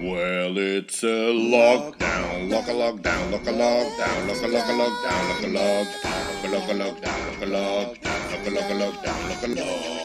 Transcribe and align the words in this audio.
Well, 0.00 0.56
it's 0.56 1.02
a 1.02 1.28
lockdown, 1.28 2.48
lock 2.50 2.68
a 2.68 2.72
lockdown, 2.72 3.30
lock 3.30 3.46
a 3.46 3.52
lockdown, 3.52 4.26
lock 4.28 4.42
a 4.42 4.48
lock 4.48 4.64
a 4.64 4.72
lockdown, 4.72 5.28
lock 5.28 5.42
a 5.42 5.46
lockdown, 5.46 6.42
lock 6.50 6.68
a 6.68 6.74
lockdown, 6.74 7.20
lock 7.28 7.42
a 7.42 7.44
lockdown, 7.44 8.32
lock 8.32 8.46
a 8.46 8.50
lock 8.50 8.70
a 8.70 8.74
lockdown, 8.80 9.28
lock 9.28 9.42
a 9.42 9.48
lockdown, 9.48 9.96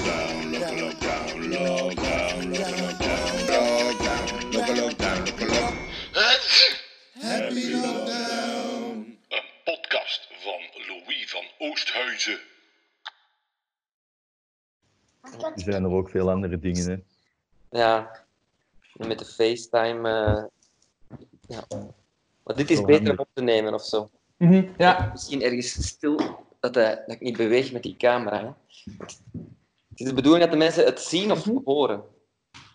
lock 0.51 0.67
a 0.67 0.75
lockdown, 0.75 1.31
lockdown, 1.55 2.41
lock 2.51 2.67
a 2.67 2.75
lockdown, 2.75 3.25
lockdown, 3.47 4.53
lock 4.53 4.67
a 4.67 4.73
lockdown, 4.73 5.19
lock 5.25 5.41
a 5.41 5.45
lock. 5.45 5.73
Happy 7.21 7.65
lockdown. 7.73 9.17
Een 9.29 9.49
podcast 9.63 10.27
van 10.31 10.61
Louis 10.87 11.29
van 11.29 11.45
Oosthuizen. 11.57 12.39
Er 15.21 15.51
zijn 15.55 15.83
er 15.83 15.91
ook 15.91 16.09
veel 16.09 16.29
andere 16.29 16.59
dingen, 16.59 16.89
hè. 16.89 16.97
Ja, 17.79 18.24
en 18.97 19.07
met 19.07 19.19
de 19.19 19.25
FaceTime. 19.25 20.09
eh, 20.09 20.43
ja. 21.47 21.63
Maar 22.43 22.55
dit 22.55 22.69
is 22.71 22.77
Zo 22.77 22.85
beter 22.85 23.11
om 23.11 23.17
op 23.19 23.27
te 23.33 23.41
nemen 23.41 23.73
of 23.73 23.83
zo. 23.83 24.09
Mhm, 24.37 24.67
Ja, 24.77 25.09
Misschien 25.11 25.41
ergens 25.41 25.87
stil 25.87 26.15
dat, 26.59 26.75
eh, 26.77 26.89
dat 26.89 27.09
ik 27.15 27.21
niet 27.21 27.37
beweeg 27.37 27.71
met 27.71 27.83
die 27.83 27.97
camera. 27.97 28.39
Hè. 28.39 28.47
Het 29.89 29.99
is 29.99 30.05
de 30.07 30.13
bedoeling 30.13 30.43
dat 30.43 30.51
de 30.53 30.57
mensen 30.57 30.85
het 30.85 30.99
zien 30.99 31.31
of 31.31 31.49
horen. 31.65 32.03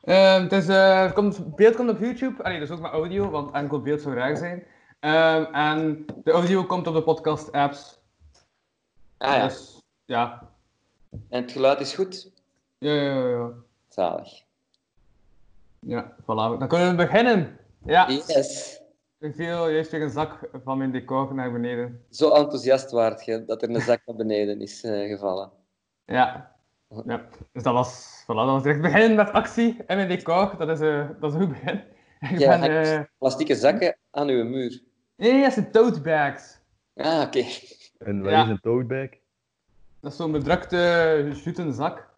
Ehm, 0.04 0.42
het, 0.42 0.52
is, 0.52 0.68
eh, 0.68 1.00
het 1.02 1.12
komt, 1.12 1.36
het 1.36 1.56
beeld 1.56 1.76
komt 1.76 1.90
op 1.90 2.00
YouTube. 2.00 2.42
Allee, 2.42 2.58
dus 2.58 2.70
ook 2.70 2.80
met 2.80 2.90
audio, 2.92 3.30
want 3.30 3.52
enkel 3.54 3.80
beeld 3.80 4.00
zou 4.00 4.14
raar 4.14 4.36
zijn. 4.36 4.66
Ehm, 5.00 5.42
en 5.54 6.04
de 6.24 6.30
audio 6.30 6.64
komt 6.64 6.86
op 6.86 6.94
de 6.94 7.02
podcast-apps. 7.02 7.98
Ah 9.18 9.34
ja, 9.34 9.46
Dus, 9.46 9.82
ja. 10.04 10.50
en 11.28 11.42
het 11.42 11.52
geluid 11.52 11.80
is 11.80 11.94
goed. 11.94 12.30
Ja, 12.78 12.92
ja, 12.92 13.02
ja, 13.14 13.28
ja. 13.28 13.50
Zalig. 13.88 14.42
Ja, 15.80 16.16
voilà. 16.22 16.58
Dan 16.58 16.68
kunnen 16.68 16.90
we 16.90 16.94
beginnen. 16.96 17.58
Ja, 17.84 18.08
Yes. 18.08 18.80
ik 19.18 19.34
viel 19.34 19.68
juist 19.68 19.90
weer 19.90 20.02
een 20.02 20.10
zak 20.10 20.48
van 20.64 20.78
mijn 20.78 20.90
decor 20.90 21.34
naar 21.34 21.52
beneden. 21.52 22.04
Zo 22.10 22.30
enthousiast 22.30 22.90
waard 22.90 23.24
je 23.24 23.44
dat 23.44 23.62
er 23.62 23.70
een 23.70 23.80
zak 23.80 24.00
naar 24.06 24.16
beneden 24.16 24.60
is 24.60 24.82
eh, 24.84 25.08
gevallen. 25.08 25.50
Ja. 26.04 26.54
ja. 27.04 27.24
Dus 27.52 27.62
dat 27.62 27.74
was, 27.74 28.20
voilà, 28.22 28.26
dat 28.26 28.46
was 28.46 28.62
direct 28.62 28.82
beginnen 28.82 29.16
met 29.16 29.30
actie 29.30 29.76
en 29.86 29.96
mijn 29.96 30.08
decor. 30.08 30.54
Dat 30.58 30.68
is, 30.68 30.80
eh, 30.80 31.08
dat 31.20 31.32
is 31.34 31.38
een 31.40 31.46
goed 31.46 31.58
begin. 31.62 31.82
Ik 32.30 32.38
Jij 32.38 32.60
ben... 32.60 32.82
eh, 32.84 33.00
plastieke 33.18 33.54
zakken 33.54 33.96
aan 34.10 34.28
uw 34.28 34.44
muur. 34.44 34.82
Nee, 35.16 35.32
nee, 35.32 35.42
dat 35.42 35.52
zijn 35.52 35.70
tote 35.70 36.00
bags. 36.00 36.58
Ah, 36.94 37.20
oké. 37.26 37.44
En 37.98 38.22
wat 38.22 38.30
Ja. 38.30 38.42
is 38.42 38.48
een 38.48 38.60
tote 38.60 38.84
bag? 38.84 39.08
Dat 40.00 40.10
is 40.12 40.16
zo'n 40.16 40.32
bedrukte 40.32 41.30
jute 41.44 41.72
zak. 41.72 42.08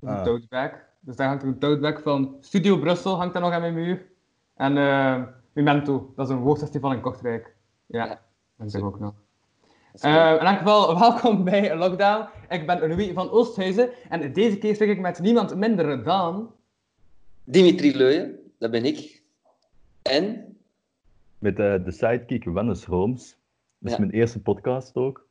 Een 0.00 0.08
Ah. 0.08 0.22
tote 0.24 0.46
bag. 0.48 0.70
Dus 1.04 1.16
daar 1.16 1.28
hangt 1.28 1.42
er 1.42 1.48
een 1.70 1.80
bag 1.80 2.02
van 2.02 2.36
Studio 2.40 2.78
Brussel, 2.78 3.16
hangt 3.16 3.32
daar 3.32 3.42
nog 3.42 3.52
aan 3.52 3.60
mijn 3.60 3.74
muur. 3.74 4.06
En 4.56 4.76
eh 4.76 5.22
Memento, 5.52 6.12
dat 6.16 6.28
is 6.28 6.34
een 6.34 6.40
woordfestival 6.40 6.92
in 6.92 7.00
Kortrijk. 7.00 7.56
Ja, 7.86 8.04
Ja. 8.04 8.20
dat 8.56 8.66
is 8.66 8.74
er 8.74 8.84
ook 8.84 9.00
nog. 9.00 9.14
Eh, 10.00 10.12
in 10.40 10.46
elk 10.46 10.58
geval, 10.58 10.98
welkom 10.98 11.44
bij 11.44 11.76
Lockdown. 11.76 12.28
Ik 12.48 12.66
ben 12.66 12.78
Louis 12.88 13.12
van 13.12 13.30
Oosthuizen 13.30 13.90
en 14.08 14.32
deze 14.32 14.58
keer 14.58 14.74
spreek 14.74 14.88
ik 14.90 15.00
met 15.00 15.18
niemand 15.20 15.54
minder 15.56 16.04
dan... 16.04 16.54
Dimitri 17.44 17.96
Leuyen, 17.96 18.38
dat 18.58 18.70
ben 18.70 18.84
ik. 18.84 19.22
En? 20.02 20.56
Met 21.38 21.58
eh, 21.58 21.84
de 21.84 21.90
sidekick 21.90 22.44
Wannes 22.44 22.84
Holmes. 22.84 23.36
Dat 23.78 23.90
is 23.90 23.96
Ja. 23.96 23.98
mijn 24.04 24.12
eerste 24.12 24.40
podcast 24.42 24.94
ook. 24.96 25.26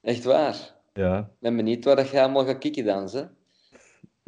Echt 0.00 0.24
waar. 0.24 0.74
Ja, 0.92 1.18
Ik 1.18 1.26
ben 1.38 1.56
benieuwd 1.56 1.84
waar 1.84 1.96
dat 1.96 2.08
je 2.10 2.20
allemaal 2.22 2.44
gaat 2.44 2.58
kikken 2.58 2.84
dan, 2.84 3.08
hè? 3.10 3.22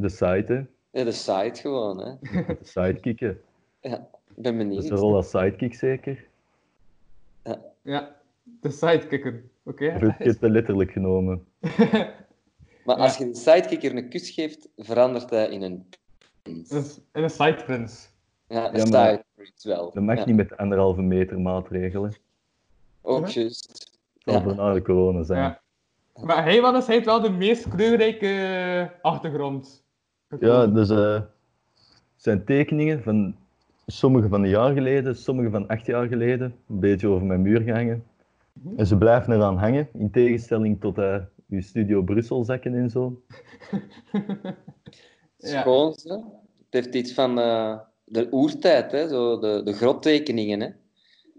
De 0.03 0.09
site, 0.09 0.45
hè. 0.47 0.63
Ja, 0.99 1.05
de 1.05 1.13
site 1.13 1.61
gewoon, 1.61 1.99
hè. 1.99 2.13
De 2.47 2.57
sidekicken. 2.63 3.41
Ja, 3.81 3.97
ik 3.97 4.43
ben 4.43 4.43
Dat 4.43 4.57
benieuwd. 4.57 4.83
is 4.85 4.91
een 4.91 4.97
rol 4.97 5.15
als 5.15 5.31
sidekick 5.31 5.75
zeker. 5.75 6.25
Ja, 7.83 8.17
de 8.61 8.71
sidekicker. 8.71 9.43
Oké. 9.65 9.85
Je 9.85 10.15
het 10.19 10.39
te 10.39 10.51
letterlijk 10.51 10.91
genomen? 10.93 11.45
Maar 12.85 12.97
als 12.97 13.17
je 13.17 13.25
de 13.29 13.35
sidekicker 13.35 13.97
een 13.97 14.09
kus 14.09 14.31
geeft, 14.31 14.69
verandert 14.77 15.31
hij 15.31 15.49
in 15.49 15.63
een... 15.63 15.89
Dus 16.43 17.01
in 17.13 17.23
een 17.23 17.31
sideprince. 17.31 18.09
Ja, 18.49 18.75
een 18.75 18.91
Ja, 18.91 19.23
wel. 19.63 19.91
Dat 19.93 20.03
mag 20.03 20.17
Ja, 20.19 20.25
niet 20.25 20.37
met 20.37 20.57
anderhalve 20.57 21.03
meter 21.03 21.41
maatregelen. 21.41 22.15
Ook 23.01 23.27
Ja. 23.27 23.33
juist. 23.41 23.69
Het 24.25 24.35
zal 24.35 24.49
Ja. 24.49 24.55
na 24.55 24.73
de 24.73 24.83
corona 24.83 25.23
zijn. 25.23 25.41
Ja. 25.43 25.61
Maar 26.25 26.43
hij, 26.45 26.61
Wannes, 26.61 26.87
hij 26.87 26.95
heeft 26.95 27.07
wel 27.07 27.21
de 27.21 27.31
meest 27.31 27.69
kleurrijke 27.69 28.99
achtergrond. 29.03 29.85
Ja, 30.41 30.67
dus 30.67 30.91
eh, 30.91 31.15
het 31.15 31.25
zijn 32.17 32.45
tekeningen 32.45 33.03
van 33.03 33.37
sommige 33.87 34.29
van 34.29 34.43
een 34.43 34.49
jaar 34.49 34.73
geleden, 34.73 35.17
sommige 35.17 35.51
van 35.51 35.69
acht 35.69 35.87
jaar 35.87 36.07
geleden. 36.09 36.55
Een 36.69 36.81
beetje 36.81 37.09
over 37.09 37.27
mijn 37.27 37.43
muur 37.43 37.61
gehangen. 37.61 38.05
En 38.77 38.87
ze 38.87 38.97
blijven 38.99 39.33
eraan 39.35 39.57
hangen, 39.59 39.89
in 39.93 40.11
tegenstelling 40.11 40.81
tot 40.81 40.99
eh 40.99 41.17
uw 41.49 41.61
Studio 41.61 42.03
Brussel 42.03 42.45
zakken 42.45 42.75
en 42.75 42.91
zo. 42.91 43.21
Ja. 45.37 45.61
Schoon. 45.61 45.91
Het 46.01 46.71
heeft 46.71 46.95
iets 46.95 47.15
van 47.15 47.39
eh, 47.39 47.79
de 48.05 48.29
oertijd, 48.31 48.93
hè. 48.93 49.09
Zo 49.09 49.39
de, 49.39 49.63
de 49.65 49.73
grottekeningen, 49.73 50.61
hè. 50.61 50.69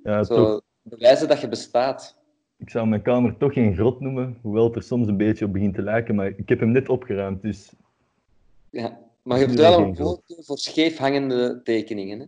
Ja, 0.03 0.23
Zo 0.23 0.35
toch, 0.35 0.61
bewijzen 0.81 1.27
dat 1.27 1.41
je 1.41 1.47
bestaat. 1.47 2.17
ik 2.57 2.69
zou 2.69 2.87
mijn 2.87 3.01
kamer 3.01 3.37
toch 3.37 3.53
geen 3.53 3.75
grot 3.75 3.99
noemen, 3.99 4.37
hoewel 4.41 4.63
het 4.65 4.75
er 4.75 4.83
soms 4.83 5.07
een 5.07 5.17
beetje 5.17 5.45
op 5.45 5.53
begint 5.53 5.75
te 5.75 5.81
lijken, 5.81 6.15
maar 6.15 6.27
ik 6.27 6.49
heb 6.49 6.59
hem 6.59 6.71
net 6.71 6.89
opgeruimd, 6.89 7.41
dus 7.41 7.73
Ja. 8.73 8.99
Maar 9.23 9.39
je 9.39 9.45
hebt 9.45 9.57
wel 9.59 9.79
een 9.79 9.95
voorkeur 9.95 10.43
voor 10.43 10.57
scheef 10.57 10.97
hangende 10.97 11.61
tekeningen, 11.63 12.19
hè. 12.19 12.25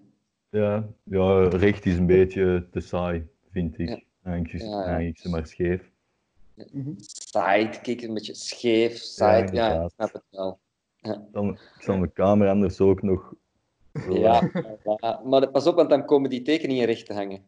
ja, 0.59 0.87
ja 1.03 1.47
recht 1.47 1.85
is 1.85 1.97
een 1.97 2.05
beetje 2.05 2.67
te 2.71 2.79
saai, 2.79 3.27
vind 3.51 3.79
ik. 3.79 3.89
Ja. 3.89 3.99
Eigenlijk, 4.23 4.63
Ja, 4.63 4.69
ja. 4.79 4.83
eigenlijk 4.85 5.17
ze 5.17 5.29
maar 5.29 5.47
scheef. 5.47 5.91
Mhm. 6.71 6.91
Sidekick, 6.97 8.01
een 8.01 8.13
beetje 8.13 8.33
scheef, 8.33 8.97
side, 8.97 9.49
ja, 9.51 9.83
ik 9.83 9.89
snap 9.95 10.13
het 10.13 10.23
wel. 10.29 10.59
Dan, 11.31 11.49
ik 11.51 11.81
zal 11.81 11.97
mijn 11.97 12.13
kamer 12.13 12.49
anders 12.49 12.79
ook 12.79 13.01
nog... 13.01 13.33
Ja, 14.09 14.49
ja, 14.99 15.21
maar 15.25 15.49
pas 15.51 15.67
op, 15.67 15.75
want 15.75 15.89
dan 15.89 16.05
komen 16.05 16.29
die 16.29 16.41
tekeningen 16.41 16.85
recht 16.85 17.05
te 17.05 17.13
hangen. 17.13 17.41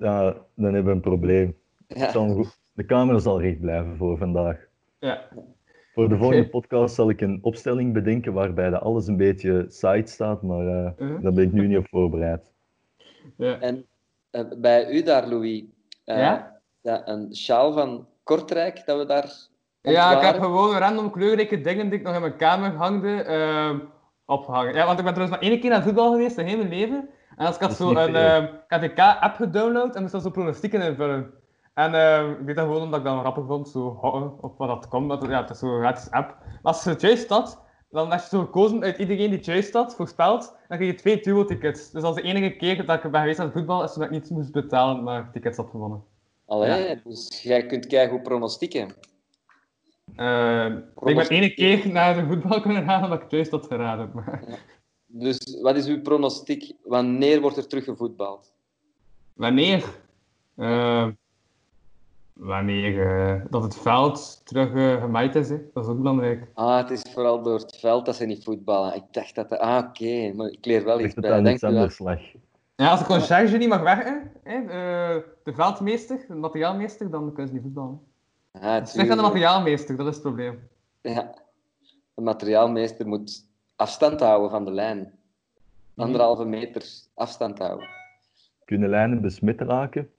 Ja, 0.00 0.32
dan 0.54 0.74
hebben 0.74 0.84
we 0.84 0.90
een 0.90 1.00
probleem. 1.00 1.56
Ik 1.86 1.96
Ja, 1.96 2.10
zal 2.10 2.28
goed- 2.34 2.58
de 2.72 2.84
camera 2.84 3.18
zal 3.18 3.40
recht 3.40 3.60
blijven 3.60 3.96
voor 3.96 4.18
vandaag. 4.18 4.66
Ja. 4.98 5.28
Voor 5.96 6.08
de 6.08 6.16
volgende 6.16 6.48
podcast 6.48 6.94
zal 6.94 7.10
ik 7.10 7.20
een 7.20 7.38
opstelling 7.42 7.92
bedenken 7.92 8.32
waarbij 8.32 8.70
dat 8.70 8.80
alles 8.80 9.06
een 9.06 9.16
beetje 9.16 9.64
side 9.68 10.06
staat, 10.06 10.42
maar 10.42 10.66
eh, 10.66 10.90
Mhm. 10.98 11.22
daar 11.22 11.32
ben 11.32 11.44
ik 11.44 11.52
nu 11.52 11.66
niet 11.66 11.76
op 11.78 11.88
voorbereid. 11.88 12.52
Ja. 13.36 13.58
en 13.60 13.86
eh, 14.30 14.44
bij 14.58 14.90
u 14.90 15.02
daar, 15.02 15.26
Louis, 15.28 15.64
eh, 16.04 16.18
Ja? 16.18 16.60
ja, 16.80 17.08
een 17.08 17.34
sjaal 17.36 17.72
van 17.72 18.06
Kortrijk, 18.22 18.82
dat 18.86 18.98
we 18.98 19.06
daar 19.06 19.32
Ja, 19.80 20.16
ik 20.16 20.24
heb 20.26 20.42
gewoon 20.42 20.76
random 20.76 21.10
kleurrijke 21.10 21.60
dingen 21.60 21.88
die 21.88 21.98
ik 21.98 22.04
nog 22.04 22.14
in 22.14 22.20
mijn 22.20 22.36
kamer 22.36 22.70
hangde, 22.70 23.22
ehm, 23.22 23.78
opgehangen. 24.24 24.74
Ja, 24.74 24.86
want 24.86 24.98
ik 24.98 25.04
ben 25.04 25.14
trouwens 25.14 25.40
maar 25.40 25.50
één 25.50 25.60
keer 25.60 25.70
naar 25.70 25.82
voetbal 25.82 26.10
geweest 26.12 26.38
in 26.38 26.46
heel 26.46 26.56
mijn 26.56 26.68
leven. 26.68 27.08
En 27.36 27.46
als 27.46 27.54
ik 27.54 27.60
had 27.62 27.72
zo 27.76 27.94
een 27.94 28.48
KTK-app 28.66 29.34
gedownload 29.36 29.94
en 29.94 30.00
moest 30.00 30.12
daar 30.12 30.20
zo 30.22 30.30
pronostieken 30.30 30.82
invullen. 30.82 31.30
En 31.76 31.94
ehm, 31.94 32.30
ik 32.30 32.46
deed 32.46 32.56
dat 32.56 32.64
gewoon 32.64 32.82
omdat 32.82 32.98
ik 32.98 33.06
dat 33.06 33.18
grappig 33.18 33.46
vond, 33.46 33.68
zo 33.68 33.98
houden 34.00 34.42
op 34.42 34.58
wat 34.58 34.68
dat 34.68 34.88
komt. 34.88 35.08
Dat, 35.08 35.22
ja, 35.28 35.40
het 35.40 35.50
is 35.50 35.58
zo'n 35.58 35.78
gratis 35.78 36.10
app. 36.10 36.36
Maar 36.38 36.72
als 36.72 36.84
je 36.84 36.90
het 36.90 37.00
juist 37.00 37.28
had, 37.28 37.62
dan 37.90 38.10
als 38.10 38.22
je 38.22 38.28
zo 38.28 38.40
gekozen 38.40 38.82
uit 38.82 38.98
iedereen 38.98 39.28
die 39.28 39.36
het 39.36 39.46
juist 39.46 39.72
had, 39.72 39.94
voorspeld, 39.94 40.56
dan 40.68 40.78
kreeg 40.78 40.90
je 40.90 40.96
twee 40.96 41.20
duo-tickets. 41.20 41.90
Dus 41.90 42.02
dat 42.02 42.16
is 42.16 42.22
de 42.22 42.28
enige 42.28 42.50
keer 42.50 42.86
dat 42.86 43.04
ik 43.04 43.10
ben 43.10 43.20
geweest 43.20 43.38
aan 43.38 43.44
het 43.44 43.54
voetbal, 43.54 43.84
is 43.84 43.92
toen 43.92 44.02
ik 44.02 44.10
niet 44.10 44.30
moest 44.30 44.52
betalen, 44.52 45.02
maar 45.02 45.30
tickets 45.32 45.56
had 45.56 45.70
gewonnen. 45.70 46.04
Allee, 46.46 47.00
dus 47.04 47.42
jij 47.42 47.66
kunt 47.66 47.86
keigoed 47.86 48.22
pronostieken. 48.22 48.94
Eh, 50.16 50.66
ik 51.04 51.16
ben 51.16 51.28
ene 51.28 51.54
keer 51.54 51.88
naar 51.88 52.14
de 52.14 52.26
voetbal 52.26 52.60
kunnen 52.60 52.84
gaan 52.84 53.02
omdat 53.02 53.16
ik 53.16 53.22
het 53.22 53.32
juist 53.32 53.50
had 53.50 53.66
geraden. 53.66 54.10
Maar 54.14 54.60
Dus 55.06 55.58
wat 55.62 55.76
is 55.76 55.86
uw 55.86 56.00
pronostiek? 56.00 56.72
Wanneer 56.84 57.40
wordt 57.40 57.56
er 57.56 57.66
terug 57.66 57.84
gevoetbald? 57.84 58.52
wanneer? 59.34 59.84
Eh, 60.54 61.08
wanneer 62.36 63.16
eh, 63.18 63.40
dat 63.50 63.62
het 63.62 63.76
veld 63.78 64.40
terug 64.46 64.74
eh, 64.74 65.00
gemaaid 65.02 65.34
is, 65.34 65.48
hè. 65.48 65.56
dat 65.72 65.84
is 65.84 65.90
ook 65.90 65.96
belangrijk. 65.98 66.46
Ah, 66.54 66.76
het 66.76 66.90
is 66.90 67.02
vooral 67.12 67.42
door 67.42 67.58
het 67.58 67.76
veld 67.80 68.06
dat 68.06 68.16
ze 68.16 68.24
niet 68.24 68.44
voetballen. 68.44 68.94
Ik 68.94 69.02
dacht 69.10 69.34
dat... 69.34 69.48
de- 69.48 69.58
Ah, 69.58 69.84
oké. 69.88 70.32
Maar 70.34 70.48
ik 70.48 70.64
leer 70.66 70.84
wel 70.84 71.00
iets 71.00 71.14
bij. 71.14 71.30
u 71.40 71.42
wel. 71.60 71.70
anders 71.70 71.98
lag? 71.98 72.20
Ja, 72.76 72.90
als 72.90 73.00
de 73.00 73.06
conciërge 73.06 73.56
niet 73.56 73.68
mag 73.68 73.82
werken, 73.82 74.30
hè, 74.42 74.54
eh, 74.56 75.22
de 75.42 75.54
veldmeester, 75.54 76.24
de 76.28 76.34
materiaalmeester, 76.34 77.10
dan 77.10 77.26
kunnen 77.26 77.46
ze 77.48 77.52
niet 77.52 77.62
voetballen. 77.62 78.00
Ah, 78.52 78.62
Het 78.74 78.94
ligt 78.94 79.10
aan 79.10 79.16
de 79.16 79.22
materiaalmeester, 79.22 79.96
dat 79.96 80.06
is 80.06 80.12
het 80.14 80.22
probleem. 80.22 80.68
Ja. 81.00 81.34
De 82.14 82.22
materiaalmeester 82.22 83.06
moet 83.06 83.46
afstand 83.76 84.20
houden 84.20 84.50
van 84.50 84.64
de 84.64 84.70
lijn. 84.72 85.12
Anderhalve 85.96 86.44
meter 86.44 86.84
afstand 87.14 87.58
houden. 87.58 87.88
Kunnen 88.64 88.88
lijnen 88.88 89.20
besmet 89.20 89.60
raken? 89.60 90.10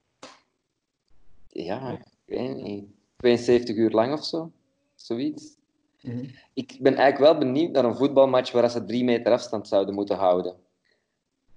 Ja, 1.48 1.90
ik 1.90 2.04
weet 2.24 2.56
niet. 2.56 2.84
72 3.16 3.76
uur 3.76 3.90
lang 3.90 4.12
of 4.12 4.24
zo. 4.24 4.50
Zoiets. 4.94 5.56
Mhm. 6.02 6.24
Ik 6.54 6.76
ben 6.80 6.94
eigenlijk 6.94 7.32
wel 7.32 7.38
benieuwd 7.38 7.72
naar 7.72 7.84
een 7.84 7.96
voetbalmatch 7.96 8.52
waar 8.52 8.70
ze 8.70 8.84
drie 8.84 9.04
meter 9.04 9.32
afstand 9.32 9.68
zouden 9.68 9.94
moeten 9.94 10.16
houden. 10.16 10.56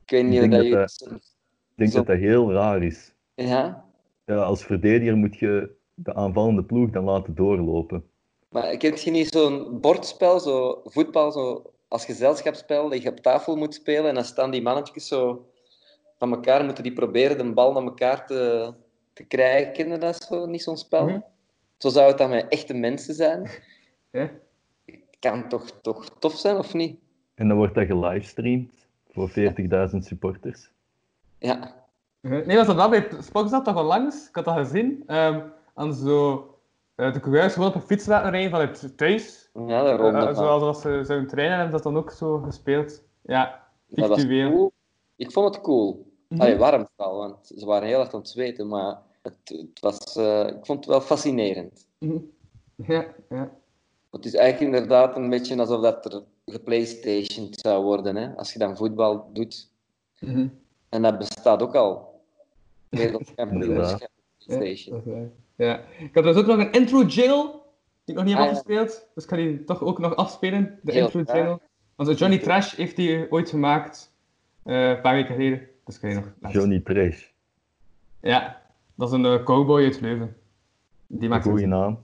Ik 0.04 0.10
weet 0.10 0.26
niet 0.26 0.42
Ik 0.44 0.52
of 0.52 0.58
dat 0.58 0.66
je... 0.66 0.72
dat 0.72 1.02
Ik 1.12 1.78
denk 1.78 1.92
Zo. 1.92 1.98
dat 1.98 2.08
dat 2.08 2.18
heel 2.18 2.52
raar 2.52 2.84
is. 2.84 3.14
Ja, 3.36 3.86
Ja, 4.26 4.36
als 4.36 4.64
verdediger 4.64 5.16
moet 5.18 5.38
je 5.38 5.76
de 5.94 6.14
aanvallende 6.14 6.64
ploeg 6.64 6.90
dan 6.90 7.04
laten 7.04 7.36
doorlopen. 7.36 8.04
maar 8.50 8.78
kent 8.78 9.02
je 9.02 9.12
niet 9.12 9.28
zo'n 9.28 9.80
bordspel, 9.80 10.40
zo 10.40 10.82
voetbal, 10.84 11.32
zo 11.32 11.72
als 11.88 12.06
gezelschapsspel, 12.06 12.90
dat 12.90 13.02
je 13.02 13.10
op 13.10 13.20
tafel 13.20 13.56
moet 13.56 13.74
spelen 13.74 14.06
en 14.10 14.16
dan 14.16 14.24
staan 14.26 14.52
die 14.52 14.62
mannetjes 14.62 15.08
zo 15.08 15.46
van 16.18 16.32
elkaar, 16.32 16.66
moeten 16.66 16.84
die 16.84 16.94
proberen 16.94 17.38
de 17.38 17.54
bal 17.54 17.74
naar 17.74 17.84
elkaar 17.84 18.26
te, 18.28 18.74
te 19.22 19.28
krijgen. 19.28 19.90
Je 19.90 19.98
dat 19.98 20.24
zo, 20.24 20.46
niet 20.46 20.64
zo'n 20.64 20.78
spel? 20.78 21.06
Mhm. 21.08 21.20
Zo 21.78 21.90
zou 21.90 22.08
het 22.08 22.18
dan 22.18 22.30
met 22.30 22.48
echte 22.48 22.74
mensen 22.74 23.14
zijn. 23.14 23.50
Ja. 24.12 24.30
Kan 25.20 25.50
toch, 25.50 25.72
toch 25.82 26.10
tof 26.20 26.34
zijn, 26.34 26.58
of 26.58 26.74
niet? 26.74 27.00
En 27.36 27.48
dan 27.48 27.58
wordt 27.58 27.76
dat 27.76 27.86
gelivestreamd 27.86 28.74
voor 29.12 29.30
40.000 29.30 29.98
supporters. 29.98 30.70
Ja. 31.38 31.76
Nee, 32.22 32.58
was 32.58 32.68
dat 32.68 32.76
wel 32.76 32.90
bij 32.90 33.08
Spoxat 33.20 33.66
toch 33.66 33.76
al 33.76 33.84
langs? 33.84 34.28
Ik 34.28 34.36
had 34.36 34.46
dat 34.46 34.58
gezien. 34.58 35.04
Ehm 35.08 35.40
en 35.76 35.94
zo 35.94 36.48
eh, 36.96 37.14
de 37.14 37.20
coureurs 37.20 37.54
gewoon 37.54 37.70
op 37.70 37.76
een 37.76 37.82
fiets 37.82 38.06
laten 38.06 38.32
rijden 38.32 38.50
vanuit 38.50 38.98
thuis. 38.98 39.50
Ja, 39.54 39.84
de 39.84 39.92
ronde 39.96 40.18
Eh, 40.18 40.24
van. 40.26 40.36
zoals 40.36 40.64
als 40.64 40.82
ze 40.82 41.04
zouden 41.04 41.28
trainen, 41.28 41.58
hebben 41.58 41.78
ze 41.78 41.84
dat 41.84 41.94
dan 41.94 42.04
ook 42.04 42.12
zo 42.12 42.38
gespeeld. 42.38 43.04
Ja, 43.22 43.68
Dat 43.88 44.08
was 44.08 44.20
virtueel. 44.20 44.50
cool. 44.52 44.72
Ik 45.16 45.32
vond 45.32 45.56
het 45.56 45.64
cool. 45.64 46.12
Allee, 46.38 46.58
warm 46.58 46.88
vooral, 46.96 47.18
want 47.18 47.52
ze 47.56 47.66
waren 47.66 47.88
heel 47.88 48.00
erg 48.00 48.14
aan 48.14 48.20
het 48.20 48.30
zweten, 48.30 48.68
maar 48.68 48.98
het, 49.22 49.36
het 49.46 49.80
was, 49.80 50.16
eh, 50.16 50.48
ik 50.48 50.66
vond 50.66 50.80
het 50.80 50.86
wel 50.88 51.02
fascinerend. 51.02 51.88
Mhm. 51.98 52.18
Ja, 52.76 53.06
ja. 53.30 53.52
Het 54.12 54.26
is 54.26 54.34
eigenlijk 54.36 54.74
inderdaad 54.74 55.16
een 55.16 55.30
beetje 55.30 55.58
alsof 55.58 55.82
dat 55.82 56.14
er 56.14 56.24
geplaystationed 56.46 57.60
zou 57.60 57.84
worden, 57.84 58.16
hè? 58.16 58.36
als 58.36 58.54
je 58.54 58.60
dan 58.60 58.78
voetbal 58.78 59.30
doet. 59.34 59.70
Mhm. 60.20 60.48
En 60.90 61.02
dat 61.02 61.18
bestaat 61.18 61.62
ook 61.62 61.76
al. 61.76 62.22
Wereldkampioenschap 62.90 64.10
Ja, 64.38 64.58
PlayStation. 64.58 65.32
Ja. 65.56 65.84
Ik 66.00 66.10
had 66.14 66.24
dus 66.24 66.36
ook 66.36 66.46
nog 66.46 66.58
een 66.58 66.72
intro 66.72 67.04
jingle, 67.04 67.52
die 68.04 68.16
ik 68.16 68.16
nog 68.16 68.24
niet 68.24 68.34
heb 68.34 68.44
Ah, 68.44 68.46
ja. 68.46 68.52
afgespeeld. 68.52 69.08
Dus 69.16 69.24
ik 69.24 69.30
ga 69.30 69.36
die 69.36 69.64
toch 69.64 69.82
ook 69.82 70.00
nog 70.00 70.16
afspelen, 70.16 70.80
de 70.84 70.92
Heel 70.92 71.04
intro 71.04 71.34
jingle. 71.34 71.60
Want 71.96 72.20
Johnny 72.20 72.38
Trash 72.38 72.76
heeft 72.76 72.96
die 72.96 73.32
ooit 73.32 73.50
gemaakt, 73.50 74.14
eh, 74.64 74.90
een 74.90 75.02
paar 75.02 75.14
weken 75.14 75.36
geleden. 75.36 75.68
Dus 75.86 76.00
kan 76.00 76.10
je 76.10 76.16
nog 76.16 76.26
laten 76.40 76.60
Johnny 76.60 76.80
Trash. 76.80 77.28
Ja, 78.22 78.61
dat 79.02 79.12
is 79.12 79.18
een 79.18 79.26
eh, 79.26 79.44
cowboy 79.44 79.84
uit 79.84 80.02
Leuven. 80.02 80.36
Die 81.08 81.30
maakt 81.30 81.44
goede 81.44 81.62
het. 81.62 81.70
naam. 81.70 82.00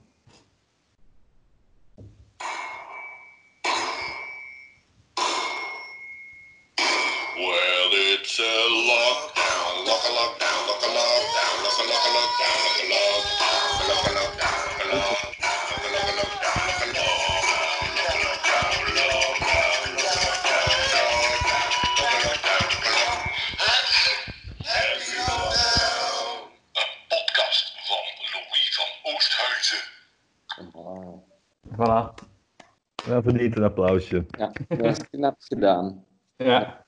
Verdient 33.30 33.56
een 33.56 33.62
applausje. 33.62 34.26
Ja, 34.38 34.52
dat 34.68 34.84
is 34.98 35.08
knap 35.10 35.36
gedaan. 35.38 36.04
Ja. 36.36 36.86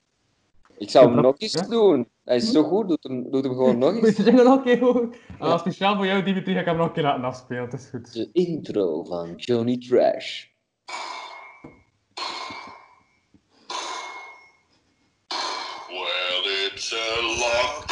Ik 0.77 0.89
zou 0.89 1.11
hem 1.11 1.21
nog 1.21 1.35
eens 1.37 1.67
doen. 1.67 2.09
Hij 2.23 2.35
is 2.35 2.51
zo 2.51 2.63
goed, 2.63 2.87
doe 2.87 2.97
hem, 3.01 3.31
doe 3.31 3.41
hem 3.41 3.51
gewoon 3.51 3.77
nog 3.77 3.93
Moet 3.93 4.03
eens. 4.05 4.17
je 4.17 4.23
jingle 4.23 4.43
nog 4.43 4.55
een 4.55 4.63
keer 4.63 4.79
horen? 4.79 5.13
Ah, 5.39 5.59
speciaal 5.59 5.95
voor 5.95 6.05
jou, 6.05 6.23
Dimitri, 6.23 6.53
ga 6.53 6.59
ik 6.59 6.65
hem 6.65 6.77
nog 6.77 6.87
een 6.87 6.93
keer 6.93 7.03
laten 7.03 7.23
afspelen. 7.23 7.63
Het 7.63 7.73
is 7.73 7.89
goed. 7.89 8.13
De 8.13 8.29
intro 8.31 9.03
van 9.03 9.33
Johnny 9.35 9.77
Trash. 9.77 10.45
Well, 15.89 16.43
it's 16.67 16.93
a 16.93 17.21
lockdown, 17.21 17.90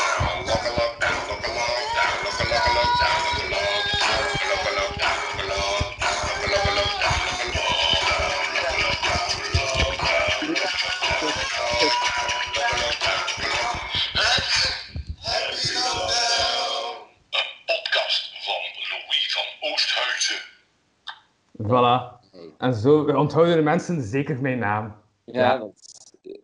Voilà. 21.69 22.17
En 22.57 22.73
zo 22.73 23.03
onthouden 23.03 23.55
de 23.55 23.61
mensen 23.61 24.01
zeker 24.01 24.41
mijn 24.41 24.59
naam. 24.59 24.95
Ja, 25.25 25.41
Ja. 25.53 25.59
want 25.59 25.87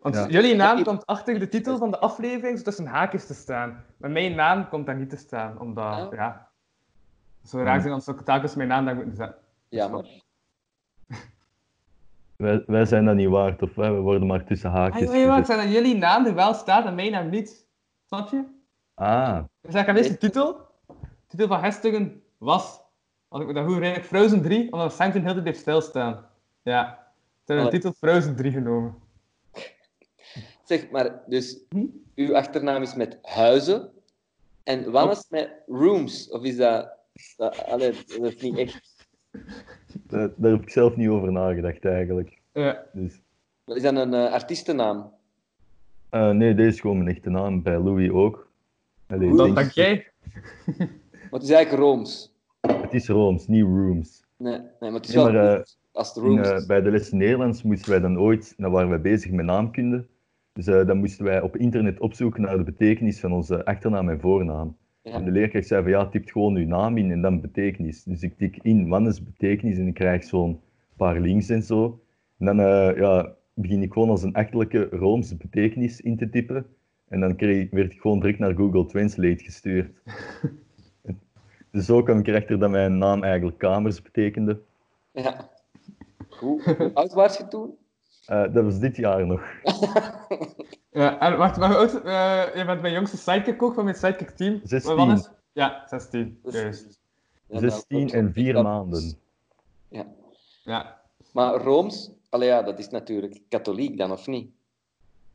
Want 0.02 0.16
Ja. 0.16 0.28
jullie 0.28 0.56
naam 0.56 0.84
komt 0.84 1.06
achter 1.06 1.40
de 1.40 1.48
titel 1.48 1.78
van 1.78 1.92
de 1.92 2.00
aflevering 2.00 2.60
tussen 2.60 2.86
haakjes 2.86 3.26
te 3.28 3.34
staan. 3.34 3.84
Maar 3.98 4.10
mijn 4.12 4.36
naam 4.36 4.70
komt 4.70 4.86
daar 4.86 4.96
niet 4.96 5.10
te 5.10 5.18
staan, 5.18 5.60
omdat, 5.60 5.84
Ja. 5.86 6.08
ja... 6.12 6.50
Zo 7.44 7.58
raar 7.64 7.82
zijn 7.82 7.94
als 7.94 8.08
ik 8.08 8.22
telkens 8.22 8.56
mijn 8.56 8.68
naam 8.70 8.86
daar 8.86 8.96
moeten 8.96 9.16
zetten. 9.16 9.38
jammer. 9.70 10.24
Wij, 12.36 12.64
wij 12.66 12.86
zijn 12.86 13.06
dat 13.06 13.16
niet 13.16 13.30
waard, 13.30 13.62
of 13.62 13.76
wij 13.76 13.94
we 13.94 14.00
worden 14.00 14.28
maar 14.28 14.44
tussen 14.46 14.70
Ah, 14.70 14.76
haakjes. 14.76 15.02
joh, 15.12 15.16
joh, 15.24 15.38
ik 15.38 15.46
zei 15.46 15.62
dat 15.62 15.72
jullie 15.72 15.96
naam 15.98 16.26
er 16.26 16.34
wel 16.36 16.54
staat 16.54 16.86
en 16.86 16.96
mijn 16.96 17.12
naam 17.12 17.30
niet. 17.30 17.68
Snap 18.08 18.30
je? 18.30 18.44
Ah, 18.94 19.44
Dus 19.62 19.76
ik 19.76 19.86
heb 19.86 19.96
eerst 19.96 20.10
de 20.10 20.18
titel. 20.18 20.58
De 20.88 20.96
titel 21.28 21.48
van 21.48 21.60
gisteren 21.64 22.22
was, 22.38 22.82
als 23.28 23.42
ik 23.42 23.48
me 23.48 23.54
dat 23.54 23.66
goed 23.66 23.74
herinner, 23.76 24.04
Frozen 24.04 24.42
3, 24.42 24.72
omdat 24.72 24.94
Samson 24.94 25.22
heel 25.22 25.28
de 25.30 25.34
tijd 25.34 25.46
heeft 25.46 25.60
stilstaan. 25.60 26.26
Ja. 26.62 27.08
Ze 27.44 27.54
hebben 27.54 27.66
de 27.72 27.78
titel 27.78 27.92
Frozen 27.92 28.36
3 28.36 28.52
genomen. 28.52 28.96
Zeg, 30.64 30.90
maar 30.90 31.22
dus 31.28 31.60
Hm? 31.70 31.86
uw 32.16 32.36
achternaam 32.36 32.82
is 32.82 32.96
met 32.96 33.20
Huizen. 33.22 33.90
En 34.64 34.92
wat 34.92 35.12
is 35.12 35.18
het 35.18 35.30
met 35.30 35.52
Rooms? 35.68 36.30
Of 36.30 36.44
is 36.44 36.56
dat... 36.58 36.90
dat 37.38 37.66
allee, 37.66 37.92
dat 38.20 38.34
is 38.34 38.42
niet 38.42 38.58
echt... 38.58 39.08
daar, 39.92 40.30
daar 40.36 40.52
heb 40.52 40.62
ik 40.62 40.70
zelf 40.70 40.96
niet 40.96 41.10
over 41.10 41.32
nagedacht 41.32 41.86
eigenlijk. 41.86 42.40
Ja. 42.54 42.84
Dus, 42.94 43.22
Is 43.66 43.82
dat 43.82 43.96
een 43.96 44.14
eh, 44.14 44.32
artiestennaam? 44.34 45.12
eh, 46.10 46.30
nee, 46.30 46.54
deze 46.56 46.70
is 46.70 46.80
gewoon 46.80 46.98
mijn 47.04 47.16
echte 47.16 47.30
naam. 47.30 47.62
Bij 47.62 47.78
Louis 47.80 48.10
ook. 48.10 48.50
Allee, 49.08 49.30
Dat 49.30 49.38
denk- 49.38 49.56
dank 49.56 49.72
jij. 49.72 50.08
Want 51.30 51.42
het 51.42 51.44
is 51.44 51.50
eigenlijk 51.50 51.84
Rooms. 51.84 52.35
Het 52.68 52.94
is 52.94 53.08
Rooms, 53.08 53.48
niet 53.48 53.64
Rooms. 53.64 54.24
Nee, 54.38 54.60
nee 54.80 54.92
maar 54.92 54.94
het 54.94 55.08
is 55.08 55.16
Nee, 55.16 55.24
wel 55.24 55.34
maar, 55.34 55.44
eh, 55.44 55.54
Rooms. 55.54 55.80
Als 55.92 56.08
het 56.08 56.18
In, 56.18 56.24
Rooms 56.24 56.50
eh, 56.50 56.68
bij 56.68 56.82
de 56.82 56.92
lessen 56.92 57.18
Nederlands 57.18 57.64
moesten 57.64 57.90
wij 57.90 58.00
dan 58.00 58.20
ooit, 58.20 58.54
dan 58.58 58.72
waren 58.72 58.90
wij 58.90 59.02
bezig 59.02 59.32
met 59.32 59.46
naamkunde. 59.46 60.08
Dus 60.54 60.68
eh, 60.68 60.88
dan 60.88 60.98
moesten 60.98 61.26
wij 61.26 61.42
op 61.42 61.58
internet 61.58 62.00
opzoeken 62.00 62.42
naar 62.42 62.58
de 62.58 62.64
betekenis 62.64 63.20
van 63.20 63.32
onze 63.32 63.66
achternaam 63.66 64.10
en 64.10 64.20
voornaam. 64.20 64.78
Ja. 65.02 65.12
En 65.12 65.26
de 65.26 65.32
leerkracht 65.32 65.68
zei 65.68 65.82
van 65.82 65.92
ja, 65.92 66.08
typt 66.08 66.32
gewoon 66.32 66.56
uw 66.56 66.68
naam 66.68 66.98
in 66.98 67.12
en 67.12 67.22
dan 67.22 67.42
betekenis. 67.42 68.04
Dus 68.04 68.22
ik 68.22 68.38
tik 68.38 68.60
in 68.62 68.88
wat 68.88 69.08
is 69.08 69.24
betekenis 69.24 69.78
en 69.78 69.88
ik 69.88 69.94
krijg 69.94 70.24
zo'n 70.24 70.60
paar 70.98 71.20
links 71.20 71.50
en 71.50 71.64
zo. 71.64 72.04
En 72.38 72.46
dan 72.46 72.58
ja, 72.96 73.36
begin 73.54 73.82
ik 73.82 73.94
gewoon 73.94 74.10
als 74.10 74.24
een 74.24 74.34
achterlijke 74.34 74.88
Roomse 74.92 75.36
betekenis 75.36 76.02
in 76.02 76.18
te 76.18 76.30
typen. 76.30 76.66
En 77.08 77.20
dan 77.20 77.36
kreeg, 77.36 77.70
werd 77.72 77.94
ik 77.94 78.00
gewoon 78.00 78.20
direct 78.20 78.40
naar 78.40 78.56
Google 78.56 78.86
Translate 78.86 79.44
gestuurd. 79.44 79.92
dus 81.76 81.86
zo 81.86 82.04
kwam 82.04 82.20
ik 82.20 82.28
erachter 82.28 82.60
dat 82.60 82.70
mijn 82.70 82.98
naam 82.98 83.24
eigenlijk 83.24 83.58
kamers 83.58 84.02
betekende. 84.02 84.60
Ja. 85.12 85.50
Hoe, 86.30 86.76
hoe 86.78 86.92
oud 86.94 87.14
was 87.14 87.38
je 87.38 87.48
toen? 87.48 87.78
Eh, 88.26 88.54
dat 88.54 88.64
was 88.64 88.80
dit 88.80 88.96
jaar 88.96 89.26
nog. 89.26 89.42
Ja, 90.92 91.20
en 91.20 91.38
wacht, 91.38 91.58
maar 91.58 91.76
oud, 91.76 92.04
eh, 92.04 92.44
je 92.56 92.64
bent 92.66 92.82
mijn 92.82 92.94
jongste 92.94 93.18
sidekick 93.18 93.62
ook 93.64 93.74
van 93.74 93.84
mijn 93.84 93.96
sidekick 93.96 94.30
team. 94.30 94.60
16. 94.64 94.96
Wat 94.96 95.18
is? 95.20 95.30
Ja, 95.54 95.84
16. 95.88 96.40
Dus- 96.44 96.54
Juist. 96.54 97.00
Ja, 97.48 97.60
dat- 97.60 97.72
16 97.72 98.02
dat- 98.02 98.12
en 98.16 98.34
4 98.34 98.54
dat- 98.54 98.64
maanden. 98.64 99.14
Ja. 99.88 100.06
Ja. 100.64 101.02
Maar 101.34 101.54
Rooms, 101.54 102.12
allee, 102.30 102.48
ja, 102.48 102.62
dat 102.62 102.80
is 102.80 102.90
natuurlijk 102.90 103.42
katholiek 103.50 103.98
dan, 103.98 104.12
of 104.12 104.28
niet? 104.28 104.50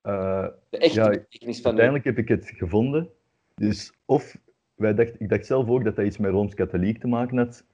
Eh, 0.03 0.47
De 0.71 0.79
echte 0.79 1.01
Ja, 1.01 1.09
betekenis 1.09 1.57
van 1.57 1.65
uiteindelijk 1.67 2.05
heb 2.05 2.19
ik 2.19 2.29
het 2.29 2.51
gevonden. 2.57 3.09
Dus 3.55 3.93
of, 4.05 4.37
wij 4.81 4.95
dacht, 4.95 5.21
ik 5.21 5.29
dacht 5.29 5.47
zelf 5.47 5.69
ook 5.69 5.85
dat 5.85 5.97
dat 5.97 6.07
iets 6.07 6.19
met 6.19 6.31
Rooms-Katholiek 6.31 6.99
te 6.99 7.09
maken 7.09 7.39
had, 7.39 7.65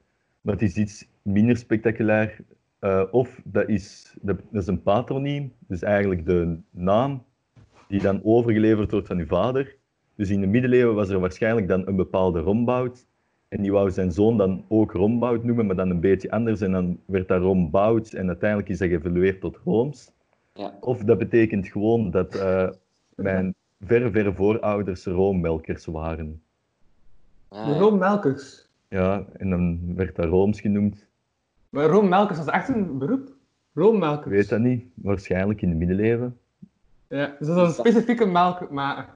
maar 0.41 0.55
het 0.55 0.63
is 0.63 0.77
iets 0.77 1.09
minder 1.23 1.57
spectaculair. 1.57 2.39
Eh, 2.79 3.03
of 3.11 3.41
dat 3.45 3.69
is, 3.69 4.17
dat, 4.21 4.39
is 4.53 4.67
een 4.67 4.83
patroniem, 4.83 5.53
dus 5.59 5.83
eigenlijk 5.83 6.27
de 6.27 6.59
naam 6.71 7.25
die 7.89 8.01
dan 8.01 8.21
overgeleverd 8.25 8.91
wordt 8.91 9.07
van 9.07 9.19
uw 9.19 9.27
vader. 9.27 9.77
Dus 10.15 10.31
in 10.31 10.41
de 10.41 10.47
middeleeuwen 10.47 10.95
was 10.95 11.09
er 11.09 11.21
waarschijnlijk 11.21 11.69
dan 11.69 11.87
een 11.87 11.97
bepaalde 11.97 12.41
Rombout. 12.41 13.07
En 13.49 13.63
die 13.63 13.73
wou 13.73 13.91
zijn 13.91 14.13
zoon 14.13 14.37
dan 14.37 14.65
ook 14.69 14.93
Rombout 14.93 15.45
noemen, 15.45 15.67
maar 15.67 15.77
dan 15.77 15.91
een 15.91 16.01
beetje 16.01 16.31
anders. 16.31 16.61
En 16.61 16.73
dan 16.73 17.01
werd 17.05 17.29
dat 17.29 17.41
Rombout 17.41 18.13
en 18.13 18.27
uiteindelijk 18.27 18.69
is 18.69 18.79
dat 18.79 18.89
geëvolueerd 18.89 19.41
tot 19.41 19.61
Rooms. 19.65 20.13
Ja. 20.55 20.77
Of 20.81 21.05
dat 21.05 21.19
betekent 21.19 21.69
gewoon 21.69 22.11
dat 22.11 22.35
eh, 22.35 22.69
mijn 23.15 23.55
verre, 23.81 24.11
verre 24.11 24.35
voorouders 24.35 25.05
roommelkers 25.05 25.85
waren. 25.85 26.41
Ah, 27.49 27.67
De 27.67 27.73
ja. 27.73 27.79
roommelkers. 27.79 28.69
Ja, 28.89 29.25
en 29.37 29.51
dan 29.51 29.95
werd 29.95 30.17
dat 30.17 30.25
Rooms 30.25 30.61
genoemd. 30.61 31.07
Maar 31.69 31.87
roommelkers, 31.87 32.39
dat 32.39 32.47
is 32.47 32.53
echt 32.53 32.69
een 32.69 32.99
beroep? 32.99 33.35
Roommelkers. 33.75 34.27
Ik 34.27 34.33
weet 34.33 34.49
dat 34.49 34.61
niet, 34.61 34.85
waarschijnlijk 34.95 35.63
in 35.63 35.69
de 35.69 35.75
middeleeuwen. 35.75 36.39
Ja, 37.09 37.37
dus 37.39 37.47
dat 37.49 37.57
is 37.57 37.63
een 37.63 37.85
specifieke 37.85 38.27
melk 38.27 38.71
maken. 38.71 39.15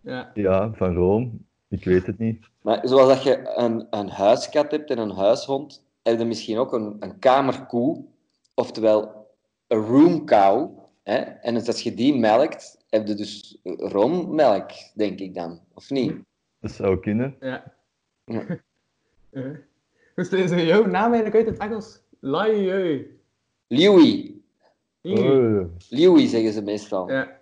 Ja. 0.00 0.30
Ja, 0.34 0.72
van 0.74 0.94
Room. 0.94 1.46
Ik 1.68 1.84
weet 1.84 2.06
het 2.06 2.18
niet. 2.18 2.46
Maar 2.62 2.80
zoals 2.82 3.08
dat 3.08 3.22
je 3.22 3.52
een, 3.56 3.86
een 3.90 4.08
huiskat 4.08 4.70
hebt 4.70 4.90
en 4.90 4.98
een 4.98 5.10
huishond, 5.10 5.84
heb 6.02 6.18
je 6.18 6.24
misschien 6.24 6.58
ook 6.58 6.72
een, 6.72 6.96
een 7.00 7.18
kamerkoe, 7.18 8.04
oftewel 8.54 9.26
een 9.66 9.78
room 9.78 10.24
cow. 10.26 10.78
Hè? 11.02 11.16
En 11.16 11.54
dus 11.54 11.66
als 11.66 11.82
je 11.82 11.94
die 11.94 12.18
melkt, 12.18 12.84
heb 12.90 13.06
je 13.06 13.14
dus 13.14 13.58
roommelk, 13.64 14.70
denk 14.94 15.18
ik 15.18 15.34
dan. 15.34 15.60
Of 15.74 15.90
niet? 15.90 16.16
Dat 16.68 16.76
zou 16.76 17.00
kunnen. 17.00 17.36
Ja. 17.40 17.74
Ja. 18.24 18.44
Ja. 19.30 19.52
Dus 20.14 20.28
is 20.28 20.50
jouw 20.66 20.86
naam 20.86 21.12
eigenlijk 21.12 21.34
uit 21.34 21.46
het 21.46 21.58
Engels? 21.68 22.00
Lai 22.20 23.06
Louis. 23.66 24.30
Oh, 25.02 25.60
Louis 25.88 26.30
zeggen 26.30 26.52
ze 26.52 26.62
meestal. 26.62 27.10
Ja. 27.10 27.40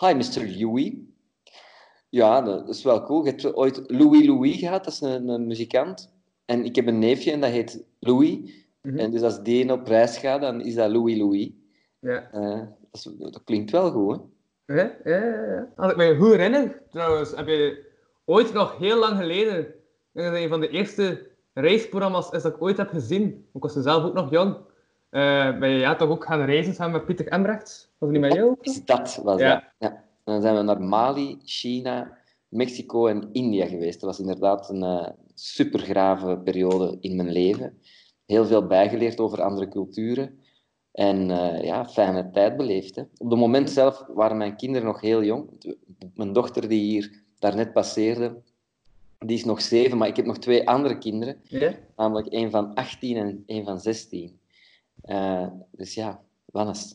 Hi, 0.00 0.14
Mr. 0.14 0.58
Louis. 0.58 0.92
Ja, 2.08 2.42
dat 2.42 2.68
is 2.68 2.82
wel 2.82 3.02
cool. 3.02 3.24
Je 3.24 3.30
hebt 3.30 3.54
ooit 3.54 3.82
Louis 3.86 4.26
Louis 4.26 4.56
gehad, 4.58 4.84
dat 4.84 4.92
is 4.92 5.00
een, 5.00 5.28
een 5.28 5.46
muzikant. 5.46 6.12
En 6.44 6.64
ik 6.64 6.76
heb 6.76 6.86
een 6.86 6.98
neefje 6.98 7.32
en 7.32 7.40
dat 7.40 7.50
heet 7.50 7.84
Louis. 7.98 8.38
Mhm. 8.82 8.98
En 8.98 9.10
dus 9.10 9.22
als 9.22 9.42
die 9.42 9.72
op 9.72 9.86
reis 9.86 10.18
gaat, 10.18 10.40
dan 10.40 10.60
is 10.60 10.74
dat 10.74 10.90
Louis 10.90 11.16
Louis. 11.18 11.50
Ja. 11.98 12.30
Eh, 12.32 12.58
dat, 12.58 12.66
is- 12.92 13.08
dat 13.18 13.44
klinkt 13.44 13.70
wel 13.70 13.90
goed, 13.90 14.20
hè? 14.66 14.74
Ja, 14.74 14.96
ja, 15.04 15.16
ja, 15.24 15.44
ja. 15.54 15.72
Als 15.76 15.90
ik 15.90 15.96
me 15.96 16.16
goed 16.16 16.28
herinner, 16.30 16.82
trouwens, 16.90 17.36
heb 17.36 17.46
je 17.46 17.90
ooit 18.32 18.52
nog 18.52 18.78
heel 18.78 18.98
lang 18.98 19.16
geleden, 19.16 19.66
een 20.12 20.48
van 20.48 20.60
de 20.60 20.68
eerste 20.68 21.30
reisprogramma's 21.54 22.30
is 22.30 22.42
dat 22.42 22.54
ik 22.54 22.62
ooit 22.62 22.76
heb 22.76 22.88
gezien. 22.88 23.46
Ik 23.52 23.62
was 23.62 23.72
zelf 23.72 24.04
ook 24.04 24.14
nog 24.14 24.30
jong. 24.30 24.56
Eh 25.10 25.58
ben 25.58 25.68
je 25.68 25.78
ja, 25.78 25.94
toch 25.96 26.08
ook 26.08 26.24
gaan 26.24 26.44
reizen 26.44 26.74
samen 26.74 26.92
met 26.92 27.04
Pieter 27.06 27.28
Embrechts? 27.28 27.90
Was 27.98 28.10
het 28.10 28.18
niet 28.20 28.28
met 28.28 28.32
jou? 28.38 28.56
Is 28.60 28.84
dat 28.84 29.20
was 29.22 29.40
Ja. 29.40 29.54
dat. 29.54 29.62
Ja. 29.78 30.04
Dan 30.24 30.40
zijn 30.40 30.56
we 30.56 30.62
naar 30.62 30.80
Mali, 30.80 31.38
China, 31.44 32.18
Mexico 32.48 33.06
en 33.06 33.28
India 33.32 33.66
geweest. 33.66 34.00
Dat 34.00 34.10
was 34.10 34.20
inderdaad 34.20 34.70
een 34.70 34.82
eh 34.82 35.08
supergrave 35.34 36.38
periode 36.44 36.96
in 37.00 37.16
mijn 37.16 37.32
leven. 37.32 37.78
Heel 38.26 38.46
veel 38.46 38.66
bijgeleerd 38.66 39.20
over 39.20 39.42
andere 39.42 39.68
culturen. 39.68 40.40
En 40.92 41.30
eh, 41.30 41.64
ja, 41.64 41.88
fijne 41.88 42.30
tijd 42.30 42.56
beleefd. 42.56 42.94
Hè. 42.96 43.02
Op 43.02 43.30
het 43.30 43.38
moment 43.38 43.70
zelf 43.70 44.04
waren 44.14 44.36
mijn 44.36 44.56
kinderen 44.56 44.86
nog 44.86 45.00
heel 45.00 45.22
jong. 45.22 45.50
Mijn 46.14 46.32
dochter 46.32 46.68
die 46.68 46.80
hier 46.80 47.21
daarnet 47.42 47.72
passeerde, 47.72 48.40
die 49.18 49.36
is 49.36 49.44
nog 49.44 49.62
zeven, 49.62 49.98
maar 49.98 50.08
ik 50.08 50.16
heb 50.16 50.26
nog 50.26 50.38
twee 50.38 50.68
andere 50.68 50.98
kinderen. 50.98 51.36
Ja? 51.42 51.74
Namelijk 51.96 52.26
één 52.26 52.50
van 52.50 52.74
18 52.74 53.16
en 53.16 53.42
één 53.46 53.64
van 53.64 53.80
16. 53.80 54.38
Eh, 55.02 55.46
dus 55.70 55.94
ja, 55.94 56.22
Wannes. 56.44 56.94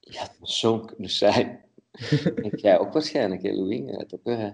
Ja, 0.00 0.20
het 0.20 0.36
zo'n 0.42 0.86
kunnen 0.86 1.10
zijn. 1.10 1.60
Ik 2.48 2.60
jij 2.60 2.78
ook 2.78 2.92
waarschijnlijk, 2.92 3.42
hè, 3.42 3.52
Louis? 3.52 3.80
Ja, 3.86 3.96
het 3.96 4.14
ook, 4.14 4.24
hè. 4.24 4.50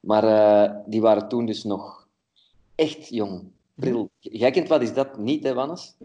Maar 0.00 0.24
eh, 0.24 0.76
die 0.86 1.00
waren 1.00 1.28
toen 1.28 1.46
dus 1.46 1.64
nog 1.64 2.08
echt 2.74 3.08
jong. 3.08 3.50
Pril. 3.74 4.10
Jij 4.18 4.50
kent 4.50 4.68
wat 4.68 4.82
is 4.82 4.94
dat 4.94 5.18
niet, 5.18 5.42
hè, 5.42 5.54
Wannes? 5.54 5.96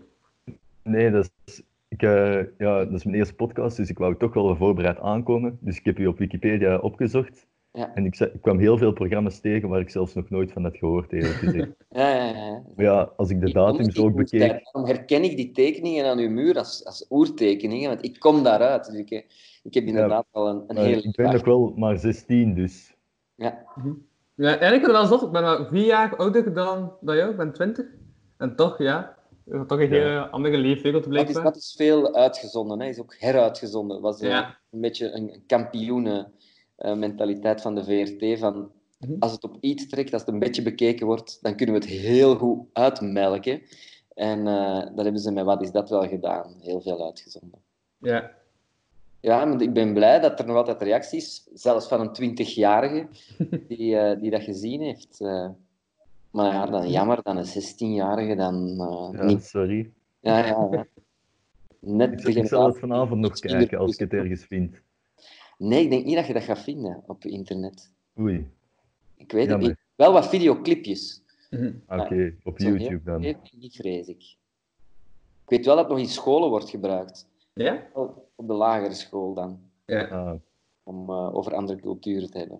Nee, 0.81 1.11
dat 1.11 1.31
is, 1.45 1.61
ik, 1.87 2.01
eh, 2.01 2.39
ja, 2.57 2.85
dat 2.85 2.93
is 2.93 3.03
mijn 3.03 3.17
eerste 3.17 3.33
podcast, 3.33 3.77
dus 3.77 3.89
ik 3.89 3.97
wou 3.97 4.17
toch 4.17 4.33
wel 4.33 4.55
voorbereid 4.55 4.99
aankomen. 4.99 5.57
Dus 5.61 5.77
ik 5.77 5.85
heb 5.85 5.97
je 5.97 6.07
op 6.07 6.17
Wikipedia 6.17 6.77
opgezocht. 6.77 7.47
Ja. 7.77 7.91
En 7.93 8.05
ik, 8.05 8.31
kwam 8.41 8.59
heel 8.59 8.77
veel 8.77 8.93
programma's 8.93 9.39
tegen 9.39 9.69
waar 9.69 9.79
ik 9.79 9.89
zelfs 9.89 10.13
nog 10.13 10.29
nooit 10.29 10.51
van 10.51 10.63
had 10.63 10.77
gehoord, 10.77 11.13
eerlijk 11.13 11.33
gezegd. 11.33 11.67
Ja, 11.89 12.09
ja, 12.15 12.25
ja. 12.25 12.63
Maar 12.75 12.85
ja, 12.85 13.11
als 13.17 13.29
ik 13.29 13.41
de 13.41 13.51
datums 13.51 13.97
ook 13.99 14.15
bekeek... 14.15 14.39
Daarom 14.39 14.85
herken 14.85 15.23
ik 15.23 15.35
die 15.37 15.51
tekeningen 15.51 16.05
aan 16.05 16.17
uw 16.17 16.29
muur 16.29 16.57
als, 16.57 16.85
als 16.85 17.05
oertekeningen, 17.09 17.89
want 17.89 18.05
ik 18.05 18.19
kom 18.19 18.43
daaruit. 18.43 18.85
Dus 18.85 18.95
ik, 18.95 19.09
ik 19.63 19.73
heb 19.73 19.83
inderdaad 19.83 20.25
al 20.31 20.47
een, 20.47 20.63
een 20.67 20.77
hele... 20.77 21.01
ik 21.01 21.15
ben 21.15 21.31
nog 21.31 21.45
wel 21.45 21.73
maar 21.75 21.97
16, 21.97 22.53
dus... 22.53 22.95
Ja. 23.35 23.65
Ja, 24.35 24.57
eigenlijk 24.57 24.91
wel 24.91 25.05
zot. 25.05 25.21
Ik 25.21 25.31
ben 25.31 25.41
maar 25.41 25.67
vier 25.67 25.85
jaar 25.85 26.15
ouder 26.15 26.53
dan, 26.53 26.93
dan 27.01 27.15
jou, 27.15 27.31
ik 27.31 27.37
ben 27.37 27.53
20. 27.53 27.85
En 28.37 28.55
toch, 28.55 28.77
ja, 28.77 29.15
toch 29.67 29.79
een 29.79 29.89
Ja. 29.89 29.95
hele 29.95 30.27
andere 30.29 30.57
leefwereld 30.57 31.03
Dat 31.03 31.13
is, 31.13 31.19
blijkbaar. 31.21 31.43
dat 31.43 31.55
is 31.55 31.73
veel 31.77 32.15
uitgezonden, 32.15 32.79
hè. 32.79 32.87
is 32.87 32.99
ook 32.99 33.15
heruitgezonden. 33.19 34.01
was 34.01 34.19
eh, 34.19 34.29
Ja. 34.29 34.57
een 34.71 34.81
beetje 34.81 35.11
een 35.11 35.43
kampioenen 35.47 36.31
eh, 36.77 36.93
mentaliteit 36.95 37.61
van 37.61 37.75
de 37.75 37.83
VRT. 37.83 38.39
Van, 38.39 38.71
Mhm. 38.99 39.13
als 39.19 39.31
het 39.31 39.43
op 39.43 39.57
iets 39.59 39.87
trekt, 39.87 40.13
als 40.13 40.21
het 40.21 40.31
een 40.33 40.39
beetje 40.39 40.61
bekeken 40.61 41.05
wordt, 41.05 41.37
dan 41.41 41.55
kunnen 41.55 41.75
we 41.75 41.81
het 41.81 41.89
heel 41.89 42.35
goed 42.35 42.65
uitmelken. 42.73 43.61
En 44.13 44.47
eh, 44.47 44.79
dat 44.95 45.03
hebben 45.03 45.21
ze 45.21 45.31
met 45.31 45.45
Wat 45.45 45.61
is 45.61 45.71
dat 45.71 45.89
wel 45.89 46.07
gedaan. 46.07 46.53
Heel 46.59 46.81
veel 46.81 47.05
uitgezonden. 47.05 47.59
Ja. 47.97 48.31
Ja, 49.19 49.45
maar 49.45 49.61
ik 49.61 49.73
ben 49.73 49.93
blij 49.93 50.19
dat 50.19 50.39
er 50.39 50.45
nog 50.45 50.55
altijd 50.55 50.81
reacties, 50.81 51.47
zelfs 51.53 51.87
van 51.87 52.01
een 52.01 52.13
20-jarige, 52.13 53.07
die, 53.67 53.97
eh, 53.97 54.21
die 54.21 54.31
dat 54.31 54.41
gezien 54.43 54.81
heeft. 54.81 55.21
eh. 55.21 55.49
maar 56.31 56.53
ja, 56.53 56.65
dan 56.65 56.89
jammer, 56.89 57.23
dan 57.23 57.37
een 57.37 57.45
16-jarige, 57.45 58.35
dan 58.35 58.69
eh, 58.79 59.09
Ja, 59.19 59.25
niet. 59.25 59.43
sorry. 59.43 59.91
Ja, 60.19 60.37
ja, 60.45 60.67
ja. 60.71 60.85
Net 61.79 62.11
Ik 62.13 62.19
zal, 62.19 62.31
ik 62.41 62.47
zal 62.47 62.65
het 62.65 62.79
vanavond 62.79 63.21
nog 63.21 63.39
kijken 63.39 63.77
als 63.79 63.93
ik 63.93 63.99
het 63.99 64.13
ergens 64.13 64.45
vind. 64.45 64.81
Nee, 65.57 65.83
ik 65.83 65.89
denk 65.89 66.05
niet 66.05 66.15
dat 66.15 66.27
je 66.27 66.33
dat 66.33 66.43
gaat 66.43 66.59
vinden 66.59 67.03
op 67.07 67.25
internet. 67.25 67.91
Oei, 68.19 68.51
Ik 69.15 69.31
weet 69.31 69.49
het 69.49 69.59
niet. 69.59 69.75
Wel 69.95 70.13
wat 70.13 70.27
videoclipjes. 70.27 71.21
Mhm. 71.49 71.73
oké, 71.87 72.35
op 72.43 72.57
YouTube 72.57 73.03
dan. 73.03 73.21
veel 73.21 73.35
Niet 73.51 73.75
vrees 73.75 74.07
ik. 74.07 74.23
Ik 75.43 75.57
weet 75.57 75.65
wel 75.65 75.75
dat 75.75 75.83
het 75.83 75.93
nog 75.93 76.03
in 76.03 76.11
scholen 76.11 76.49
wordt 76.49 76.69
gebruikt. 76.69 77.27
Ja? 77.53 77.87
Op 78.35 78.47
de 78.47 78.53
lagere 78.53 78.93
school 78.93 79.33
dan. 79.33 79.59
Ja. 79.85 80.03
Ah, 80.07 80.33
Om 80.83 81.09
eh, 81.09 81.35
over 81.35 81.55
andere 81.55 81.79
culturen 81.79 82.31
te 82.31 82.37
hebben. 82.37 82.59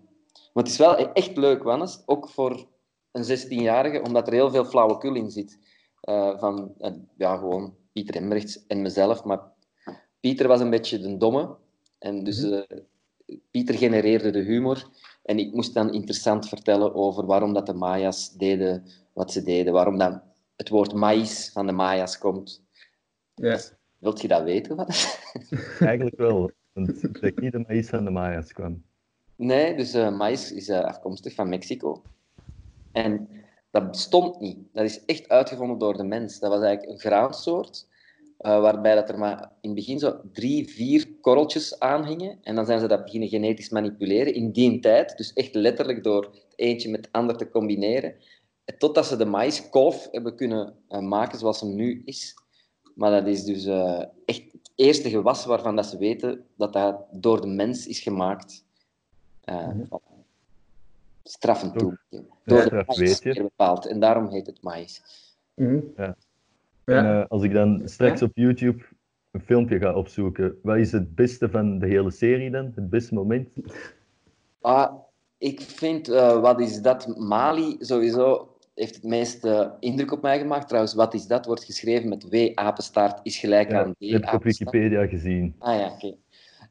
Maar 0.52 0.62
het 0.62 0.72
is 0.72 0.78
wel 0.78 0.96
echt 0.96 1.36
leuk, 1.36 1.62
Wannes. 1.62 2.02
Ook 2.06 2.28
voor 2.28 2.66
een 3.12 3.38
16-jarige, 3.38 4.02
omdat 4.02 4.26
er 4.26 4.32
heel 4.32 4.50
veel 4.50 4.64
flauwekul 4.64 5.14
in 5.14 5.30
zit. 5.30 5.58
Eh, 6.00 6.38
van, 6.38 6.74
eh, 6.78 6.92
ja, 7.16 7.36
gewoon 7.36 7.76
Pieter 7.92 8.16
Embrechts 8.16 8.66
en 8.66 8.82
mezelf. 8.82 9.24
Maar 9.24 9.40
Pieter 10.20 10.48
was 10.48 10.60
een 10.60 10.70
beetje 10.70 10.98
de 10.98 11.16
domme. 11.16 11.56
En 11.98 12.24
dus 12.24 12.42
eh, 12.42 12.60
Pieter 13.50 13.74
genereerde 13.74 14.30
de 14.30 14.42
humor. 14.42 14.90
En 15.22 15.38
ik 15.38 15.52
moest 15.52 15.74
dan 15.74 15.92
interessant 15.92 16.48
vertellen 16.48 16.94
over 16.94 17.26
waarom 17.26 17.52
dat 17.52 17.66
de 17.66 17.74
Maya's 17.74 18.32
deden 18.32 18.84
wat 19.12 19.32
ze 19.32 19.42
deden. 19.42 19.72
Waarom 19.72 19.98
dan 19.98 20.22
het 20.56 20.68
woord 20.68 20.94
maïs 20.94 21.50
van 21.52 21.66
de 21.66 21.72
Maya's 21.72 22.18
komt. 22.18 22.62
Ja. 23.34 23.58
Wilt 23.98 24.20
je 24.20 24.28
dat 24.28 24.42
weten? 24.42 24.76
Wannes? 24.76 25.18
eigenlijk 25.80 26.16
wel, 26.16 26.50
want 26.72 27.02
ik 27.02 27.20
denk 27.20 27.40
niet 27.40 27.52
dat 27.52 27.68
maïs 27.68 27.88
van 27.88 28.04
de 28.04 28.10
Maya's 28.10 28.52
kwam. 28.52 28.82
Nee, 29.36 29.76
dus 29.76 29.94
eh 29.94 30.16
maïs 30.16 30.52
is 30.52 30.68
eh, 30.68 30.84
afkomstig 30.84 31.34
van 31.34 31.48
Mexico. 31.48 32.02
En 32.92 33.28
dat 33.70 33.90
bestond 33.90 34.40
niet. 34.40 34.58
Dat 34.72 34.84
is 34.84 35.04
echt 35.04 35.28
uitgevonden 35.28 35.78
door 35.78 35.96
de 35.96 36.04
mens. 36.04 36.38
Dat 36.38 36.50
was 36.50 36.62
eigenlijk 36.62 36.92
een 36.92 37.10
graansoort, 37.10 37.88
eh, 38.38 38.60
waarbij 38.60 38.94
dat 38.94 39.08
er 39.08 39.18
maar 39.18 39.52
in 39.60 39.70
het 39.70 39.74
begin 39.74 39.98
zo 39.98 40.20
drie, 40.32 40.68
vier 40.68 41.08
korreltjes 41.20 41.78
aanhingen. 41.78 42.38
En 42.42 42.54
dan 42.54 42.66
zijn 42.66 42.80
ze 42.80 42.86
dat 42.86 43.04
beginnen 43.04 43.28
genetisch 43.28 43.68
manipuleren 43.68 44.34
in 44.34 44.50
die 44.50 44.80
tijd. 44.80 45.16
Dus 45.16 45.32
echt 45.32 45.54
letterlijk 45.54 46.04
door 46.04 46.22
het 46.22 46.54
eentje 46.56 46.90
met 46.90 47.04
het 47.04 47.14
ander 47.14 47.36
te 47.36 47.50
combineren. 47.50 48.14
Totdat 48.78 49.06
ze 49.06 49.16
de 49.16 49.24
maïskolf 49.24 50.08
hebben 50.10 50.36
kunnen 50.36 50.74
eh, 50.88 51.00
maken 51.00 51.38
zoals 51.38 51.60
hem 51.60 51.74
nu 51.74 52.02
is. 52.04 52.34
Maar 52.94 53.10
dat 53.10 53.26
is 53.26 53.44
dus 53.44 53.64
eh, 53.64 54.04
echt 54.24 54.52
het 54.52 54.70
eerste 54.74 55.10
gewas 55.10 55.44
waarvan 55.44 55.76
dat 55.76 55.86
ze 55.86 55.98
weten 55.98 56.44
dat 56.56 56.72
dat 56.72 57.06
door 57.10 57.40
de 57.40 57.46
mens 57.46 57.86
is 57.86 58.00
gemaakt. 58.00 58.64
Eh, 59.40 59.68
voilà. 59.68 60.16
Straffen 61.22 61.72
toe. 61.72 61.98
Door 62.44 62.68
de 62.68 62.84
maïs 62.86 62.98
weet 62.98 63.22
je. 63.22 63.32
weer 63.32 63.42
bepaald. 63.42 63.86
En 63.86 64.00
daarom 64.00 64.28
heet 64.28 64.46
het 64.46 64.62
maïs. 64.62 65.02
Mhm. 65.54 65.80
Ja. 65.96 66.16
En 66.88 67.04
eh, 67.04 67.24
als 67.28 67.42
ik 67.42 67.52
dan 67.52 67.82
straks 67.84 68.22
op 68.22 68.30
YouTube 68.34 68.84
een 69.30 69.40
filmpje 69.40 69.78
ga 69.78 69.94
opzoeken, 69.94 70.58
wat 70.62 70.76
is 70.76 70.92
het 70.92 71.14
beste 71.14 71.48
van 71.50 71.78
de 71.78 71.86
hele 71.86 72.10
serie 72.10 72.50
dan? 72.50 72.72
Het 72.74 72.90
beste 72.90 73.14
moment? 73.14 73.48
Ah, 74.60 74.94
ik 75.38 75.60
vind, 75.60 76.08
eh, 76.08 76.40
wat 76.40 76.60
is 76.60 76.80
dat? 76.80 77.16
Mali 77.16 77.76
sowieso 77.78 78.56
heeft 78.74 78.94
het 78.94 79.04
meeste 79.04 79.76
indruk 79.80 80.12
op 80.12 80.22
mij 80.22 80.38
gemaakt. 80.38 80.68
Trouwens, 80.68 80.94
wat 80.94 81.14
is 81.14 81.26
dat? 81.26 81.46
Wordt 81.46 81.64
geschreven 81.64 82.08
met 82.08 82.28
W 82.28 82.50
apenstaart 82.54 83.20
is 83.22 83.38
gelijk 83.38 83.70
Ja, 83.70 83.80
aan 83.80 83.86
dat 83.86 84.08
D 84.08 84.12
heb 84.12 84.22
ik 84.22 84.32
op. 84.32 84.42
Wikipedia 84.42 85.06
gezien. 85.06 85.54
Ah 85.58 85.78
ja, 85.78 85.92
oké. 85.92 86.16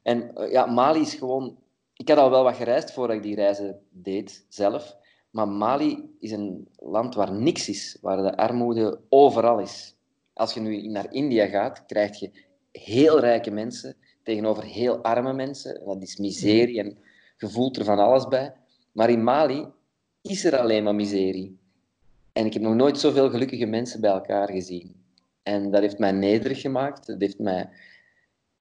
En 0.04 0.36
eh, 0.36 0.52
ja, 0.52 0.66
Mali 0.66 1.00
is 1.00 1.14
gewoon... 1.14 1.58
Ik 1.94 2.10
had 2.10 2.18
al 2.18 2.30
wel 2.30 2.44
wat 2.44 2.56
gereisd 2.56 2.94
voordat 2.94 3.16
ik 3.16 3.24
die 3.24 3.36
reizen 3.36 3.80
deed, 3.90 4.46
zelf. 4.50 4.98
Maar 5.30 5.48
Mali 5.48 6.16
is 6.20 6.32
een 6.32 6.68
land 6.76 7.16
waar 7.16 7.34
niks 7.34 7.70
is, 7.70 7.98
waar 8.02 8.18
de 8.18 8.38
armoede 8.38 9.00
overal 9.10 9.60
is. 9.60 9.97
Als 10.38 10.54
je 10.54 10.60
nu 10.60 10.88
naar 10.88 11.14
India 11.14 11.46
gaat, 11.46 11.86
krijg 11.86 12.20
je 12.20 12.32
heel 12.72 13.20
rijke 13.20 13.52
mensen 13.52 13.96
tegenover 14.24 14.64
heel 14.64 15.04
arme 15.04 15.34
mensen. 15.34 15.86
Dat 15.86 16.02
is 16.02 16.18
miserie 16.18 16.80
en 16.80 16.98
je 17.38 17.50
voelt 17.50 17.78
er 17.78 17.86
van 17.86 18.00
alles 18.00 18.28
bij. 18.28 18.54
Maar 18.92 19.10
in 19.10 19.24
Mali 19.24 19.66
is 20.22 20.46
er 20.46 20.58
alleen 20.58 20.84
maar 20.84 20.96
miserie. 20.96 21.58
En 22.34 22.46
ik 22.46 22.54
heb 22.54 22.62
nog 22.62 22.76
nooit 22.76 23.00
zoveel 23.00 23.30
gelukkige 23.30 23.66
mensen 23.66 24.02
bij 24.02 24.12
elkaar 24.12 24.52
gezien. 24.52 24.96
En 25.44 25.72
dat 25.72 25.82
heeft 25.82 26.00
mij 26.00 26.12
nederig 26.12 26.62
gemaakt. 26.62 27.08
Dat 27.08 27.22
heeft 27.22 27.40
mij 27.40 27.70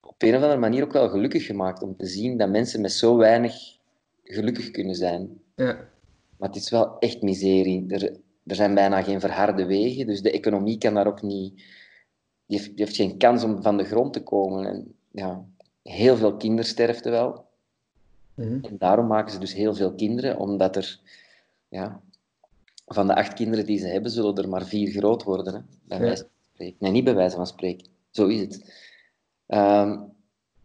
op 0.01 0.21
een 0.23 0.35
of 0.35 0.41
andere 0.41 0.59
manier 0.59 0.83
ook 0.83 0.93
wel 0.93 1.09
gelukkig 1.09 1.45
gemaakt 1.45 1.81
om 1.81 1.97
te 1.97 2.05
zien 2.05 2.37
dat 2.37 2.49
mensen 2.49 2.81
met 2.81 2.91
zo 2.91 3.17
weinig 3.17 3.55
gelukkig 4.23 4.71
kunnen 4.71 4.95
zijn. 4.95 5.41
Ja. 5.55 5.89
Maar 6.37 6.49
het 6.49 6.57
is 6.57 6.69
wel 6.69 6.99
echt 6.99 7.21
miserie. 7.21 7.85
Er, 7.87 8.17
er 8.47 8.55
zijn 8.55 8.73
bijna 8.73 9.01
geen 9.01 9.19
verharde 9.19 9.65
wegen, 9.65 10.07
dus 10.07 10.21
de 10.21 10.31
economie 10.31 10.77
kan 10.77 10.93
daar 10.93 11.07
ook 11.07 11.21
niet... 11.21 11.55
Die 12.45 12.57
heeft, 12.57 12.75
die 12.75 12.85
heeft 12.85 12.95
geen 12.95 13.17
kans 13.17 13.43
om 13.43 13.61
van 13.61 13.77
de 13.77 13.83
grond 13.83 14.13
te 14.13 14.23
komen. 14.23 14.65
En, 14.65 14.95
ja, 15.11 15.45
heel 15.83 16.17
veel 16.17 16.37
kindersterfte 16.37 17.09
wel. 17.09 17.45
Mhm. 18.33 18.65
En 18.65 18.77
daarom 18.77 19.07
maken 19.07 19.31
ze 19.31 19.39
dus 19.39 19.53
heel 19.53 19.75
veel 19.75 19.93
kinderen, 19.93 20.37
omdat 20.37 20.75
er... 20.75 20.99
Ja, 21.69 22.01
van 22.85 23.07
de 23.07 23.15
acht 23.15 23.33
kinderen 23.33 23.65
die 23.65 23.79
ze 23.79 23.87
hebben, 23.87 24.11
zullen 24.11 24.35
er 24.35 24.49
maar 24.49 24.65
vier 24.65 24.91
groot 24.91 25.23
worden. 25.23 25.53
Hè, 25.53 25.59
bij 25.83 25.97
Ja. 25.97 26.03
wijze 26.03 26.21
van 26.21 26.31
spreken. 26.53 26.75
Nee, 26.79 26.91
niet 26.91 27.03
bij 27.03 27.15
wijze 27.15 27.35
van 27.35 27.47
spreken. 27.47 27.87
Zo 28.11 28.27
is 28.27 28.39
het. 28.39 28.85
Ehm, 29.45 29.99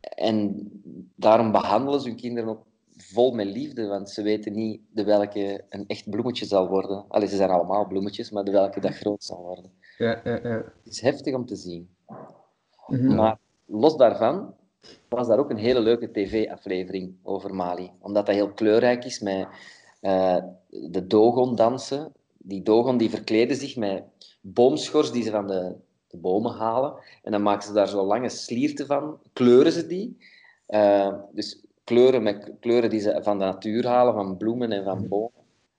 en 0.00 0.70
daarom 1.14 1.52
behandelen 1.52 2.00
ze 2.00 2.08
hun 2.08 2.16
kinderen 2.16 2.50
ook 2.50 2.64
vol 3.02 3.32
met 3.32 3.46
liefde, 3.46 3.86
want 3.86 4.10
ze 4.10 4.22
weten 4.22 4.52
niet 4.52 4.80
de 4.90 5.04
welke 5.04 5.64
een 5.68 5.84
echt 5.86 6.10
bloemetje 6.10 6.44
zal 6.44 6.68
worden. 6.68 7.04
Allee, 7.08 7.28
ze 7.28 7.36
zijn 7.36 7.50
allemaal 7.50 7.86
bloemetjes, 7.86 8.30
maar 8.30 8.44
de 8.44 8.50
welke 8.50 8.80
dat 8.80 8.94
groot 8.94 9.24
zal 9.24 9.42
worden. 9.42 9.72
Ja, 9.98 10.20
ja, 10.24 10.38
ja. 10.42 10.56
Het 10.84 10.92
is 10.92 11.00
heftig 11.00 11.34
om 11.34 11.46
te 11.46 11.56
zien. 11.56 11.88
Mhm. 12.86 13.14
Maar 13.14 13.38
los 13.66 13.96
daarvan 13.96 14.54
was 15.08 15.26
daar 15.26 15.38
ook 15.38 15.50
een 15.50 15.56
hele 15.56 15.80
leuke 15.80 16.10
tv-aflevering 16.10 17.14
over 17.22 17.54
Mali. 17.54 17.90
Omdat 18.00 18.26
dat 18.26 18.34
heel 18.34 18.52
kleurrijk 18.52 19.04
is 19.04 19.20
met 19.20 19.46
eh, 20.00 20.38
de 20.68 21.06
Dogon-dansen. 21.06 22.12
Die 22.38 22.62
Dogon 22.62 22.96
die 22.96 23.10
verkleden 23.10 23.56
zich 23.56 23.76
met 23.76 24.04
boomschors 24.40 25.12
die 25.12 25.22
ze 25.22 25.30
van 25.30 25.46
de, 25.46 25.74
de 26.06 26.16
bomen 26.16 26.52
halen. 26.52 26.94
En 27.22 27.32
dan 27.32 27.42
maken 27.42 27.66
ze 27.66 27.72
daar 27.72 27.88
zo 27.88 28.06
lange 28.06 28.28
slierten 28.28 28.86
van, 28.86 29.18
kleuren 29.32 29.72
ze 29.72 29.86
die. 29.86 30.16
Eh, 30.66 31.14
dus 31.32 31.64
kleuren 31.84 32.22
met 32.22 32.52
kleuren 32.60 32.90
die 32.90 33.00
ze 33.00 33.18
van 33.22 33.38
de 33.38 33.44
natuur 33.44 33.86
halen, 33.86 34.14
van 34.14 34.36
bloemen 34.36 34.72
en 34.72 34.84
van 34.84 35.08
bomen. 35.08 35.30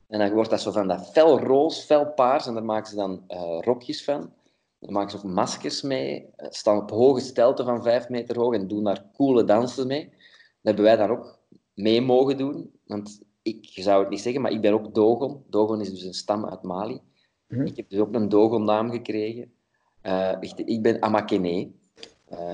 En 0.07 0.19
dan 0.19 0.31
wordt 0.31 0.49
dat 0.49 0.61
zo 0.61 0.71
van 0.71 0.87
dat 0.87 1.11
fel 1.11 1.39
roos, 1.39 1.83
fel 1.83 2.11
paars. 2.13 2.47
En 2.47 2.53
daar 2.53 2.63
maken 2.63 2.89
ze 2.89 2.95
dan 2.95 3.23
eh, 3.27 3.59
rokjes 3.61 4.03
van. 4.03 4.33
Daar 4.79 4.91
maken 4.91 5.11
ze 5.11 5.17
ook 5.17 5.33
maskers 5.33 5.81
mee. 5.81 6.25
eh, 6.35 6.47
Staan 6.49 6.77
op 6.81 6.89
hoge 6.89 7.19
stelten 7.19 7.65
van 7.65 7.83
vijf 7.83 8.09
meter 8.09 8.39
hoog 8.39 8.53
en 8.53 8.67
doen 8.67 8.83
daar 8.83 9.05
coole 9.13 9.43
dansen 9.43 9.87
mee. 9.87 10.09
Dat 10.09 10.75
hebben 10.75 10.83
wij 10.83 10.95
dan 10.95 11.09
ook 11.09 11.39
mee 11.73 12.01
mogen 12.01 12.37
doen. 12.37 12.71
Want 12.85 13.19
ik 13.41 13.67
zou 13.71 13.99
het 14.01 14.09
niet 14.09 14.21
zeggen, 14.21 14.41
maar 14.41 14.51
ik 14.51 14.61
ben 14.61 14.73
ook 14.73 14.93
Dogon. 14.93 15.43
Dogon 15.49 15.81
is 15.81 15.89
dus 15.89 16.03
een 16.03 16.13
stam 16.13 16.45
uit 16.45 16.61
Mali. 16.63 17.01
Mhm. 17.47 17.65
Ik 17.65 17.75
heb 17.75 17.89
dus 17.89 17.99
ook 17.99 18.13
een 18.13 18.29
Dogon-naam 18.29 18.91
gekregen. 18.91 19.53
Eh, 20.01 20.31
ik, 20.39 20.51
ik 20.55 20.81
ben 20.81 21.01
Amakene. 21.01 21.71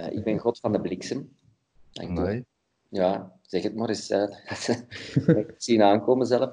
Ik 0.09 0.23
ben 0.23 0.37
god 0.37 0.59
van 0.59 0.71
de 0.71 0.81
bliksem. 0.81 1.35
Amai. 1.93 2.43
Ja, 2.89 3.39
zeg 3.41 3.63
het 3.63 3.75
maar 3.75 3.89
eens. 3.89 4.09
eh, 4.09 4.23
ik 5.37 5.53
zien 5.57 5.81
aankomen 5.81 6.27
zelf. 6.27 6.51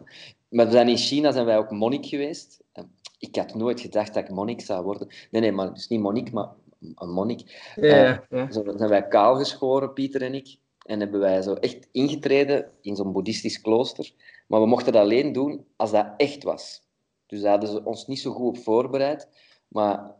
Maar 0.49 0.67
we 0.67 0.73
zijn 0.73 0.89
in 0.89 0.97
China 0.97 1.33
zijn 1.33 1.47
wij 1.47 1.59
ook 1.59 1.71
monnik 1.71 2.07
geweest. 2.07 2.63
Eh, 2.73 2.85
Ik 3.19 3.37
had 3.37 3.55
nooit 3.55 3.81
gedacht 3.81 4.15
dat 4.15 4.23
ik 4.25 4.31
monnik 4.31 4.61
zou 4.61 4.85
worden. 4.85 5.09
Nee, 5.31 5.41
nee, 5.41 5.53
maar 5.53 5.75
dus 5.75 5.89
niet 5.89 6.01
monnik, 6.01 6.33
maar 6.33 6.49
een 6.95 7.11
monnik. 7.11 7.73
Ja, 7.77 8.25
ja. 8.31 8.53
Zo 8.53 8.63
zijn 8.77 8.89
wij 8.91 9.09
kaal 9.09 9.37
geschoren, 9.37 9.93
Pieter 9.93 10.23
en 10.23 10.35
ik. 10.35 10.57
En 10.87 11.01
hebben 11.01 11.21
wij 11.21 11.43
zo 11.43 11.55
echt 11.55 11.89
ingetreden 11.93 12.71
in 12.81 12.97
zo'n 12.97 13.13
boeddhistisch 13.13 13.61
klooster. 13.61 14.13
Maar 14.47 14.61
we 14.61 14.67
mochten 14.67 14.93
dat 14.93 15.03
alleen 15.03 15.33
doen 15.33 15.67
als 15.77 15.91
dat 15.91 16.15
echt 16.17 16.43
was. 16.43 16.83
Dus 17.27 17.41
daar 17.41 17.51
hadden 17.51 17.69
ze 17.71 17.85
ons 17.85 18.07
niet 18.07 18.21
zo 18.21 18.33
goed 18.33 18.49
op 18.49 18.59
voorbereid. 18.63 19.29
Maar 19.69 20.15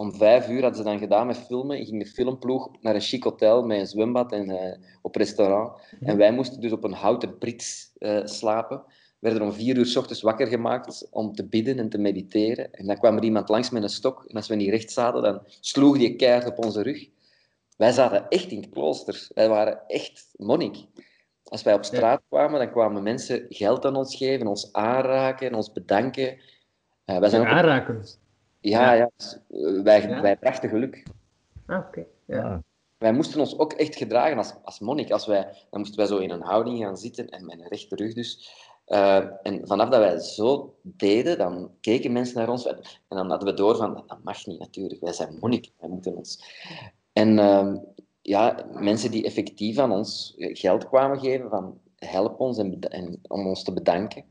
om 0.00 0.14
vijf 0.14 0.48
uur 0.48 0.60
hadden 0.60 0.78
ze 0.78 0.84
dan 0.84 0.98
gedaan 0.98 1.26
met 1.26 1.36
filmen. 1.36 1.84
Ging 1.84 2.02
de 2.02 2.10
filmploeg 2.10 2.70
naar 2.80 2.94
een 2.94 3.00
chic 3.00 3.24
hotel 3.24 3.62
met 3.62 3.78
een 3.78 3.86
zwembad 3.86 4.32
en 4.32 4.50
eh, 4.50 4.78
op 5.02 5.16
restaurant. 5.16 5.80
En 6.00 6.16
wij 6.16 6.32
moesten 6.32 6.60
dus 6.60 6.72
op 6.72 6.84
een 6.84 6.92
houten 6.92 7.38
brits 7.38 7.92
eh, 7.98 8.20
slapen. 8.24 8.82
Werden 9.18 9.42
om 9.42 9.52
vier 9.52 9.76
uur 9.76 9.86
s 9.86 9.96
ochtends 9.96 10.22
wakker 10.22 10.46
gemaakt 10.46 11.08
om 11.10 11.34
te 11.34 11.48
bidden 11.48 11.78
en 11.78 11.88
te 11.88 11.98
mediteren. 11.98 12.72
En 12.72 12.86
dan 12.86 12.98
kwam 12.98 13.16
er 13.16 13.22
iemand 13.22 13.48
langs 13.48 13.70
met 13.70 13.82
een 13.82 13.88
stok. 13.88 14.24
En 14.26 14.36
als 14.36 14.48
we 14.48 14.54
niet 14.54 14.68
recht 14.68 14.92
zaten, 14.92 15.22
dan 15.22 15.40
sloeg 15.60 15.98
die 15.98 16.16
keihard 16.16 16.46
op 16.46 16.64
onze 16.64 16.82
rug. 16.82 17.08
Wij 17.76 17.92
zaten 17.92 18.28
echt 18.28 18.50
in 18.50 18.60
het 18.60 18.70
klooster. 18.70 19.28
Wij 19.34 19.48
waren 19.48 19.80
echt 19.86 20.28
monnik. 20.36 20.76
Als 21.44 21.62
wij 21.62 21.74
op 21.74 21.84
straat 21.84 22.22
kwamen, 22.28 22.60
dan 22.60 22.70
kwamen 22.70 23.02
mensen 23.02 23.46
geld 23.48 23.84
aan 23.84 23.96
ons 23.96 24.16
geven, 24.16 24.46
ons 24.46 24.72
aanraken 24.72 25.46
en 25.46 25.54
ons 25.54 25.72
bedanken. 25.72 26.38
Eh, 27.04 27.18
wij 27.18 27.28
zijn 27.28 27.42
ook... 27.42 27.48
Aanraken. 27.48 28.04
Ja, 28.60 28.92
ja. 28.92 29.10
dus, 29.16 29.38
eh, 29.50 29.82
wij, 29.82 30.08
Ja. 30.08 30.20
wij 30.20 30.36
brachten 30.36 30.68
geluk. 30.68 31.02
Ah, 31.66 31.78
oké. 31.78 32.04
Ja. 32.24 32.42
Ah, 32.42 32.58
Wij 32.98 33.12
moesten 33.12 33.40
ons 33.40 33.58
ook 33.58 33.72
echt 33.72 33.96
gedragen 33.96 34.36
als, 34.36 34.54
als 34.62 34.80
monnik. 34.80 35.10
Als 35.10 35.26
wij, 35.26 35.42
dan 35.70 35.80
moesten 35.80 35.98
wij 35.98 36.06
zo 36.06 36.16
in 36.18 36.30
een 36.30 36.42
houding 36.42 36.78
gaan 36.78 36.96
zitten, 36.98 37.28
en 37.28 37.46
met 37.46 37.60
een 37.60 37.68
rechte 37.68 37.96
rug 37.96 38.14
dus. 38.14 38.54
Eh, 38.84 39.24
en 39.42 39.66
vanaf 39.66 39.88
dat 39.88 39.98
wij 40.00 40.18
zo 40.18 40.74
deden, 40.82 41.38
dan 41.38 41.70
keken 41.80 42.12
mensen 42.12 42.38
naar 42.38 42.48
ons. 42.48 42.66
En 42.66 42.78
dan 43.08 43.30
hadden 43.30 43.48
we 43.48 43.54
door 43.54 43.76
van, 43.76 43.94
dat 44.06 44.22
mag 44.22 44.46
niet 44.46 44.58
natuurlijk. 44.58 45.00
Wij 45.00 45.12
zijn 45.12 45.36
monnik, 45.40 45.70
wij 45.78 45.88
moeten 45.88 46.16
ons... 46.16 46.42
En 47.12 47.38
ehm, 47.38 47.76
ja, 48.22 48.66
mensen 48.72 49.10
die 49.10 49.24
effectief 49.24 49.78
aan 49.78 49.92
ons 49.92 50.34
geld 50.36 50.88
kwamen 50.88 51.20
geven, 51.20 51.50
van 51.50 51.78
help 51.96 52.40
ons 52.40 52.58
en, 52.58 52.80
en 52.80 53.20
om 53.28 53.46
ons 53.46 53.62
te 53.62 53.72
bedanken. 53.72 54.24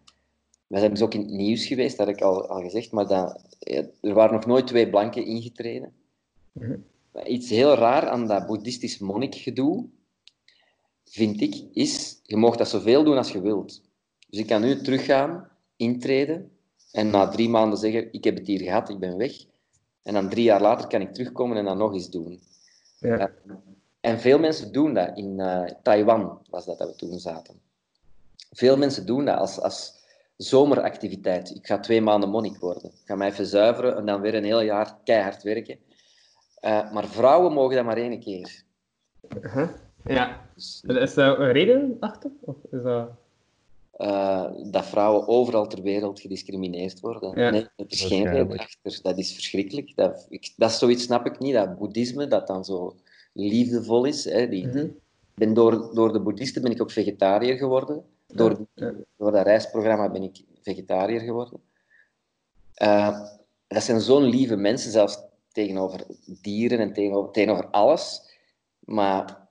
Wij 0.69 0.79
zijn 0.79 0.91
dus 0.91 1.01
ook 1.01 1.13
in 1.13 1.21
het 1.21 1.29
nieuws 1.29 1.65
geweest, 1.65 1.97
dat 1.97 2.07
heb 2.07 2.15
ik 2.15 2.21
al, 2.21 2.47
al 2.47 2.61
gezegd, 2.61 2.91
maar 2.91 3.07
dat, 3.07 3.43
er 4.01 4.13
waren 4.13 4.33
nog 4.33 4.45
nooit 4.45 4.67
twee 4.67 4.89
blanken 4.89 5.25
ingetreden. 5.25 5.93
Mhm. 6.51 6.77
Iets 7.25 7.49
heel 7.49 7.75
raar 7.75 8.07
aan 8.07 8.27
dat 8.27 8.45
boeddhistisch 8.45 8.99
monnikgedoe, 8.99 9.85
vind 11.05 11.41
ik, 11.41 11.63
is, 11.73 12.19
je 12.23 12.37
mag 12.37 12.55
dat 12.55 12.69
zoveel 12.69 13.03
doen 13.03 13.17
als 13.17 13.31
je 13.31 13.41
wilt. 13.41 13.81
Dus 14.29 14.39
ik 14.39 14.47
kan 14.47 14.61
nu 14.61 14.81
teruggaan, 14.81 15.49
intreden, 15.75 16.51
en 16.91 17.09
na 17.09 17.27
drie 17.27 17.49
maanden 17.49 17.79
zeggen, 17.79 18.13
ik 18.13 18.23
heb 18.23 18.37
het 18.37 18.47
hier 18.47 18.59
gehad, 18.59 18.89
ik 18.89 18.99
ben 18.99 19.17
weg. 19.17 19.45
En 20.03 20.13
dan 20.13 20.29
drie 20.29 20.43
jaar 20.43 20.61
later 20.61 20.87
kan 20.87 21.01
ik 21.01 21.13
terugkomen 21.13 21.57
en 21.57 21.65
dat 21.65 21.77
nog 21.77 21.93
eens 21.93 22.09
doen. 22.09 22.41
Ja. 22.99 23.31
En 23.99 24.19
veel 24.19 24.39
mensen 24.39 24.71
doen 24.71 24.93
dat. 24.93 25.17
In 25.17 25.39
eh, 25.39 25.71
Taiwan 25.83 26.39
was 26.49 26.65
dat 26.65 26.77
dat 26.77 26.89
we 26.89 26.95
toen 26.95 27.19
zaten. 27.19 27.59
Veel 28.51 28.77
mensen 28.77 29.05
doen 29.05 29.25
dat 29.25 29.37
als, 29.37 29.59
als 29.59 29.98
zomeractiviteit. 30.43 31.55
Ik 31.55 31.67
ga 31.67 31.79
twee 31.79 32.01
maanden 32.01 32.29
monnik 32.29 32.57
worden. 32.57 32.83
Ik 32.85 33.01
ga 33.05 33.15
mij 33.15 33.29
even 33.29 33.45
zuiveren 33.45 33.97
en 33.97 34.05
dan 34.05 34.21
weer 34.21 34.35
een 34.35 34.43
heel 34.43 34.61
jaar 34.61 34.97
keihard 35.03 35.43
werken. 35.43 35.77
Eh, 36.59 36.91
maar 36.91 37.05
vrouwen 37.07 37.53
mogen 37.53 37.75
dat 37.75 37.85
maar 37.85 37.97
één 37.97 38.19
keer. 38.19 38.63
Ja. 40.05 40.41
Dus, 40.55 40.83
Is 40.87 41.13
daar 41.13 41.39
een 41.39 41.51
reden 41.51 41.97
achter? 41.99 42.31
Of 42.41 42.55
is 42.71 42.81
dat... 42.83 43.09
eh, 43.91 44.45
dat 44.71 44.85
vrouwen 44.85 45.27
overal 45.27 45.67
ter 45.67 45.81
wereld 45.81 46.19
gediscrimineerd 46.19 46.99
worden. 46.99 47.39
Ja. 47.41 47.49
Nee, 47.49 47.61
er 47.75 47.85
is 47.87 48.01
geen 48.03 48.27
reden 48.29 48.57
achter. 48.57 48.99
Dat 49.01 49.17
is 49.17 49.33
verschrikkelijk. 49.33 49.95
Dat, 49.95 50.25
ik, 50.29 50.53
dat 50.57 50.69
is 50.69 50.77
zoiets 50.79 51.03
snap 51.03 51.25
ik 51.25 51.39
niet. 51.39 51.53
Dat 51.53 51.77
boeddhisme, 51.77 52.27
dat 52.27 52.47
dan 52.47 52.65
zo 52.65 52.95
liefdevol 53.33 54.05
is. 54.05 54.25
Hè, 54.25 54.47
die, 54.49 54.67
Mhm. 54.67 54.87
ben 55.35 55.53
door, 55.53 55.93
door 55.93 56.13
de 56.13 56.19
boeddhisten 56.21 56.61
ben 56.61 56.71
ik 56.71 56.81
ook 56.81 56.91
vegetariër 56.91 57.57
geworden. 57.57 58.03
Door, 58.33 58.65
door 59.17 59.31
dat 59.31 59.45
reisprogramma 59.45 60.09
ben 60.09 60.23
ik 60.23 60.43
vegetariër 60.61 61.19
geworden. 61.19 61.61
Eh, 62.73 63.19
dat 63.67 63.83
zijn 63.83 64.01
zo'n 64.01 64.23
lieve 64.23 64.55
mensen, 64.55 64.91
zelfs 64.91 65.19
tegenover 65.51 66.05
dieren 66.41 66.79
en 66.79 66.93
tegenover, 66.93 67.31
tegenover 67.31 67.67
alles. 67.67 68.37
Maar 68.79 69.47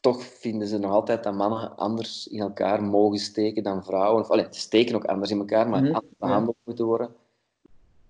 toch 0.00 0.24
vinden 0.24 0.68
ze 0.68 0.78
nog 0.78 0.90
altijd 0.92 1.22
dat 1.22 1.34
mannen 1.34 1.76
anders 1.76 2.26
in 2.26 2.40
elkaar 2.40 2.82
mogen 2.82 3.18
steken 3.18 3.62
dan 3.62 3.84
vrouwen. 3.84 4.22
Of, 4.22 4.30
allee, 4.30 4.46
ze 4.50 4.60
steken 4.60 4.94
ook 4.94 5.04
anders 5.04 5.30
in 5.30 5.38
elkaar, 5.38 5.68
maar 5.68 5.82
Mhm, 5.82 5.92
anders 5.92 6.14
behandeld 6.18 6.56
moeten 6.64 6.84
worden. 6.86 7.14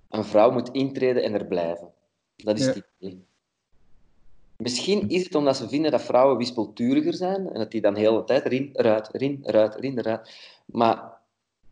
Een 0.08 0.24
vrouw 0.24 0.50
moet 0.50 0.70
intreden 0.70 1.22
en 1.22 1.34
er 1.34 1.46
blijven. 1.46 1.92
Dat 2.36 2.58
is 2.58 2.64
Ja. 2.64 2.72
het 2.72 2.84
idee. 2.98 3.26
Misschien 4.62 5.08
is 5.08 5.24
het 5.24 5.34
omdat 5.34 5.56
ze 5.56 5.68
vinden 5.68 5.90
dat 5.90 6.02
vrouwen 6.02 6.36
wispelturiger 6.36 7.14
zijn 7.14 7.46
en 7.48 7.58
dat 7.58 7.70
die 7.70 7.80
dan 7.80 7.94
de 7.94 8.00
hele 8.00 8.24
tijd 8.24 8.44
erin, 8.44 8.70
eruit, 8.72 9.14
erin, 9.14 9.38
eruit, 9.42 9.74
erin, 9.74 9.98
eruit. 9.98 10.30
Maar 10.66 11.12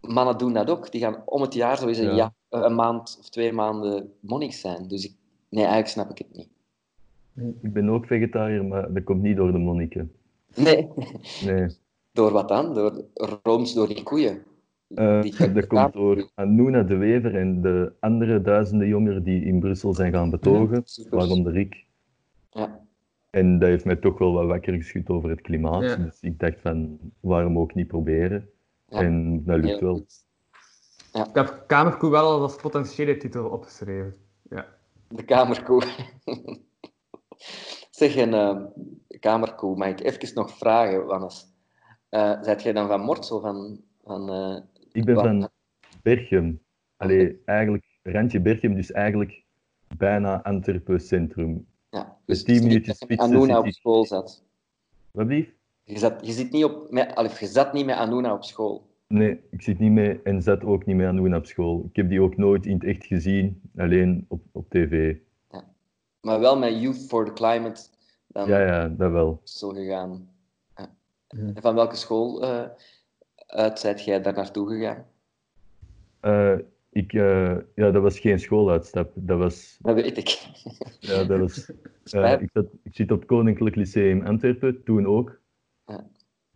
mannen 0.01 0.39
doen 0.39 0.53
dat 0.53 0.71
ook. 0.71 0.93
Die 0.93 1.01
gaan 1.01 1.23
om 1.25 1.41
het 1.43 1.55
jaar 1.55 1.79
zo 1.79 1.87
eens 1.87 1.99
een, 1.99 2.15
Ja. 2.15 2.33
ja- 2.49 2.65
een 2.65 2.75
maand 2.75 3.17
of 3.21 3.29
twee 3.29 3.53
maanden 3.53 4.13
monnik 4.21 4.53
zijn. 4.53 4.89
Dus 4.89 5.05
ik, 5.05 5.13
nee, 5.49 5.61
eigenlijk 5.65 5.93
snap 5.93 6.11
ik 6.11 6.19
het 6.19 6.37
niet. 6.37 6.49
ik 7.63 7.73
ben 7.73 7.89
ook 7.91 8.07
vegetariër, 8.07 8.65
maar 8.65 8.93
dat 8.93 9.05
komt 9.05 9.23
niet 9.23 9.37
door 9.37 9.53
de 9.53 9.59
monniken. 9.59 10.13
Nee. 10.57 10.89
Nee, 11.45 11.69
Door 12.13 12.33
wat 12.33 12.49
dan? 12.49 12.75
Door 12.75 13.05
rooms 13.43 13.75
door 13.75 13.89
die 13.89 14.03
koeien. 14.03 14.43
Eh, 14.95 15.23
Die- 15.23 15.53
dat 15.53 15.67
komt 15.67 15.93
door 15.93 16.31
Anouna 16.35 16.83
de 16.83 16.97
Wever 16.97 17.37
en 17.37 17.61
de 17.63 17.93
andere 18.01 18.43
duizenden 18.43 18.89
jongeren 18.89 19.23
die 19.23 19.45
in 19.45 19.61
Brussel 19.61 19.95
zijn 19.95 20.13
gaan 20.13 20.31
betogen, 20.31 20.83
Super. 20.85 21.19
waaronder 21.19 21.57
ik. 21.57 21.85
Ja. 22.51 22.81
En 23.31 23.59
dat 23.59 23.69
heeft 23.69 23.85
mij 23.85 23.97
toch 23.97 24.19
wel 24.19 24.33
wat 24.33 24.47
wakker 24.47 24.75
geschud 24.75 25.09
over 25.09 25.31
het 25.31 25.41
klimaat. 25.41 25.83
Ja. 25.83 25.97
Dus 25.97 26.21
ik 26.21 26.39
dacht 26.39 26.61
van, 26.61 26.99
waarom 27.21 27.59
ook 27.59 27.75
niet 27.75 27.87
proberen? 27.87 28.49
Ja. 28.89 28.99
En 28.99 29.45
dat 29.45 29.65
lukt 29.65 29.81
wel. 29.81 30.07
Ik 31.13 31.35
heb 31.35 31.65
Kamerkoe 31.67 32.11
wel 32.11 32.41
als 32.41 32.57
potentiële 32.57 33.17
titel 33.17 33.49
opgeschreven. 33.49 34.15
Ja. 34.51 34.67
De 35.09 35.25
kamerkoe. 35.25 35.83
zeg, 37.91 38.17
een 38.17 38.35
eh, 38.35 38.65
kamerkoe, 39.21 39.77
mag 39.77 39.89
ik 39.89 40.01
even 40.01 40.35
nog 40.35 40.59
vragen, 40.59 41.07
Wannes? 41.07 41.49
Eh 42.09 42.43
zijt 42.43 42.63
jij 42.63 42.73
dan 42.73 42.89
van 42.89 43.01
Mortsel? 43.01 43.41
Van, 43.41 43.81
van, 44.05 44.31
eh, 44.31 44.57
Ik 44.93 45.05
ben 45.05 45.15
Wat? 45.15 45.25
van 45.25 45.49
Berchem. 46.03 46.61
Allee, 46.97 47.43
eigenlijk 47.45 47.85
randje 48.03 48.41
Berchem, 48.41 48.75
dus 48.75 48.93
eigenlijk 48.93 49.45
bijna 49.97 50.43
Antwerpen 50.43 51.01
centrum. 51.01 51.67
Ja, 51.91 52.17
Dus 52.27 52.39
het 52.39 52.49
is 52.49 52.55
10 52.55 52.55
niet 52.55 52.63
minuutjes 52.63 52.99
dat 52.99 53.09
je 53.09 53.15
met 53.15 53.19
fietsen 53.19 53.37
Anuna 53.37 53.57
zit 53.57 53.67
op 53.67 53.73
school 53.73 54.07
zat. 54.07 54.45
Wat 55.11 55.27
blieft? 55.27 55.51
Je 55.85 55.99
zat, 55.99 56.27
je, 56.27 56.33
zit 56.33 56.51
niet 56.53 56.65
op, 56.65 56.91
met, 56.91 57.15
allee, 57.15 57.31
je 57.39 57.47
zat 57.47 57.73
niet 57.73 57.87
met 57.87 57.97
Anuna 57.97 58.33
op 58.35 58.45
school. 58.45 58.89
Nee, 59.07 59.41
ik 59.51 59.63
zit 59.63 59.79
niet 59.79 59.93
mee 59.93 60.23
en 60.23 60.43
zat 60.43 60.65
ook 60.65 60.87
niet 60.87 61.03
aan 61.03 61.17
doen 61.17 61.35
op 61.35 61.47
school. 61.47 61.85
Ik 61.89 61.97
heb 61.97 62.09
die 62.09 62.23
ook 62.23 62.37
nooit 62.37 62.67
in 62.67 62.75
het 62.75 62.85
echt 62.85 63.05
gezien, 63.05 63.61
alleen 63.77 64.25
op, 64.29 64.43
op 64.53 64.71
tv. 64.71 65.17
Maar 66.21 66.41
wel 66.41 66.59
met 66.59 66.81
Youth 66.81 67.07
for 67.07 67.25
the 67.25 67.33
Climate. 67.33 67.81
Dan 68.27 68.49
Ja, 68.49 68.61
ja, 68.61 68.89
dat 68.89 69.11
wel. 69.11 69.41
zo 69.45 69.69
gegaan. 69.69 70.29
Ja. 70.77 70.91
En 71.29 71.57
van 71.61 71.75
welke 71.75 71.97
school 71.97 72.43
eh 72.43 72.65
uit 73.47 73.79
zijt 73.79 74.05
jij 74.05 74.21
daar 74.21 74.33
naartoe 74.33 74.69
gegaan? 74.69 75.07
Eh, 76.21 76.59
ik, 76.93 77.13
eh, 77.13 77.57
ja, 77.75 77.91
dat 77.91 78.03
was 78.03 78.19
geen 78.19 78.41
schooluitstap. 78.41 79.13
Dat 79.15 79.39
was, 79.39 79.79
Dat 79.83 79.95
weet 79.95 80.17
ik. 80.17 80.29
ja, 81.01 81.25
dat 81.25 81.39
was 81.39 81.73
eh, 82.11 82.41
ik, 82.41 82.51
zat, 82.53 82.67
ik 82.83 82.95
zit 82.95 83.11
op 83.11 83.19
het 83.19 83.29
Koninklijk 83.29 83.77
Lyceum 83.77 84.23
Antwerpen, 84.23 84.83
toen 84.85 85.07
ook. 85.07 85.41
Ja. 85.87 86.07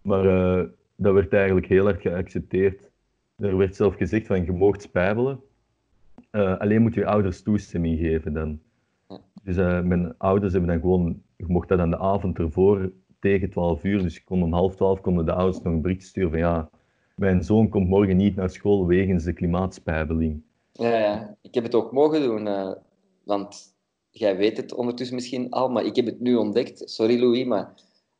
Maar 0.02 0.26
eh, 0.26 0.64
dat 0.96 1.14
werd 1.14 1.32
eigenlijk 1.32 1.66
heel 1.66 1.84
hard 1.84 2.00
geaccepteerd. 2.00 2.90
Er 3.36 3.56
werd 3.56 3.76
zelf 3.76 3.94
gezegd 3.94 4.26
van, 4.26 4.44
je 4.44 4.52
moogt 4.52 4.82
spijbelen. 4.82 5.40
Alleen 6.30 6.82
moet 6.82 6.94
je 6.94 7.06
ouders 7.06 7.42
toestemming 7.42 7.98
geven 7.98 8.32
dan. 8.32 8.60
Ja. 9.08 9.20
Dus 9.42 9.56
mijn 9.56 10.14
ouders 10.18 10.52
hebben 10.52 10.70
dan 10.70 10.80
gewoon, 10.80 11.22
je 11.36 11.44
mocht 11.46 11.68
dat 11.68 11.78
aan 11.78 11.90
de 11.90 11.98
avond 11.98 12.38
ervoor 12.38 12.92
tegen 13.20 13.50
12 13.50 13.84
uur, 13.84 14.02
dus 14.02 14.16
ik 14.16 14.24
kon 14.24 14.42
om 14.42 14.52
half 14.52 14.76
12 14.76 15.00
konden 15.00 15.24
de 15.24 15.32
ouders 15.32 15.62
nog 15.62 15.72
een 15.72 15.82
bericht 15.82 16.02
sturen 16.02 16.30
van 16.30 16.38
ja, 16.38 16.70
mijn 17.14 17.42
zoon 17.44 17.68
komt 17.68 17.88
morgen 17.88 18.16
niet 18.16 18.36
naar 18.36 18.50
school 18.50 18.86
wegens 18.86 19.24
de 19.24 19.32
klimaatspijbeling. 19.32 20.42
Ja, 20.72 20.98
ja, 20.98 21.36
ik 21.42 21.54
heb 21.54 21.64
het 21.64 21.74
ook 21.74 21.92
mogen 21.92 22.22
doen. 22.22 22.46
eh, 22.46 22.72
want 23.24 23.74
jij 24.10 24.36
weet 24.36 24.56
het 24.56 24.74
ondertussen 24.74 25.14
misschien 25.16 25.50
al, 25.50 25.68
maar 25.68 25.84
ik 25.84 25.96
heb 25.96 26.06
het 26.06 26.20
nu 26.20 26.34
ontdekt. 26.34 26.90
Sorry 26.90 27.20
Louis, 27.20 27.44
maar 27.44 27.74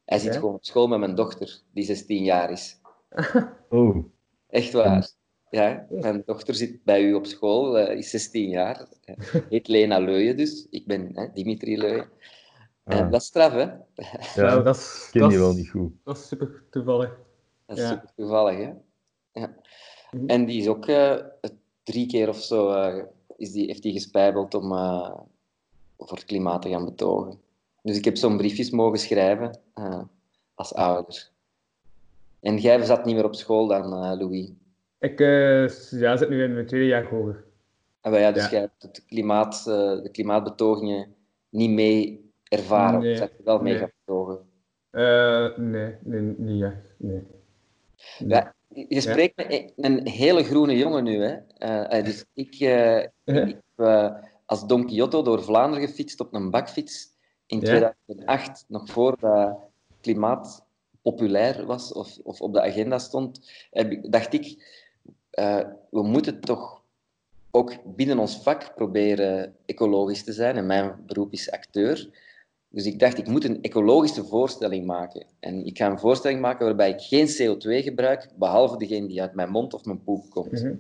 hij 0.05 0.19
zit 0.19 0.33
Ja? 0.33 0.39
gewoon 0.39 0.55
op 0.55 0.65
school 0.65 0.87
met 0.87 0.99
mijn 0.99 1.15
dochter, 1.15 1.61
die 1.73 1.85
16 1.85 2.25
jaar 2.25 2.51
is. 2.51 2.81
Oh, 3.69 4.05
Echt 4.49 4.73
waar. 4.73 5.11
Ja, 5.51 5.87
mijn 5.91 6.23
dochter 6.27 6.55
zit 6.55 6.85
bij 6.85 7.03
u 7.03 7.15
op 7.15 7.27
school, 7.27 7.79
eh, 7.79 7.97
is 7.97 8.11
16 8.11 8.49
jaar. 8.49 8.87
Eh, 9.05 9.15
Heet 9.49 9.69
Lena 9.69 9.99
Leuyen 9.99 10.37
dus. 10.37 10.67
Ik 10.71 10.87
ben 10.87 11.11
hè, 11.15 11.27
Dimitri 11.33 11.79
Leuyen. 11.79 12.09
En 12.85 13.05
Ah. 13.05 13.11
dat 13.11 13.21
is 13.21 13.27
straf, 13.27 13.53
hè? 13.53 13.67
ja, 14.43 14.59
dat 14.63 14.77
is, 14.77 15.09
ken 15.13 15.31
is- 15.31 15.37
wel 15.37 15.55
niet 15.55 15.69
goed. 15.71 15.93
Dat 16.05 16.17
is 16.17 16.27
super 16.29 16.63
toevallig. 16.71 17.19
Dat 17.67 17.77
is 17.79 17.83
Ja. 17.83 17.89
super 17.91 18.09
toevallig, 18.17 18.57
hè? 18.59 18.73
Ja. 19.41 19.55
Mhm. 20.11 20.27
En 20.27 20.45
die 20.45 20.61
is 20.61 20.69
ook 20.69 20.87
eh, 20.87 21.17
drie 21.83 22.07
keer 22.07 22.29
of 22.29 22.37
zo 22.43 22.71
eh, 22.71 23.05
is 23.37 23.53
die, 23.53 23.67
heeft 23.67 23.83
hij 23.83 23.93
gespijbeld 23.93 24.55
om 24.55 24.73
eh, 24.73 25.15
voor 25.99 26.17
het 26.17 26.25
klimaat 26.25 26.63
te 26.63 26.69
gaan 26.69 26.85
betogen. 26.85 27.41
Dus 27.83 27.97
ik 27.97 28.05
heb 28.05 28.17
zo'n 28.17 28.37
briefjes 28.37 28.71
mogen 28.71 28.99
schrijven 28.99 29.59
als 30.55 30.75
ouder. 30.75 31.29
En 32.41 32.57
jij 32.59 32.85
zat 32.85 33.05
niet 33.05 33.15
meer 33.15 33.25
op 33.25 33.35
school 33.35 33.67
dan, 33.67 33.89
Louis. 34.19 34.51
Ik 34.99 35.19
ja, 35.91 36.17
zit 36.17 36.29
nu 36.29 36.43
in 36.45 36.55
mijn 36.55 36.67
tweede 36.67 36.87
jaar 36.87 37.05
hoger. 37.05 37.45
Wij, 38.01 38.21
ja, 38.21 38.33
dus 38.33 38.45
Ja. 38.45 38.51
jij 38.51 38.61
hebt 38.61 38.83
het 38.83 39.05
klimaat, 39.07 39.65
de 39.65 40.09
klimaatbetogingen 40.13 41.15
niet 41.49 41.71
mee 41.71 42.31
ervaren. 42.49 43.01
Nee, 43.01 43.13
Of 43.13 43.19
zat 43.19 43.31
je 43.37 43.43
wel 43.45 43.59
mee 43.61 43.73
nee. 43.73 43.81
gaan 43.83 43.91
betogen? 44.05 44.47
Nee, 45.71 45.95
nee, 46.03 46.23
niet 46.37 46.63
echt. 46.63 46.95
Nee. 46.97 47.23
Ja, 48.19 48.55
je 48.69 49.01
spreekt 49.01 49.37
met 49.37 49.73
een- 49.77 50.09
hele 50.09 50.45
groene 50.45 50.77
jongen 50.77 51.05
nu, 51.05 51.23
hè? 51.25 51.37
Eh, 51.59 51.99
eh, 51.99 52.05
dus 52.05 52.25
ik, 52.33 52.55
eh, 52.55 52.99
ik 53.25 53.57
heb 53.77 53.87
als 54.47 54.67
Don 54.67 54.87
Quixote 54.87 55.23
door 55.23 55.43
Vlaanderen 55.43 55.89
gefietst 55.89 56.21
op 56.21 56.35
een 56.35 56.51
bakfiets 56.51 57.09
in 57.47 57.61
Ja? 57.61 57.65
2008, 58.07 58.65
nog 58.69 58.89
voor 58.91 59.17
dat 59.21 59.59
klimaat 60.01 60.65
populair 61.03 61.67
was 61.67 61.93
of, 61.93 62.19
of 62.23 62.41
op 62.41 62.53
de 62.53 62.63
agenda 62.63 62.99
stond, 62.99 63.51
heb 63.71 63.99
dacht 64.11 64.33
ik, 64.33 64.73
we 65.91 66.03
moeten 66.03 66.41
toch 66.41 66.83
ook 67.51 67.73
binnen 67.97 68.19
ons 68.19 68.43
vak 68.43 68.75
proberen 68.75 69.57
ecologisch 69.67 70.25
te 70.25 70.33
zijn. 70.33 70.57
En 70.57 70.67
mijn 70.67 71.03
beroep 71.07 71.33
is 71.33 71.51
acteur. 71.51 72.09
Dus 72.75 72.87
ik 72.87 72.99
dacht, 72.99 73.19
ik 73.19 73.27
moet 73.27 73.45
een 73.45 73.63
ecologische 73.63 74.25
voorstelling 74.25 74.87
maken. 74.87 75.27
En 75.41 75.67
ik 75.67 75.77
ga 75.77 75.91
een 75.91 75.99
voorstelling 75.99 76.41
maken 76.41 76.67
waarbij 76.67 76.91
ik 76.91 77.01
geen 77.01 77.27
CO2 77.29 77.83
gebruik, 77.83 78.29
behalve 78.39 78.77
degene 78.77 79.07
die 79.07 79.21
uit 79.21 79.35
mijn 79.35 79.51
mond 79.51 79.75
of 79.75 79.85
mijn 79.85 80.03
poep 80.03 80.31
komt. 80.31 80.53
Mhm. 80.53 80.75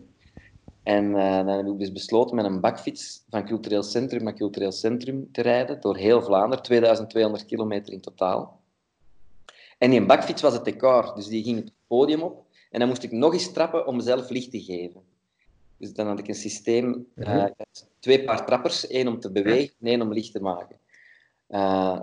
En 0.82 1.16
eh, 1.16 1.36
dan 1.36 1.48
heb 1.48 1.66
ik 1.66 1.78
dus 1.78 1.92
besloten 1.92 2.36
met 2.36 2.44
een 2.44 2.60
bakfiets 2.60 3.24
van 3.30 3.44
cultureel 3.46 3.82
centrum 3.82 4.22
naar 4.22 4.34
cultureel 4.34 4.72
centrum 4.72 5.28
te 5.32 5.42
rijden, 5.42 5.80
door 5.80 5.96
heel 5.96 6.22
Vlaanderen, 6.22 6.64
2200 6.64 7.46
kilometer 7.46 7.92
in 7.92 8.00
totaal. 8.00 8.60
En 9.78 9.90
die 9.90 10.06
bakfiets 10.06 10.42
was 10.42 10.52
het 10.52 10.64
decor, 10.64 11.12
dus 11.14 11.26
die 11.26 11.44
ging 11.44 11.56
het 11.56 11.72
podium 11.86 12.22
op. 12.22 12.46
En 12.70 12.78
dan 12.78 12.88
moest 12.88 13.02
ik 13.02 13.12
nog 13.12 13.32
eens 13.32 13.52
trappen 13.52 13.86
om 13.86 13.96
mezelf 13.96 14.30
licht 14.30 14.50
te 14.50 14.60
geven. 14.60 15.00
Dus 15.76 15.92
dan 15.92 16.06
had 16.06 16.18
ik 16.18 16.28
een 16.28 16.34
systeem, 16.34 17.06
eh, 17.14 17.26
Mhm. 17.26 17.38
had 17.38 17.88
twee 17.98 18.24
paar 18.24 18.46
trappers, 18.46 18.86
één 18.86 19.08
om 19.08 19.20
te 19.20 19.30
bewegen 19.30 19.74
en 19.80 19.86
één 19.86 20.02
om 20.02 20.12
licht 20.12 20.32
te 20.32 20.40
maken. 20.40 20.82
Eh, 21.46 22.00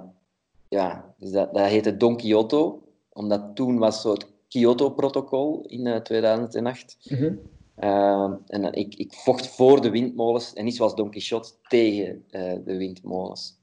ja, 0.68 1.14
dus 1.18 1.32
dat, 1.32 1.54
dat 1.54 1.66
heette 1.68 1.98
Don 1.98 2.16
Quixote, 2.18 2.76
omdat 3.10 3.56
toen 3.56 3.78
was 3.78 4.02
zo 4.02 4.12
het 4.14 4.28
Kyoto-protocol 4.48 5.62
in 5.68 5.88
eh, 5.88 6.02
2008. 6.02 6.98
Mhm. 7.10 7.34
Uh, 7.80 8.34
en 8.48 8.62
dan- 8.62 8.74
ik, 8.74 8.96
ik 8.96 9.14
vocht 9.14 9.48
voor 9.48 9.82
de 9.82 9.90
windmolens 9.90 10.54
en 10.54 10.64
niet 10.66 10.76
zoals 10.76 10.96
Don 10.96 11.10
Quixote 11.10 11.50
tegen 11.68 12.24
eh, 12.30 12.54
de 12.66 12.78
windmolens. 12.78 13.60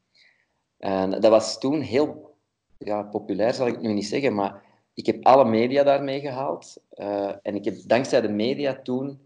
En 0.78 1.10
dat 1.10 1.26
was 1.26 1.58
toen 1.58 1.80
heel 1.80 2.36
ja, 2.78 3.02
populair, 3.02 3.54
zal 3.54 3.66
ik 3.66 3.72
het 3.72 3.82
nu 3.82 3.92
niet 3.92 4.06
zeggen, 4.06 4.34
maar 4.34 4.62
ik 4.94 5.06
heb 5.06 5.24
alle 5.24 5.44
media 5.44 5.82
daarmee 5.82 6.20
gehaald. 6.20 6.76
Eh, 6.90 7.32
en 7.42 7.54
ik 7.54 7.64
heb 7.64 7.74
dankzij 7.86 8.20
de 8.20 8.28
media 8.28 8.80
toen, 8.82 9.20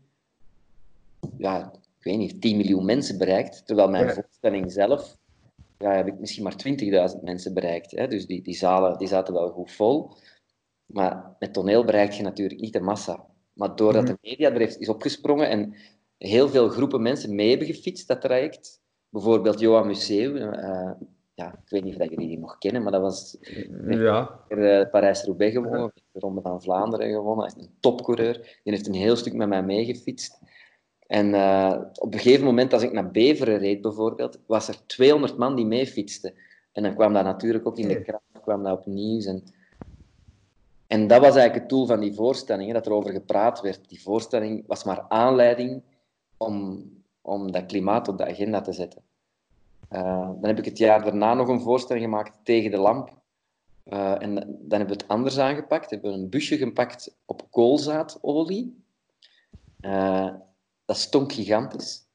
ja, 1.38 1.72
ik 1.98 2.04
weet 2.04 2.18
niet, 2.18 2.40
10 2.40 2.56
miljoen 2.56 2.84
mensen 2.84 3.18
bereikt. 3.18 3.66
Terwijl 3.66 3.88
mijn 3.88 4.06
Ja. 4.06 4.12
voorstelling 4.14 4.72
zelf, 4.72 5.16
ja, 5.83 5.92
heb 5.95 6.07
ik 6.07 6.18
misschien 6.18 6.42
maar 6.45 6.57
20.000 7.14 7.21
mensen 7.23 7.55
bereikt. 7.55 7.90
Hè? 7.90 8.09
Dus 8.09 8.27
die, 8.27 8.42
die 8.42 8.55
zalen 8.55 8.99
die 8.99 9.09
zaten 9.09 9.35
wel 9.35 9.49
goed 9.49 9.73
vol. 9.73 10.12
Maar 10.87 11.37
met 11.38 11.53
toneel 11.53 11.85
bereik 11.85 12.12
je 12.12 12.23
natuurlijk 12.23 12.61
niet 12.61 12.73
de 12.73 12.81
massa. 12.81 13.25
Maar 13.53 13.77
doordat 13.77 14.07
de 14.07 14.18
media 14.21 14.51
er 14.51 14.59
heeft, 14.59 14.79
is 14.81 14.88
opgesprongen 14.88 15.49
en 15.49 15.75
heel 16.18 16.49
veel 16.49 16.68
groepen 16.68 17.03
mensen 17.03 17.35
mee 17.35 17.49
hebben 17.49 17.66
gefietst, 17.66 18.09
dat 18.09 18.21
traject. 18.21 18.81
Bijvoorbeeld 19.09 19.61
Johan 19.61 19.87
Museeuw. 19.87 20.37
eh, 20.37 20.90
ja, 21.35 21.53
ik 21.53 21.71
weet 21.71 21.85
niet 21.85 21.92
of 21.92 21.99
dat 21.99 22.11
jullie 22.11 22.29
die 22.29 22.38
nog 22.38 22.59
kennen, 22.59 22.83
maar 22.83 22.92
dat 22.92 23.01
was 23.01 23.37
Ja. 23.88 24.40
uh, 24.49 24.90
Parijs-Roubaix 24.90 25.55
gewonnen, 25.55 25.92
de 26.12 26.21
Ronde 26.21 26.40
van 26.40 26.62
Vlaanderen 26.62 27.12
gewonnen. 27.12 27.45
Hij 27.47 27.55
is 27.57 27.66
een 27.66 27.75
topcoureur. 27.81 28.33
Die 28.62 28.73
heeft 28.73 28.87
een 28.87 28.95
heel 28.95 29.16
stuk 29.16 29.33
met 29.33 29.49
mij 29.49 29.62
meegefietst. 29.62 30.38
En 31.12 31.35
eh, 31.35 31.81
op 31.98 32.12
een 32.12 32.20
gegeven 32.20 32.44
moment, 32.44 32.72
als 32.72 32.83
ik 32.83 32.92
naar 32.92 33.11
Beveren 33.11 33.59
reed 33.59 33.81
bijvoorbeeld, 33.81 34.38
was 34.46 34.68
er 34.68 34.87
200 34.87 35.37
man 35.37 35.57
die 35.57 35.66
meefietsten. 35.66 36.35
En 36.72 36.83
dan 36.83 36.94
kwam 36.94 37.12
dat 37.12 37.25
natuurlijk 37.25 37.66
ook 37.66 37.79
in 37.79 37.88
de 37.88 38.03
krant, 38.03 38.22
kwam 38.42 38.62
dat 38.62 38.79
op 38.79 38.87
nieuws. 38.87 39.25
En, 39.25 39.42
en 40.87 41.07
dat 41.07 41.20
was 41.20 41.35
eigenlijk 41.35 41.55
het 41.55 41.68
doel 41.68 41.87
van 41.87 42.01
die 42.01 42.14
voorstelling, 42.14 42.66
hè, 42.66 42.72
dat 42.72 42.87
er 42.87 42.92
over 42.92 43.11
gepraat 43.11 43.61
werd. 43.61 43.88
Die 43.88 44.03
voorstelling 44.03 44.64
was 44.66 44.85
maar 44.85 45.05
aanleiding 45.09 45.83
om, 46.37 46.85
om 47.22 47.53
dat 47.53 47.66
klimaat 47.66 48.09
op 48.09 48.18
de 48.18 48.27
agenda 48.27 48.61
te 48.61 48.72
zetten. 48.72 49.03
Uh, 49.90 50.27
dan 50.40 50.46
heb 50.46 50.59
ik 50.59 50.64
het 50.64 50.79
jaar 50.79 51.05
daarna 51.05 51.35
nog 51.35 51.48
een 51.48 51.61
voorstelling 51.61 52.05
gemaakt 52.05 52.38
tegen 52.42 52.70
de 52.70 52.79
lamp. 52.79 53.11
Uh, 53.87 54.22
en 54.22 54.35
dan 54.35 54.79
hebben 54.79 54.96
we 54.96 55.03
het 55.03 55.09
anders 55.09 55.38
aangepakt. 55.38 55.90
We 55.90 55.98
hebben 56.01 56.12
een 56.12 56.31
busje 56.31 56.57
gepakt 56.57 57.16
op 57.25 57.51
koolzaadolie. 57.51 58.85
Uh, 59.81 60.35
dat 60.92 61.00
stonk 61.00 61.33
gigantisch. 61.33 62.07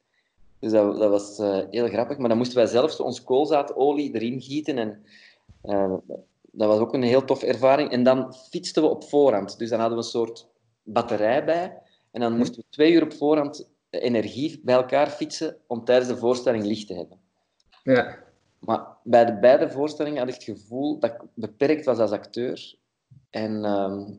Dus 0.58 0.72
dat, 0.72 0.98
dat 0.98 1.10
was 1.10 1.38
uh, 1.38 1.60
heel 1.70 1.88
grappig. 1.88 2.18
Maar 2.18 2.28
dan 2.28 2.38
moesten 2.38 2.56
wij 2.56 2.66
zelf 2.66 2.92
zo 2.92 3.02
ons 3.02 3.24
koolzaadolie 3.24 4.14
erin 4.14 4.40
gieten. 4.40 4.78
En 4.78 5.04
uh, 5.64 5.94
dat 6.52 6.68
was 6.68 6.78
ook 6.78 6.94
een 6.94 7.02
heel 7.02 7.24
tof 7.24 7.42
ervaring. 7.42 7.90
En 7.90 8.02
dan 8.02 8.34
fietsten 8.34 8.82
we 8.82 8.88
op 8.88 9.04
voorhand. 9.04 9.58
Dus 9.58 9.70
dan 9.70 9.80
hadden 9.80 9.98
we 9.98 10.04
een 10.04 10.10
soort 10.10 10.48
batterij 10.82 11.44
bij. 11.44 11.82
En 12.10 12.20
dan 12.20 12.36
moesten 12.36 12.56
we 12.56 12.64
twee 12.70 12.92
uur 12.92 13.02
op 13.02 13.12
voorhand 13.12 13.70
energie 13.90 14.60
bij 14.64 14.74
elkaar 14.74 15.10
fietsen 15.10 15.56
om 15.66 15.84
tijdens 15.84 16.08
de 16.08 16.16
voorstelling 16.16 16.64
licht 16.64 16.86
te 16.86 16.94
hebben. 16.94 17.18
Ja. 17.82 18.18
Maar 18.58 18.86
bij 19.02 19.24
de 19.24 19.38
beide 19.38 19.70
voorstellingen 19.70 20.18
had 20.18 20.28
ik 20.28 20.34
het 20.34 20.44
gevoel 20.44 20.98
dat 20.98 21.10
ik 21.10 21.20
beperkt 21.34 21.84
was 21.84 21.98
als 21.98 22.10
acteur. 22.10 22.74
En 23.30 23.64
ehm, 23.64 24.10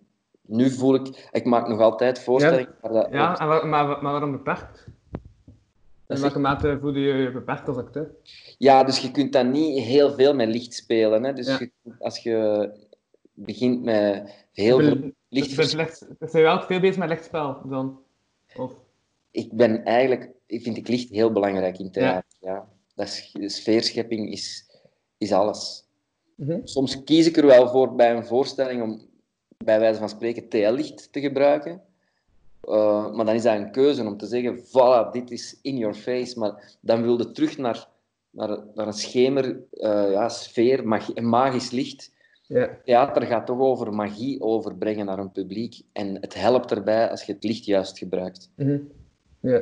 nu 0.50 0.70
voel 0.70 0.96
ik... 0.96 1.30
Ik 1.32 1.46
maak 1.46 1.68
nog 1.68 1.80
altijd 1.80 2.20
voorstellingen... 2.20 2.76
waar 2.82 2.94
dat 2.94 3.08
Ja, 3.12 3.40
en 3.40 3.48
waar- 3.48 3.68
maar, 3.68 3.86
maar 3.86 4.12
waarom 4.12 4.32
beperkt? 4.32 4.86
In 6.08 6.20
welke 6.22 6.40
mate 6.40 6.78
voelde 6.82 7.00
je 7.00 7.14
je 7.14 7.32
beperkt 7.32 7.68
als 7.68 7.78
acteur? 7.78 8.12
ja, 8.58 8.84
dus 8.84 9.00
je 9.00 9.12
kunt 9.12 9.34
dan 9.34 9.52
niet 9.52 9.84
heel 9.84 10.12
veel 10.14 10.34
met 10.34 10.48
licht 10.48 10.74
spelen. 10.74 11.24
Hè? 11.24 11.34
Dus 11.34 11.48
Ja. 11.48 11.58
je, 11.60 11.72
als 12.00 12.18
je 12.20 12.70
begint 13.34 13.84
met 13.84 14.30
heel 14.54 14.80
veel 14.80 15.12
licht... 15.30 15.56
Dus 15.56 15.72
zijn 16.32 16.44
wel 16.44 16.62
veel 16.62 16.80
bezig 16.80 16.98
met 16.98 17.10
lichtspel 17.10 17.62
dan? 17.66 18.00
Of, 18.56 18.74
Ik 19.32 19.52
ben 19.54 19.84
eigenlijk... 19.84 20.30
Ik 20.46 20.62
vind 20.62 20.78
ik 20.78 20.88
licht 20.88 21.10
heel 21.10 21.32
belangrijk 21.32 21.80
in 21.80 21.92
theater. 21.92 22.24
Ja. 22.40 22.68
Dat 22.96 23.08
is, 23.08 23.30
de 23.34 23.50
sfeerschepping 23.50 24.32
is, 24.32 24.70
is 25.18 25.32
alles. 25.32 25.86
Mhm. 26.36 26.60
Soms 26.64 27.04
kies 27.04 27.28
ik 27.28 27.38
er 27.38 27.46
wel 27.46 27.68
voor 27.68 27.96
bij 27.96 28.16
een 28.16 28.26
voorstelling 28.26 28.82
om 28.82 29.09
bij 29.65 29.80
wijze 29.80 30.00
van 30.00 30.10
spreken 30.10 30.50
TL-licht 30.50 31.12
te 31.12 31.19
gebruiken. 31.19 31.82
Uh, 32.63 33.13
maar 33.13 33.26
dan 33.26 33.36
is 33.36 33.43
dat 33.43 33.56
een 33.56 33.72
keuze 33.72 34.04
om 34.04 34.17
te 34.17 34.26
zeggen, 34.26 34.58
voilà, 34.58 35.12
dit 35.12 35.32
is 35.32 35.60
in 35.62 35.78
your 35.78 35.95
face. 35.95 36.39
Maar 36.39 36.78
dan 36.82 37.02
wil 37.02 37.17
je 37.17 37.32
terug 37.32 37.58
naar, 37.58 37.88
naar, 38.30 38.60
naar 38.76 38.88
een 38.88 38.93
schemer, 38.93 39.45
uh, 39.45 40.12
ja, 40.12 40.30
sfeer, 40.30 40.88
magie, 40.88 41.22
magisch 41.22 41.72
licht. 41.72 42.12
Ja. 42.48 42.78
Theater 42.84 43.22
gaat 43.22 43.45
toch 43.45 43.60
over 43.60 43.93
magie 43.93 44.41
overbrengen 44.41 45.06
naar 45.06 45.19
een 45.19 45.32
publiek. 45.32 45.82
En 45.93 46.17
het 46.22 46.34
helpt 46.34 46.72
erbij 46.72 47.10
als 47.10 47.24
je 47.24 47.34
het 47.34 47.43
licht 47.43 47.65
juist 47.65 47.98
gebruikt. 47.98 48.52
Mhm. 48.56 48.78
Ja. 49.39 49.62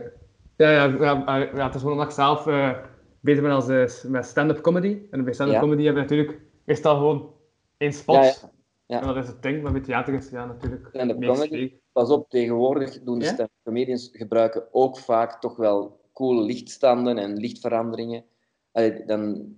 Ja, 0.58 0.72
ja, 0.72 0.86
ja, 0.86 1.24
ja, 1.26 1.36
ja, 1.36 1.66
het 1.66 1.76
is 1.76 1.82
gewoon 1.82 1.94
omdat 1.94 2.08
ik 2.08 2.16
zelf 2.16 2.48
eh, 2.48 2.78
bezig 3.20 3.42
ben 3.42 3.52
als, 3.52 3.68
eh, 3.68 4.12
met 4.12 4.26
stand-up 4.26 4.62
comedy. 4.62 4.98
En 5.12 5.24
bij 5.24 5.34
stand-up 5.34 5.56
Ja. 5.56 5.62
comedy 5.62 5.84
heb 5.84 5.96
je 5.96 6.02
natuurlijk 6.02 6.40
meestal 6.64 6.96
gewoon 6.96 7.32
één 7.78 7.94
spot. 7.94 8.16
Ja, 8.16 8.50
ja. 8.88 9.00
En 9.02 9.08
dat 9.08 9.18
is 9.18 9.28
het 9.28 9.42
ding, 9.42 9.64
maar 9.64 9.72
bij 9.72 9.82
theater 9.82 10.14
is 10.14 10.30
ja, 10.30 10.46
natuurlijk 10.46 10.88
Stand-up 10.90 11.18
meer 11.18 11.30
comedy. 11.30 11.74
Pas 11.92 12.10
op, 12.10 12.30
tegenwoordig 12.30 13.04
doen 13.04 13.20
de 13.20 13.26
Ja? 13.26 13.32
stand-up 13.34 13.56
comedians 13.64 14.10
gebruiken 14.14 14.68
ook 14.72 14.98
vaak 14.98 15.42
toch 15.42 15.56
wel 15.56 16.00
coole 16.14 16.42
lichtstanden 16.42 17.18
en 17.18 17.38
lichtveranderingen. 17.38 18.24
Allee, 18.72 19.06
dan, 19.06 19.56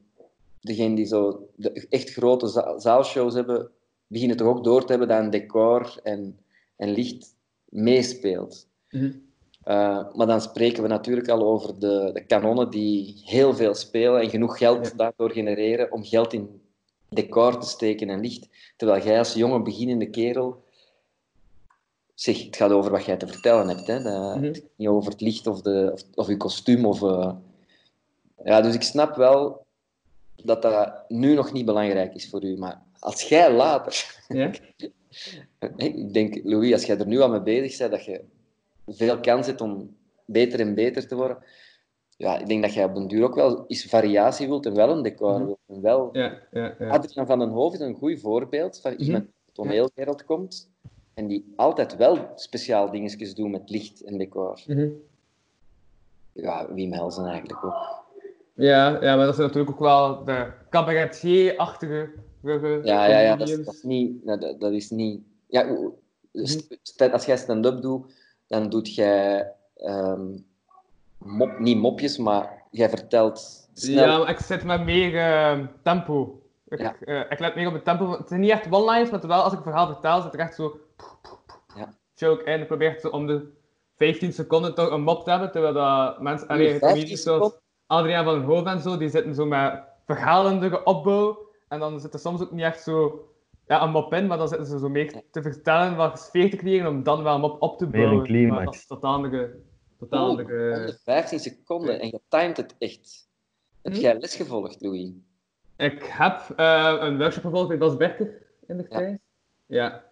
degenen 0.62 0.96
die 0.96 1.06
zo 1.06 1.50
de 1.56 1.86
echt 1.90 2.10
grote 2.10 2.48
za- 2.48 2.80
zaalshows 2.80 3.34
hebben, 3.34 3.72
beginnen 4.08 4.38
toch 4.38 4.48
ook 4.48 4.64
door 4.64 4.82
te 4.82 4.90
hebben 4.92 5.08
dat 5.08 5.20
een 5.20 5.30
decor 5.30 6.00
en, 6.04 6.40
en 6.76 6.90
licht 6.90 7.36
meespeelt. 7.66 8.68
Mhm. 8.90 9.06
Uh, 9.66 10.14
maar 10.14 10.28
dan 10.28 10.42
spreken 10.42 10.84
we 10.84 10.90
natuurlijk 10.90 11.30
al 11.30 11.44
over 11.48 11.80
de, 11.80 12.10
de 12.14 12.26
kanonnen 12.26 12.70
die 12.70 13.22
heel 13.26 13.54
veel 13.54 13.74
spelen 13.74 14.22
en 14.22 14.30
genoeg 14.30 14.58
geld 14.58 14.88
Ja. 14.88 14.94
daardoor 14.96 15.32
genereren 15.32 15.92
om 15.92 16.04
geld 16.04 16.34
in 16.34 16.62
decor 17.10 17.58
te 17.58 17.68
steken 17.68 18.10
en 18.10 18.20
licht. 18.20 18.48
Terwijl 18.78 19.04
jij 19.04 19.18
als 19.18 19.34
jonge 19.34 19.62
beginnende 19.62 20.10
kerel... 20.10 20.64
Zeg, 22.14 22.44
het 22.46 22.56
gaat 22.56 22.72
over 22.72 22.92
wat 22.92 23.06
jij 23.06 23.18
te 23.18 23.28
vertellen 23.28 23.68
hebt. 23.68 23.88
Hè? 23.88 24.02
Dat, 24.02 24.36
Mhm. 24.36 24.54
Niet 24.76 24.88
over 24.88 25.12
het 25.12 25.22
licht 25.22 25.48
of, 25.48 25.62
de, 25.62 25.90
of, 25.94 26.02
of 26.14 26.28
je 26.28 26.38
kostuum. 26.38 26.86
Of, 26.86 27.04
eh, 27.04 27.32
Ja, 28.44 28.62
dus 28.62 28.76
ik 28.76 28.82
snap 28.82 29.16
wel 29.16 29.66
dat 30.44 30.62
dat 30.62 31.04
nu 31.08 31.34
nog 31.34 31.52
niet 31.52 31.66
belangrijk 31.66 32.14
is 32.14 32.30
voor 32.30 32.44
u. 32.44 32.58
Maar 32.58 32.82
als 33.00 33.22
jij 33.22 33.54
later... 33.54 34.18
Ja? 34.28 34.52
Ik 35.78 36.14
denk, 36.14 36.40
Louis, 36.44 36.74
als 36.74 36.84
jij 36.86 36.98
er 36.98 37.08
nu 37.08 37.20
al 37.20 37.30
mee 37.30 37.42
bezig 37.42 37.78
bent, 37.78 37.92
dat 37.92 38.06
je 38.06 38.22
veel 38.88 39.20
kans 39.20 39.48
hebt 39.48 39.62
om 39.62 39.96
beter 40.26 40.60
en 40.60 40.76
beter 40.76 41.08
te 41.08 41.16
worden. 41.16 41.38
Ja, 42.20 42.38
ik 42.38 42.48
denk 42.48 42.62
dat 42.62 42.74
jij 42.74 42.84
op 42.84 42.96
den 42.96 43.08
duur 43.08 43.24
ook 43.24 43.36
wel 43.36 43.64
eens 43.68 43.86
variatie 43.86 44.48
wilt 44.48 44.66
en 44.66 44.76
wel 44.76 44.90
een 44.90 45.02
decor 45.04 45.34
Mhm. 45.34 45.46
wilt. 45.46 45.60
En 45.68 45.82
wel... 45.82 46.10
Ja, 46.12 46.40
ja, 46.52 46.76
ja. 46.80 46.88
Adriaan 46.90 47.26
van 47.28 47.40
den 47.40 47.50
Hoofd 47.50 47.74
is 47.80 47.88
een 47.88 47.96
goed 47.96 48.20
voorbeeld 48.20 48.80
van 48.80 48.92
Mhm. 48.94 49.02
iemand 49.02 49.24
die 49.24 49.34
uit 49.34 49.46
de 49.46 49.52
toneelwereld 49.62 50.26
komt 50.26 50.70
en 51.14 51.28
die 51.28 51.54
altijd 51.56 51.96
wel 51.96 52.18
speciaal 52.36 52.92
dingetjes 52.92 53.36
doet 53.36 53.50
met 53.52 53.70
licht 53.70 54.02
en 54.04 54.18
decor. 54.18 54.60
Mhm. 54.68 54.90
Ja, 56.34 56.74
Wim 56.74 56.92
Helsen 56.94 57.26
eigenlijk 57.26 57.66
ook. 57.66 58.04
Ja, 58.54 59.02
ja, 59.02 59.16
maar 59.16 59.26
dat 59.26 59.34
is 59.34 59.40
natuurlijk 59.40 59.72
ook 59.72 59.80
wel 59.80 60.24
de 60.24 60.52
cabaretier-achtige. 60.70 62.10
Ja, 62.84 63.06
ja, 63.06 63.20
ja 63.20 63.36
dat, 63.36 63.50
is, 63.50 63.66
dat 63.66 63.74
is 63.74 63.84
niet... 63.84 64.26
Dat, 64.26 64.60
dat- 64.60 64.72
is 64.72 64.90
niet 64.90 65.22
ja, 65.48 65.64
Mhm. 65.64 65.88
st- 66.46 66.78
st- 66.82 67.12
als 67.12 67.26
jij 67.26 67.38
stand-up 67.38 67.82
doet, 67.82 68.14
dan 68.48 68.70
doet 68.70 68.96
jij 68.96 69.52
ehm, 69.76 70.38
mop, 71.20 71.60
niet 71.60 71.78
mopjes, 71.78 72.18
maar 72.18 72.64
jij 72.72 72.90
vertelt 72.90 73.68
snel. 73.74 74.06
Ja, 74.10 74.18
maar 74.18 74.30
ik 74.30 74.40
zit 74.40 74.64
met 74.64 74.84
meer 74.86 75.18
eh, 75.18 75.60
tempo. 75.84 76.42
Ik, 76.68 76.80
Ja. 76.80 76.96
eh, 77.00 77.20
ik 77.32 77.40
let 77.40 77.56
meer 77.56 77.68
op 77.68 77.74
het 77.74 77.84
tempo. 77.84 78.12
Het 78.18 78.28
zijn 78.28 78.40
niet 78.40 78.50
echt 78.50 78.72
one-liners, 78.72 79.10
maar 79.10 79.20
terwijl 79.20 79.42
als 79.42 79.52
ik 79.52 79.58
een 79.58 79.64
verhaal 79.64 79.88
vertel, 79.88 80.22
zit 80.22 80.34
er 80.34 80.40
echt 80.40 80.56
zo... 80.56 80.80
Ja. 81.76 81.94
Joke 82.16 82.44
in. 82.44 82.60
Ik 82.62 82.68
probeer 82.68 83.12
om 83.12 83.28
de 83.28 83.52
15 83.96 84.34
seconden 84.34 84.76
toch 84.76 84.92
een 84.92 85.02
mop 85.02 85.24
te 85.24 85.30
hebben, 85.30 85.52
terwijl 85.52 85.74
dat 85.74 86.22
mensen... 86.22 86.48
Allee, 86.48 86.68
15 86.70 86.90
comedians 86.90 87.22
zoals 87.22 87.44
seconden? 87.44 87.62
Adriaan 87.88 88.26
van 88.26 88.64
den 88.64 88.74
en 88.74 88.80
zo, 88.80 88.98
die 88.98 89.10
zitten 89.10 89.36
zo 89.36 89.46
met 89.46 89.84
verhalende 90.06 90.84
opbouw. 90.84 91.48
En 91.68 91.80
dan 91.80 92.00
zit 92.00 92.14
er 92.14 92.20
soms 92.20 92.42
ook 92.42 92.52
niet 92.52 92.64
echt 92.64 92.82
zo... 92.84 93.24
Ja, 93.68 93.84
een 93.84 93.92
mop 93.92 94.14
in, 94.14 94.28
maar 94.28 94.38
dan 94.38 94.48
zitten 94.48 94.68
ze 94.68 94.80
zo 94.80 94.90
meer 94.90 95.22
te 95.32 95.42
vertellen, 95.42 95.96
wat 95.96 96.20
sfeer 96.20 96.50
te 96.50 96.56
creëren, 96.56 96.90
om 96.90 97.04
dan 97.04 97.24
wel 97.24 97.34
een 97.36 97.42
mop 97.42 97.62
op 97.62 97.78
te 97.78 97.86
Meer 97.88 97.96
een 97.96 98.02
bouwen. 98.08 98.26
climax. 98.26 98.56
Maar 98.56 98.66
dat 98.88 98.98
is 98.98 99.02
andere... 99.02 99.56
Totaal 100.00 100.30
Oeh, 100.30 100.40
andere... 100.40 100.80
om 100.80 100.86
de 100.86 100.98
15 101.04 101.40
seconden 101.40 102.00
en 102.00 102.08
je 102.08 102.20
timed 102.28 102.58
het 102.58 102.76
echt. 102.78 103.28
Heb 103.82 103.94
Hm? 103.94 104.00
jij 104.00 104.20
les 104.20 104.36
gevolgd, 104.36 104.82
Louis? 104.82 105.10
Ik 105.78 106.04
heb 106.04 106.54
eh, 106.56 106.96
een 107.00 107.18
workshop 107.18 107.44
gevolgd 107.44 107.68
bij 107.68 107.78
Bas 107.78 107.98
Berker 107.98 108.42
in 108.68 108.78
de 108.78 108.88
tijd. 108.88 109.20
Ja. 109.66 110.04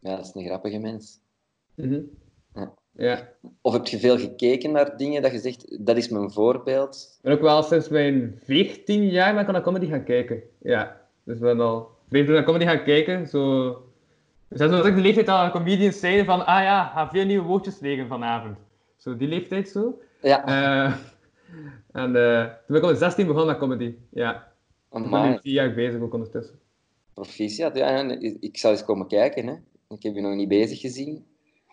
Ja, 0.00 0.16
dat 0.16 0.24
is 0.26 0.34
een 0.34 0.44
grappige 0.46 0.78
mens. 0.78 1.20
Mhm. 1.74 2.00
Ja. 2.54 2.72
Ja. 2.92 3.28
Of 3.60 3.72
heb 3.72 3.86
je 3.86 3.98
veel 3.98 4.18
gekeken 4.18 4.70
naar 4.72 4.96
dingen 4.96 5.22
dat 5.22 5.32
je 5.32 5.38
zegt, 5.38 5.86
dat 5.86 5.96
is 5.96 6.08
mijn 6.08 6.30
voorbeeld? 6.30 7.14
Ik 7.16 7.22
ben 7.22 7.32
ook 7.32 7.40
wel 7.40 7.62
sinds 7.62 7.88
mijn 7.88 8.40
14 8.44 9.08
jaar 9.08 9.34
ben 9.34 9.42
ik 9.46 9.50
naar 9.52 9.62
comedy 9.62 9.86
gaan 9.86 10.04
kijken. 10.04 10.42
Ja. 10.58 11.00
Dus 11.24 11.34
ik 11.36 11.40
ben 11.42 11.60
al 11.60 11.90
14 12.08 12.34
naar 12.34 12.44
comedy 12.44 12.64
gaan 12.64 12.82
kijken. 12.84 13.26
Zo... 13.28 13.70
Dus 14.48 14.58
dat 14.58 14.72
is 14.72 14.78
ook 14.78 14.94
de 14.94 15.00
leeftijd 15.00 15.26
dat 15.26 15.50
comedians 15.50 16.00
zeiden 16.00 16.24
van, 16.24 16.46
ah 16.46 16.62
ja, 16.62 16.84
ga 16.86 17.08
veel 17.10 17.24
nieuwe 17.24 17.46
woordjes 17.46 17.80
leren 17.80 18.08
vanavond. 18.08 18.56
Zo, 18.98 19.16
die 19.16 19.28
leeftijd 19.28 19.68
zo. 19.68 20.00
Ja, 20.22 20.46
Eh, 20.46 20.94
en 21.92 22.16
eh, 22.16 22.42
toen 22.44 22.54
ben 22.66 22.76
ik 22.76 22.82
op 22.82 22.94
16 22.96 23.26
begonnen 23.26 23.50
met 23.50 23.58
comedy. 23.58 23.94
Ja. 24.10 24.52
Ik 24.92 25.10
ben 25.10 25.30
nu 25.30 25.38
jaar 25.42 25.74
bezig 25.74 26.00
ook 26.00 26.12
ondertussen. 26.14 26.58
proficiat. 27.14 27.76
Ja, 27.76 27.86
en 27.88 28.22
ik 28.40 28.56
zou 28.58 28.72
eens 28.72 28.84
komen 28.84 29.06
kijken. 29.06 29.46
Hè. 29.46 29.52
Ik 29.88 30.02
heb 30.02 30.14
je 30.14 30.20
nog 30.20 30.34
niet 30.34 30.48
bezig 30.48 30.80
gezien. 30.80 31.24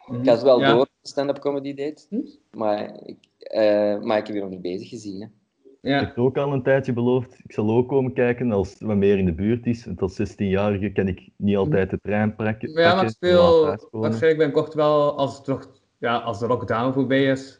Mhm. 0.07 0.19
Ik 0.21 0.27
had 0.29 0.41
wel 0.43 0.59
Ja. 0.59 0.73
door 0.73 0.87
stand-up 1.01 1.39
comedy 1.39 1.73
deed, 1.73 2.07
Hm? 2.09 2.19
maar, 2.57 2.99
ik, 3.05 3.17
eh, 3.39 3.99
maar 4.01 4.17
ik 4.17 4.27
heb 4.27 4.35
je 4.35 4.41
nog 4.41 4.49
niet 4.49 4.61
bezig 4.61 4.89
gezien. 4.89 5.21
Hè. 5.21 5.25
Ik 5.65 5.91
Ja. 5.91 5.99
heb 5.99 6.17
ook 6.17 6.37
al 6.37 6.53
een 6.53 6.63
tijdje 6.63 6.93
beloofd, 6.93 7.39
ik 7.43 7.51
zal 7.53 7.69
ook 7.69 7.87
komen 7.89 8.13
kijken 8.13 8.51
als 8.51 8.69
het 8.69 8.79
wat 8.81 8.95
meer 8.95 9.17
in 9.17 9.25
de 9.25 9.33
buurt 9.33 9.65
is. 9.65 9.85
Want 9.85 10.01
als 10.01 10.15
16-jarige 10.15 10.91
kan 10.91 11.07
ik 11.07 11.29
niet 11.35 11.57
altijd 11.57 11.89
de 11.89 11.99
trein 12.01 12.35
pakken. 12.35 12.71
Ja, 12.71 12.95
maar 12.95 13.03
ik 13.03 13.09
speel 13.09 13.61
waarschijnlijk 13.91 14.37
binnenkort 14.37 14.73
wel 14.73 15.17
als, 15.17 15.37
het 15.37 15.47
nog, 15.47 15.71
ja, 16.05 16.17
als 16.17 16.39
de 16.39 16.47
lockdown 16.47 16.93
voorbij 16.93 17.23
is. 17.25 17.59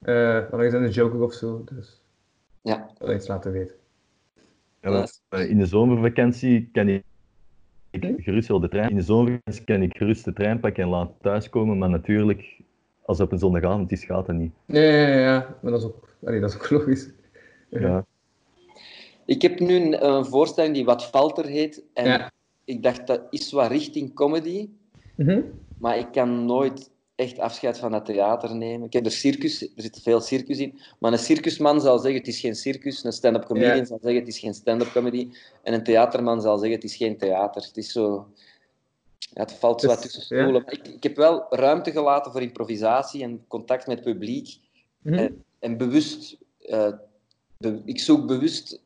eh 0.00 0.50
dan 0.50 0.62
is 0.62 0.72
het 0.72 0.82
een 0.82 0.90
Joker 0.90 1.20
of 1.22 1.32
zo. 1.32 1.64
Dus 1.74 2.02
Ja, 2.62 2.88
ik 2.90 2.98
wil 3.06 3.14
iets 3.14 3.26
laten 3.28 3.52
weten. 3.52 3.74
Ja, 4.80 5.06
eh, 5.28 5.50
in 5.50 5.58
de 5.58 5.66
zomervakantie 5.66 6.68
kan 6.72 6.88
ik 6.88 7.02
ik 7.90 8.14
gerust 8.16 8.48
wel 8.48 8.60
de 8.60 8.68
trein. 8.68 8.90
In 8.90 8.96
de 8.96 9.02
zomervakantie 9.02 9.64
kan 9.64 9.82
ik 9.82 9.96
gerust 9.96 10.24
de 10.24 10.32
trein 10.32 10.60
pakken 10.60 10.82
en 10.82 10.88
laten 10.88 11.14
thuiskomen. 11.20 11.78
Maar 11.78 11.88
natuurlijk, 11.90 12.60
als 13.04 13.18
het 13.18 13.26
op 13.26 13.32
een 13.32 13.38
zondagavond 13.38 13.92
is, 13.92 14.04
gaat 14.04 14.26
dat 14.26 14.36
niet. 14.36 14.52
Nee, 14.64 14.92
ja, 14.92 15.08
ja, 15.08 15.18
ja, 15.18 15.56
maar 15.62 15.72
dat 15.72 15.80
is 15.80 15.86
ook, 15.86 16.08
allee, 16.24 16.40
dat 16.40 16.50
is 16.50 16.56
ook 16.56 16.70
logisch. 16.78 17.10
Ja. 17.68 18.04
ik 19.24 19.42
heb 19.42 19.58
nu 19.60 19.74
een, 19.74 20.04
een 20.06 20.24
voorstelling 20.24 20.74
die 20.74 20.84
wat 20.84 21.04
Falter 21.06 21.44
heet. 21.46 21.82
En 21.92 22.04
Ja. 22.04 22.30
ik 22.64 22.82
dacht, 22.82 23.06
dat 23.06 23.22
is 23.30 23.52
wat 23.52 23.70
richting 23.70 24.14
comedy. 24.14 24.68
Mhm. 25.16 25.40
Maar 25.78 25.98
ik 25.98 26.08
kan 26.12 26.44
nooit 26.46 26.90
echt 27.14 27.38
afscheid 27.38 27.78
van 27.78 27.90
dat 27.90 28.04
theater 28.04 28.56
nemen. 28.56 28.86
Ik 28.86 28.92
heb 28.92 29.04
er 29.04 29.10
circus, 29.12 29.62
er 29.62 29.68
zit 29.76 30.00
veel 30.02 30.20
circus 30.20 30.58
in. 30.58 30.80
Maar 30.98 31.12
een 31.12 31.18
circusman 31.18 31.80
zal 31.80 31.98
zeggen 31.98 32.20
het 32.20 32.28
is 32.28 32.40
geen 32.40 32.54
circus. 32.54 33.04
Een 33.04 33.12
stand-up 33.12 33.44
comedian 33.44 33.76
Ja. 33.76 33.84
zal 33.84 33.98
zeggen 34.02 34.20
het 34.20 34.28
is 34.28 34.38
geen 34.38 34.54
stand-up 34.54 34.90
comedy. 34.92 35.30
En 35.62 35.74
een 35.74 35.82
theaterman 35.84 36.40
zal 36.40 36.58
zeggen 36.58 36.74
het 36.74 36.84
is 36.84 36.96
geen 36.96 37.18
theater. 37.18 37.62
Het 37.62 37.76
is 37.76 37.92
zo... 37.92 38.28
Ja, 39.18 39.42
het 39.42 39.52
valt 39.52 39.80
zo 39.80 39.86
Dus, 39.86 39.96
wat 39.96 40.04
tussen 40.04 40.22
stoelen. 40.22 40.64
Ik, 40.66 40.88
ik 40.88 41.02
heb 41.02 41.16
wel 41.16 41.46
ruimte 41.50 41.90
gelaten 41.90 42.32
voor 42.32 42.42
improvisatie 42.42 43.22
en 43.22 43.44
contact 43.48 43.86
met 43.86 43.96
het 43.98 44.04
publiek. 44.04 44.58
Mhm. 45.02 45.14
En, 45.14 45.44
en 45.58 45.76
bewust... 45.76 46.36
eh, 46.58 46.92
be- 47.58 47.82
ik 47.84 48.00
zoek 48.00 48.26
bewust 48.26 48.82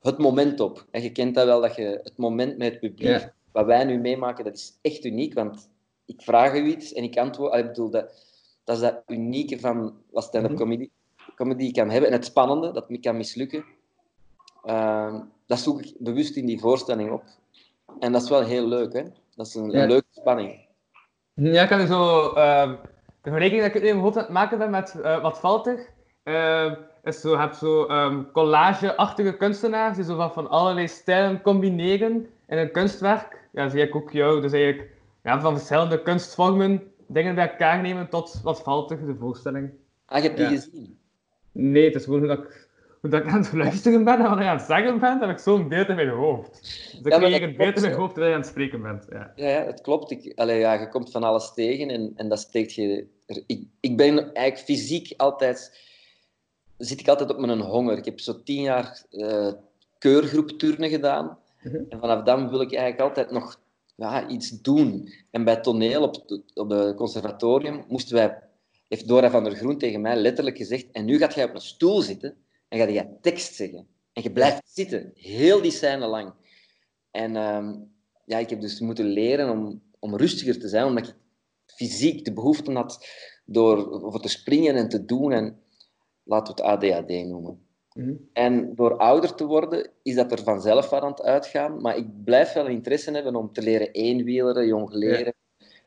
het 0.00 0.18
moment 0.18 0.60
op. 0.60 0.86
En 0.90 1.02
je 1.02 1.12
kent 1.12 1.34
dat 1.34 1.44
wel, 1.46 1.60
dat 1.60 1.76
je 1.76 2.00
het 2.02 2.16
moment 2.16 2.58
met 2.58 2.70
het 2.70 2.80
publiek... 2.80 3.28
Wat 3.52 3.66
wij 3.66 3.84
nu 3.84 3.98
meemaken, 3.98 4.44
dat 4.44 4.54
is 4.54 4.78
echt 4.82 5.04
uniek. 5.04 5.34
Want 5.34 5.68
ik 6.14 6.22
vraag 6.22 6.54
u 6.54 6.64
iets 6.66 6.92
en 6.92 7.02
ik 7.02 7.16
antwoord. 7.18 7.54
Ik 7.54 7.66
bedoel, 7.66 7.90
dat, 7.90 8.24
dat 8.64 8.76
is 8.76 8.82
dat 8.82 9.02
unieke 9.06 9.60
van 9.60 9.94
wat 10.10 10.24
stand-up 10.24 10.50
Mhm. 10.50 10.60
comedy, 10.60 10.88
comedy 11.36 11.72
kan 11.72 11.90
hebben. 11.90 12.08
En 12.10 12.16
het 12.16 12.24
spannende, 12.24 12.72
dat 12.72 12.86
kan 13.00 13.16
mislukken. 13.16 13.64
Ehm, 14.64 15.20
dat 15.46 15.58
zoek 15.58 15.80
ik 15.82 15.94
bewust 15.98 16.36
in 16.36 16.46
die 16.46 16.60
voorstelling 16.60 17.10
op. 17.10 17.22
En 18.00 18.12
dat 18.12 18.22
is 18.22 18.28
wel 18.28 18.42
heel 18.44 18.66
leuk, 18.66 18.92
hè? 18.92 19.02
Dat 19.36 19.46
is 19.46 19.54
een, 19.54 19.70
Ja. 19.70 19.82
een 19.82 19.88
leuke 19.88 20.06
spanning. 20.10 20.66
Ja, 21.34 21.62
ik 21.62 21.68
heb 21.68 21.86
zo... 21.86 22.32
ehm, 22.32 22.70
de 23.22 23.30
vergelijking 23.30 23.62
dat 23.62 23.74
ik 23.74 23.82
nu 23.82 23.88
in 23.88 23.94
mijn 23.94 24.04
hoofd 24.04 24.16
aan 24.16 24.22
het 24.22 24.32
maken 24.32 24.58
ben 24.58 24.70
met 24.70 25.00
eh, 25.00 25.22
wat 25.22 25.38
Valter, 25.40 25.86
ehm, 26.22 26.74
is 27.04 27.20
zo, 27.20 27.30
je 27.30 27.36
hebt 27.38 27.56
zo 27.56 27.84
ehm, 27.84 28.22
collage-achtige 28.32 29.36
kunstenaars 29.36 29.96
die 29.96 30.04
zo 30.04 30.16
van, 30.16 30.32
van 30.32 30.48
allerlei 30.50 30.88
stijlen 30.88 31.42
combineren 31.42 32.28
in 32.48 32.58
een 32.58 32.72
kunstwerk. 32.72 33.48
Ja, 33.52 33.68
zie 33.68 33.80
ik 33.82 33.94
ook 33.94 34.10
jou. 34.10 34.40
Dus 34.40 34.52
eigenlijk 34.52 34.90
ja, 35.22 35.40
van 35.40 35.56
verschillende 35.56 36.02
kunstvormen 36.02 36.92
dingen 37.06 37.34
bij 37.34 37.50
elkaar 37.50 37.82
nemen 37.82 38.08
tot 38.08 38.40
wat 38.42 38.62
Valter, 38.62 39.06
de 39.06 39.16
voorstelling. 39.18 39.70
Ah, 40.06 40.18
je 40.18 40.24
hebt 40.24 40.36
die 40.36 40.46
Ja. 40.46 40.52
gezien? 40.52 40.98
Nee, 41.52 41.84
het 41.84 41.94
is 41.94 42.04
gewoon 42.04 42.18
hoe, 42.18 42.28
dat 42.28 42.38
ik, 42.38 42.68
hoe 43.00 43.10
dat 43.10 43.20
ik 43.20 43.26
aan 43.28 43.40
het 43.40 43.52
luisteren 43.52 44.04
ben 44.04 44.18
en 44.18 44.28
wat 44.28 44.38
ik 44.40 44.46
aan 44.46 44.56
het 44.56 44.66
zeggen 44.66 44.98
ben, 44.98 45.20
heb 45.20 45.30
ik 45.30 45.38
zo'n 45.38 45.68
beeld 45.68 45.88
in 45.88 45.94
mijn 45.94 46.08
hoofd. 46.08 46.60
Dus 46.60 46.92
ik 46.92 47.02
maar 47.02 47.18
creëer 47.18 47.40
dat 47.40 47.48
een 47.48 47.56
beeld 47.56 47.76
in 47.76 47.82
mijn 47.82 47.94
hoofd 47.94 48.14
terwijl 48.14 48.28
je 48.28 48.36
aan 48.38 48.42
het 48.42 48.50
spreken 48.50 48.82
bent. 48.82 49.06
Ja. 49.10 49.32
Ja, 49.36 49.48
ja 49.48 49.64
het 49.64 49.80
klopt. 49.80 50.10
Ik, 50.10 50.32
allee, 50.36 50.58
ja, 50.58 50.72
je 50.72 50.88
komt 50.88 51.10
van 51.10 51.22
alles 51.22 51.54
tegen 51.54 51.88
en, 51.88 52.12
en 52.16 52.28
dat 52.28 52.38
steekt 52.38 52.74
je... 52.74 53.06
Ik, 53.46 53.64
ik 53.80 53.96
ben 53.96 54.16
eigenlijk 54.34 54.58
fysiek 54.58 55.12
altijd... 55.16 55.88
Zit 56.76 57.00
ik 57.00 57.08
altijd 57.08 57.30
op 57.30 57.38
mijn 57.38 57.60
honger. 57.60 57.96
Ik 57.98 58.04
heb 58.04 58.20
zo 58.20 58.42
tien 58.42 58.62
jaar 58.62 59.02
eh 59.10 59.52
keurgroep 59.98 60.48
turnen 60.48 60.88
gedaan. 60.88 61.38
Mhm. 61.62 61.76
En 61.88 61.98
vanaf 62.00 62.22
dan 62.22 62.50
wil 62.50 62.60
ik 62.60 62.72
eigenlijk 62.72 63.00
altijd 63.00 63.30
nog 63.30 63.60
ja, 64.00 64.28
iets 64.28 64.60
doen. 64.60 65.12
En 65.30 65.44
bij 65.44 65.56
toneel 65.60 66.02
op, 66.02 66.14
het- 66.14 66.54
op 66.54 66.70
het 66.70 66.96
conservatorium 66.96 67.84
moesten 67.88 68.14
wij... 68.14 68.48
Heeft 68.88 69.08
Dora 69.08 69.30
van 69.30 69.44
der 69.44 69.54
Groen 69.54 69.78
tegen 69.78 70.00
mij 70.00 70.16
letterlijk 70.16 70.56
gezegd 70.56 70.90
en 70.92 71.04
nu 71.04 71.18
gaat 71.18 71.34
jij 71.34 71.44
op 71.44 71.54
een 71.54 71.60
stoel 71.60 72.00
zitten 72.00 72.36
en 72.68 72.78
ga 72.78 72.90
jij 72.90 73.18
tekst 73.20 73.54
zeggen. 73.54 73.86
En 74.12 74.22
je 74.22 74.32
blijft 74.32 74.62
zitten, 74.64 75.10
heel 75.14 75.62
die 75.62 75.70
scène 75.70 76.06
lang. 76.06 76.32
En 77.10 77.36
ehm, 77.36 77.74
ja, 78.24 78.38
ik 78.38 78.50
heb 78.50 78.60
dus 78.60 78.80
moeten 78.80 79.04
leren 79.04 79.50
om, 79.50 79.82
om 79.98 80.16
rustiger 80.16 80.58
te 80.58 80.68
zijn, 80.68 80.84
omdat 80.84 81.06
ik 81.08 81.14
fysiek 81.66 82.24
de 82.24 82.32
behoefte 82.32 82.72
had 82.72 83.06
door 83.44 84.00
voor 84.00 84.20
te 84.20 84.28
springen 84.28 84.74
en 84.74 84.88
te 84.88 85.04
doen. 85.04 85.32
En 85.32 85.62
laten 86.22 86.54
we 86.54 86.62
het 86.62 86.70
ADHD 86.70 87.08
noemen. 87.26 87.66
Mhm. 87.94 88.12
En 88.32 88.74
door 88.74 88.96
ouder 88.96 89.34
te 89.34 89.44
worden 89.44 89.90
is 90.02 90.14
dat 90.14 90.32
er 90.32 90.42
vanzelf 90.42 90.88
van 90.88 91.00
aan 91.00 91.10
het 91.10 91.22
uitgaan. 91.22 91.80
Maar 91.80 91.96
ik 91.96 92.24
blijf 92.24 92.52
wel 92.52 92.66
interesse 92.66 93.10
hebben 93.10 93.36
om 93.36 93.52
te 93.52 93.62
leren 93.62 93.90
eenwieleren, 93.90 94.66
jongleren. 94.66 95.34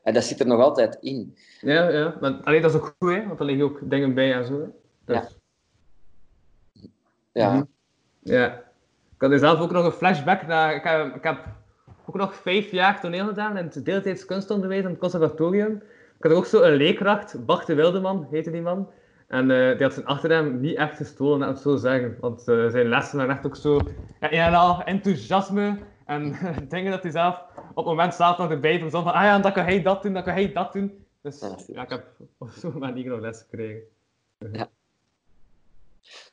En 0.04 0.14
dat 0.14 0.24
zit 0.24 0.40
er 0.40 0.48
nog 0.48 0.62
altijd 0.62 0.98
in. 1.02 1.36
Ja, 1.62 1.90
ja. 1.90 2.18
Maar 2.22 2.32
allee, 2.44 2.62
dat 2.62 2.74
is 2.74 2.78
ook 2.78 2.96
goed, 3.00 3.14
hè? 3.16 3.28
want 3.28 3.40
er 3.40 3.46
liggen 3.46 3.66
ook 3.66 3.80
dingen 3.84 4.14
bij 4.14 4.34
en 4.34 4.46
zo. 4.46 4.72
Dus, 5.06 5.16
Ja. 5.16 5.28
Ja, 7.32 7.54
Mhm. 7.54 7.64
Ja. 8.20 8.54
Ik 9.16 9.22
had 9.22 9.32
er 9.32 9.40
zelf 9.40 9.60
ook 9.60 9.72
nog 9.72 9.86
een 9.86 9.92
flashback 9.92 10.48
naar... 10.48 10.76
Ik 10.76 10.84
heb, 10.84 11.16
ik 11.16 11.24
heb 11.24 11.48
ook 12.06 12.16
nog 12.16 12.36
vijf 12.36 12.72
jaar 12.72 13.00
toneel 13.00 13.28
gedaan 13.28 13.58
in 13.58 13.66
het 13.66 13.86
deeltijds 13.86 14.26
kunstonderwijs 14.26 14.84
aan 14.84 14.90
het 14.92 15.00
conservatorium. 15.00 15.82
Ik 16.18 16.24
had 16.24 16.32
ook 16.32 16.46
zo 16.46 16.62
een 16.62 16.76
leerkracht, 16.76 17.46
Bart 17.46 17.68
de 17.68 17.74
Wildeman 17.74 18.28
heette 18.32 18.52
die 18.52 18.62
man. 18.62 18.90
En 19.28 19.52
eh, 19.52 19.72
die 19.78 19.84
had 19.84 19.94
zijn 19.94 20.06
achternaam 20.06 20.60
niet 20.62 20.76
echt 20.78 20.98
gestolen, 20.98 21.40
laat 21.40 21.50
ik 21.50 21.54
het 21.54 21.64
zo 21.64 21.76
zeggen. 21.76 22.18
Want 22.20 22.48
eh, 22.48 22.70
zijn 22.70 22.88
lessen 22.88 23.18
waren 23.18 23.36
echt 23.36 23.46
ook 23.46 23.56
zo... 23.56 23.80
Ja, 24.20 24.30
en 24.30 24.54
al 24.54 24.84
enthousiasme 24.84 25.78
en 26.06 26.36
dingen 26.70 26.92
dat 26.92 27.04
hij 27.04 27.12
zelf 27.12 27.42
op 27.70 27.76
het 27.76 27.86
moment 27.86 28.14
zelf 28.14 28.38
nog 28.38 28.50
erbij 28.52 28.80
verzon 28.80 29.04
van 29.04 29.14
ah 29.14 29.24
ja, 29.24 29.40
dan 29.40 29.54
kan 29.54 29.64
hij 29.64 29.82
dat 29.82 30.04
doen, 30.04 30.14
dan 30.14 30.24
kan 30.24 30.34
hij 30.34 30.52
dat 30.54 30.74
doen. 30.74 31.06
Dus 31.22 31.40
Ja, 31.40 31.56
ja, 31.68 31.84
ik 31.84 31.90
heb 31.90 32.06
op 32.38 32.50
zo'n 32.50 32.78
manier 32.88 33.06
nog 33.06 33.20
les 33.20 33.40
gekregen. 33.50 33.82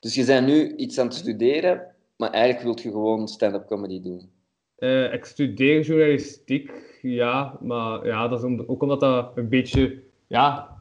Dus 0.00 0.14
je 0.14 0.24
bent 0.24 0.46
nu 0.46 0.76
iets 0.76 0.98
aan 0.98 1.07
het 1.07 1.14
studeren, 1.14 1.87
maar 2.16 2.31
eigenlijk 2.31 2.64
wil 2.64 2.79
je 2.83 2.90
gewoon 2.98 3.29
stand-up 3.29 3.66
comedy 3.66 4.03
doen. 4.03 4.31
Eh, 4.76 5.12
ik 5.12 5.24
studeer 5.24 5.81
journalistiek, 5.81 6.98
ja, 7.03 7.59
maar 7.61 8.07
ja, 8.07 8.29
dat 8.29 8.38
is 8.38 8.44
om- 8.44 8.64
ook 8.66 8.83
omdat 8.83 9.00
dat 9.00 9.37
een 9.37 9.48
beetje, 9.48 10.03
ja, 10.26 10.76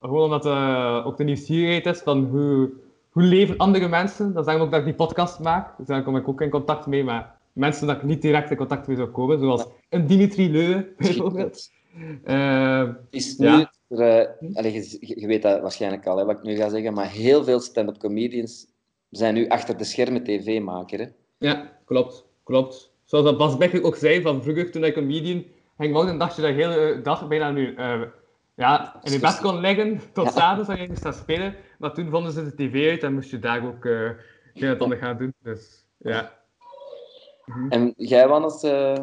gewoon 0.00 0.22
omdat 0.22 0.46
eh 0.46 1.02
ook 1.06 1.16
de 1.16 1.24
nieuwsgierigheid 1.24 1.86
is 1.86 2.02
van 2.02 2.24
hoe, 2.24 2.70
hoe 3.10 3.22
leven 3.22 3.56
andere 3.56 3.88
mensen. 3.88 4.28
Dat 4.32 4.38
is 4.40 4.46
daarom 4.46 4.64
ook 4.64 4.70
dat 4.70 4.80
ik 4.80 4.86
die 4.86 4.94
podcast 4.94 5.38
maak. 5.40 5.76
Dus 5.78 5.86
daar 5.86 6.02
kom 6.02 6.16
ik 6.16 6.28
ook 6.28 6.40
in 6.40 6.50
contact 6.50 6.86
mee 6.86 7.04
met 7.04 7.24
mensen 7.52 7.86
dat 7.86 7.96
ik 7.96 8.02
niet 8.02 8.22
direct 8.22 8.50
in 8.50 8.56
contact 8.56 8.86
mee 8.86 8.96
zou 8.96 9.08
komen, 9.08 9.38
zoals 9.38 9.66
een 9.88 10.06
Dimitri 10.06 10.50
Leu 10.50 10.82
bijvoorbeeld. 10.98 11.70
Eh, 12.24 12.88
is 13.10 13.36
nu, 13.36 13.46
Ja. 13.46 13.72
er, 13.88 14.00
eh, 14.00 14.56
allee, 14.56 14.72
je, 14.72 14.98
je 15.20 15.26
weet 15.26 15.42
dat 15.42 15.60
waarschijnlijk 15.60 16.06
al, 16.06 16.16
hè, 16.16 16.24
wat 16.24 16.36
ik 16.38 16.42
nu 16.42 16.56
ga 16.56 16.68
zeggen, 16.68 16.92
maar 16.94 17.10
heel 17.10 17.44
veel 17.44 17.60
stand-up 17.60 17.98
comedians 17.98 18.66
zijn 19.10 19.34
nu 19.34 19.48
achter 19.48 19.76
de 19.76 19.84
schermen 19.84 20.24
tv-maker. 20.24 20.98
hè. 20.98 21.06
Ja, 21.38 21.72
klopt, 21.84 22.24
klopt. 22.44 22.92
Zoals 23.04 23.24
dat 23.24 23.38
Bas 23.38 23.56
Becker 23.56 23.82
ook 23.84 23.96
zei 23.96 24.22
van 24.22 24.42
vroeger 24.42 24.70
toen 24.70 24.84
ik 24.84 24.94
comedian 24.94 25.44
ging 25.78 25.92
wonen, 25.94 26.18
dacht 26.18 26.36
je 26.36 26.42
dat 26.42 26.54
hele 26.54 27.00
dag 27.02 27.28
bijna 27.28 27.50
nu 27.50 27.74
ja, 28.58 29.00
in 29.02 29.12
je 29.12 29.18
bed 29.18 29.40
kon 29.40 29.60
liggen 29.60 30.00
tot 30.12 30.24
Ja. 30.24 30.30
s'avonds 30.30 30.68
als 30.68 30.78
je 30.80 30.88
moest 30.88 31.02
gaan 31.02 31.12
spelen. 31.12 31.54
Maar 31.78 31.92
toen 31.92 32.10
vonden 32.10 32.32
ze 32.32 32.44
de 32.44 32.54
tv 32.54 32.90
uit 32.90 33.02
en 33.02 33.14
moest 33.14 33.30
je 33.30 33.38
daar 33.38 33.66
ook 33.66 33.84
uh, 33.84 34.10
geen 34.54 34.68
het 34.68 34.80
ander 34.80 34.98
gaan 34.98 35.16
doen. 35.16 35.34
Dus 35.42 35.86
ja. 35.96 36.32
En 37.68 37.92
jij, 37.96 38.28
Wannes, 38.28 38.62
eh 38.62 38.96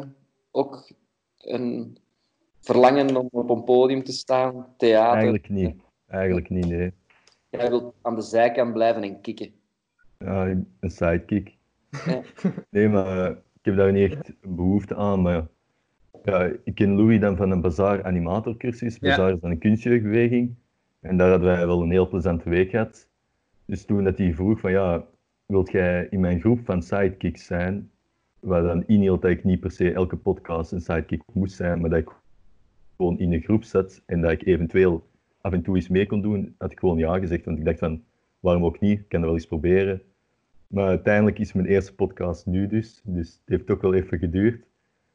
ook 0.50 0.90
een 1.38 1.98
verlangen 2.60 3.16
om 3.16 3.28
op 3.30 3.50
een 3.50 3.64
podium 3.64 4.04
te 4.04 4.12
staan, 4.12 4.66
theater? 4.76 5.14
Eigenlijk 5.14 5.48
niet. 5.48 5.80
Eigenlijk 6.06 6.48
niet, 6.48 6.66
nee. 6.66 6.92
Jij 7.48 7.68
wilt 7.68 7.94
aan 8.02 8.14
de 8.14 8.22
zijkant 8.22 8.72
blijven 8.72 9.02
en 9.02 9.20
kikken. 9.20 9.52
Ja, 10.18 10.46
een 10.46 10.90
sidekick. 10.90 11.56
Ja. 12.06 12.22
Nee, 12.70 12.88
maar 12.88 13.24
eh, 13.24 13.30
ik 13.30 13.64
heb 13.64 13.76
daar 13.76 13.92
niet 13.92 14.12
echt 14.12 14.32
behoefte 14.40 14.94
aan. 14.94 15.22
Maar 15.22 15.46
ja, 16.26 16.50
ik 16.64 16.74
ken 16.74 16.96
Louis 16.96 17.20
dan 17.20 17.36
van 17.36 17.50
een 17.50 17.60
Bazaar 17.60 18.04
animatorcursus. 18.04 18.96
Ja. 19.00 19.08
Bazaar 19.08 19.32
is 19.32 19.40
dan 19.40 19.50
een 19.50 19.58
kunstjeugdbeweging. 19.58 20.54
En 21.00 21.16
daar 21.16 21.30
hadden 21.30 21.48
wij 21.48 21.66
wel 21.66 21.82
een 21.82 21.90
heel 21.90 22.08
plezante 22.08 22.48
week 22.48 22.70
gehad. 22.70 23.08
Dus 23.64 23.84
toen 23.84 24.04
dat 24.04 24.18
hij 24.18 24.34
vroeg 24.34 24.60
van 24.60 24.70
ja, 24.70 25.04
wilt 25.46 25.70
jij 25.70 26.06
in 26.10 26.20
mijn 26.20 26.40
groep 26.40 26.64
van 26.64 26.82
sidekicks 26.82 27.46
zijn? 27.46 27.90
Waar 28.40 28.62
dan 28.62 28.86
inhield 28.86 29.22
dat 29.22 29.30
ik 29.30 29.44
niet 29.44 29.60
per 29.60 29.70
se 29.70 29.92
elke 29.92 30.16
podcast 30.16 30.72
een 30.72 30.80
sidekick 30.80 31.22
moest 31.32 31.56
zijn, 31.56 31.80
maar 31.80 31.90
dat 31.90 31.98
ik 31.98 32.10
gewoon 32.96 33.18
in 33.18 33.30
de 33.30 33.40
groep 33.40 33.64
zat 33.64 34.02
en 34.06 34.20
dat 34.20 34.30
ik 34.30 34.46
eventueel 34.46 35.06
af 35.40 35.52
en 35.52 35.62
toe 35.62 35.76
eens 35.76 35.88
mee 35.88 36.06
kon 36.06 36.20
doen, 36.20 36.54
had 36.58 36.72
ik 36.72 36.78
gewoon 36.78 36.98
ja 36.98 37.18
gezegd. 37.18 37.44
Want 37.44 37.58
ik 37.58 37.64
dacht 37.64 37.78
van, 37.78 38.02
waarom 38.40 38.64
ook 38.64 38.80
niet? 38.80 38.98
Ik 38.98 39.08
kan 39.08 39.20
het 39.20 39.28
wel 39.28 39.38
eens 39.38 39.46
proberen. 39.46 40.02
Maar 40.66 40.86
uiteindelijk 40.86 41.38
is 41.38 41.52
mijn 41.52 41.66
eerste 41.66 41.94
podcast 41.94 42.46
nu 42.46 42.66
dus. 42.66 43.00
Dus 43.04 43.32
het 43.32 43.42
heeft 43.44 43.70
ook 43.70 43.82
wel 43.82 43.94
even 43.94 44.18
geduurd. 44.18 44.64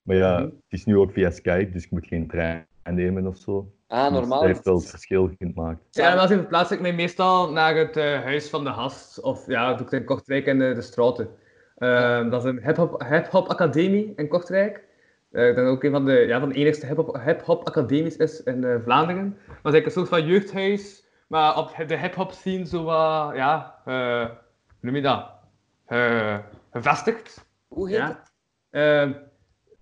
Maar 0.01 0.15
ja, 0.15 0.33
Mhm. 0.33 0.43
het 0.43 0.53
is 0.69 0.85
nu 0.85 0.97
ook 0.97 1.11
via 1.11 1.29
Skype, 1.29 1.69
dus 1.71 1.83
ik 1.83 1.91
moet 1.91 2.07
geen 2.07 2.27
trein 2.27 2.65
nemen 2.89 3.27
of 3.27 3.37
zo. 3.37 3.71
Ah, 3.87 4.03
Dus 4.09 4.19
normaal. 4.19 4.39
dat 4.39 4.47
heeft 4.47 4.63
wel 4.65 4.75
het 4.75 4.89
verschil 4.89 5.31
gemaakt. 5.37 5.81
Ja, 5.89 6.11
en 6.11 6.17
als 6.17 6.29
ik 6.31 6.37
verplaats 6.37 6.71
ik 6.71 6.79
mij 6.81 6.93
meestal 6.93 7.51
naar 7.51 7.75
het 7.75 7.97
eh, 7.97 8.21
huis 8.21 8.49
van 8.49 8.63
de 8.63 8.69
gast. 8.69 9.21
Of 9.21 9.47
ja, 9.47 9.67
dat 9.69 9.77
doe 9.77 9.87
ik 9.87 9.93
in 9.93 10.05
Kortrijk 10.05 10.45
in 10.45 10.59
de, 10.59 10.73
de 10.73 10.81
Straten. 10.81 11.29
Eh, 11.75 12.29
Dat 12.29 12.43
is 12.43 12.49
een 12.49 12.63
hip-hop 12.63 13.03
hip-hop 13.09 13.47
academie 13.47 14.13
in 14.15 14.27
Kortrijk. 14.27 14.83
Eh, 15.31 15.47
ik 15.49 15.55
denk 15.55 15.67
ook 15.67 15.83
een 15.83 15.91
van 15.91 16.05
de, 16.05 16.11
ja, 16.13 16.39
van 16.39 16.49
de 16.49 16.55
enigste 16.55 16.85
hip-hop 16.85 17.19
hip-hop 17.25 17.67
academies 17.67 18.17
is 18.17 18.43
in 18.43 18.63
eh, 18.63 18.75
Vlaanderen. 18.83 19.29
Dat 19.29 19.47
is 19.47 19.53
eigenlijk 19.53 19.85
een 19.85 19.91
soort 19.91 20.07
van 20.09 20.25
jeugdhuis, 20.25 21.05
maar 21.27 21.57
op 21.57 21.73
de 21.87 21.97
hip-hop 21.97 22.31
scene 22.31 22.65
zo 22.65 22.83
wat, 22.83 23.35
ja, 23.35 23.75
eh, 23.85 24.25
hoe 24.25 24.29
noem 24.81 24.95
je 24.95 25.01
dat? 25.01 25.29
Gevestigd. 26.71 27.45
Hoe 27.67 27.89
heet 27.89 27.97
Ja. 27.97 28.21
het? 28.69 29.29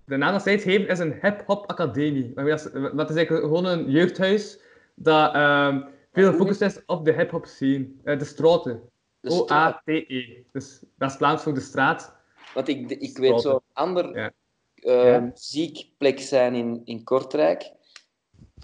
Ehm, 0.10 0.20
de 0.20 0.26
naam 0.26 0.32
dat 0.34 0.42
zij 0.42 0.52
het 0.54 0.62
geven 0.62 0.88
is 0.88 1.00
een 1.00 1.18
hip-hop 1.22 1.70
academie. 1.70 2.34
Dat 2.34 2.48
is, 2.48 2.64
dat 2.96 3.10
is 3.10 3.16
eigenlijk 3.16 3.46
gewoon 3.46 3.66
een 3.66 3.90
jeugdhuis 3.92 4.60
dat 4.96 5.34
ehm, 5.34 5.82
veel 6.14 6.32
gefocust 6.32 6.62
is 6.62 6.80
op 6.86 7.06
de 7.06 7.14
hip-hop 7.14 7.46
scene. 7.46 7.88
Eh, 8.04 8.20
de 8.20 8.26
Straten. 8.26 8.82
O-A-T-E. 9.22 10.44
Dus 10.52 10.84
West-Vlaams 10.98 11.42
voor 11.44 11.54
de 11.54 11.60
straat. 11.60 12.16
Want 12.54 12.68
ik, 12.68 12.90
ik 12.92 13.18
weet 13.18 13.42
zo'n 13.42 13.60
ander 13.74 14.16
Ja. 14.18 14.32
eh, 14.76 15.04
Ja. 15.12 15.20
muziekplek 15.20 16.20
zijn 16.20 16.54
in, 16.54 16.82
in 16.86 17.04
Kortrijk. 17.04 17.72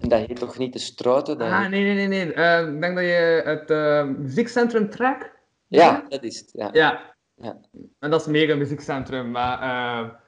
En 0.01 0.09
dat 0.09 0.19
heet 0.25 0.35
toch 0.39 0.57
niet 0.57 0.73
de 0.73 0.79
Struiten? 0.79 1.37
Dat 1.37 1.47
Ah, 1.47 1.61
heet- 1.61 1.69
nee, 1.69 1.83
nee, 1.83 2.07
nee. 2.07 2.07
nee. 2.25 2.33
Eh, 2.33 2.67
ik 2.73 2.81
denk 2.81 2.95
dat 2.95 3.03
je 3.05 3.41
het 3.45 4.17
muziekcentrum 4.17 4.89
Track. 4.89 5.33
Ja, 5.67 6.05
dat 6.09 6.23
is 6.23 6.39
het. 6.39 6.49
Ja. 6.53 6.69
Ja. 7.37 7.59
En 7.99 8.09
dat 8.09 8.21
is 8.21 8.27
mega 8.27 8.51
een 8.51 8.57
muziekcentrum. 8.57 9.31
Maar 9.31 9.59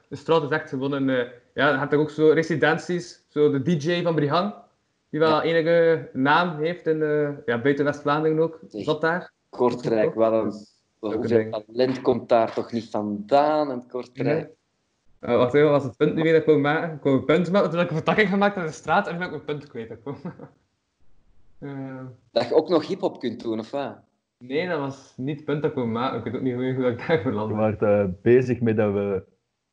de 0.08 0.16
straat 0.16 0.42
is 0.42 0.48
echt 0.48 0.68
gewoon 0.68 0.92
een... 0.92 1.08
eh, 1.08 1.30
ja, 1.54 1.68
je 1.72 1.78
hebt 1.78 1.94
ook 1.94 2.10
zo 2.10 2.30
residenties. 2.30 3.24
Zo 3.28 3.50
de 3.50 3.62
DJ 3.62 4.02
van 4.02 4.14
Brihang. 4.14 4.54
Die 5.10 5.20
wel 5.20 5.28
Ja. 5.30 5.42
enige 5.42 6.08
naam 6.12 6.58
heeft 6.58 6.86
in 6.86 7.02
eh, 7.02 7.28
ja, 7.46 7.60
buiten 7.60 7.84
West-Vlaanderen 7.84 8.38
ook. 8.38 8.58
Zat 8.68 9.00
daar. 9.00 9.32
Kortrijk, 9.48 10.14
wat 10.14 10.32
een, 10.32 10.52
hoeveel 10.98 11.64
talent 11.66 12.00
komt 12.02 12.28
daar 12.28 12.52
toch 12.54 12.72
niet 12.72 12.90
vandaan 12.90 13.70
in 13.70 13.86
Kortrijk? 13.88 14.50
Uh, 15.20 15.36
wacht 15.36 15.54
even, 15.54 15.70
wat 15.70 15.76
was 15.80 15.88
het 15.88 15.96
punt 15.96 16.14
nu 16.14 16.22
weer 16.22 16.32
dat 16.32 16.40
ik 16.40 16.46
wou 16.46 16.58
maken? 16.58 16.94
Ik 16.96 17.02
wou 17.02 17.16
een 17.16 17.24
punt 17.24 17.50
maken, 17.50 17.68
toen 17.70 17.78
heb 17.78 17.84
ik 17.86 17.90
een 17.90 17.96
vertakking 18.02 18.28
gemaakt 18.28 18.56
aan 18.56 18.66
de 18.66 18.72
straat 18.72 19.06
en 19.08 19.14
ben 19.18 19.24
ik 19.26 19.30
mijn 19.32 19.44
punt 19.44 19.66
kwijt. 19.68 19.90
Ik 19.90 19.98
wou- 20.04 20.16
Eh, 21.58 22.00
Dat 22.32 22.48
je 22.48 22.54
ook 22.54 22.68
nog 22.68 22.86
hip-hop 22.86 23.20
kunt 23.20 23.42
doen, 23.42 23.58
of 23.58 23.70
wat? 23.70 23.96
Nee, 24.38 24.68
dat 24.68 24.78
was 24.78 25.12
niet 25.16 25.36
het 25.36 25.44
punt 25.44 25.62
dat 25.62 25.70
ik 25.70 25.76
wil 25.76 25.86
maken. 25.86 26.18
Ik 26.18 26.24
weet 26.24 26.34
ook 26.34 26.40
niet 26.40 26.54
hoe, 26.54 26.64
ik 26.90 26.98
daar 27.06 27.16
Je 27.18 27.22
beland. 27.22 27.52
was 27.52 27.76
eh, 27.76 28.04
bezig 28.22 28.60
met 28.60 28.76
dat, 28.76 28.92
we, 28.92 29.22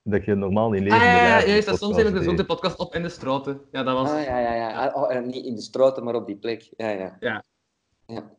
dat 0.08 0.26
je 0.26 0.36
normaal 0.36 0.74
in 0.74 0.84
leven 0.84 0.98
Ah 0.98 1.04
ja, 1.04 1.16
ja, 1.16 1.46
juist. 1.46 1.68
een 1.68 1.74
En 1.74 1.80
soms 1.80 1.98
heb 1.98 2.08
ik 2.08 2.14
dus 2.14 2.28
ook 2.28 2.38
de 2.38 2.46
podcast 2.46 2.78
op 2.78 2.96
in 2.96 3.02
de 3.02 3.10
straten. 3.10 3.62
Ja, 3.72 3.84
dat 3.84 3.94
was... 3.94 4.12
Ah, 4.12 4.24
ja, 4.24 4.40
ja, 4.40 4.54
ja. 4.54 4.92
Oh, 4.94 5.14
en 5.14 5.28
niet 5.28 5.46
in 5.46 5.56
de 5.56 5.62
straten, 5.62 6.04
maar 6.04 6.16
op 6.16 6.28
die 6.28 6.36
plek. 6.36 6.70
Ja, 6.78 6.90
ja. 6.90 7.18
Ja. 7.20 7.44
Ja. 8.08 8.32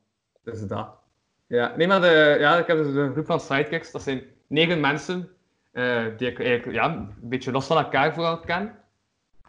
Dus 0.43 0.67
dat. 0.67 0.89
Ja, 1.47 1.77
nee, 1.77 1.87
maar 1.87 2.01
de, 2.01 2.37
ja, 2.41 2.59
ik 2.59 2.67
heb 2.67 2.77
dus 2.77 2.95
een 2.95 3.13
groep 3.13 3.27
van 3.27 3.41
sidekicks. 3.41 3.91
Dat 3.91 4.03
zijn 4.03 4.23
negen 4.47 4.81
mensen 4.81 5.29
eh, 5.73 6.05
die 6.17 6.29
ik 6.29 6.41
eigenlijk 6.41 6.77
ja, 6.77 6.95
een 6.95 7.15
beetje 7.21 7.53
los 7.53 7.67
van 7.67 7.77
elkaar 7.77 8.15
vooral 8.15 8.41
ken. 8.41 8.79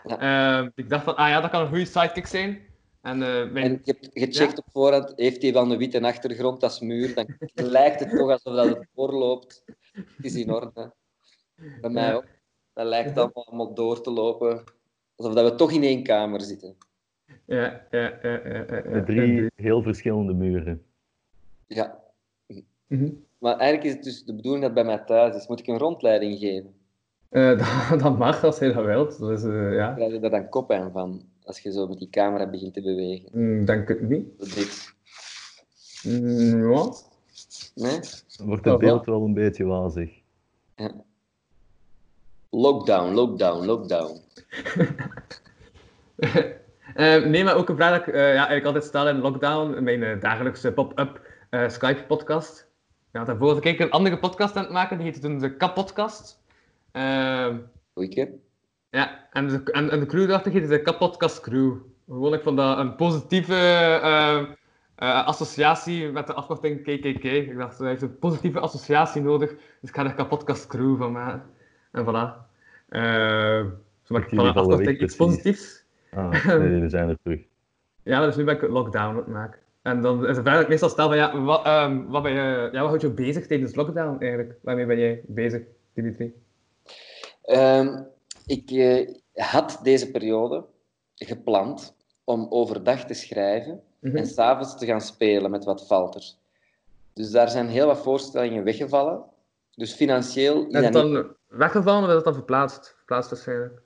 Ja. 0.04 0.62
Eh, 0.62 0.68
ik 0.76 0.90
dacht 0.90 1.04
van, 1.04 1.16
ah 1.16 1.30
ja, 1.30 1.42
dat 1.42 1.50
kan 1.50 1.62
een 1.62 1.68
goede 1.68 1.86
sidekick 1.86 2.28
zijn. 2.28 2.62
En, 3.02 3.24
eh, 3.24 3.52
mijn... 3.52 3.66
En 3.66 3.82
je 3.84 3.98
hebt 4.00 4.10
gecheckt 4.14 4.58
op 4.58 4.66
voorhand, 4.72 5.14
heeft 5.16 5.42
hij 5.42 5.54
wel 5.54 5.72
een 5.72 5.78
witte 5.78 6.02
achtergrond 6.02 6.64
als 6.64 6.80
muur, 6.80 7.16
dan 7.16 7.38
lijkt 7.54 8.00
het 8.00 8.10
toch 8.10 8.30
alsof 8.30 8.56
dat 8.56 8.68
het 8.68 8.88
voorloopt. 8.96 9.64
Het 9.92 10.26
is 10.26 10.36
in 10.36 10.54
orde. 10.54 10.94
Bij 11.82 11.90
mij 11.90 12.16
ook. 12.16 12.26
Dat 12.74 12.86
lijkt 12.86 13.18
allemaal, 13.18 13.46
allemaal 13.46 13.74
door 13.74 14.02
te 14.02 14.12
lopen. 14.12 14.64
Alsof 15.16 15.34
dat 15.34 15.52
we 15.52 15.58
toch 15.58 15.72
in 15.72 15.84
één 15.84 16.04
kamer 16.04 16.42
zitten. 16.42 16.76
ja, 17.46 17.88
ja, 17.92 18.20
ja, 18.22 18.42
ja, 18.48 18.66
ja, 18.90 19.04
drie 19.04 19.52
heel 19.56 19.82
verschillende 19.82 20.34
muren. 20.34 20.86
Ja. 21.68 22.04
Mhm. 22.88 23.10
Maar 23.38 23.58
eigenlijk 23.58 23.84
is 23.84 23.94
het 23.94 24.04
dus 24.04 24.24
de 24.24 24.36
bedoeling 24.36 24.64
dat 24.64 24.76
het 24.76 24.86
bij 24.86 24.96
mij 24.96 25.06
thuis 25.06 25.36
is. 25.36 25.48
Moet 25.48 25.60
ik 25.60 25.68
een 25.68 25.78
rondleiding 25.78 26.40
geven? 26.40 26.74
Eh, 27.30 27.58
dat, 27.90 28.00
dat 28.00 28.18
mag 28.18 28.44
als 28.44 28.60
je 28.60 28.74
dat 28.74 28.86
wilt. 28.86 29.20
Dus 29.20 29.44
uh, 29.44 29.74
ja, 29.74 29.94
Krijg 29.94 30.12
je 30.12 30.20
er 30.20 30.30
dan 30.30 30.50
koppijn 30.50 30.92
van? 30.92 31.22
Als 31.44 31.60
je 31.60 31.72
zo 31.72 31.88
met 31.88 31.98
die 31.98 32.10
camera 32.10 32.50
begint 32.50 32.74
te 32.74 32.82
bewegen. 32.82 33.30
Mm, 33.32 33.66
denk 33.66 33.88
het 33.88 34.02
niet. 34.02 34.28
Zo 34.40 34.56
Dit. 34.56 34.96
Mm, 36.04 36.72
ja. 36.72 36.92
Nee? 37.76 38.00
Dan 38.38 38.48
wordt 38.48 38.66
Oh, 38.66 38.72
het 38.72 38.82
beeld 38.82 39.06
wel 39.06 39.24
een 39.24 39.34
beetje 39.34 39.66
wazig. 39.66 40.22
Ja. 40.76 40.92
Lockdown, 42.50 43.14
lockdown, 43.14 43.66
lockdown. 43.66 44.20
Eh, 46.96 47.24
nee, 47.24 47.44
maar 47.44 47.56
ook 47.56 47.70
een 47.70 47.76
vraag 47.76 47.98
dat 47.98 48.08
ik 48.08 48.14
eh, 48.14 48.22
ja, 48.22 48.36
eigenlijk 48.36 48.66
altijd 48.66 48.84
stel 48.84 49.08
in 49.08 49.20
lockdown, 49.20 49.84
mijn 49.84 50.04
eh, 50.04 50.22
dagelijkse 50.22 50.74
pop-up 50.74 51.22
Skype-podcast. 51.68 52.68
Ja, 53.12 53.24
daarvoor 53.24 53.48
was 53.48 53.64
ik 53.64 53.80
een 53.80 53.92
andere 53.92 54.20
podcast 54.20 54.56
aan 54.56 54.64
het 54.64 54.72
maken, 54.72 54.98
die 54.98 55.06
heette 55.06 55.20
toen 55.20 55.40
de 55.40 55.58
Kap-podcast. 55.58 56.44
Ehm, 56.92 57.58
Goeie 57.94 58.10
keer. 58.10 58.30
ja, 58.90 59.28
en 59.32 59.48
de, 59.48 59.64
en, 59.72 59.90
en 59.90 60.00
de 60.00 60.06
crew 60.06 60.28
dacht 60.28 60.46
ik 60.46 60.54
heette 60.54 60.68
de 60.68 60.82
Kap-podcast 60.82 61.40
crew. 61.40 61.76
Gewoon, 62.08 62.34
ik 62.34 62.42
vond 62.42 62.58
dat 62.58 62.78
een 62.78 62.96
positieve 62.96 63.56
eh, 63.56 64.38
eh, 64.96 65.26
associatie 65.28 66.12
met 66.12 66.28
de 66.28 66.34
afkorting 66.34 66.82
KKK. 66.82 67.24
Ik 67.24 67.58
dacht, 67.58 67.78
hij 67.78 67.88
heeft 67.88 68.02
een 68.02 68.20
positieve 68.20 68.60
associatie 68.60 69.22
nodig, 69.22 69.50
dus 69.50 69.90
ik 69.90 69.96
ga 69.96 70.06
er 70.06 70.14
Kap-podcast 70.14 70.68
crew 70.68 70.98
van 70.98 71.12
maken. 71.12 71.44
En 71.92 72.04
voilà. 72.04 72.46
Uh, 72.90 73.72
zo 74.04 74.14
maak 74.14 74.24
ik 74.24 74.30
van 74.30 74.38
Jullie 74.38 74.48
een 74.48 74.54
vallen 74.54 74.54
afkorting 74.54 74.86
weg, 74.86 75.00
iets 75.00 75.16
positiefs. 75.16 75.86
Ah, 76.12 76.46
nee, 76.58 76.82
we 76.82 76.90
zijn 76.90 77.10
er 77.10 77.18
terug. 77.24 77.42
Ja, 78.04 78.26
dus 78.26 78.36
nu 78.36 78.44
ben 78.44 78.56
ik 78.56 78.62
lockdown 78.62 79.08
aan 79.08 79.16
het 79.16 79.28
maken. 79.28 79.60
En 79.82 80.02
dan 80.02 80.28
is 80.28 80.36
de 80.36 80.42
vraag 80.42 80.54
dat 80.54 80.64
ik 80.64 80.70
meestal 80.70 80.90
stel 80.90 81.08
van, 81.08 81.18
ja, 81.18 81.42
wat, 81.42 81.66
ehm, 81.66 82.06
wat, 82.06 82.24
ben 82.24 82.32
je, 82.32 82.70
ja, 82.72 82.80
wat 82.80 82.88
houdt 82.88 83.02
je 83.02 83.10
bezig 83.10 83.48
tijdens 83.48 83.76
lockdown 83.76 84.20
eigenlijk? 84.20 84.60
Waarmee 84.62 84.86
ben 84.86 85.00
jij 85.00 85.22
bezig, 85.28 85.62
Dimitri? 85.94 86.34
Ehm, 87.42 88.04
ik 88.46 88.72
eh, 88.72 89.08
had 89.34 89.80
deze 89.84 90.12
periode 90.12 90.66
gepland 91.16 91.96
om 92.24 92.48
overdag 92.50 93.06
te 93.06 93.14
schrijven 93.14 93.82
Mhm. 94.00 94.18
en 94.18 94.26
s'avonds 94.26 94.78
te 94.78 94.86
gaan 94.86 95.02
spelen 95.02 95.52
met 95.52 95.64
wat 95.64 95.88
valters. 95.88 96.38
Dus 97.14 97.32
daar 97.32 97.50
zijn 97.50 97.68
heel 97.68 97.86
wat 97.88 98.02
voorstellingen 98.02 98.64
weggevallen. 98.64 99.24
Dus 99.76 99.94
financieel 99.94 100.66
niet... 100.66 100.94
dan 100.94 101.36
weggevallen 101.48 102.04
of 102.04 102.10
is 102.10 102.16
het 102.16 102.24
dan 102.24 102.34
verplaatst? 102.34 102.94
Verplaatst 102.98 103.30
waarschijnlijk. 103.30 103.82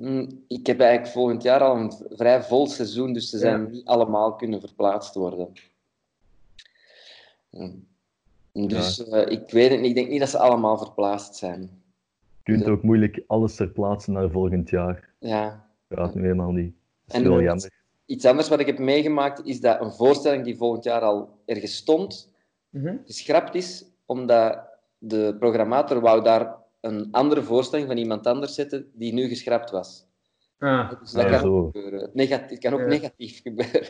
Mm, 0.00 0.44
Ik 0.48 0.66
heb 0.66 0.80
eigenlijk 0.80 1.12
volgend 1.12 1.42
jaar 1.42 1.60
al 1.60 1.76
een 1.76 1.92
vrij 2.08 2.42
vol 2.42 2.66
seizoen, 2.66 3.12
dus 3.12 3.30
ze 3.30 3.38
zijn 3.38 3.60
Ja. 3.62 3.68
niet 3.68 3.86
allemaal 3.86 4.34
kunnen 4.34 4.60
verplaatst 4.60 5.14
worden. 5.14 5.52
Mm. 7.50 7.86
Dus 8.52 9.08
eh, 9.08 9.30
ik 9.30 9.50
weet 9.50 9.70
het 9.70 9.80
niet. 9.80 9.88
Ik 9.88 9.94
denk 9.94 10.08
niet 10.08 10.20
dat 10.20 10.28
ze 10.28 10.38
allemaal 10.38 10.78
verplaatst 10.78 11.34
zijn. 11.36 11.60
Je 12.44 12.52
kunt 12.52 12.64
ook 12.66 12.82
moeilijk 12.82 13.22
alles 13.26 13.54
ter 13.54 13.68
plaatse 13.68 14.10
naar 14.10 14.30
volgend 14.30 14.70
jaar. 14.70 15.08
Ja. 15.18 15.66
Gaat 15.88 16.14
nu 16.14 16.22
helemaal 16.22 16.50
niet. 16.52 16.74
Dat 17.06 17.16
is 17.16 17.22
En 17.26 17.30
jammer. 17.42 17.70
Iets 18.06 18.24
anders 18.24 18.48
wat 18.48 18.60
ik 18.60 18.66
heb 18.66 18.78
meegemaakt 18.78 19.44
is 19.46 19.60
dat 19.60 19.80
een 19.80 19.92
voorstelling 19.92 20.44
die 20.44 20.56
volgend 20.56 20.84
jaar 20.84 21.00
al 21.00 21.38
ergens 21.44 21.76
stond, 21.76 22.30
Mhm. 22.70 22.96
geschrapt 23.04 23.54
is, 23.54 23.84
omdat 24.06 24.58
de 24.98 25.36
programmator 25.38 26.00
wou 26.00 26.22
daar 26.22 26.54
een 26.86 27.08
andere 27.10 27.42
voorstelling 27.42 27.88
van 27.88 27.96
iemand 27.96 28.26
anders 28.26 28.54
zetten 28.54 28.90
die 28.94 29.12
nu 29.12 29.28
geschrapt 29.28 29.70
was. 29.70 30.06
Ah, 30.58 30.90
Dus 31.00 31.10
dat 31.12 31.30
kan 31.30 31.40
zo. 31.40 31.58
ook 31.58 31.72
gebeuren. 31.76 32.00
Het, 32.00 32.14
negatief, 32.14 32.50
het 32.50 32.58
kan 32.58 32.72
ook 32.72 32.80
Ja. 32.80 32.86
negatief 32.86 33.42
gebeuren. 33.48 33.82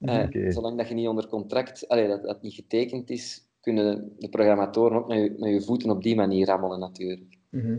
Eh. 0.00 0.50
Zolang 0.52 0.76
dat 0.78 0.88
je 0.88 0.94
niet 0.94 1.08
onder 1.08 1.26
contract, 1.26 1.88
allee, 1.88 2.08
dat 2.08 2.22
dat 2.22 2.42
niet 2.42 2.54
getekend 2.54 3.10
is, 3.10 3.48
kunnen 3.60 4.12
de 4.18 4.28
programmatoren 4.28 4.98
ook 4.98 5.08
met 5.08 5.18
je, 5.18 5.34
met 5.38 5.50
je 5.50 5.60
voeten 5.62 5.90
op 5.90 6.02
die 6.02 6.16
manier 6.16 6.46
rammelen 6.46 6.78
natuurlijk. 6.80 7.38
mhm. 7.50 7.76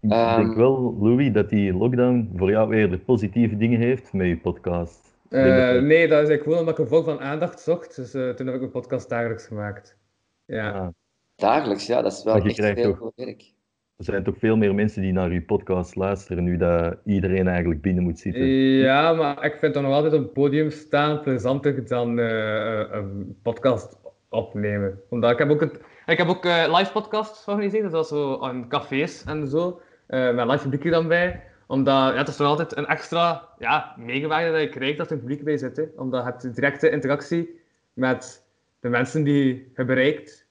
Ik 0.00 0.10
Ehm, 0.10 0.36
denk 0.40 0.54
wel, 0.56 0.96
Louis, 1.00 1.32
dat 1.32 1.48
die 1.48 1.72
lockdown 1.72 2.32
voor 2.36 2.50
jou 2.50 2.74
eerder 2.74 2.98
positieve 2.98 3.56
dingen 3.56 3.80
heeft 3.80 4.12
met 4.12 4.26
je 4.26 4.38
podcast. 4.38 5.16
Eh, 5.28 5.42
nee, 5.80 6.08
dat 6.08 6.22
is 6.22 6.28
eigenlijk 6.28 6.42
gewoon 6.42 6.58
omdat 6.58 6.74
ik 6.74 6.84
een 6.84 6.88
volk 6.90 7.04
van 7.04 7.20
aandacht 7.20 7.60
zocht. 7.60 7.96
Dus 7.96 8.14
eh, 8.14 8.30
toen 8.30 8.46
heb 8.46 8.56
ik 8.56 8.62
een 8.62 8.70
podcast 8.70 9.08
dagelijks 9.08 9.46
gemaakt. 9.46 9.98
Ja. 10.44 10.70
Ah, 10.72 10.88
Dagelijks, 11.36 11.86
ja, 11.86 12.02
dat 12.02 12.12
is 12.12 12.22
wel 12.24 12.34
echt 12.34 12.86
ook- 12.86 12.96
veel 12.96 13.12
werk. 13.16 13.52
er 13.96 14.04
zijn 14.04 14.24
toch 14.24 14.38
veel 14.38 14.56
meer 14.56 14.74
mensen 14.74 15.02
die 15.02 15.12
naar 15.12 15.32
je 15.32 15.42
podcast 15.42 15.96
luisteren, 15.96 16.44
nu 16.44 16.56
dat 16.56 16.96
iedereen 17.04 17.48
eigenlijk 17.48 17.80
binnen 17.82 18.02
moet 18.02 18.18
zitten. 18.18 18.46
Ja, 18.46 19.12
maar 19.12 19.44
ik 19.44 19.56
vind 19.60 19.74
dan 19.74 19.82
nog 19.82 19.92
altijd 19.92 20.12
op 20.12 20.20
het 20.22 20.32
podium 20.32 20.70
staan 20.70 21.20
plezanter 21.20 21.88
dan 21.88 22.18
eh, 22.18 22.80
eh, 22.80 22.86
een 22.90 23.36
podcast 23.42 23.98
opnemen. 24.28 25.00
Omdat 25.08 25.30
ik 25.30 25.38
heb 25.38 25.50
ook, 25.50 25.60
het, 25.60 25.80
ik 26.06 26.18
heb 26.18 26.28
ook 26.28 26.44
eh, 26.44 26.74
live 26.78 26.92
podcasts 26.92 27.44
georganiseerd, 27.44 27.90
dat 27.90 28.02
is 28.04 28.08
zo 28.10 28.40
aan 28.40 28.68
cafés 28.68 29.24
en 29.24 29.48
zo, 29.48 29.80
eh, 30.06 30.34
met 30.34 30.46
live 30.46 30.62
publiek 30.62 30.84
er 30.84 30.90
dan 30.90 31.08
bij. 31.08 31.42
Omdat 31.66 32.12
ja, 32.12 32.16
het 32.18 32.28
is 32.28 32.36
toch 32.36 32.46
altijd 32.46 32.76
een 32.76 32.86
extra 32.86 33.48
ja, 33.58 33.94
meegewaarde 33.98 34.52
dat 34.52 34.60
je 34.60 34.68
krijgt 34.68 34.98
als 34.98 35.08
er 35.08 35.14
een 35.14 35.20
publiek 35.20 35.44
bij 35.44 35.56
zit. 35.56 35.76
Hè. 35.76 35.84
Omdat 35.96 36.24
je 36.24 36.30
hebt 36.30 36.54
directe 36.54 36.90
interactie 36.90 37.60
met 37.92 38.44
de 38.80 38.88
mensen 38.88 39.22
die 39.22 39.72
je 39.76 39.84
bereikt. 39.84 40.43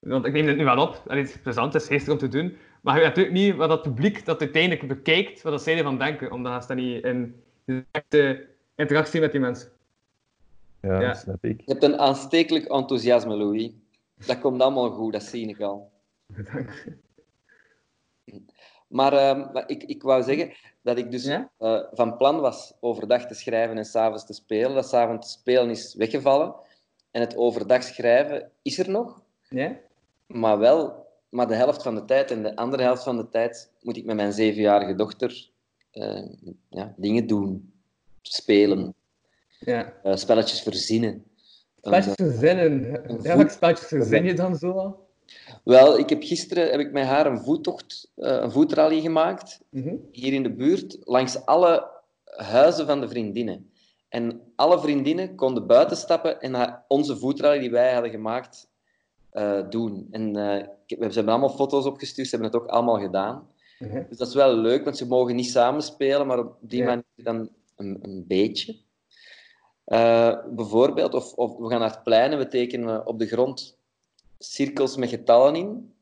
Want 0.00 0.26
ik 0.26 0.32
neem 0.32 0.46
het 0.46 0.56
nu 0.56 0.64
wel 0.64 0.78
op, 0.88 1.02
en 1.06 1.18
het 1.18 1.28
is 1.28 1.36
plezant, 1.38 1.72
het 1.72 1.82
is 1.82 1.88
geestig 1.88 2.12
om 2.12 2.18
te 2.18 2.28
doen. 2.28 2.56
Maar 2.80 2.94
je 2.94 3.00
weet 3.00 3.08
natuurlijk 3.08 3.34
niet 3.36 3.54
wat 3.56 3.68
dat 3.68 3.82
publiek 3.82 4.24
dat 4.24 4.40
uiteindelijk 4.40 4.88
bekijkt, 4.88 5.42
wat 5.42 5.52
dat 5.52 5.62
zij 5.62 5.76
ervan 5.78 5.98
denken. 5.98 6.32
Omdat 6.32 6.54
je 6.54 6.60
staat 6.60 6.76
niet 6.76 7.04
in 7.04 7.42
directe 7.64 8.46
interactie 8.76 9.20
met 9.20 9.32
die 9.32 9.40
mensen. 9.40 9.70
Ja, 10.80 11.00
Ja. 11.00 11.14
snap 11.14 11.44
ik. 11.44 11.60
Je 11.60 11.72
hebt 11.72 11.82
een 11.84 11.98
aanstekelijk 11.98 12.64
enthousiasme, 12.66 13.36
Louis. 13.36 13.70
Dat 14.26 14.38
komt 14.40 14.60
allemaal 14.62 14.90
goed, 14.90 15.12
dat 15.12 15.22
zie 15.22 15.48
ik 15.48 15.60
al. 15.60 15.90
Bedankt. 16.26 16.86
Maar, 18.88 19.12
ehm, 19.12 19.52
maar 19.52 19.68
ik, 19.68 19.82
ik 19.82 20.02
wou 20.02 20.22
zeggen 20.22 20.52
dat 20.82 20.98
ik 20.98 21.10
dus 21.10 21.24
Ja? 21.24 21.50
eh, 21.58 21.80
van 21.92 22.16
plan 22.16 22.40
was 22.40 22.74
overdag 22.80 23.26
te 23.26 23.34
schrijven 23.34 23.76
en 23.78 23.84
s'avonds 23.84 24.26
te 24.26 24.32
spelen. 24.32 24.74
Dat 24.74 24.88
s'avonds 24.88 25.32
spelen 25.32 25.70
is 25.70 25.94
weggevallen. 25.94 26.54
En 27.10 27.20
het 27.20 27.36
overdag 27.36 27.82
schrijven 27.82 28.50
is 28.62 28.78
er 28.78 28.90
nog, 28.90 29.22
Ja? 29.48 29.76
Maar 30.32 30.58
wel 30.58 31.00
maar 31.30 31.48
de 31.48 31.54
helft 31.54 31.82
van 31.82 31.94
de 31.94 32.04
tijd. 32.04 32.30
En 32.30 32.42
de 32.42 32.56
andere 32.56 32.82
helft 32.82 33.02
van 33.02 33.16
de 33.16 33.28
tijd 33.28 33.70
moet 33.80 33.96
ik 33.96 34.04
met 34.04 34.16
mijn 34.16 34.32
zevenjarige 34.32 34.94
dochter 34.94 35.50
eh, 35.90 36.26
ja, 36.68 36.94
dingen 36.96 37.26
doen. 37.26 37.72
Spelen, 38.22 38.94
Ja. 39.58 39.92
eh, 40.02 40.16
spelletjes 40.16 40.62
verzinnen. 40.62 41.24
Spelletjes 41.78 42.14
verzinnen. 42.14 42.94
een 43.10 43.18
Ja, 43.22 43.36
welke 43.36 43.52
spelletjes 43.52 43.88
verzin 43.88 44.24
je 44.24 44.34
dan 44.34 44.56
zo? 44.56 44.98
Wel, 45.64 45.98
ik 45.98 46.08
heb 46.08 46.22
gisteren 46.22 46.70
heb 46.70 46.80
ik 46.80 46.92
met 46.92 47.04
haar 47.04 47.26
een 47.26 47.40
voettocht, 47.40 48.10
eh, 48.16 48.36
een 48.40 48.50
voetrally 48.52 49.00
gemaakt. 49.00 49.60
Mhm. 49.70 49.94
hier 50.10 50.32
in 50.32 50.42
de 50.42 50.52
buurt 50.52 50.98
langs 51.00 51.46
alle 51.46 51.90
huizen 52.24 52.86
van 52.86 53.00
de 53.00 53.08
vriendinnen. 53.08 53.70
En 54.08 54.40
alle 54.56 54.80
vriendinnen 54.80 55.34
konden 55.34 55.66
buiten 55.66 55.96
stappen 55.96 56.40
en 56.40 56.50
naar 56.50 56.84
onze 56.88 57.16
voetrally 57.16 57.58
die 57.58 57.70
wij 57.70 57.92
hadden 57.92 58.10
gemaakt 58.10 58.69
eh, 59.30 59.68
doen. 59.68 60.08
En 60.10 60.36
eh, 60.36 60.66
heb- 60.86 60.98
ze 61.12 61.14
hebben 61.14 61.28
allemaal 61.28 61.48
foto's 61.56 61.84
opgestuurd, 61.86 62.28
ze 62.28 62.36
hebben 62.36 62.52
het 62.52 62.62
ook 62.62 62.68
allemaal 62.74 62.98
gedaan. 63.00 63.48
Mhm. 63.78 64.02
Dus 64.08 64.18
dat 64.18 64.28
is 64.28 64.34
wel 64.34 64.54
leuk, 64.54 64.84
want 64.84 64.96
ze 64.96 65.06
mogen 65.06 65.36
niet 65.36 65.50
samen 65.50 65.82
spelen, 65.82 66.26
maar 66.26 66.38
op 66.38 66.56
die 66.60 66.78
Ja. 66.78 66.84
manier 66.86 67.04
dan 67.16 67.48
een, 67.76 67.98
een 68.02 68.24
beetje. 68.28 68.76
Eh, 69.84 70.36
bijvoorbeeld, 70.50 71.14
of, 71.14 71.32
of 71.34 71.56
we 71.56 71.68
gaan 71.68 71.80
naar 71.80 71.90
het 71.90 72.02
plein 72.02 72.32
en 72.32 72.38
we 72.38 72.46
tekenen 72.48 73.06
op 73.06 73.18
de 73.18 73.26
grond 73.26 73.78
cirkels 74.38 74.96
met 74.96 75.08
getallen 75.08 75.54
in. 75.56 75.94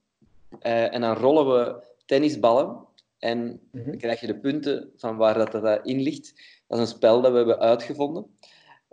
Eh, 0.59 0.95
en 0.95 1.01
dan 1.01 1.16
rollen 1.16 1.47
we 1.47 1.83
tennisballen 2.07 2.76
en 3.18 3.61
Mhm. 3.72 3.85
dan 3.91 3.97
krijg 3.99 4.20
je 4.20 4.26
de 4.26 4.39
punten 4.39 4.93
van 4.97 5.16
waar 5.16 5.35
dat, 5.39 5.53
dat 5.62 5.87
in 5.87 6.01
ligt. 6.01 6.35
Dat 6.66 6.79
is 6.79 6.85
een 6.89 6.97
spel 6.97 7.20
dat 7.20 7.31
we 7.31 7.37
hebben 7.37 7.59
uitgevonden. 7.59 8.38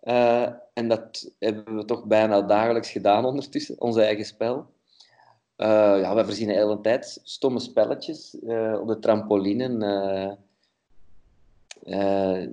Eh, 0.05 0.47
en 0.73 0.87
dat 0.87 1.31
hebben 1.39 1.75
we 1.75 1.85
toch 1.85 2.05
bijna 2.05 2.41
dagelijks 2.41 2.91
gedaan 2.91 3.25
ondertussen, 3.25 3.81
ons 3.81 3.97
eigen 3.97 4.25
spel. 4.25 4.65
Eh, 5.55 5.99
ja, 6.01 6.15
we 6.15 6.23
voorzien 6.23 6.47
de 6.47 6.53
hele 6.53 6.81
tijd 6.81 7.19
stomme 7.23 7.59
spelletjes 7.59 8.39
eh, 8.39 8.77
op 8.81 8.87
de 8.87 8.99
trampoline. 8.99 9.85
eh, 9.85 10.31
eh, 11.85 12.49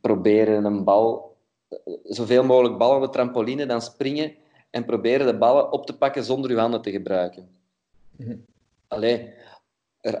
proberen 0.00 0.64
een 0.64 0.84
bal, 0.84 1.36
zoveel 2.02 2.44
mogelijk 2.44 2.78
ballen 2.78 2.96
op 2.96 3.02
de 3.02 3.10
trampoline, 3.10 3.66
dan 3.66 3.82
springen 3.82 4.34
en 4.70 4.84
proberen 4.84 5.26
de 5.26 5.38
ballen 5.38 5.72
op 5.72 5.86
te 5.86 5.96
pakken 5.96 6.24
zonder 6.24 6.50
uw 6.50 6.56
handen 6.56 6.82
te 6.82 6.90
gebruiken. 6.90 7.48
Mhm. 8.16 8.36
Allee, 8.88 9.34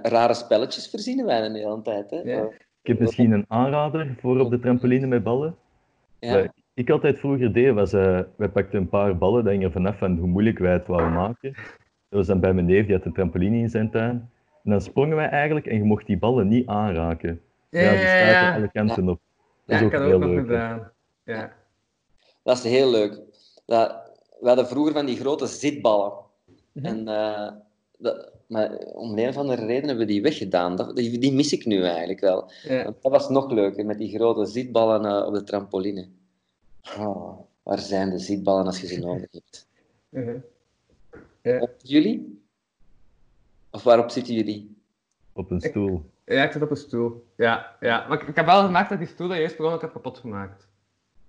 rare 0.02 0.34
spelletjes 0.34 0.88
verzinnen 0.88 1.26
wij 1.26 1.48
de 1.48 1.58
hele 1.58 1.82
tijd. 1.82 2.10
Hè? 2.10 2.20
Ja. 2.20 2.42
Ik 2.82 2.88
heb 2.88 2.98
misschien 2.98 3.32
een 3.32 3.44
aanrader 3.48 4.16
voor 4.20 4.40
op 4.40 4.50
de 4.50 4.58
trampoline 4.58 5.06
met 5.06 5.22
ballen. 5.22 5.56
Ja. 6.18 6.52
Wat 6.74 6.84
ik 6.84 6.90
altijd 6.90 7.18
vroeger 7.18 7.52
deed, 7.52 7.74
was, 7.74 7.92
eh 7.92 8.20
wij 8.36 8.48
pakten 8.48 8.78
een 8.80 8.88
paar 8.88 9.18
ballen, 9.18 9.44
dat 9.44 9.52
hing 9.52 9.64
er 9.64 9.72
vanaf 9.72 9.98
van 9.98 10.16
hoe 10.18 10.28
moeilijk 10.28 10.58
wij 10.58 10.72
het 10.72 10.86
wouden 10.86 11.12
maken. 11.12 11.52
Dat 12.08 12.18
was 12.18 12.26
dan 12.26 12.40
bij 12.40 12.52
mijn 12.54 12.66
neef, 12.66 12.86
die 12.86 12.94
had 12.94 13.04
een 13.04 13.12
trampoline 13.12 13.56
in 13.56 13.68
zijn 13.70 13.90
tuin. 13.90 14.30
En 14.64 14.70
dan 14.70 14.80
sprongen 14.80 15.16
wij 15.16 15.28
eigenlijk 15.28 15.66
en 15.66 15.76
je 15.76 15.84
mocht 15.84 16.06
die 16.06 16.18
ballen 16.18 16.48
niet 16.48 16.66
aanraken. 16.66 17.40
Ja, 17.70 17.80
Ja, 17.80 17.90
ja, 17.90 17.92
die 17.92 18.00
ja. 18.00 18.28
staat 18.40 18.56
alle 18.56 18.70
kanten 18.70 19.08
op. 19.08 19.20
Dat 19.66 19.80
is 19.80 19.86
ik 19.86 19.94
ook 19.94 20.00
heel 20.02 20.18
leuk. 20.18 20.46
gedaan. 20.46 20.90
Ja. 21.24 21.52
Dat 22.42 22.56
is 22.56 22.64
heel 22.64 22.90
leuk. 22.90 23.20
Dat, 23.66 24.10
we 24.40 24.46
hadden 24.46 24.66
vroeger 24.66 24.92
van 24.92 25.06
die 25.06 25.16
grote 25.16 25.46
zitballen. 25.46 26.12
Mhm. 26.72 26.86
En, 26.86 27.08
eh, 27.08 27.50
dat, 27.98 28.32
maar 28.48 28.70
om 28.76 29.18
een 29.18 29.28
of 29.28 29.36
andere 29.36 29.66
reden 29.66 29.88
hebben 29.88 30.06
we 30.06 30.12
die 30.12 30.22
weggedaan. 30.22 30.76
Dat, 30.76 30.96
die, 30.96 31.18
die 31.18 31.32
mis 31.32 31.52
ik 31.52 31.66
nu 31.66 31.82
eigenlijk 31.84 32.20
wel. 32.20 32.50
Dat 32.84 33.12
was 33.12 33.28
nog 33.28 33.50
leuker, 33.50 33.86
met 33.86 33.98
die 33.98 34.14
grote 34.16 34.44
zitballen 34.44 35.04
eh, 35.04 35.26
op 35.26 35.34
de 35.34 35.42
trampoline. 35.44 36.08
Oh, 36.98 37.40
waar 37.62 37.78
zijn 37.78 38.10
de 38.10 38.18
zitballen 38.18 38.66
als 38.66 38.80
je 38.80 38.86
ze 38.86 38.98
nodig 38.98 39.28
hebt? 39.30 39.68
Mhm. 40.08 40.38
Op 41.60 41.74
jullie? 41.82 42.42
Of 43.70 43.82
waarop 43.82 44.10
zitten 44.10 44.34
jullie? 44.34 44.76
Op 45.32 45.50
een 45.50 45.60
stoel. 45.60 46.10
Ja, 46.24 46.44
ik 46.44 46.52
zit 46.52 46.62
op 46.62 46.70
een 46.70 46.76
stoel. 46.76 47.26
Ja, 47.36 47.76
ja. 47.80 48.06
Maar 48.08 48.22
ik, 48.22 48.28
ik 48.28 48.36
heb 48.36 48.46
wel 48.46 48.64
gemerkt 48.64 48.88
dat 48.88 48.98
die 48.98 49.08
stoel 49.08 49.28
dat 49.28 49.36
je 49.36 49.42
eerst 49.42 49.56
begon, 49.56 49.74
ik 49.74 49.80
heb 49.80 49.92
kapot 49.92 50.18
gemaakt. 50.18 50.68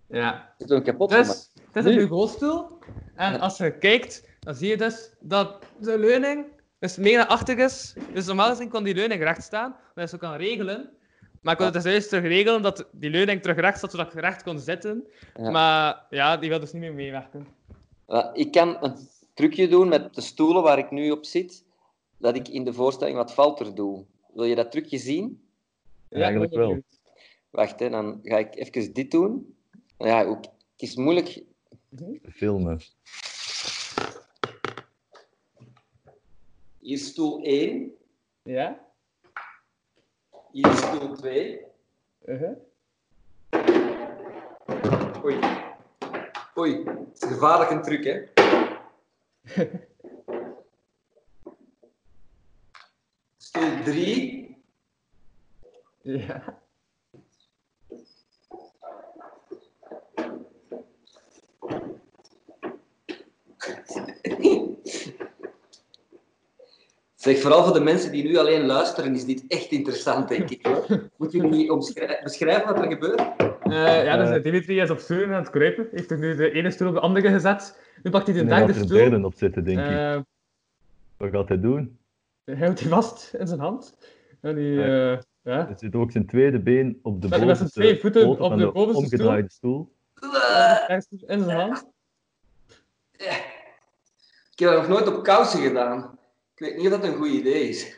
Ja. 0.08 0.54
Is 0.58 0.70
het 0.70 0.84
kapot 0.84 1.12
gemaakt? 1.12 1.28
Dus, 1.28 1.52
het 1.72 1.86
is 1.86 1.92
een 1.92 1.98
bureaustoel. 1.98 2.80
En 3.16 3.40
als 3.40 3.58
je 3.58 3.78
kijkt, 3.78 4.30
dan 4.40 4.56
zie 4.56 4.70
je 4.70 4.78
dus 4.78 5.12
dat 5.20 5.66
de 5.80 6.00
leuning 6.00 6.46
dus 6.80 6.98
meer 6.98 7.18
naar 7.18 7.28
achter 7.28 7.60
is. 7.60 7.96
Dus 8.14 8.26
normaal 8.26 8.50
gezien 8.50 8.70
kon 8.70 8.84
die 8.84 8.96
leuning 8.96 9.22
recht 9.22 9.44
staan, 9.44 9.76
dat 9.94 10.04
je 10.04 10.10
zo 10.10 10.18
kan 10.18 10.36
regelen. 10.36 10.90
Maar 11.44 11.54
ik 11.54 11.58
kon 11.58 11.66
het 11.66 11.76
dus 11.76 11.92
juist 11.92 12.10
terug 12.10 12.24
regelen 12.24 12.62
dat 12.62 12.88
die 12.92 13.10
leuning 13.10 13.42
terug 13.42 13.58
recht 13.58 13.80
zat, 13.80 13.92
zodat 13.92 14.14
ik 14.14 14.20
recht 14.20 14.44
kon 14.44 14.60
zitten. 14.60 15.08
Ja. 15.36 15.50
Maar 15.50 16.06
ja, 16.10 16.38
die 16.38 16.50
wil 16.50 16.60
dus 16.60 16.72
niet 16.72 16.82
meer 16.82 16.94
meewerken. 16.94 17.48
Ja, 18.08 18.34
Ik 18.34 18.52
kan 18.52 18.78
een 18.84 18.96
trucje 19.34 19.68
doen 19.68 19.88
met 19.88 20.16
de 20.16 20.22
stoelen 20.22 20.64
waar 20.64 20.78
ik 20.78 20.92
nu 20.92 21.12
op 21.12 21.26
zit, 21.26 21.66
dat 22.18 22.36
ik 22.36 22.48
in 22.48 22.64
de 22.64 22.74
voorstelling 22.74 23.18
wat 23.18 23.34
falter 23.34 23.76
doe. 23.76 24.06
Wil 24.34 24.46
je 24.46 24.56
dat 24.56 24.72
trucje 24.72 24.98
zien? 24.98 25.44
Eigenlijk 26.10 26.52
ik 26.52 26.58
ben 26.58 26.68
wel. 26.68 26.84
Wacht, 27.50 27.80
hè, 27.80 27.90
dan 27.90 28.20
ga 28.24 28.38
ik 28.38 28.56
even 28.56 28.94
dit 28.94 29.12
doen. 29.12 29.56
Ja, 29.98 30.24
ook, 30.24 30.44
het 30.44 30.82
is 30.82 30.96
moeilijk. 30.96 31.44
Filmen. 32.30 32.80
Hier 36.80 36.98
is 36.98 37.08
stoel 37.08 37.42
1, 37.42 37.92
Ja? 38.44 38.92
Hier 40.54 40.72
is 40.72 40.78
stoel 40.78 41.16
2. 41.16 41.66
Uh-huh. 42.26 42.58
Oei. 45.26 45.40
Oei, 46.58 46.84
het 46.84 47.24
is 47.24 47.30
gevaarlijk 47.30 47.72
een 47.72 47.82
truc, 47.82 48.04
hè? 48.04 48.24
stoel 53.38 53.84
3. 53.84 54.64
Ja. 56.02 56.62
Zeg, 67.24 67.40
vooral 67.42 67.64
voor 67.64 67.74
de 67.74 67.80
mensen 67.80 68.12
die 68.12 68.24
nu 68.24 68.38
alleen 68.38 68.66
luisteren, 68.66 69.16
is 69.16 69.26
dit 69.26 69.44
echt 69.48 69.72
interessant, 69.72 70.28
denk 70.30 70.50
ik. 70.50 70.66
hoor. 70.66 70.86
Moeten 71.18 71.40
jullie 71.42 71.72
omschrij- 71.72 72.20
beschrijven 72.24 72.66
wat 72.74 72.84
er 72.84 72.92
gebeurt? 72.92 73.20
Eh, 73.20 74.04
ja, 74.04 74.18
dus 74.18 74.30
Eh. 74.30 74.36
eh, 74.36 74.44
Dimitri 74.44 74.80
is 74.80 74.90
op 74.90 75.00
stoel 75.00 75.24
aan 75.26 75.32
het 75.34 75.50
kruipen. 75.50 75.88
Heeft 75.92 76.12
er 76.12 76.18
nu 76.18 76.36
de 76.36 76.52
ene 76.52 76.72
stoel 76.72 76.88
op 76.88 76.94
de 76.94 77.00
andere 77.00 77.30
gezet. 77.30 77.80
Nu 78.04 78.12
pakt 78.12 78.26
hij 78.28 78.36
de 78.36 78.42
En 78.42 78.48
hij 78.48 78.58
derde 78.58 78.74
gaat 78.74 78.82
er 78.82 78.88
stoel. 78.88 79.10
derde 79.10 79.26
op 79.26 79.34
zitten, 79.36 79.64
denk 79.64 79.80
ik. 79.80 80.24
Wat 81.18 81.30
gaat 81.32 81.48
hij 81.48 81.60
doen? 81.60 81.98
hij 82.46 82.56
houdt 82.56 82.80
die 82.80 82.88
vast 82.90 83.34
in 83.34 83.48
zijn 83.48 83.60
hand. 83.60 83.98
En 84.42 84.56
die, 84.56 84.72
Ja. 84.74 85.22
ja. 85.42 85.68
Er 85.70 85.76
zit 85.78 85.96
ook 85.96 86.12
zijn 86.12 86.26
tweede 86.26 86.60
been 86.60 87.00
op 87.04 87.22
de 87.22 87.28
Met- 87.28 87.30
met 87.30 87.40
zijn 87.40 87.48
bovenste 87.48 87.80
twee 87.80 88.00
voeten 88.00 88.28
op 88.28 88.38
van 88.38 88.58
de 88.58 88.72
bovenste 88.72 89.04
omgedraaide 89.04 89.50
stoel. 89.52 89.94
Ergens 90.88 91.08
in 91.28 91.44
zijn 91.44 91.60
hand. 91.60 91.86
Ik 93.18 94.60
heb 94.60 94.70
dat 94.70 94.78
nog 94.78 94.88
nooit 94.88 95.08
op 95.18 95.24
kousen 95.24 95.60
gedaan. 95.62 96.18
Ik 96.56 96.60
weet 96.60 96.78
niet 96.78 96.86
of 96.86 96.92
dat 96.92 97.04
een 97.04 97.16
goed 97.16 97.28
idee 97.30 97.68
is. 97.70 97.98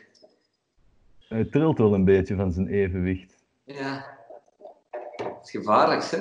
Hij 1.28 1.44
trilt 1.44 1.78
wel 1.78 1.94
een 1.94 2.04
beetje 2.04 2.36
van 2.36 2.52
zijn 2.52 2.68
evenwicht. 2.68 3.34
Ja. 3.64 4.06
Dat 5.16 5.40
is 5.42 5.50
gevaarlijk, 5.50 6.04
hè? 6.04 6.18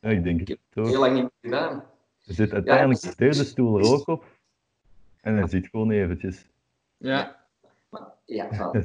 Ja, 0.00 0.08
ik 0.16 0.24
denk 0.24 0.40
Ik 0.40 0.48
het 0.48 0.58
ook. 0.74 0.86
heel 0.86 1.00
lang 1.00 1.14
niet 1.14 1.22
meer 1.22 1.52
gedaan. 1.58 1.84
Er 2.26 2.34
zit 2.34 2.52
uiteindelijk 2.52 3.00
de 3.00 3.12
derde 3.16 3.44
stoel 3.44 3.78
er 3.78 3.92
ook 3.92 4.08
op. 4.08 4.24
En 5.20 5.36
hij 5.36 5.48
zit 5.48 5.68
gewoon 5.68 5.90
eventjes. 5.90 6.46
Ja. 6.96 7.36
Ja, 8.24 8.48
van. 8.54 8.84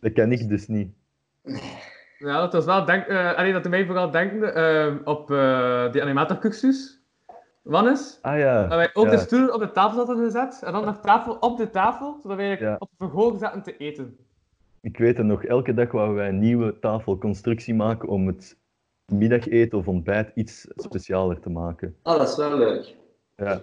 Dat 0.00 0.12
kan 0.12 0.32
ik 0.32 0.48
dus 0.48 0.66
niet. 0.66 0.90
Ja, 2.18 2.40
dat 2.40 2.52
was 2.52 2.64
wel 2.64 2.84
denk, 2.84 3.06
eh 3.06 3.34
allee, 3.34 3.52
dat 3.52 3.62
doet 3.62 3.70
mij 3.72 3.86
vooral 3.86 4.10
denken 4.10 4.54
eh, 4.54 4.94
op 5.04 5.30
eh, 5.30 5.92
die 5.92 6.02
animatorcursus. 6.02 6.95
Wannes? 7.66 8.18
Ah 8.22 8.38
ja. 8.38 8.60
Dat 8.66 8.76
wij 8.78 8.90
ook 8.94 9.04
ja. 9.04 9.10
de 9.10 9.18
stoelen 9.18 9.54
op 9.54 9.60
de 9.60 9.70
tafel 9.70 9.96
hadden 9.96 10.24
gezet 10.24 10.62
en 10.64 10.72
dan 10.72 10.84
nog 10.84 11.00
tafel 11.00 11.36
op 11.40 11.56
de 11.56 11.70
tafel, 11.70 12.18
zodat 12.22 12.36
wij 12.36 12.58
Ja. 12.58 12.76
op 12.78 12.88
de 12.96 13.06
verhoog 13.08 13.38
zaten 13.38 13.62
te 13.62 13.76
eten. 13.76 14.16
Ik 14.80 14.98
weet 14.98 15.16
het 15.16 15.26
nog, 15.26 15.44
elke 15.44 15.74
dag 15.74 15.90
wouden 15.90 16.16
wij 16.16 16.28
een 16.28 16.38
nieuwe 16.38 16.78
tafelconstructie 16.78 17.74
maken 17.74 18.08
om 18.08 18.26
het 18.26 18.58
middageten 19.12 19.78
of 19.78 19.88
ontbijt 19.88 20.30
iets 20.34 20.66
specialer 20.76 21.40
te 21.40 21.50
maken. 21.50 21.96
Oh, 22.02 22.18
dat 22.18 22.28
is 22.28 22.36
wel 22.36 22.56
leuk. 22.56 22.94
Ja, 23.36 23.62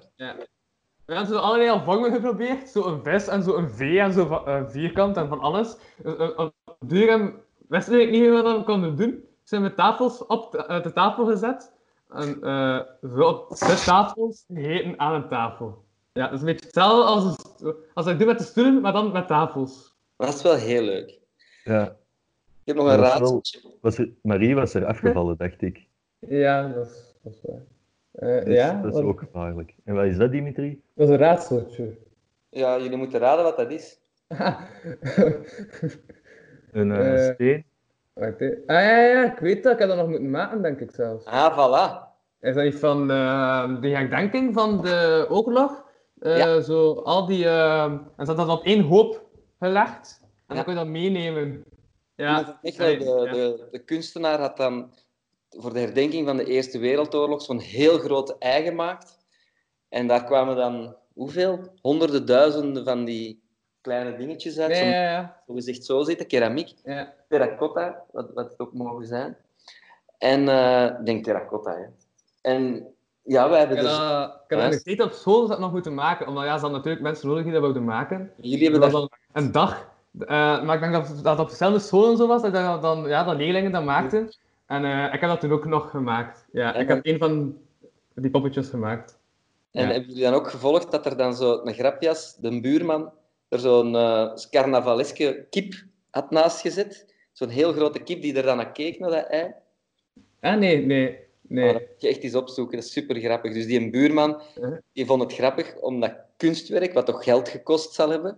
We 1.06 1.14
hebben 1.14 1.28
zo 1.28 1.36
allerlei 1.40 1.82
vormen 1.84 2.12
geprobeerd, 2.12 2.70
zo 2.70 2.86
een 2.86 3.04
vis 3.04 3.28
en 3.28 3.44
zo 3.44 3.56
een 3.56 3.70
V 3.70 3.80
en 3.98 4.14
zo 4.14 4.26
van, 4.26 4.46
eh, 4.46 4.64
vierkant 4.68 5.18
en 5.18 5.28
van 5.28 5.40
alles. 5.40 5.78
Dus, 6.04 6.16
eh, 6.18 6.40
Op 6.40 6.54
duur 6.86 7.10
en 7.10 7.34
wisten 7.68 7.98
we 7.98 8.04
niet 8.04 8.30
wat 8.30 8.58
we 8.58 8.64
konden 8.64 8.96
doen. 8.96 9.24
Zijn 9.44 9.62
we 9.64 9.74
tafels 9.74 10.26
op 10.26 10.52
de, 10.52 10.66
eh, 10.66 10.84
de 10.84 10.94
tafel 10.94 11.26
gezet. 11.26 11.74
En 12.14 12.42
eh, 12.42 12.80
zo 13.16 13.46
zes 13.50 13.84
tafels 13.84 14.44
gegeten 14.54 15.00
aan 15.00 15.14
een 15.14 15.28
tafel. 15.30 15.84
Ja, 16.14 16.24
dat 16.24 16.34
is 16.34 16.40
een 16.40 16.46
beetje 16.46 16.66
hetzelfde 16.66 17.04
als, 17.04 17.36
een 17.62 17.76
als 17.94 18.06
ik 18.08 18.18
doe 18.18 18.28
met 18.28 18.38
de 18.38 18.44
stoelen, 18.44 18.82
maar 18.82 18.94
dan 18.94 19.12
met 19.12 19.28
tafels. 19.28 19.96
Maar 20.16 20.28
dat 20.28 20.36
is 20.36 20.42
wel 20.44 20.56
heel 20.56 20.82
leuk. 20.84 21.20
ja. 21.64 21.96
Ik 22.66 22.70
heb 22.74 22.76
nog 22.76 22.88
Ja, 22.88 22.94
een 22.94 23.00
raadseltje. 23.00 23.60
Was 23.82 23.98
er, 23.98 24.10
Marie 24.22 24.56
was 24.56 24.74
er 24.74 24.86
afgevallen, 24.86 25.38
dacht 25.38 25.62
ik. 25.62 25.88
Ja, 26.20 26.68
dat 26.68 26.86
is, 26.86 27.16
dat 27.24 27.34
is 27.34 27.40
waar. 27.42 27.62
Eh, 28.12 28.46
Dus 28.46 28.82
dat 28.92 28.96
is 28.96 29.02
ook 29.02 29.20
gevaarlijk. 29.20 29.76
En 29.84 29.96
wat 29.96 30.06
is 30.06 30.18
dat, 30.18 30.32
Dimitri? 30.32 30.82
dat 30.96 31.08
is 31.08 31.14
een 31.14 31.20
raadseltje. 31.20 31.98
Ja, 32.50 32.80
jullie 32.80 32.98
moeten 32.98 33.20
raden 33.20 33.44
wat 33.44 33.58
dat 33.58 33.72
is. 33.72 34.00
Een 36.72 36.92
eh, 36.92 37.28
Eh. 37.28 37.34
steen? 37.34 37.64
Wacht. 38.14 38.42
Ah 38.42 38.50
ja, 38.68 38.98
ja, 39.06 39.32
ik 39.34 39.40
weet 39.40 39.64
dat. 39.64 39.74
Ik 39.74 39.80
heb 39.80 39.88
dat 39.88 39.98
nog 39.98 40.08
moeten 40.08 40.30
maken, 40.30 40.62
denk 40.62 40.80
ik 40.80 40.92
zelfs. 40.92 41.26
Ah, 41.26 41.52
voilà. 41.58 42.12
Is 42.40 42.56
dat 42.56 42.64
niet 42.64 42.76
van 42.80 43.12
eh, 43.12 43.82
de 43.82 43.90
herdenking 43.90 44.54
van 44.54 44.82
de 44.82 45.26
oorlog? 45.30 45.84
Eh, 46.20 46.38
Ja. 46.38 46.62
Zo 46.62 46.94
al 46.94 47.26
die... 47.26 47.46
eh, 47.46 47.84
en 47.84 48.26
ze 48.26 48.26
had 48.26 48.38
dat 48.38 48.50
op 48.50 48.64
één 48.66 48.82
hoop 48.82 49.26
gelegd. 49.60 50.20
En 50.22 50.28
Ja. 50.48 50.56
dan 50.56 50.64
kun 50.64 50.74
je 50.74 50.80
dat 50.80 50.88
meenemen. 50.88 51.64
Ja, 52.16 52.60
de, 52.62 52.72
de, 53.32 53.68
de 53.72 53.84
kunstenaar 53.84 54.40
had 54.40 54.58
dan 54.58 54.94
voor 55.50 55.74
de 55.74 55.80
herdenking 55.80 56.28
van 56.28 56.38
de 56.38 56.46
Eerste 56.46 56.80
Wereldoorlog 56.80 57.42
zo'n 57.42 57.60
heel 57.60 57.98
grote 57.98 58.36
ei 58.40 58.64
gemaakt. 58.64 59.18
En 59.90 60.08
daar 60.08 60.24
kwamen 60.24 60.56
dan, 60.56 60.96
hoeveel? 61.14 61.60
Honderden, 61.82 62.26
duizenden 62.26 62.84
van 62.86 63.06
die 63.06 63.43
kleine 63.84 64.18
dingetjes 64.18 64.60
uit. 64.60 64.72
Ja, 64.72 64.78
Zo, 64.78 64.86
ja, 64.86 65.02
ja. 65.12 65.42
zo 65.48 65.54
gezegd 65.54 65.86
zo 65.86 66.04
zitten, 66.04 66.28
keramiek. 66.28 66.74
ja. 66.84 67.14
terracotta, 67.30 68.04
wat, 68.12 68.32
wat 68.34 68.50
het 68.52 68.60
ook 68.60 68.74
mogen 68.74 69.06
zijn. 69.06 69.38
En 70.18 70.48
eh, 70.50 70.86
ik 71.00 71.06
denk 71.06 71.24
terracotta, 71.24 71.72
hè. 71.72 71.86
En 72.42 72.88
ja, 73.22 73.50
wij 73.50 73.62
Ik 73.62 73.68
hebben 73.68 73.86
heb 73.86 73.98
dus... 73.98 74.26
ik 74.44 74.50
heb 74.50 74.60
dat 74.60 74.70
nog 74.72 74.80
steeds 74.80 75.04
op 75.04 75.12
school 75.12 75.48
dat 75.48 75.60
nog 75.60 75.72
moeten 75.72 75.94
maken. 75.94 76.28
Omdat 76.28 76.44
ja, 76.44 76.54
ze 76.56 76.60
hadden 76.60 76.72
natuurlijk 76.78 77.04
mensen 77.04 77.28
nodig 77.28 77.44
die 77.44 77.54
dat 77.54 77.62
wilden 77.62 77.84
maken. 77.84 78.32
Jullie 78.38 78.70
hebben 78.72 78.92
Dat 78.92 79.10
een 79.34 79.52
dag. 79.52 79.92
Eh, 80.20 80.28
maar 80.64 80.76
ik 80.76 80.82
denk 80.82 80.94
dat 80.94 81.24
dat 81.24 81.40
op 81.40 81.50
dezelfde 81.50 81.80
school 81.80 82.10
en 82.12 82.18
zo 82.18 82.28
was, 82.28 82.42
dat, 82.42 82.54
dat, 82.54 82.82
dan, 82.82 83.08
ja, 83.08 83.24
dat 83.24 83.36
leerlingen 83.36 83.72
dat 83.72 83.84
maakten. 83.84 84.30
En 84.66 84.86
eh, 84.86 85.14
ik 85.14 85.20
heb 85.20 85.30
dat 85.30 85.40
toen 85.40 85.52
ook 85.52 85.66
nog 85.66 85.90
gemaakt. 85.90 86.46
Ja, 86.52 86.74
En 86.74 86.82
ik 86.82 86.88
dan- 86.88 86.96
heb 86.98 87.06
een 87.06 87.18
van 87.20 87.58
die 88.16 88.32
poppetjes 88.32 88.70
gemaakt. 88.70 89.18
En 89.72 89.82
Ja. 89.88 89.92
hebben 89.92 90.08
jullie 90.10 90.24
dan 90.24 90.34
ook 90.34 90.50
gevolgd 90.50 90.92
dat 90.92 91.06
er 91.06 91.18
dan 91.18 91.36
zo 91.36 91.62
een 91.64 91.74
grapjas, 91.74 92.36
de 92.36 92.62
buurman, 92.62 93.12
er 93.54 93.60
zo'n 93.60 93.96
eh 93.96 94.34
carnavaleske 94.50 95.48
kip 95.50 95.74
had 96.10 96.32
naast 96.32 96.62
gezet? 96.62 97.06
Zo'n 97.32 97.50
heel 97.50 97.74
grote 97.74 98.00
kip 98.00 98.22
die 98.22 98.36
er 98.36 98.44
dan 98.44 98.58
naar 98.58 98.72
keek, 98.72 99.00
naar 99.00 99.10
dat 99.10 99.28
ei. 99.28 99.54
Ah, 100.40 100.58
nee, 100.58 100.86
nee, 100.86 101.20
nee. 101.42 101.74
dat 101.74 101.82
moet 101.82 102.02
je 102.02 102.08
echt 102.08 102.24
eens 102.24 102.36
opzoeken, 102.36 102.76
dat 102.76 102.86
is 102.86 102.92
super 102.92 103.20
grappig. 103.20 103.54
Dus 103.54 103.66
die 103.66 103.80
een 103.80 103.92
buurman, 103.92 104.42
die 104.94 105.06
vond 105.06 105.22
het 105.22 105.34
grappig 105.34 105.76
om 105.76 106.00
dat 106.00 106.16
kunstwerk, 106.38 106.94
wat 106.94 107.06
toch 107.06 107.24
geld 107.24 107.50
gekost 107.50 107.94
zal 107.94 108.10
hebben, 108.10 108.38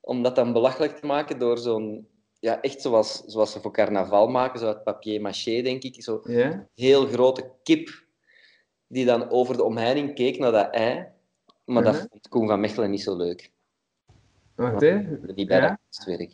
om 0.00 0.22
dat 0.22 0.36
dan 0.36 0.52
belachelijk 0.52 0.96
te 0.96 1.06
maken 1.06 1.38
door 1.38 1.58
zo'n, 1.58 2.08
ja, 2.40 2.60
echt 2.60 2.80
zoals, 2.80 3.22
zoals 3.26 3.52
ze 3.52 3.60
voor 3.60 3.72
carnaval 3.72 4.28
maken, 4.28 4.58
zo 4.58 4.66
uit 4.66 4.84
papier-maché, 4.84 5.62
denk 5.62 5.82
ik, 5.82 6.02
zo 6.02 6.20
Ja? 6.24 6.68
heel 6.74 7.06
grote 7.06 7.50
kip, 7.62 8.04
die 8.86 9.04
dan 9.04 9.30
over 9.30 9.56
de 9.56 9.64
omheining 9.64 10.14
keek 10.14 10.38
naar 10.38 10.52
dat 10.52 10.70
ei. 10.70 11.06
Maar 11.64 11.82
dat 11.82 11.96
vond 11.96 12.28
Koen 12.28 12.46
van 12.48 12.60
Mechelen 12.60 12.90
niet 12.90 13.02
zo 13.02 13.16
leuk. 13.16 13.51
Wacht, 14.56 14.80
hè. 14.80 15.02
Die 15.34 15.46
bij 15.46 15.56
Ja? 15.60 15.68
dat 15.68 15.78
kunstwerk. 15.90 16.32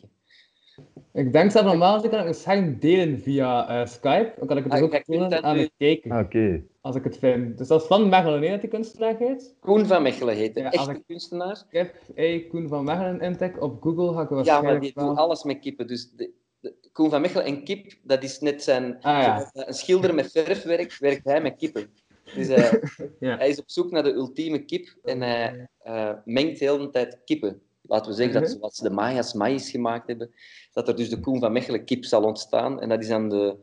Ik 1.13 1.33
denk 1.33 1.51
zelf 1.51 1.65
normaal 1.65 2.01
kan 2.09 2.19
ik 2.19 2.25
een 2.27 2.33
scherm 2.33 2.79
delen 2.79 3.19
via 3.19 3.67
eh, 3.81 3.85
Skype. 3.87 4.33
Dan 4.37 4.47
kan 4.47 4.57
ik 4.57 4.63
het 4.63 4.71
dus 4.71 4.81
Ah, 4.81 4.85
ook 4.93 5.03
tonen 5.03 5.29
dat 5.29 5.41
aan 5.43 5.57
de 5.57 5.71
kijker, 5.77 6.11
Ah, 6.11 6.19
Oké. 6.19 6.63
als 6.81 6.95
ik 6.95 7.03
het 7.03 7.17
vind. 7.17 7.57
Dus 7.57 7.67
dat 7.67 7.81
is 7.81 7.87
Van 7.87 8.09
Mechelen, 8.09 8.39
nee, 8.39 8.49
dat 8.49 8.61
die 8.61 8.69
kunstenaar 8.69 9.15
heet. 9.17 9.55
Koen 9.59 9.85
van 9.85 10.01
Mechelen 10.01 10.35
heet 10.35 10.53
de 10.53 10.59
Ja, 10.59 10.69
als 10.69 10.75
echte 10.87 10.99
ik- 10.99 11.05
kunstenaar. 11.07 11.63
Ik 11.69 11.77
heb 11.77 11.95
hey, 12.15 12.45
Koen 12.49 12.67
van 12.67 12.83
Mechelen 12.83 13.19
intik 13.21 13.61
op 13.61 13.81
Google, 13.81 14.13
ga 14.13 14.21
ik 14.21 14.29
Ja, 14.29 14.35
waarschijnlijk 14.35 14.71
maar 14.71 14.79
die 14.81 14.91
wel... 14.95 15.07
doet 15.07 15.17
alles 15.17 15.43
met 15.43 15.59
kippen. 15.59 15.87
Dus 15.87 16.11
de, 16.11 16.31
de- 16.59 16.73
Koen 16.91 17.09
van 17.09 17.21
Mechelen 17.21 17.45
en 17.45 17.63
kip, 17.63 17.93
dat 18.03 18.23
is 18.23 18.39
net 18.39 18.63
zijn... 18.63 18.97
Ah, 19.01 19.21
ja. 19.21 19.49
Een 19.53 19.73
schilder 19.73 20.15
met 20.15 20.31
verfwerk 20.31 20.97
werkt 20.99 21.23
hij 21.25 21.41
met 21.41 21.55
kippen. 21.55 21.89
Dus 22.35 22.47
hij, 22.47 22.81
Ja. 23.19 23.37
hij 23.37 23.49
is 23.49 23.59
op 23.59 23.69
zoek 23.69 23.91
naar 23.91 24.03
de 24.03 24.13
ultieme 24.13 24.59
kip 24.65 24.95
en 25.03 25.21
hij 25.21 25.67
eh, 25.79 26.11
mengt 26.25 26.59
de 26.59 26.65
hele 26.65 26.89
tijd 26.89 27.21
kippen. 27.25 27.61
Laten 27.89 28.11
we 28.11 28.17
zeggen 28.17 28.33
dat 28.41 28.49
Mhm. 28.49 28.57
zoals 28.59 28.77
de 28.77 28.89
Maya's 28.89 29.33
maïs 29.33 29.71
gemaakt 29.71 30.07
hebben, 30.07 30.31
dat 30.73 30.87
er 30.87 30.95
dus 30.95 31.09
de 31.09 31.19
Koen 31.19 31.39
van 31.39 31.51
Mechelen 31.51 31.85
kip 31.85 32.05
zal 32.05 32.23
ontstaan. 32.23 32.81
En 32.81 32.89
dat 32.89 32.99
is 32.99 33.07
dan 33.07 33.29
de, 33.29 33.55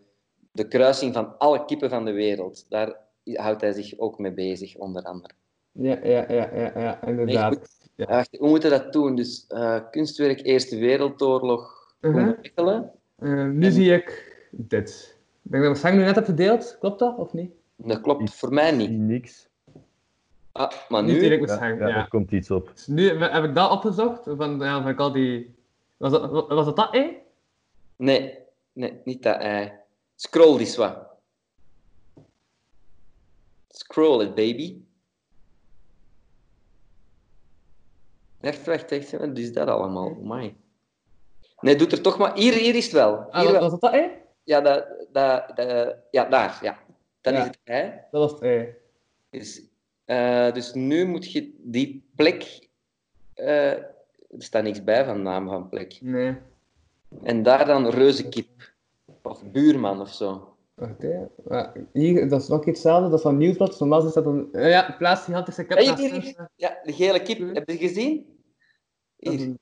de 0.53 0.69
kruising 0.69 1.15
van 1.15 1.39
alle 1.39 1.65
kippen 1.65 1.91
van 1.91 2.05
de 2.05 2.13
wereld. 2.13 2.67
Daar 2.69 2.97
houdt 3.25 3.61
hij 3.61 3.73
zich 3.73 3.99
ook 3.99 4.19
mee 4.19 4.33
bezig, 4.33 4.77
onder 4.77 5.03
andere. 5.03 5.35
Ja, 5.73 5.99
ja, 6.03 6.25
ja, 6.33 6.51
ja, 6.55 6.73
ja, 6.81 6.99
Nee, 7.05 7.11
inderdaad. 7.11 7.53
goed. 7.57 7.69
Ja, 7.95 8.07
wacht, 8.07 8.37
hoe 8.39 8.49
moeten 8.49 8.71
we 8.71 8.77
dat 8.79 8.93
doen? 8.93 9.15
Dus 9.15 9.45
eh, 9.49 9.79
kunstwerk 9.91 10.41
Eerste 10.45 10.77
Wereldoorlog, 10.79 11.95
Koen 12.01 12.11
Mhm. 12.11 12.25
van 12.25 12.37
Mechelen. 12.43 12.91
Eh, 13.19 13.45
nu 13.45 13.71
zie 13.71 13.93
ik 13.93 14.35
dit. 14.51 15.17
Ik 15.43 15.51
denk 15.51 15.65
dat 15.65 15.81
we 15.81 15.89
nu 15.91 15.97
net 15.97 16.05
hebben 16.05 16.25
gedeeld, 16.25 16.77
klopt 16.81 16.99
dat 16.99 17.17
of 17.19 17.33
niet? 17.33 17.51
Dat 17.77 18.01
klopt 18.01 18.35
voor 18.35 18.53
mij 18.53 18.71
niet. 18.73 18.91
niks. 18.91 19.46
Ah, 20.57 20.71
maar 20.89 21.03
Nu 21.03 21.21
nu... 21.29 21.41
met 21.41 21.49
Ja, 21.51 21.67
ja, 21.67 21.89
ja. 21.89 21.97
er 21.97 22.09
komt 22.09 22.33
iets 22.33 22.51
op. 22.51 22.71
Dus 22.75 22.87
nu 22.87 23.09
heb 23.09 23.45
ik 23.45 23.55
dat 23.55 23.71
opgezocht, 23.71 24.23
van, 24.25 24.59
ja, 24.59 24.83
van 24.83 24.91
ik 24.91 24.99
al 24.99 25.13
die... 25.13 25.55
Was 25.97 26.11
dat, 26.13 26.31
was 26.49 26.65
dat 26.65 26.77
dat, 26.77 26.95
eh? 26.95 27.07
Nee, 27.97 28.39
nee, 28.73 29.01
niet 29.05 29.23
dat 29.23 29.37
ei. 29.41 29.73
Scroll 30.15 30.59
eens 30.59 30.77
wat. 30.77 30.99
Scroll 33.69 34.23
it, 34.25 34.35
baby. 34.35 34.81
Wacht, 38.41 38.67
wacht, 38.67 38.91
wacht. 38.91 39.11
Wat 39.11 39.39
is 39.39 39.53
dat 39.53 39.69
allemaal? 39.69 40.17
Amai. 40.23 40.57
Nee, 41.61 41.77
doet 41.77 41.93
er 41.93 42.03
toch 42.03 42.19
maar... 42.19 42.35
Hier, 42.37 42.53
hier 42.53 42.75
is 42.75 42.85
het 42.85 42.93
wel. 42.93 43.17
Ah, 43.17 43.41
Hier 43.41 43.43
was, 43.43 43.53
wel. 43.53 43.61
was 43.61 43.71
dat 43.71 43.81
dat, 43.81 43.93
eh? 43.93 44.07
Ja, 44.45 44.61
dat, 44.61 44.87
dat, 45.13 45.57
dat, 45.57 45.97
ja, 46.11 46.25
daar. 46.25 46.59
Ja. 46.63 46.79
Dat 47.21 47.33
Ja. 47.35 47.41
is 47.41 47.47
het 47.47 47.59
ei. 47.65 47.91
Dat 48.11 48.21
was 48.31 48.33
het, 48.33 48.43
eh. 48.43 48.63
Dus, 49.31 49.63
eh, 50.07 50.53
dus 50.53 50.73
nu 50.75 51.05
moet 51.07 51.33
je 51.33 51.55
die 51.59 52.09
plek... 52.17 52.69
eh, 53.35 53.71
er 53.73 54.43
staat 54.43 54.63
niks 54.63 54.85
bij 54.85 55.05
van 55.05 55.23
naam 55.23 55.49
van 55.49 55.69
plek. 55.69 55.99
Nee. 56.01 56.37
En 57.23 57.43
daar 57.43 57.67
dan 57.67 57.89
reuzenkip. 57.89 58.75
Of 59.23 59.51
buurman 59.51 60.01
of 60.01 60.09
zo. 60.13 60.57
Wacht, 60.75 61.03
hè. 61.03 61.21
Ja, 61.49 61.73
hier, 61.93 62.29
dat 62.29 62.43
is 62.43 62.49
nog 62.49 62.59
iets 62.59 62.67
hetzelfde, 62.67 63.09
dat 63.09 63.19
is 63.19 63.23
van 63.25 63.37
Nieuwsblad. 63.37 63.69
Dus 63.69 63.79
normaal 63.79 64.07
is 64.07 64.13
dat 64.13 64.27
een... 64.27 64.49
eh, 64.53 64.71
ja, 64.71 64.95
plaats 64.99 65.25
gigantische 65.25 65.65
kip. 65.65 65.77
Hey, 65.79 65.87
naast 65.87 66.11
hier. 66.11 66.49
Ja, 66.57 66.79
de 66.85 66.93
gele 66.93 67.23
kip. 67.23 67.55
Heb 67.55 67.69
je 67.71 67.77
gezien? 67.77 68.27
Hier. 69.17 69.41
een- 69.41 69.59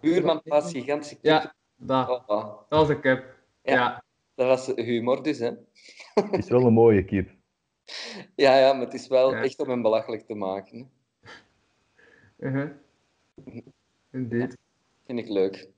Buurman 0.00 0.42
plaatst 0.42 0.70
gigantische 0.70 1.14
kip. 1.14 1.24
Ja, 1.24 1.54
dat. 1.76 2.08
Oh, 2.08 2.22
oh. 2.26 2.44
Dat 2.68 2.78
was 2.78 2.88
een 2.88 3.00
kip. 3.00 3.24
Ja. 3.62 3.72
Ja. 3.74 4.02
Dat 4.34 4.46
was 4.46 4.66
humor 4.76 5.22
dus, 5.22 5.38
hè? 5.38 5.50
Het 6.14 6.44
is 6.44 6.48
wel 6.50 6.66
een 6.66 6.72
mooie 6.72 7.04
kip. 7.04 7.30
Ja, 8.36 8.56
ja, 8.58 8.72
maar 8.72 8.84
het 8.84 8.94
is 8.94 9.06
wel 9.08 9.34
Ja. 9.34 9.42
echt 9.42 9.60
om 9.60 9.68
hem 9.68 9.82
belachelijk 9.82 10.26
te 10.26 10.34
maken. 10.34 10.90
hè. 12.38 12.46
Uh-huh. 12.48 12.70
Indeed. 14.12 14.56
Vind 15.06 15.18
ik 15.18 15.28
leuk. 15.28 15.68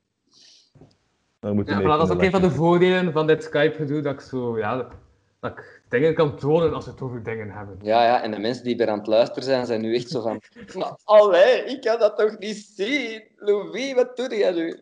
Daar 1.41 1.55
moeten 1.55 1.75
Ja, 1.75 1.81
we 1.81 1.87
maar 1.87 1.99
dat 1.99 2.09
is 2.09 2.15
ook 2.15 2.23
een 2.23 2.31
van 2.31 2.41
de 2.41 2.51
voordelen 2.51 3.13
van 3.13 3.27
dit 3.27 3.43
Skype-gedoe, 3.43 4.01
dat 4.01 4.13
ik 4.15 4.21
zo, 4.21 4.59
ja, 4.59 4.89
dat 5.41 5.59
ik 5.59 5.83
dingen 5.89 6.15
kan 6.15 6.37
tonen 6.37 6.75
als 6.75 6.85
we 6.85 6.91
het 6.91 7.01
over 7.01 7.23
dingen 7.23 7.51
hebben. 7.51 7.79
Ja, 7.83 8.05
ja, 8.05 8.23
en 8.23 8.31
de 8.31 8.39
mensen 8.39 8.65
die 8.65 8.77
weer 8.77 8.89
aan 8.89 8.99
het 8.99 9.07
luisteren 9.07 9.43
zijn, 9.45 9.67
zijn 9.67 9.81
nu 9.81 9.95
echt 9.95 10.09
zo 10.11 10.21
van... 10.21 10.41
Maar, 10.75 10.97
allee, 11.05 11.65
ik 11.65 11.81
kan 11.81 11.99
dat 11.99 12.19
toch 12.19 12.39
niet 12.39 12.57
zien? 12.57 13.23
Louis, 13.37 13.95
wat 13.95 14.17
doe 14.17 14.37
jij 14.37 14.53
nu? 14.53 14.81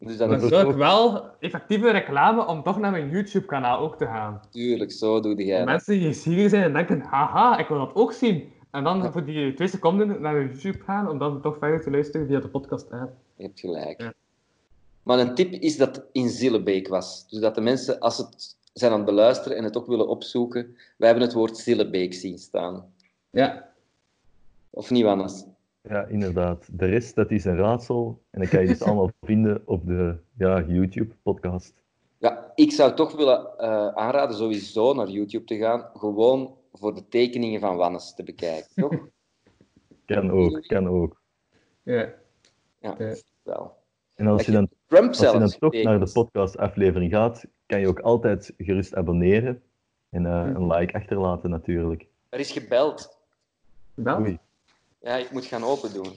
Dus 0.00 0.16
dan 0.16 0.34
is 0.34 0.52
ook 0.52 0.76
wel 0.76 1.24
effectieve 1.40 1.90
reclame 1.90 2.46
om 2.46 2.62
toch 2.62 2.78
naar 2.78 2.90
mijn 2.90 3.10
YouTube-kanaal 3.10 3.78
ook 3.78 3.96
te 3.96 4.06
gaan. 4.06 4.32
natuurlijk, 4.32 4.92
zo 4.92 5.20
doe 5.20 5.44
jij 5.44 5.58
dat. 5.58 5.66
Mensen 5.66 5.98
die 5.98 6.34
hier 6.34 6.48
zijn 6.48 6.62
en 6.62 6.72
denken, 6.72 7.00
haha, 7.00 7.58
ik 7.58 7.68
wil 7.68 7.78
dat 7.78 7.94
ook 7.94 8.12
zien. 8.12 8.52
En 8.70 8.84
dan 8.84 9.12
voor 9.12 9.24
die 9.24 9.54
twee 9.54 9.68
seconden 9.68 10.20
naar 10.20 10.34
YouTube 10.34 10.78
gaan, 10.78 11.08
om 11.08 11.18
dan 11.18 11.40
toch 11.42 11.58
verder 11.58 11.82
te 11.82 11.90
luisteren 11.90 12.26
via 12.26 12.40
de 12.40 12.48
podcast-app. 12.48 13.12
Je 13.36 13.42
hebt 13.42 13.60
gelijk. 13.60 14.00
Ja. 14.00 14.12
Maar 15.02 15.18
een 15.18 15.34
tip 15.34 15.52
is 15.52 15.76
dat 15.76 15.96
het 15.96 16.04
in 16.12 16.28
Zillebeek 16.28 16.88
was. 16.88 17.28
Dus 17.28 17.40
dat 17.40 17.54
de 17.54 17.60
mensen, 17.60 17.98
als 17.98 18.16
ze 18.16 18.22
het 18.22 18.56
zijn 18.72 18.92
aan 18.92 18.96
het 18.96 19.06
beluisteren 19.06 19.56
en 19.56 19.64
het 19.64 19.76
ook 19.76 19.86
willen 19.86 20.08
opzoeken, 20.08 20.76
wij 20.96 21.08
hebben 21.08 21.26
het 21.26 21.36
woord 21.36 21.56
Zillebeek 21.56 22.14
zien 22.14 22.38
staan. 22.38 22.94
Ja, 23.30 23.68
Of 24.70 24.90
niet, 24.90 25.04
Wannes? 25.04 25.44
Ja, 25.90 26.04
inderdaad. 26.06 26.68
De 26.78 26.86
rest, 26.86 27.14
dat 27.14 27.30
is 27.30 27.44
een 27.44 27.56
raadsel. 27.56 28.22
En 28.30 28.40
dat 28.40 28.48
kan 28.48 28.60
je 28.60 28.66
dus 28.66 28.82
allemaal 28.86 29.10
vinden 29.20 29.62
op 29.64 29.86
de 29.86 30.16
ja, 30.38 30.60
YouTube-podcast. 30.66 31.74
Ja, 32.18 32.52
ik 32.54 32.72
zou 32.72 32.94
toch 32.94 33.16
willen 33.16 33.58
eh, 33.58 33.86
aanraden 33.86 34.36
sowieso 34.36 34.92
naar 34.94 35.08
YouTube 35.08 35.44
te 35.44 35.56
gaan, 35.56 35.90
gewoon 35.94 36.56
voor 36.72 36.94
de 36.94 37.08
tekeningen 37.08 37.60
van 37.60 37.76
Wannes 37.76 38.14
te 38.14 38.22
bekijken, 38.22 38.68
toch? 38.74 38.92
Kan 40.04 40.30
ook, 40.30 40.62
kan 40.66 40.88
ook. 40.88 41.20
ja. 41.82 42.12
Ja, 42.80 42.94
Ja. 42.98 43.14
wel. 43.42 43.76
En 44.14 44.26
als 44.26 44.46
je 44.46 44.52
dan, 44.52 44.68
Trump 44.86 45.08
als 45.08 45.18
je 45.18 45.24
dan 45.24 45.48
toch 45.48 45.72
naar 45.72 45.82
de 45.82 45.88
getekend. 45.88 46.12
podcast-aflevering 46.12 47.12
gaat, 47.12 47.44
kan 47.66 47.80
je 47.80 47.88
ook 47.88 48.00
altijd 48.00 48.54
gerust 48.58 48.94
abonneren. 48.94 49.62
En 50.10 50.26
eh, 50.26 50.50
een 50.54 50.66
like 50.66 50.94
achterlaten 50.94 51.50
natuurlijk. 51.50 52.06
Er 52.28 52.38
is 52.38 52.52
gebeld. 52.52 53.18
Wel? 53.94 54.38
Ja, 55.00 55.16
ik 55.16 55.30
moet 55.30 55.44
gaan 55.44 55.64
open 55.64 55.92
doen. 55.92 56.14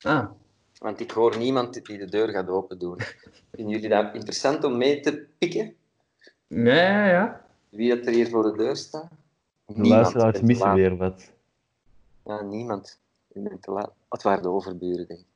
Ah, 0.00 0.30
Want 0.78 1.00
ik 1.00 1.10
hoor 1.10 1.38
niemand 1.38 1.86
die 1.86 1.98
de 1.98 2.10
deur 2.10 2.28
gaat 2.28 2.48
open 2.48 2.78
doen. 2.78 3.00
Vinden 3.52 3.74
jullie 3.74 3.88
dat 3.88 4.14
interessant 4.14 4.64
om 4.64 4.76
mee 4.76 5.00
te 5.00 5.26
pikken? 5.38 5.76
nee, 6.46 7.08
ja. 7.08 7.46
Wie 7.68 7.96
dat 7.96 8.06
er 8.06 8.12
hier 8.12 8.28
voor 8.28 8.42
de 8.42 8.56
deur 8.56 8.76
staat? 8.76 9.10
De 9.66 9.88
luisteraars 9.88 10.40
missen 10.40 10.74
weer 10.74 10.96
wat. 10.96 11.30
Ja, 12.24 12.42
niemand. 12.42 12.98
Ik 13.28 13.42
ben 13.42 13.60
te 13.60 13.70
laat. 13.70 13.92
Het 14.08 14.22
waren 14.22 14.42
de 14.42 14.48
overburen, 14.48 15.06
denk 15.06 15.20
ik. 15.20 15.26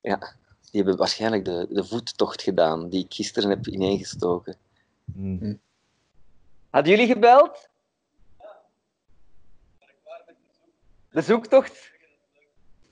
Ja, 0.00 0.18
die 0.70 0.80
hebben 0.80 0.96
waarschijnlijk 0.96 1.44
de, 1.44 1.66
de 1.70 1.84
voettocht 1.84 2.42
gedaan 2.42 2.88
die 2.88 3.04
ik 3.04 3.14
gisteren 3.14 3.50
heb 3.50 3.66
ineengestoken. 3.66 4.56
Hm. 5.14 5.54
Hadden 6.70 6.92
jullie 6.92 7.12
gebeld? 7.12 7.68
De 11.18 11.24
zoektocht? 11.24 11.90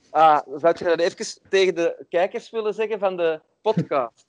Ah, 0.09 0.41
zou 0.55 0.75
je 0.77 0.83
dat 0.83 0.99
even 0.99 1.41
tegen 1.49 1.75
de 1.75 2.05
kijkers 2.09 2.49
willen 2.49 2.73
zeggen 2.73 2.99
van 2.99 3.17
de 3.17 3.41
podcast? 3.61 4.25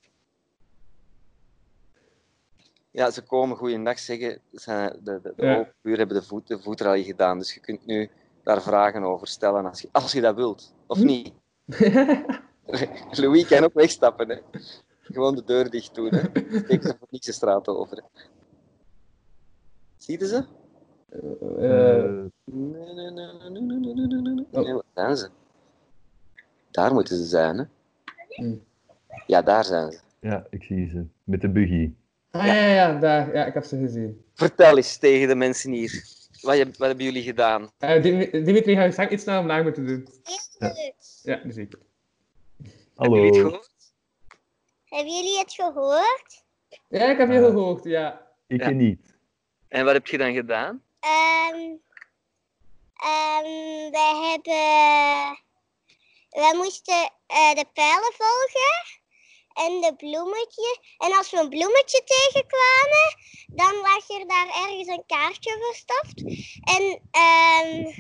Ja, 2.91 3.11
ze 3.11 3.23
komen 3.23 3.57
goeiedag 3.57 3.99
zeggen. 3.99 4.41
De, 4.51 4.99
de, 5.03 5.21
de 5.23 5.33
Ja. 5.37 5.73
hebben 5.83 6.17
de, 6.17 6.23
voet, 6.23 6.47
de 6.47 6.63
voetrally 6.63 7.03
gedaan, 7.03 7.39
dus 7.39 7.55
je 7.55 7.61
kunt 7.61 7.87
nu 7.87 8.11
daar 8.43 8.63
vragen 8.63 9.03
over 9.03 9.27
stellen 9.27 9.67
als 9.67 9.81
je, 9.81 9.89
als 9.93 10.13
je 10.13 10.21
dat 10.21 10.35
wilt. 10.35 10.75
Of 10.87 10.99
niet? 10.99 11.33
Louis 13.21 13.47
kan 13.47 13.65
ook 13.65 13.75
wegstappen. 13.75 14.29
Hè. 14.29 14.39
Gewoon 15.01 15.35
de 15.35 15.45
deur 15.45 15.71
dicht 15.71 15.95
doen. 15.95 16.15
Hè. 16.15 16.21
Steek 16.65 16.83
ze 16.83 16.97
voor 16.99 17.09
niks 17.11 17.27
de 17.27 17.33
straat 17.33 17.69
over. 17.69 17.97
Hè. 17.97 18.21
Zie 19.97 20.19
je 20.19 20.27
ze? 20.27 20.45
Daar 24.95 25.17
zijn 25.17 25.17
ze. 25.17 25.29
Daar 26.71 26.93
moeten 26.93 27.17
ze 27.17 27.25
zijn, 27.25 27.59
hè? 27.59 27.65
Ja, 29.27 29.43
daar 29.43 29.65
zijn 29.65 29.93
ze. 29.93 29.99
Ja, 30.21 30.47
ik 30.51 30.63
zie 30.63 30.89
ze. 30.89 31.07
Met 31.25 31.41
de 31.41 31.49
buggy. 31.49 31.93
Ah, 32.31 32.47
ja, 32.47 32.55
ja, 32.55 32.75
ja, 32.75 32.99
daar. 32.99 33.35
ja 33.35 33.47
ik 33.47 33.55
heb 33.55 33.65
ze 33.65 33.79
gezien. 33.79 34.25
Vertel 34.35 34.77
eens 34.77 34.97
tegen 34.97 35.29
de 35.29 35.35
mensen 35.35 35.73
hier. 35.73 36.05
Wat, 36.41 36.57
je, 36.57 36.65
wat 36.65 36.87
hebben 36.87 37.05
jullie 37.05 37.23
gedaan? 37.23 37.71
Uh, 37.79 38.03
Dimitri, 38.33 38.75
ga 38.75 38.83
je 38.83 38.93
straks 38.93 39.13
iets 39.13 39.25
naar 39.25 39.41
omlaag 39.41 39.63
moeten 39.63 39.87
doen. 39.87 40.09
Ja, 40.59 40.73
ja 41.23 41.41
dat 41.45 41.57
ik. 41.57 41.75
Hallo. 42.95 43.17
Hebben 43.17 43.33
jullie 43.33 43.39
het 43.39 43.53
gehoord? 43.53 43.71
Hebben 44.85 45.15
jullie 45.15 45.39
het 45.39 45.53
gehoord? 45.53 46.45
Ja, 46.89 47.11
ik 47.11 47.19
heb 47.19 47.29
je 47.29 47.39
uh, 47.39 47.45
gehoord, 47.45 47.85
ja. 47.85 48.27
Ik 48.47 48.61
ja. 48.61 48.71
niet. 48.71 49.17
En 49.69 49.85
wat 49.85 49.95
heb 49.95 50.07
je 50.07 50.19
dan 50.19 50.33
gedaan? 50.33 50.83
Ehm 51.01 51.77
ehm, 52.99 53.91
wij 53.91 54.15
hebben... 54.15 55.47
Wij 56.31 56.55
moesten 56.55 57.13
eh, 57.27 57.55
de 57.55 57.65
pijlen 57.73 58.13
volgen 58.17 59.01
en 59.55 59.81
de 59.81 59.95
bloemetje. 59.97 60.79
En 60.99 61.17
als 61.17 61.31
we 61.31 61.39
een 61.39 61.49
bloemetje 61.49 62.03
tegenkwamen, 62.05 63.17
dan 63.49 63.75
lag 63.75 64.11
er 64.11 64.27
daar 64.27 64.47
ergens 64.47 64.89
een 64.89 65.07
kaartje 65.07 65.59
verstopt. 65.61 66.23
En, 66.77 67.03
ehm, 67.11 67.93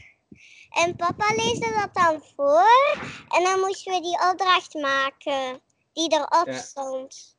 en 0.70 0.96
papa 0.96 1.34
leesde 1.34 1.74
dat 1.80 1.94
dan 1.94 2.22
voor. 2.36 2.96
En 3.28 3.42
dan 3.44 3.60
moesten 3.60 3.92
we 3.92 4.00
die 4.00 4.30
opdracht 4.30 4.74
maken 4.74 5.62
die 5.92 6.12
erop 6.12 6.46
Ja. 6.46 6.58
stond. 6.58 7.37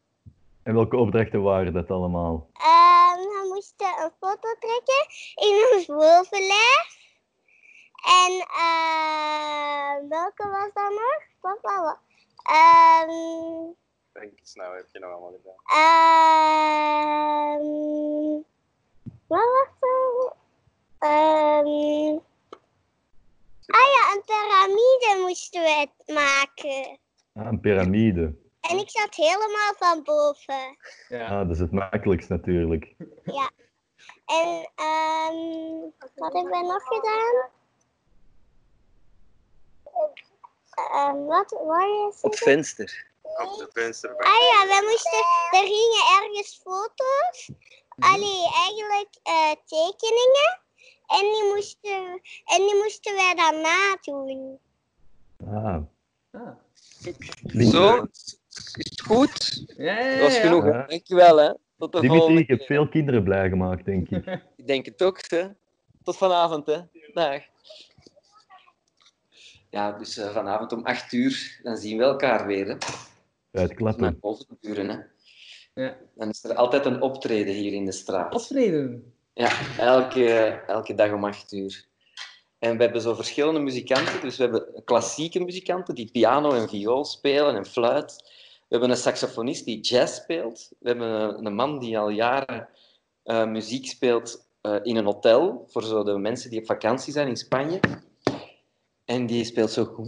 En 0.69 0.75
welke 0.75 0.97
opdrachten 0.97 1.41
waren 1.41 1.73
dat 1.73 1.89
allemaal? 1.91 2.49
Ehm, 2.53 3.17
we 3.19 3.45
moesten 3.53 3.87
een 4.03 4.11
foto 4.19 4.49
trekken 4.59 5.05
in 5.35 5.67
ons 5.73 5.85
bovenlijf. 5.85 6.97
En 8.25 8.31
ehm 8.65 10.07
welke 10.09 10.47
was 10.49 10.69
dat 10.73 10.89
nog? 10.89 11.21
Papa, 11.41 11.81
wa- 11.81 11.99
ehm 12.43 13.73
Denk 14.11 14.39
eens 14.39 14.53
nou, 14.55 14.75
heb 14.75 14.87
je 14.91 14.99
nog 14.99 15.11
allemaal 15.11 15.31
gedaan? 15.41 15.55
ehm 17.49 17.63
wat 19.27 19.45
was 19.55 19.69
dat? 19.79 20.35
Ehm 20.99 22.17
ah 23.67 23.87
ja, 23.95 24.13
een 24.13 24.23
piramide 24.25 25.17
moesten 25.27 25.61
we 25.61 25.69
het 25.69 26.07
maken. 26.15 26.99
Ah, 27.33 27.45
een 27.45 27.59
piramide. 27.59 28.35
En 28.69 28.77
ik 28.77 28.89
zat 28.89 29.15
helemaal 29.15 29.73
van 29.77 30.03
boven. 30.03 30.77
Ja. 31.07 31.27
Ah, 31.27 31.47
dat 31.47 31.55
is 31.55 31.59
het 31.59 31.71
makkelijkst 31.71 32.29
natuurlijk. 32.29 32.95
En 34.25 34.71
ehm 34.75 35.79
wat 36.15 36.33
hebben 36.33 36.51
we 36.51 36.61
nog 36.61 36.83
gedaan? 36.83 37.49
Ehm 40.71 41.25
wat 41.25 41.51
waar 41.65 42.07
is 42.09 42.21
Op 42.21 42.31
het 42.31 42.39
venster. 42.39 43.07
Op 43.21 43.57
de 43.57 43.69
vensterbank. 43.73 44.23
Ah 44.23 44.41
ja, 44.41 44.65
we 44.67 44.87
moesten, 44.89 45.19
er 45.59 45.67
gingen 45.67 46.21
ergens 46.21 46.61
foto's, 46.63 47.49
allee, 47.99 48.49
eigenlijk 48.53 49.09
eh, 49.23 49.51
tekeningen. 49.65 50.61
En 51.07 51.21
die, 51.21 51.53
moesten, 51.53 52.21
en 52.45 52.65
die 52.65 52.75
moesten 52.75 53.15
wij 53.15 53.35
dan 53.35 53.61
nadoen. 53.61 54.59
Ah, 55.45 55.77
Ah. 56.31 56.55
Zo, 57.71 58.07
is 58.77 58.89
het 58.89 59.01
goed? 59.01 59.63
Ja, 59.77 59.99
ja, 59.99 60.11
Dat 60.11 60.19
was 60.21 60.35
ja. 60.35 60.41
genoeg, 60.41 60.63
hè? 60.63 60.85
Dankjewel, 60.85 61.37
hè. 61.37 61.53
Tot 61.77 61.91
de 61.91 61.99
Dimitri, 61.99 62.17
volgende 62.17 62.39
je 62.39 62.45
hebt 62.45 62.57
keer. 62.65 62.75
veel 62.77 62.87
kinderen 62.89 63.23
blij 63.23 63.49
gemaakt, 63.49 63.85
denk 63.85 64.09
ik. 64.09 64.25
Ik 64.57 64.67
denk 64.67 64.85
het 64.85 65.03
ook, 65.03 65.19
hè. 65.29 65.47
Tot 66.03 66.17
vanavond, 66.17 66.65
hè. 66.65 66.77
Dag. 67.13 67.41
Ja, 69.69 69.91
dus 69.91 70.17
eh, 70.17 70.29
vanavond 70.33 70.71
om 70.71 70.85
8 70.85 71.13
uur, 71.13 71.59
dan 71.63 71.77
zien 71.77 71.97
we 71.97 72.03
elkaar 72.03 72.45
weer, 72.47 72.65
hè. 72.65 72.71
Uit 72.71 72.79
Naar 73.51 73.75
klappen. 73.75 74.17
bovenburen, 74.19 74.89
hè. 74.89 74.97
Ja. 75.83 75.97
Dan 76.15 76.29
is 76.29 76.43
er 76.43 76.55
altijd 76.55 76.85
een 76.85 77.01
optreden 77.01 77.53
hier 77.53 77.73
in 77.73 77.85
de 77.85 77.91
straat. 77.91 78.33
Optreden. 78.35 79.13
Ja, 79.33 79.51
elke, 79.77 80.33
elke 80.67 80.95
dag 80.95 81.11
om 81.11 81.25
8 81.25 81.51
uur. 81.51 81.87
En 82.59 82.77
we 82.77 82.83
hebben 82.83 83.01
zo 83.01 83.13
verschillende 83.15 83.59
muzikanten. 83.59 84.21
Dus 84.21 84.37
we 84.37 84.43
hebben 84.43 84.83
klassieke 84.85 85.39
muzikanten 85.39 85.95
die 85.95 86.11
piano 86.11 86.51
en 86.51 86.69
viool 86.69 87.05
spelen 87.05 87.55
en 87.55 87.65
fluit. 87.65 88.31
We 88.69 88.75
hebben 88.75 88.89
een 88.89 89.01
saxofonist 89.01 89.65
die 89.65 89.79
jazz 89.79 90.15
speelt. 90.15 90.71
We 90.79 90.87
hebben 90.89 91.45
een, 91.45 91.55
man 91.55 91.79
die 91.79 91.99
al 91.99 92.09
jaren 92.09 92.69
eh, 93.23 93.45
muziek 93.45 93.87
speelt 93.87 94.47
eh, 94.61 94.75
in 94.83 94.95
een 94.95 95.05
hotel 95.05 95.65
voor 95.67 95.83
zo 95.83 96.03
de 96.03 96.17
mensen 96.17 96.49
die 96.49 96.59
op 96.59 96.65
vakantie 96.65 97.13
zijn 97.13 97.27
in 97.27 97.37
Spanje. 97.37 97.79
En 99.05 99.25
die 99.25 99.43
speelt 99.43 99.71
zo... 99.71 100.05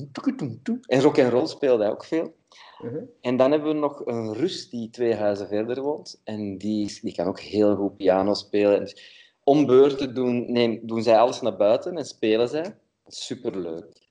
En 0.85 1.01
rock 1.01 1.17
en 1.17 1.29
roll 1.29 1.47
speelde 1.47 1.83
hij 1.83 1.91
ook 1.91 2.05
veel. 2.05 2.35
Mhm. 2.81 3.03
En 3.21 3.37
dan 3.37 3.51
hebben 3.51 3.73
we 3.73 3.79
nog 3.79 4.05
een 4.05 4.33
Rus 4.33 4.69
die 4.69 4.89
twee 4.89 5.15
huizen 5.15 5.47
verder 5.47 5.81
woont. 5.81 6.21
En 6.23 6.57
die, 6.57 6.99
die 7.01 7.15
kan 7.15 7.27
ook 7.27 7.39
heel 7.39 7.75
goed 7.75 7.97
piano 7.97 8.33
spelen. 8.33 8.73
En 8.73 8.79
dus 8.79 9.29
om 9.43 9.65
beurten 9.65 10.13
doen, 10.13 10.51
neem, 10.51 10.79
doen 10.83 11.03
zij 11.03 11.17
alles 11.17 11.41
naar 11.41 11.57
buiten 11.57 11.97
en 11.97 12.05
spelen 12.05 12.49
zij. 12.49 12.75
Superleuk. 13.07 14.09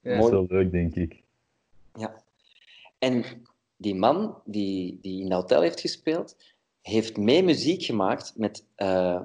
Ja. 0.00 0.10
Dat 0.10 0.12
is 0.12 0.18
Mooi. 0.18 0.32
wel 0.32 0.46
leuk, 0.48 0.70
denk 0.70 0.94
ik. 0.94 1.22
Ja. 1.94 2.22
En 2.98 3.24
die 3.80 3.94
man 3.94 4.36
die, 4.44 4.98
die 5.00 5.22
in 5.22 5.28
dat 5.28 5.40
hotel 5.40 5.62
heeft 5.62 5.80
gespeeld, 5.80 6.36
heeft 6.80 7.16
mee 7.16 7.42
muziek 7.42 7.82
gemaakt 7.82 8.32
met, 8.36 8.64
eh, 8.74 9.20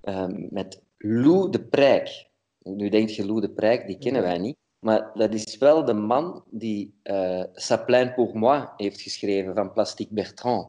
eh, 0.00 0.26
met 0.50 0.80
Lou 0.98 1.50
de 1.50 1.60
Prijk. 1.60 2.26
Nu 2.62 2.88
denk 2.88 3.08
je, 3.08 3.26
Lou 3.26 3.40
de 3.40 3.50
Prijk, 3.50 3.86
die 3.86 3.98
kennen 3.98 4.22
wij 4.22 4.38
niet. 4.38 4.56
Maar 4.78 5.10
dat 5.14 5.34
is 5.34 5.58
wel 5.58 5.84
de 5.84 5.94
man 5.94 6.44
die 6.50 6.94
eh 7.02 7.44
Ça 7.54 7.84
plaint 7.86 8.14
pour 8.14 8.38
moi 8.38 8.68
heeft 8.76 9.00
geschreven 9.00 9.54
van 9.54 9.72
Plastique 9.72 10.14
Bertrand. 10.14 10.66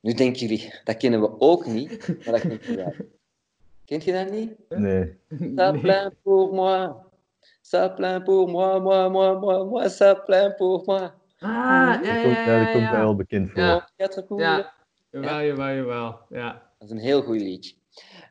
Nu 0.00 0.12
denken 0.12 0.40
jullie, 0.40 0.80
dat 0.84 0.96
kennen 0.96 1.20
we 1.20 1.40
ook 1.40 1.66
niet, 1.66 2.06
maar 2.24 2.32
dat 2.32 2.40
kent 2.40 2.64
je 2.64 2.76
wel. 2.76 2.94
Kent 3.84 4.04
je 4.04 4.12
dat 4.12 4.30
niet? 4.30 4.50
Nee. 4.68 5.16
Ça 5.56 5.72
plaint 5.80 6.14
pour 6.22 6.52
moi. 6.54 6.96
Ça 7.62 7.88
plaint 7.88 8.24
pour 8.24 8.48
moi, 8.48 8.78
moi, 8.78 9.08
moi, 9.08 9.38
moi, 9.38 9.64
moi, 9.64 9.88
ça 9.88 10.14
plaint 10.14 10.56
pour 10.56 10.82
moi. 10.86 11.19
Ah, 11.42 11.50
ja, 11.50 11.96
Dat 11.96 12.06
ja, 12.06 12.22
komt, 12.22 12.34
ja, 12.34 12.44
ja, 12.46 12.58
dat 12.64 12.72
komt 12.72 12.90
mij 12.90 13.00
wel 13.00 13.16
bekend 13.16 13.50
voor. 13.50 13.60
Ja. 13.60 13.88
Ja, 14.40 14.72
jawel, 15.10 15.40
jawel, 15.44 15.74
jawel. 15.74 16.18
Ja. 16.28 16.52
Dat 16.78 16.88
is 16.88 16.94
een 16.94 17.00
heel 17.02 17.22
goed 17.22 17.40
liedje. 17.40 17.74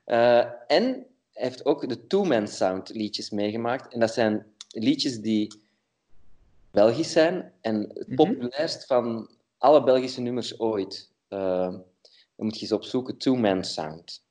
Eh, 0.05 0.38
en 0.68 0.84
hij 1.32 1.47
heeft 1.47 1.66
ook 1.66 1.89
de 1.89 2.07
Two-Man 2.07 2.47
Sound 2.47 2.89
liedjes 2.89 3.30
meegemaakt. 3.30 3.93
En 3.93 3.99
dat 3.99 4.14
zijn 4.14 4.45
liedjes 4.70 5.20
die 5.20 5.62
Belgisch 6.72 7.12
zijn 7.12 7.53
en 7.62 7.80
het 7.93 8.07
Mhm. 8.07 8.16
populairst 8.16 8.86
van 8.86 9.30
alle 9.57 9.84
Belgische 9.84 10.22
nummers 10.22 10.60
ooit. 10.60 11.12
Eh, 11.28 11.39
dan 11.70 11.84
moet 12.36 12.55
je 12.55 12.62
eens 12.62 12.72
opzoeken, 12.72 13.18
Two-Man 13.18 13.64
Sound. 13.64 14.24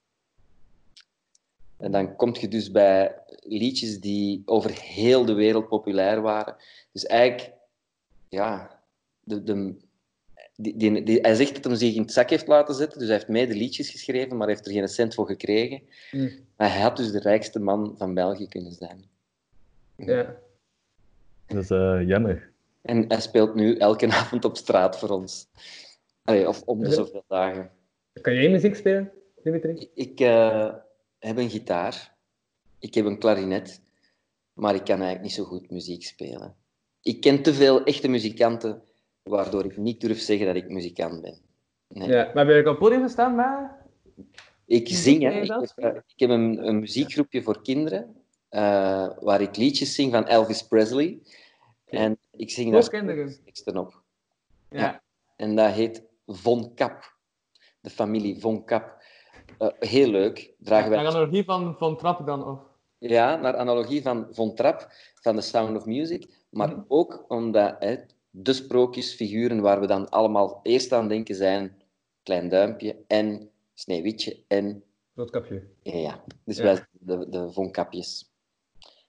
En 1.76 1.92
dan 1.92 2.16
kom 2.16 2.34
je 2.34 2.48
dus 2.48 2.70
bij 2.70 3.14
liedjes 3.40 4.00
die 4.00 4.42
over 4.44 4.70
heel 4.80 5.24
de 5.24 5.32
wereld 5.34 5.68
populair 5.68 6.20
waren. 6.20 6.56
Dus 6.92 7.06
eigenlijk, 7.06 7.52
ja, 8.28 8.80
de, 9.20 9.42
de, 9.42 9.74
die, 10.56 10.76
die, 10.76 11.02
die- 11.02 11.20
hij 11.20 11.34
zegt 11.34 11.54
dat 11.54 11.64
hij 11.64 11.76
zich 11.76 11.94
in 11.94 12.02
het 12.02 12.12
zak 12.12 12.30
heeft 12.30 12.46
laten 12.46 12.74
zetten, 12.74 12.98
dus 12.98 13.08
hij 13.08 13.16
heeft 13.16 13.28
mede 13.28 13.54
liedjes 13.54 13.90
geschreven, 13.90 14.36
maar 14.36 14.48
heeft 14.48 14.66
er 14.66 14.72
geen 14.72 14.88
cent 14.88 15.14
voor 15.14 15.26
gekregen. 15.26 15.82
Hm. 16.10 16.28
Maar 16.56 16.72
hij 16.72 16.80
had 16.80 16.96
dus 16.96 17.10
de 17.12 17.20
rijkste 17.20 17.58
man 17.58 17.94
van 17.98 18.14
België 18.14 18.48
kunnen 18.48 18.72
zijn. 18.72 19.04
ja. 19.96 20.36
Dat 21.46 21.62
is 21.62 21.70
eh, 21.70 22.00
jammer. 22.06 22.50
En 22.82 23.04
hij 23.08 23.20
speelt 23.20 23.54
nu 23.54 23.76
elke 23.76 24.06
avond 24.20 24.44
op 24.44 24.56
straat 24.56 24.98
voor 24.98 25.08
ons. 25.08 25.46
Allee, 26.24 26.48
of 26.48 26.62
om 26.62 26.82
de 26.82 26.90
zoveel 26.90 27.24
dagen. 27.28 27.70
Kan 28.20 28.34
jij 28.34 28.48
muziek 28.50 28.74
spelen, 28.74 29.12
Dimitri? 29.42 29.90
Ik 29.94 30.20
eh, 30.20 30.74
heb 31.18 31.36
een 31.36 31.50
gitaar, 31.50 32.14
ik 32.78 32.94
heb 32.94 33.04
een 33.04 33.18
klarinet, 33.18 33.80
maar 34.52 34.74
ik 34.74 34.84
kan 34.84 34.88
eigenlijk 34.96 35.22
niet 35.22 35.32
zo 35.32 35.44
goed 35.44 35.70
muziek 35.70 36.02
spelen. 36.04 36.54
Ik 37.08 37.20
ken 37.20 37.42
te 37.42 37.54
veel 37.54 37.84
echte 37.84 38.08
muzikanten, 38.08 38.82
waardoor 39.22 39.64
ik 39.64 39.76
niet 39.76 40.00
durf 40.00 40.20
zeggen 40.20 40.46
dat 40.46 40.56
ik 40.56 40.68
muzikant 40.68 41.20
ben. 41.22 41.38
Nee. 41.88 42.08
Ja. 42.08 42.30
Maar 42.34 42.46
heb 42.46 42.54
je 42.54 42.60
op 42.60 42.66
het 42.66 42.78
podium 42.78 43.02
gestaan, 43.02 43.34
maar... 43.34 43.86
Ik 44.66 44.88
zing, 44.88 45.22
hè. 45.22 45.30
Ik 45.40 45.48
heb, 45.48 45.72
eh, 45.76 45.94
ik 45.94 46.20
heb 46.20 46.30
een, 46.30 46.66
een 46.66 46.78
muziekgroepje 46.78 47.42
voor 47.42 47.62
kinderen, 47.62 48.16
eh, 48.48 49.08
waar 49.20 49.40
ik 49.40 49.56
liedjes 49.56 49.94
zing 49.94 50.12
van 50.12 50.26
Elvis 50.26 50.62
Presley. 50.62 51.18
En 51.84 52.18
ik 52.30 52.50
zing 52.50 52.72
daar 52.72 52.88
teksten 53.44 53.76
op. 53.76 54.02
Ja. 54.70 55.02
En 55.36 55.56
dat 55.56 55.72
heet 55.72 56.02
Von 56.26 56.74
Kap. 56.74 57.16
De 57.80 57.90
familie 57.90 58.40
Von 58.40 58.64
Kap. 58.64 59.02
Eh, 59.58 59.68
heel 59.78 60.10
leuk. 60.10 60.54
Dragen 60.58 60.90
Naar 60.90 61.02
wij... 61.02 61.08
analogie 61.08 61.44
van, 61.44 61.76
van 61.78 61.96
Trap 61.96 62.26
dan, 62.26 62.46
of... 62.46 62.60
Ja, 62.98 63.36
naar 63.36 63.56
analogie 63.56 64.02
van 64.02 64.26
Von 64.30 64.54
Trapp, 64.54 64.88
van 65.14 65.36
The 65.36 65.40
Sound 65.40 65.76
of 65.76 65.84
Music. 65.84 66.37
Maar 66.48 66.68
Mhm. 66.68 66.82
ook 66.88 67.24
omdat 67.28 67.76
hè, 67.78 67.96
de 68.30 68.52
sprookjesfiguren 68.52 69.60
waar 69.60 69.80
we 69.80 69.86
dan 69.86 70.08
allemaal 70.08 70.60
eerst 70.62 70.92
aan 70.92 71.08
denken 71.08 71.34
zijn 71.34 71.82
Klein 72.22 72.48
Duimpje 72.48 72.96
en 73.06 73.50
Sneeuwwitje 73.74 74.44
en 74.48 74.82
Roodkapje. 75.14 75.62
Ja, 75.82 75.96
ja. 75.96 76.24
dus 76.44 76.56
Ja. 76.56 76.62
wij 76.62 76.74
zijn 76.74 76.88
de, 76.92 77.28
de 77.28 77.52
vonkapjes. 77.52 78.32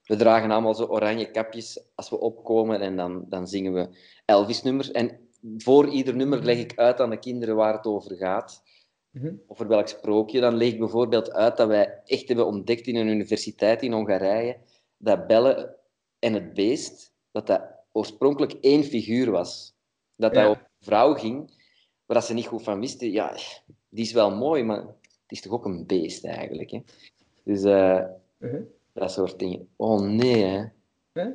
We 0.04 0.16
dragen 0.16 0.50
allemaal 0.50 0.74
zo 0.74 0.84
oranje 0.84 1.30
kapjes 1.30 1.84
als 1.94 2.10
we 2.10 2.18
opkomen 2.20 2.80
en 2.80 2.96
dan, 2.96 3.24
dan 3.28 3.46
zingen 3.48 3.72
we 3.72 3.88
Elvis-nummers. 4.24 4.90
En 4.90 5.28
voor 5.56 5.88
ieder 5.88 6.16
nummer 6.16 6.44
leg 6.44 6.58
ik 6.58 6.72
uit 6.78 7.00
aan 7.00 7.10
de 7.10 7.18
kinderen 7.18 7.56
waar 7.56 7.74
het 7.74 7.86
over 7.86 8.16
gaat. 8.16 8.62
Mhm. 9.10 9.34
over 9.46 9.68
welk 9.68 9.88
sprookje, 9.88 10.40
dan 10.40 10.54
leg 10.56 10.72
ik 10.72 10.78
bijvoorbeeld 10.78 11.32
uit 11.32 11.56
dat 11.56 11.68
wij 11.68 12.00
echt 12.04 12.28
hebben 12.28 12.46
ontdekt 12.46 12.86
in 12.86 12.96
een 12.96 13.08
universiteit 13.08 13.82
in 13.82 13.92
Hongarije 13.92 14.56
dat 14.96 15.26
Belle 15.26 15.76
en 16.18 16.34
het 16.34 16.54
beest, 16.54 17.09
dat 17.30 17.46
dat 17.46 17.62
oorspronkelijk 17.92 18.52
één 18.52 18.84
figuur 18.84 19.30
was. 19.30 19.74
Dat 20.16 20.34
dat 20.34 20.42
Ja. 20.42 20.48
over 20.48 20.62
een 20.62 20.86
vrouw 20.86 21.14
ging, 21.14 21.38
waar 22.06 22.16
dat 22.16 22.24
ze 22.26 22.34
niet 22.34 22.46
goed 22.46 22.62
van 22.62 22.80
wisten. 22.80 23.10
Ja, 23.10 23.36
die 23.88 24.04
is 24.04 24.12
wel 24.12 24.30
mooi, 24.30 24.62
maar 24.62 24.78
het 24.78 24.96
is 25.28 25.40
toch 25.40 25.52
ook 25.52 25.64
een 25.64 25.86
beest 25.86 26.24
eigenlijk. 26.24 26.70
Hè? 26.70 26.82
Dus 27.44 27.62
Mhm. 28.38 28.62
dat 28.92 29.12
soort 29.12 29.38
dingen. 29.38 29.68
Oh 29.76 30.00
nee, 30.00 30.42
hè. 30.44 30.64
Hè? 31.12 31.30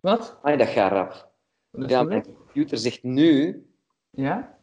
Wat? 0.00 0.38
Ai, 0.42 0.56
dat 0.56 0.68
gaat 0.68 0.92
rap. 0.92 1.28
Is 1.72 1.90
Ja, 1.90 2.02
mijn 2.02 2.22
computer 2.24 2.78
zegt 2.78 3.02
nu, 3.02 3.62
Ja? 4.10 4.58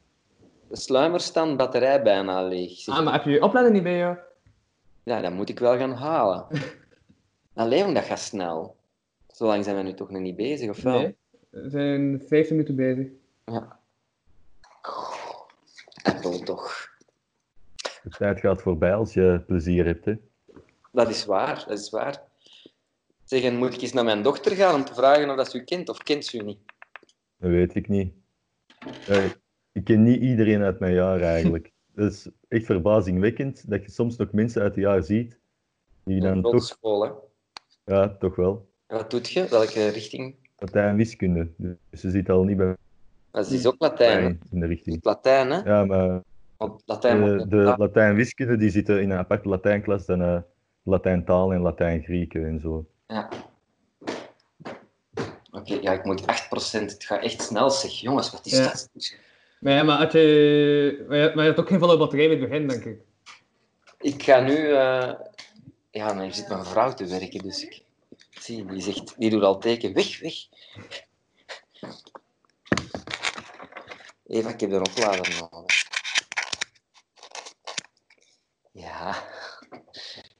de 0.68 0.76
sluimerstand 0.78 1.58
batterij 1.58 2.01
bijna 2.03 2.43
leeg. 2.43 2.78
Zeg, 2.80 2.95
Ah, 2.97 3.03
maar 3.03 3.14
heb 3.14 3.24
je 3.24 3.30
je 3.32 3.41
oplader 3.43 3.72
niet 3.72 3.84
bij 3.84 3.97
jou? 3.97 4.18
Ja, 5.03 5.22
dat 5.22 5.32
moet 5.32 5.49
ik 5.49 5.60
wel 5.60 5.78
gaan 5.78 5.91
halen. 5.93 6.47
Allee, 7.53 7.80
jong, 7.80 7.93
dat 7.93 8.03
gaat 8.03 8.20
snel. 8.20 8.76
Zo 9.36 9.46
lang 9.46 9.64
zijn 9.64 9.76
we 9.76 9.82
nu 9.82 9.94
toch 9.94 10.10
nog 10.10 10.22
niet 10.22 10.36
bezig, 10.36 10.70
of 10.70 10.82
wel? 10.82 11.00
Nee. 11.00 11.16
We 11.50 11.70
zijn 11.70 12.22
15 12.28 12.56
minuten 12.56 12.76
bezig. 12.76 13.08
Ja. 13.46 13.80
Apple 16.04 16.40
toch. 16.44 16.88
De 18.04 18.10
tijd 18.10 18.40
gaat 18.40 18.62
voorbij 18.62 18.94
als 18.94 19.14
je 19.14 19.44
plezier 19.48 19.86
hebt. 19.86 20.06
Hè. 20.06 20.14
Dat 20.92 21.10
is 21.10 21.26
waar, 21.26 21.66
dat 21.68 21.80
is 21.80 21.90
waar. 21.90 22.24
Zeg, 23.24 23.44
en 23.44 23.58
moet 23.58 23.74
ik 23.74 23.82
eens 23.82 23.94
naar 23.94 24.04
mijn 24.04 24.22
dochter 24.22 24.56
gaan 24.56 24.76
om 24.76 24.86
te 24.86 24.94
vragen 24.94 25.30
of 25.30 25.36
dat 25.36 25.52
ze 25.52 25.58
u 25.58 25.64
kent, 25.64 25.90
of 25.90 25.98
kent 25.98 26.26
ze 26.26 26.38
u 26.38 26.44
niet? 26.44 26.60
Dat 27.38 27.50
weet 27.50 27.76
ik 27.76 27.88
niet. 27.88 28.14
Eh, 29.08 29.26
ik 29.72 29.84
ken 29.84 30.04
niet 30.04 30.22
iedereen 30.22 30.62
uit 30.62 30.80
mijn 30.80 30.94
jaar 30.94 31.22
eigenlijk. 31.22 31.74
Het 31.96 32.14
is 32.14 32.30
echt 32.48 32.66
verbazingwekkend 32.66 33.70
dat 33.70 33.84
je 33.84 33.92
soms 33.92 34.18
nog 34.18 34.32
mensen 34.32 34.62
uit 34.62 34.76
het 34.76 34.84
jaar 34.84 35.04
ziet 35.04 35.40
die 36.04 36.22
dan 36.22 36.42
toch, 36.42 36.64
school, 36.64 37.04
hè. 37.04 37.12
ja, 37.94 38.16
toch 38.18 38.36
wel, 38.36 38.74
En 38.88 38.98
wat 38.98 39.10
doet 39.12 39.30
je? 39.30 39.48
Welke 39.48 39.88
richting? 39.88 40.36
Latijn 40.58 40.96
wiskunde. 40.96 41.48
Dus 41.58 42.02
ze 42.02 42.10
zit 42.10 42.30
al 42.30 42.44
niet 42.44 42.58
bij 42.58 42.76
Dat 43.32 43.52
is 43.52 43.66
ook 43.66 43.76
Latijn, 43.78 44.40
in 44.52 44.60
de 44.60 44.66
richting. 44.66 45.00
Latijn, 45.02 45.50
hè? 45.52 45.60
Ja, 45.64 45.86
maar 45.86 46.22
Want 46.58 46.82
Latijn 46.86 47.24
de, 47.24 47.36
wordt- 47.36 47.50
de 47.50 47.74
Latijn 47.78 48.16
wiskunde 48.16 48.58
die 48.58 48.70
zitten 48.70 49.02
in 49.02 49.10
een 49.10 49.18
aparte 49.18 49.50
Latijnklas 49.50 50.06
dan 50.06 50.22
eh 50.22 50.38
Latijn 50.84 51.26
taal 51.26 51.54
en 51.54 51.62
Latijn 51.62 52.04
Grieken 52.04 52.46
en 52.46 52.60
zo. 52.60 52.86
Ja. 53.08 53.30
Oké, 55.52 55.78
ja, 55.82 55.92
ik 55.94 56.04
moet 56.04 56.22
8%. 56.22 56.26
Het 56.92 57.04
gaat 57.04 57.24
echt 57.24 57.42
snel, 57.42 57.70
zeg. 57.70 57.92
Jongens, 57.92 58.32
wat 58.32 58.46
is 58.46 58.58
Ja. 58.58 58.64
dat? 58.64 58.90
Maar 59.60 59.74
ja, 59.74 59.84
maar, 59.84 59.98
had 59.98 60.12
je... 60.12 61.06
maar, 61.08 61.18
je, 61.18 61.26
maar 61.36 61.44
je 61.44 61.50
hebt 61.50 61.60
ook 61.60 61.68
geen 61.68 61.80
volle 61.80 61.98
batterij 61.98 62.28
bij 62.28 62.38
het 62.38 62.50
begin, 62.50 62.68
denk 62.68 62.84
ik. 62.86 63.00
Ik 64.00 64.24
ga 64.24 64.40
nu... 64.40 64.56
eh, 64.56 65.12
Ja, 65.92 66.14
maar 66.14 66.24
hier 66.24 66.34
zit 66.34 66.48
mijn 66.50 66.66
vrouw 66.66 66.94
te 66.94 67.06
werken, 67.08 67.44
dus 67.44 67.64
ik... 67.64 67.84
Zie, 68.40 68.66
die 68.66 68.82
zegt... 68.82 69.14
Die 69.18 69.30
doet 69.30 69.44
al 69.44 69.58
teken. 69.58 69.94
Weg, 69.94 70.20
weg. 70.20 70.34
Eva, 74.28 74.50
ik 74.50 74.60
heb 74.60 74.72
een 74.72 74.88
oplader 74.88 75.48
nodig. 75.52 75.84
Ja, 78.72 79.16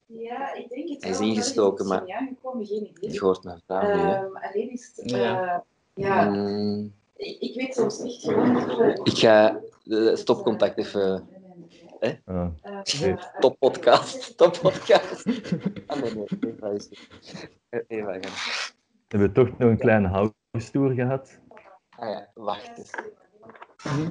Ja, 0.06 0.54
ik 0.54 0.70
denk 0.70 0.90
het 0.90 1.02
Hij 1.04 1.12
is 1.12 1.20
ingestoken, 1.20 1.88
maar... 1.88 2.08
Ja, 2.08 2.18
gekomen, 2.18 2.66
geen 2.66 2.90
idee. 2.98 3.12
je 3.12 3.20
hoort 3.20 3.44
mijn 3.44 3.62
vrouw 3.66 3.96
nu, 3.96 4.02
hè. 4.02 4.16
Ehm, 4.16 4.36
alleen 4.36 4.72
is 4.72 4.92
het... 4.96 5.10
Ja. 5.10 5.18
Ja. 5.18 5.64
ja, 5.94 6.30
Mm, 6.30 6.94
ik, 7.16 7.40
ik 7.40 7.56
weet 7.56 7.76
soms 7.76 8.00
niet 8.00 8.22
gewoon... 8.22 9.00
ik 9.04 9.18
ga 9.18 9.60
de 9.84 10.16
stopcontact 10.16 10.78
even... 10.78 11.28
Ah, 12.26 12.32
Uh. 12.32 12.48
Ah, 15.88 16.02
nee, 16.02 16.14
nee. 16.14 16.26
Eva 16.40 16.68
is 16.68 16.90
er. 16.90 17.10
Eva, 17.88 18.14
ga. 18.14 18.20
we 18.20 18.28
hebben 19.08 19.34
toch 19.34 19.58
nog 19.58 19.70
een 19.70 19.78
kleine 19.78 20.08
house 20.08 20.72
tour 20.72 20.94
gehad. 20.94 21.40
Ah 21.90 22.10
ja, 22.10 22.30
wacht 22.34 22.78
eens. 22.78 22.92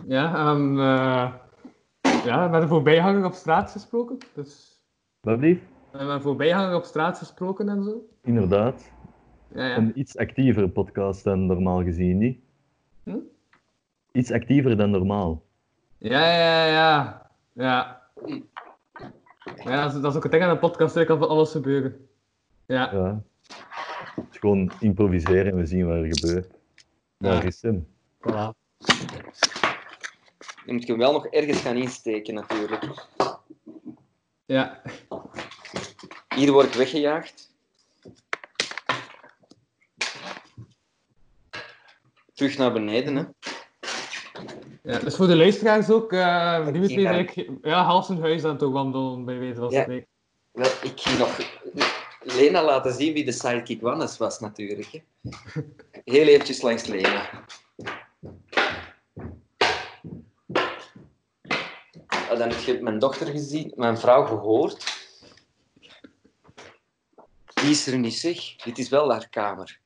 Ja, 0.07 0.51
en... 0.53 0.79
eh 0.79 1.33
ja, 2.25 2.49
met 2.49 2.63
een 2.63 2.69
voorbijganger 2.69 3.25
op 3.25 3.33
straat 3.33 3.71
gesproken. 3.71 4.19
Dus... 4.35 4.83
Wat 5.21 5.39
lief? 5.39 5.59
We 5.91 5.97
hebben 5.99 6.15
een 6.15 6.23
voorbijganger 6.23 6.75
op 6.75 6.85
straat 6.85 7.19
gesproken 7.19 7.69
en 7.69 7.83
zo. 7.83 8.07
Inderdaad. 8.23 8.93
Ja, 9.55 9.67
ja. 9.67 9.77
Een 9.77 9.99
iets 9.99 10.17
actievere 10.17 10.69
podcast 10.69 11.25
dan 11.25 11.47
normaal 11.47 11.83
gezien, 11.83 12.19
niet? 12.19 12.39
Hm? 13.03 13.17
Iets 14.13 14.33
actiever 14.33 14.77
dan 14.77 14.91
normaal. 14.91 15.43
Ja, 15.99 16.37
ja, 16.37 16.67
ja. 16.67 17.24
Ja. 17.55 18.03
Ja, 19.65 19.83
dat 19.85 19.95
is, 19.95 20.01
dat 20.01 20.11
is 20.11 20.17
ook 20.17 20.23
het 20.23 20.33
ding 20.33 20.45
aan 20.45 20.51
een 20.51 20.59
podcast, 20.59 20.97
er 20.97 21.05
kan 21.07 21.19
van 21.19 21.29
alles 21.29 21.51
gebeuren. 21.51 22.09
Ja. 22.67 22.93
Ja. 22.93 23.23
Het 24.15 24.27
is 24.31 24.39
gewoon 24.39 24.73
improviseren 24.81 25.47
en 25.53 25.57
we 25.57 25.67
zien 25.67 25.87
wat 25.87 25.97
er 25.97 26.15
gebeurt. 26.15 26.51
Daar 27.19 27.35
Ja. 27.35 27.43
is 27.43 27.63
hem. 27.63 27.87
Voilà. 28.19 28.63
Je 30.67 30.73
moet 30.73 30.83
je 30.83 30.89
hem 30.93 30.99
wel 30.99 31.13
nog 31.13 31.27
ergens 31.27 31.61
gaan 31.61 31.77
insteken, 31.77 32.35
natuurlijk. 32.35 33.07
Ja. 34.45 34.83
Hier 36.35 36.53
word 36.53 36.67
ik 36.67 36.73
weggejaagd. 36.75 37.53
Terug 42.33 42.59
naar 42.59 42.73
beneden, 42.73 43.17
hè. 43.17 43.25
Ja. 44.93 44.99
Dus 44.99 45.17
voor 45.17 45.27
de 45.27 45.37
luisteraars 45.37 45.91
ook, 45.91 46.13
eh 46.13 46.67
Dimitri 46.73 46.97
is 46.97 47.03
Ja. 47.03 47.11
eigenlijk 47.13 47.51
ja, 47.63 47.85
half 47.85 48.07
zijn 48.07 48.21
huis 48.21 48.45
aan 48.45 48.51
het 48.51 48.63
wandelen, 48.63 49.25
bij 49.25 49.39
wijze 49.39 49.55
van 49.61 49.71
Ja. 49.71 49.83
spreken. 49.83 50.09
Wel, 50.53 50.67
ik 50.83 50.93
ging 51.01 51.19
nog 51.19 51.39
Lena 52.21 52.65
laten 52.65 52.93
zien 52.93 53.13
wie 53.13 53.25
de 53.25 53.33
sidekick 53.33 53.81
Wannes 53.81 54.17
was, 54.19 54.41
natuurlijk. 54.41 54.87
Hè. 54.93 55.03
Heel 56.05 56.27
eventjes 56.27 56.63
langs 56.63 56.87
Lena. 56.87 57.45
Ah, 62.07 62.39
Dan 62.39 62.49
heb 62.49 62.59
je 62.59 62.83
mijn 62.83 62.99
dochter 62.99 63.27
gezien, 63.27 63.73
mijn 63.77 63.99
vrouw 63.99 64.25
gehoord. 64.25 64.93
Die 67.55 67.71
is 67.71 67.87
er 67.87 67.99
niet, 67.99 68.15
zeg. 68.15 68.57
Dit 68.57 68.79
is 68.79 68.89
wel 68.89 69.11
haar 69.11 69.29
kamer. 69.29 69.81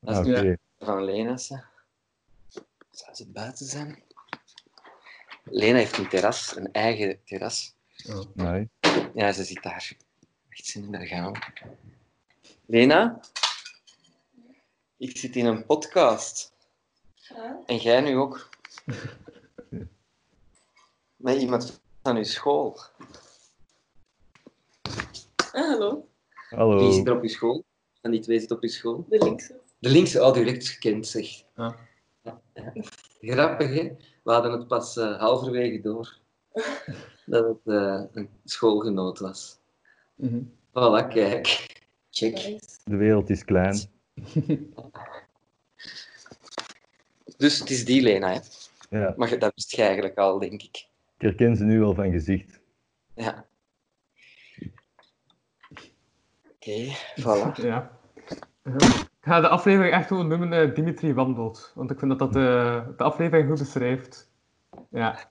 Dat 0.00 0.14
Ah, 0.16 0.26
is 0.26 0.38
Oké. 0.38 0.56
van 0.78 1.04
Lena's. 1.04 1.46
Zou 2.90 3.14
ze 3.14 3.30
buiten 3.30 3.66
zijn? 3.66 4.02
Lena 5.50 5.78
heeft 5.78 5.98
een 5.98 6.08
terras, 6.08 6.56
een 6.56 6.72
eigen 6.72 7.20
terras. 7.24 7.74
Nee. 8.34 8.68
Ja, 9.14 9.32
ze 9.32 9.44
zit 9.44 9.62
daar. 9.62 9.96
Echt 10.48 10.66
zin 10.66 10.84
in, 10.84 10.92
daar 10.92 11.06
gaan 11.06 11.32
we. 11.32 11.38
Lena? 12.66 13.20
Ik 14.96 15.16
zit 15.16 15.36
in 15.36 15.46
een 15.46 15.66
podcast. 15.66 16.54
En 17.66 17.76
jij 17.76 18.00
nu 18.00 18.16
ook. 18.16 18.48
Met 21.16 21.40
iemand 21.40 21.80
van 22.02 22.16
uw 22.16 22.22
school. 22.22 22.80
Ah, 25.52 25.68
hallo. 25.68 26.08
Wie 26.50 26.58
Hallo. 26.58 26.92
zit 26.92 27.06
er 27.06 27.16
op 27.16 27.22
uw 27.22 27.28
school? 27.28 27.64
Van 28.02 28.10
die 28.10 28.20
twee 28.20 28.40
zit 28.40 28.50
op 28.50 28.62
uw 28.62 28.68
school? 28.68 29.06
De 29.08 29.18
linkse. 29.18 29.60
De 29.78 29.88
linkse, 29.88 30.24
oh, 30.24 30.32
direct 30.32 30.68
gekend, 30.68 31.06
zeg. 31.06 31.42
Ja. 31.56 31.76
Ja, 32.22 32.40
ja. 32.54 32.72
Grappig, 33.20 33.74
hè? 33.74 33.96
We 34.26 34.32
hadden 34.32 34.52
het 34.52 34.66
pas 34.66 34.96
eh, 34.96 35.18
halverwege 35.18 35.80
door. 35.80 36.18
Dat 37.26 37.44
het 37.44 37.74
eh, 37.74 38.02
een 38.12 38.28
schoolgenoot 38.44 39.18
was. 39.18 39.58
Mhm. 40.14 40.42
Voilà, 40.68 41.08
kijk. 41.08 41.66
Check. 42.10 42.58
De 42.84 42.96
wereld 42.96 43.30
is 43.30 43.44
klein. 43.44 43.78
Dus 47.36 47.58
het 47.58 47.70
is 47.70 47.84
die 47.84 48.02
Lena, 48.02 48.32
hè? 48.32 48.40
Ja. 48.98 49.14
Maar 49.16 49.38
dat 49.38 49.52
wist 49.54 49.70
je 49.70 49.82
eigenlijk 49.82 50.18
al, 50.18 50.38
denk 50.38 50.62
ik. 50.62 50.76
Ik 51.16 51.22
herken 51.22 51.56
ze 51.56 51.64
nu 51.64 51.78
wel 51.78 51.94
van 51.94 52.10
gezicht. 52.10 52.60
Ja. 53.14 53.46
Oké, 56.54 56.96
voilà. 57.20 57.62
Ja. 57.62 57.98
Ga 59.26 59.40
de 59.40 59.48
aflevering 59.48 59.94
echt 59.94 60.06
gewoon 60.06 60.28
noemen 60.28 60.52
eh, 60.52 60.74
Dimitri 60.74 61.14
wandelt. 61.14 61.72
Want 61.74 61.90
ik 61.90 61.98
vind 61.98 62.10
dat 62.10 62.18
dat 62.18 62.32
de, 62.32 62.82
de 62.96 63.02
aflevering 63.04 63.48
goed 63.48 63.58
beschrijft. 63.58 64.30
Ja. 64.90 65.30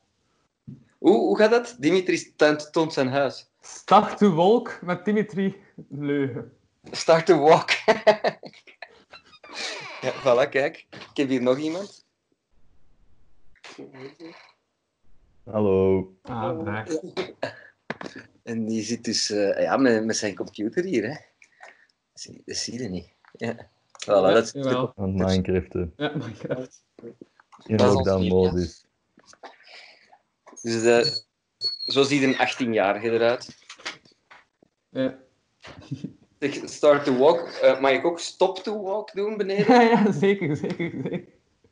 Hoe, 0.98 1.18
hoe 1.18 1.38
gaat 1.38 1.52
dat? 1.52 1.76
Dimitri 1.80 2.34
toont- 2.36 2.72
toont 2.74 2.94
zijn 2.94 3.08
huis. 3.08 3.50
Start 3.62 4.18
to 4.18 4.34
walk 4.34 4.80
met 4.82 5.06
Dimitri 5.06 5.62
Leugen. 5.90 6.54
Start 6.92 7.26
to 7.26 7.40
walk. 7.40 7.70
ja, 10.06 10.12
voilà, 10.24 10.50
kijk. 10.50 10.86
Ik 10.90 11.10
heb 11.18 11.28
hier 11.30 11.42
nog 11.42 11.58
iemand. 11.58 12.06
Hallo. 15.44 16.14
Ah. 16.22 16.86
En 18.44 18.66
die 18.66 18.84
zit 18.84 19.04
dus 19.04 19.30
eh, 19.30 19.62
ja, 19.62 19.78
met, 19.78 20.06
met 20.06 20.18
zijn 20.18 20.36
computer 20.36 20.84
hier, 20.84 21.04
hè. 21.10 21.16
Zie- 22.14 22.42
Dat 22.46 22.56
zie 22.56 22.82
je 22.82 22.90
niet. 22.90 23.10
Ja. 23.32 23.70
Voilà, 24.06 24.34
dat 24.34 24.56
is. 24.56 24.66
Aan 24.66 24.92
het 24.96 25.14
Minecraften. 25.14 25.94
Ja, 25.98 26.12
Minecraft. 26.16 26.84
In 27.66 27.76
lockdown 27.78 28.28
modus. 28.28 28.86
Dus 30.62 30.84
eh, 30.84 31.14
zo 31.86 32.04
ziet 32.04 32.24
een 32.24 32.34
18-jarige 32.34 33.12
eruit. 33.12 33.58
Ja. 34.90 35.18
Zeg, 36.40 36.70
start 36.70 37.06
to 37.06 37.18
walk. 37.18 37.40
Eh, 37.48 37.80
mag 37.80 37.92
ik 37.92 38.06
ook 38.06 38.20
stop 38.20 38.58
to 38.60 38.82
walk 38.82 39.14
doen 39.14 39.38
beneden? 39.38 39.66
Ja, 39.74 39.82
ja, 39.82 40.12
zeker, 40.12 40.56
zeker, 40.56 40.92
zeker. 41.04 41.24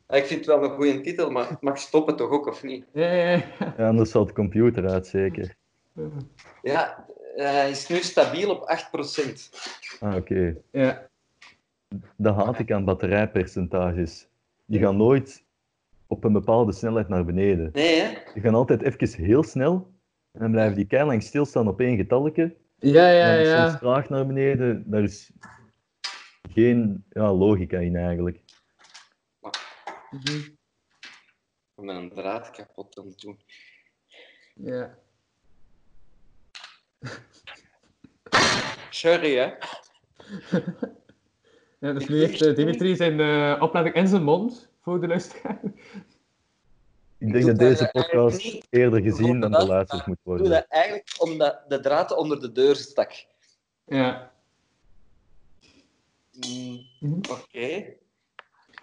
Ah, 0.06 0.18
Ik 0.18 0.24
vind 0.26 0.38
het 0.46 0.48
wel 0.48 0.64
een 0.64 0.74
goede 0.74 1.00
titel, 1.00 1.30
maar 1.30 1.48
het 1.48 1.60
mag 1.60 1.78
stoppen 1.78 2.16
toch 2.16 2.30
ook, 2.30 2.46
of 2.46 2.62
niet? 2.62 2.84
Ja, 2.92 3.12
ja, 3.12 3.30
ja. 3.30 3.74
Ja, 3.78 3.88
anders 3.88 4.10
zal 4.10 4.26
de 4.26 4.32
computer 4.32 4.88
uit, 4.88 5.06
zeker. 5.06 5.54
Ja, 6.62 7.06
eh, 7.36 7.44
hij 7.50 7.70
is 7.70 7.86
nu 7.88 7.96
stabiel 8.02 8.50
op 8.50 8.68
8%. 8.68 9.50
Ah, 10.00 10.14
oké. 10.16 10.56
ja. 10.70 11.08
Dat 12.16 12.34
haat 12.34 12.58
ik 12.58 12.72
aan 12.72 12.84
batterijpercentages. 12.84 14.28
Die 14.66 14.80
gaan 14.80 14.96
nooit 14.96 15.44
op 16.06 16.24
een 16.24 16.32
bepaalde 16.32 16.72
snelheid 16.72 17.08
naar 17.08 17.24
beneden. 17.24 17.70
Nee, 17.72 18.00
hè? 18.00 18.14
Die 18.32 18.42
gaan 18.42 18.54
altijd 18.54 18.82
even 18.82 19.24
heel 19.24 19.42
snel 19.42 19.92
en 20.32 20.40
dan 20.40 20.50
blijven 20.50 20.76
die 20.76 20.86
keilang 20.86 21.22
stilstaan 21.22 21.68
op 21.68 21.80
één 21.80 21.96
getalletje. 21.96 22.56
Ja, 22.78 23.08
En 23.08 23.14
ja, 23.14 23.36
dan 23.36 23.44
soms 23.44 23.72
ja. 23.72 23.78
traag 23.78 24.08
naar 24.08 24.26
beneden. 24.26 24.90
Daar 24.90 25.02
is 25.02 25.32
geen 26.50 27.04
ja, 27.10 27.32
logica 27.32 27.78
in 27.78 27.96
eigenlijk. 27.96 28.40
Ik 30.24 30.56
ben 31.74 31.96
een 31.96 32.10
draad 32.10 32.50
kapot 32.50 32.98
aan 32.98 33.06
het 33.06 33.20
doen. 33.20 33.40
Ja. 34.54 34.98
Sorry, 38.90 39.36
hè? 39.36 39.52
Ja, 41.78 41.92
dus 41.92 42.08
nu 42.08 42.18
heeft 42.18 42.42
eh, 42.42 42.54
Dimitri 42.54 42.96
zijn 42.96 43.20
eh, 43.20 43.62
opleiding 43.62 43.96
in 43.96 44.08
zijn 44.08 44.22
mond, 44.22 44.68
voor 44.82 45.00
de 45.00 45.06
luisteraar. 45.06 45.60
Ik 47.18 47.32
denk 47.32 47.46
dat 47.46 47.58
deze 47.58 47.88
podcast 47.92 48.66
eerder 48.70 49.02
gezien 49.02 49.40
dan 49.40 49.50
beluisterd 49.50 50.06
moet 50.06 50.16
Ik 50.16 50.24
doe 50.24 50.34
worden. 50.36 50.50
dat 50.52 50.66
eigenlijk 50.68 51.14
omdat 51.18 51.60
de 51.68 51.80
draad 51.80 52.16
onder 52.16 52.40
de 52.40 52.52
deur 52.52 52.76
stak. 52.76 53.12
Ja. 53.86 54.32
Mm, 56.32 56.82
Mhm. 57.00 57.18
Oké. 57.30 57.84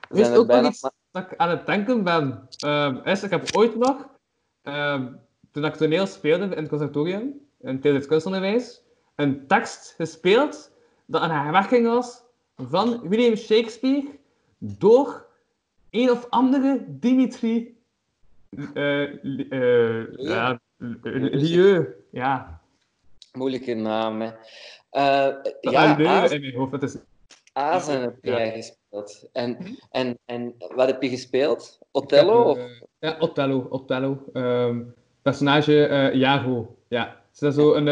Er 0.10 0.38
ook 0.38 0.48
nog 0.48 0.66
iets 0.68 0.82
dat 1.12 1.24
ik 1.32 1.36
aan 1.38 1.50
het 1.50 1.66
denken 1.66 2.04
ben? 2.04 2.48
Ehm 2.58 2.96
is, 3.04 3.24
ik 3.24 3.30
heb 3.30 3.56
ooit 3.56 3.76
nog, 3.76 4.08
ehm, 4.62 5.14
toen 5.52 5.66
ik 5.66 5.76
toneel 5.76 6.06
speelde 6.06 6.44
in 6.44 6.52
het 6.62 6.70
conservatorium, 6.70 7.48
in 7.60 7.80
het 7.82 8.06
kunstonderwijs, 8.06 8.82
een 9.16 9.48
tekst 9.48 9.94
gespeeld 9.98 10.72
dat 11.06 11.22
een 11.22 11.30
herwerking 11.32 11.88
was 11.88 12.24
van 12.70 13.08
William 13.10 13.36
Shakespeare 13.36 14.08
door 14.58 15.26
een 15.90 16.12
of 16.12 16.28
andere 16.30 16.86
Dimitri 16.88 17.76
eh 18.74 19.08
Li- 19.22 19.48
eh, 19.50 20.14
ja, 20.18 20.60
Lieu. 20.78 21.96
Ja, 22.12 22.62
Moeilijke 23.34 23.74
naam, 23.74 24.22
hè. 24.22 24.30
Eh, 24.90 25.34
ja, 25.62 25.96
Lieu 25.98 26.30
in 26.34 26.42
mijn 26.42 26.56
hoofd. 26.56 26.72
Dat 26.72 26.84
is, 26.84 26.96
Azen 27.54 28.02
heb 28.02 28.16
Ja. 28.22 28.38
jij 28.38 28.52
gespeeld. 28.52 29.30
En, 29.34 29.58
en, 29.92 30.18
en 30.26 30.56
wat 30.76 30.88
heb 30.88 31.02
je 31.02 31.10
gespeeld? 31.10 31.80
Othello? 31.92 32.42
Of... 32.44 32.58
Eh, 32.58 32.66
ja, 33.00 33.16
Othello. 33.20 33.68
Othello. 33.70 34.24
Ehm, 34.34 34.82
personage 35.22 35.86
eh 35.86 36.14
Jago. 36.14 36.76
Ja. 36.88 37.08
Er 37.08 37.18
zit 37.32 37.54
zo 37.54 37.74
een, 37.74 37.88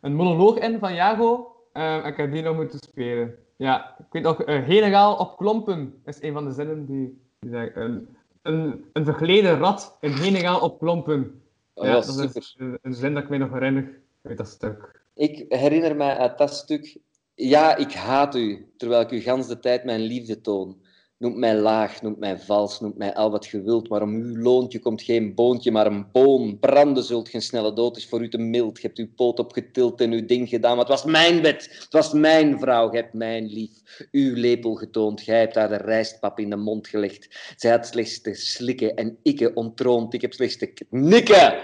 een 0.00 0.14
monoloog 0.14 0.58
in 0.58 0.78
van 0.78 0.94
Jago. 0.94 1.56
en 1.72 2.04
ik 2.04 2.16
heb 2.16 2.32
die 2.32 2.42
nog 2.42 2.56
moeten 2.56 2.78
spelen. 2.78 3.38
Ja, 3.62 3.94
ik 3.98 4.06
weet 4.10 4.22
nog, 4.22 4.46
uh, 4.46 4.64
General 4.64 5.16
op 5.16 5.36
klompen 5.36 6.02
is 6.04 6.22
een 6.22 6.32
van 6.32 6.44
de 6.44 6.52
zinnen 6.52 6.86
die, 6.86 7.20
die 7.38 7.50
zeggen. 7.50 7.82
Een, 7.82 8.08
een, 8.42 8.84
een 8.92 9.04
vergleden 9.04 9.58
rat, 9.58 9.96
een 10.00 10.12
General 10.12 10.60
op 10.60 10.78
klompen. 10.78 11.42
Oh, 11.74 11.84
ja, 11.84 11.90
ja, 11.90 11.96
dat 11.96 12.04
super. 12.04 12.36
is 12.36 12.54
een, 12.58 12.78
een 12.82 12.94
zin 12.94 13.14
dat 13.14 13.22
ik 13.22 13.28
mij 13.28 13.38
nog 13.38 13.52
herinner 13.52 14.00
uit 14.22 14.36
dat 14.36 14.48
stuk. 14.48 15.02
Ik 15.14 15.44
herinner 15.48 15.96
mij 15.96 16.16
uit 16.16 16.38
dat 16.38 16.54
stuk... 16.54 16.98
Ja, 17.34 17.76
ik 17.76 17.92
haat 17.92 18.34
u, 18.34 18.72
terwijl 18.76 19.00
ik 19.00 19.10
u 19.10 19.20
gans 19.20 19.46
de 19.46 19.58
tijd 19.58 19.84
mijn 19.84 20.00
liefde 20.00 20.40
toon. 20.40 20.80
Noemt 21.22 21.36
mij 21.36 21.56
laag, 21.56 22.02
noemt 22.02 22.18
mij 22.18 22.38
vals, 22.38 22.80
noemt 22.80 22.96
mij 22.98 23.14
al 23.14 23.30
wat 23.30 23.46
ge 23.46 23.62
wilt, 23.62 23.88
maar 23.88 24.02
om 24.02 24.14
uw 24.14 24.36
loontje 24.36 24.78
komt 24.78 25.02
geen 25.02 25.34
boontje, 25.34 25.70
maar 25.70 25.86
een 25.86 26.06
boon. 26.12 26.58
Branden 26.58 27.02
zult 27.04 27.28
geen 27.28 27.42
snelle 27.42 27.72
dood, 27.72 27.96
is 27.96 28.08
voor 28.08 28.22
u 28.22 28.28
te 28.28 28.38
mild. 28.38 28.80
Je 28.80 28.86
hebt 28.86 28.98
uw 28.98 29.08
poot 29.16 29.38
opgetild 29.38 30.00
en 30.00 30.12
uw 30.12 30.26
ding 30.26 30.48
gedaan, 30.48 30.70
maar 30.70 30.84
het 30.86 31.02
was 31.02 31.04
mijn 31.04 31.42
bed, 31.42 31.68
het 31.82 31.92
was 31.92 32.12
mijn 32.12 32.58
vrouw, 32.58 32.88
gij 32.88 32.98
hebt 33.00 33.12
mijn 33.14 33.46
lief. 33.46 33.70
Uw 34.10 34.34
lepel 34.34 34.74
getoond, 34.74 35.20
gij 35.20 35.38
hebt 35.38 35.54
haar 35.54 35.68
de 35.68 35.76
rijstpap 35.76 36.38
in 36.38 36.50
de 36.50 36.56
mond 36.56 36.88
gelegd. 36.88 37.52
Zij 37.56 37.70
had 37.70 37.86
slechts 37.86 38.20
te 38.20 38.34
slikken 38.34 38.94
en 38.96 39.16
ikke 39.22 39.54
ontroond, 39.54 40.14
ik 40.14 40.20
heb 40.20 40.32
slechts 40.32 40.56
te 40.58 40.66
knikken. 40.66 41.54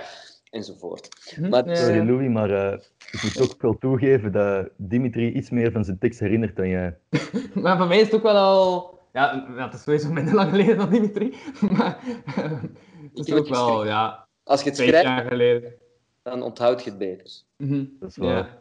Enzovoort. 0.50 1.08
Hm? 1.34 1.48
Maar- 1.48 1.68
Ja, 1.68 1.74
Sorry. 1.74 2.06
Louis, 2.06 2.28
maar 2.28 2.50
eh, 2.50 2.78
ik 3.12 3.22
moet 3.22 3.40
ook 3.40 3.62
wel 3.62 3.78
toegeven 3.78 4.32
dat 4.32 4.68
Dimitri 4.76 5.32
iets 5.32 5.50
meer 5.50 5.72
van 5.72 5.84
zijn 5.84 5.98
tekst 5.98 6.20
herinnert 6.20 6.56
dan 6.56 6.68
jij. 6.68 6.96
Maar 7.54 7.76
voor 7.76 7.86
mij 7.86 7.96
is 7.98 8.04
het 8.04 8.14
ook 8.14 8.22
wel 8.22 8.36
al... 8.36 8.96
Ja, 9.18 9.64
het 9.64 9.74
is 9.74 9.82
sowieso 9.82 10.12
minder 10.12 10.34
lang 10.34 10.50
geleden 10.50 10.76
dan 10.76 10.90
Dimitri. 10.90 11.34
Maar 11.76 11.98
eh, 12.26 12.34
het 12.34 12.62
Ik 13.12 13.18
is 13.18 13.26
heb 13.28 13.38
ook 13.38 13.48
wel, 13.48 13.86
ja, 13.86 14.26
Als 14.44 14.62
je 14.62 14.68
het 14.68 14.78
schrijft, 14.78 15.02
jaar 15.02 15.24
geleden. 15.24 15.74
dan 16.22 16.42
onthoud 16.42 16.82
je 16.84 16.90
het 16.90 16.98
beter. 16.98 17.30
Mhm. 17.56 17.84
Dat 18.00 18.08
is 18.10 18.16
waar. 18.16 18.60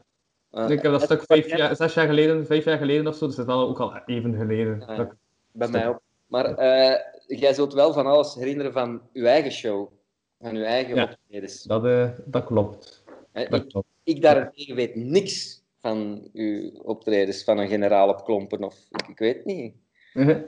Ja. 0.51 0.63
Eh, 0.63 0.69
ik 0.69 0.81
heb 0.81 0.91
dat 0.91 1.01
het- 1.01 1.09
stuk 1.09 1.23
vijf 1.25 1.47
jaar, 1.57 1.75
zes 1.75 1.93
jaar 1.93 2.07
geleden, 2.07 2.45
vijf 2.45 2.65
jaar 2.65 2.77
geleden 2.77 3.07
of 3.07 3.15
zo, 3.15 3.25
dus 3.25 3.35
dat 3.35 3.47
is 3.47 3.53
wel 3.53 3.67
ook 3.67 3.79
al 3.79 3.95
even 4.05 4.35
geleden. 4.35 4.83
Ja. 4.87 4.95
Dat 4.95 5.13
Bij 5.51 5.67
mij 5.67 5.87
ook. 5.87 5.99
Maar 6.27 6.45
eh, 6.55 6.99
jij 7.39 7.53
zult 7.53 7.73
wel 7.73 7.93
van 7.93 8.05
alles 8.05 8.35
herinneren 8.35 8.73
van 8.73 9.01
uw 9.13 9.25
eigen 9.25 9.51
show. 9.51 9.91
Van 10.39 10.55
uw 10.55 10.63
eigen 10.63 10.95
Ja. 10.95 11.03
optredens. 11.03 11.63
dat, 11.63 11.85
eh, 11.85 12.09
dat 12.25 12.45
klopt. 12.45 13.03
Dat 13.33 13.53
ik, 13.53 13.67
klopt. 13.69 13.87
ik 14.03 14.21
daarentegen 14.21 14.75
weet 14.75 14.95
niks 14.95 15.63
van 15.79 16.29
uw 16.33 16.71
optredens, 16.81 17.43
van 17.43 17.57
een 17.57 17.67
generaal 17.67 18.09
op 18.09 18.23
klompen 18.25 18.63
of... 18.63 18.75
Ik, 18.91 19.07
ik 19.07 19.17
weet 19.19 19.45
niet. 19.45 19.75
Mhm. 20.17 20.41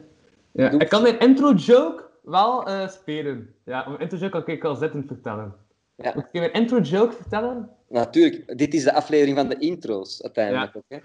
ja. 0.52 0.70
Ik 0.72 0.90
kan 0.90 1.02
mijn 1.02 1.20
intro-joke 1.20 2.10
wel 2.24 2.66
eh, 2.68 2.88
spelen. 2.90 3.56
Ja, 3.66 3.88
mijn 3.88 4.00
intro-joke 4.00 4.44
kan 4.44 4.54
ik 4.56 4.64
al 4.64 4.76
zittend 4.76 5.08
vertellen. 5.08 5.56
Ja. 5.96 6.12
Moet 6.16 6.26
ik 6.32 6.40
mijn 6.40 6.54
intro-joke 6.54 7.14
vertellen? 7.14 7.70
Natuurlijk, 7.88 8.58
dit 8.58 8.74
is 8.74 8.84
de 8.84 8.94
aflevering 8.94 9.38
van 9.38 9.48
de 9.50 9.58
intro's 9.58 10.22
uiteindelijk 10.24 10.76
ook. 10.76 10.84
Hè? 10.88 11.00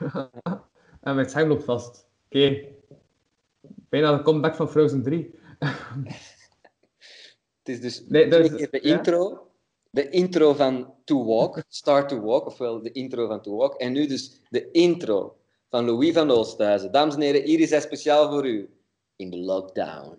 En 1.01 1.15
mijn 1.15 1.29
scherm 1.31 1.49
loopt 1.49 1.65
vast. 1.65 2.07
Oké. 2.27 2.65
Bijna 3.89 4.17
de 4.17 4.23
comeback 4.23 4.55
van 4.55 4.69
Frozen 4.71 5.03
3. 5.03 5.35
Het 7.63 7.75
is 7.75 7.81
dus 7.81 8.05
Nee, 8.09 8.29
dat 8.29 8.41
is- 8.41 8.47
twee 8.47 8.69
keer 8.69 8.81
de 8.81 8.89
ja. 8.89 8.97
intro. 8.97 9.49
De 9.91 10.09
intro 10.09 10.53
van 10.55 10.95
To 11.05 11.25
Walk, 11.25 11.63
Start 11.69 12.09
to 12.09 12.21
Walk, 12.21 12.47
ofwel 12.47 12.83
de 12.83 12.93
intro 12.93 13.27
van 13.27 13.43
To 13.43 13.57
Walk. 13.57 13.75
En 13.75 13.93
nu 13.93 14.07
dus 14.07 14.41
de 14.49 14.71
intro 14.71 15.37
van 15.75 15.85
Louis 15.85 16.13
van 16.13 16.31
Oosthuizen. 16.31 16.93
Dames 16.93 17.15
en 17.15 17.21
heren, 17.21 17.43
hier 17.43 17.61
is 17.61 17.71
hij 17.71 17.81
speciaal 17.81 18.31
voor 18.31 18.47
u. 18.47 18.69
In 19.17 19.31
de 19.31 19.37
lockdown. 19.37 20.17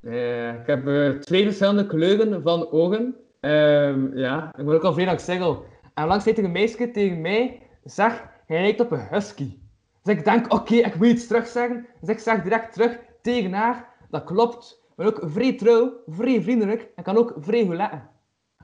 Eh, 0.00 0.48
ik 0.48 0.66
heb 0.66 0.86
eh, 0.86 1.10
twee 1.10 1.44
verschillende 1.44 1.86
kleuren 1.86 2.42
van 2.42 2.70
ogen. 2.70 3.16
Ehm, 3.40 4.16
ja, 4.16 4.48
ik 4.58 4.64
ben 4.64 4.74
ook 4.74 4.84
al 4.84 4.92
vrij 4.92 5.06
lang 5.06 5.20
single. 5.20 5.58
En 5.94 6.06
langs 6.06 6.26
een 6.26 6.52
meisje 6.52 6.90
tegen 6.90 7.20
mij, 7.20 7.62
zeg, 7.84 8.24
hij 8.46 8.60
lijkt 8.60 8.80
op 8.80 8.90
een 8.90 9.06
husky. 9.10 9.58
Dus 10.02 10.14
ik 10.14 10.24
denk, 10.24 10.52
oké, 10.52 10.74
ik 10.74 10.96
moet 10.96 11.06
iets 11.06 11.26
terug 11.26 11.46
zeggen. 11.46 11.86
Dus 12.00 12.08
ik 12.08 12.18
zeg 12.18 12.42
direct 12.42 12.72
terug 12.72 12.98
tegen 13.22 13.52
haar, 13.52 13.88
dat 14.10 14.24
klopt. 14.24 14.82
Ben 14.96 15.06
ook 15.06 15.20
vrij 15.24 15.52
trouw, 15.52 15.92
vrij 16.06 16.42
vriendelijk 16.42 16.88
en 16.94 17.02
kan 17.02 17.16
ook 17.16 17.34
vrij 17.40 17.64
goed 17.64 17.76
letten. 17.76 18.08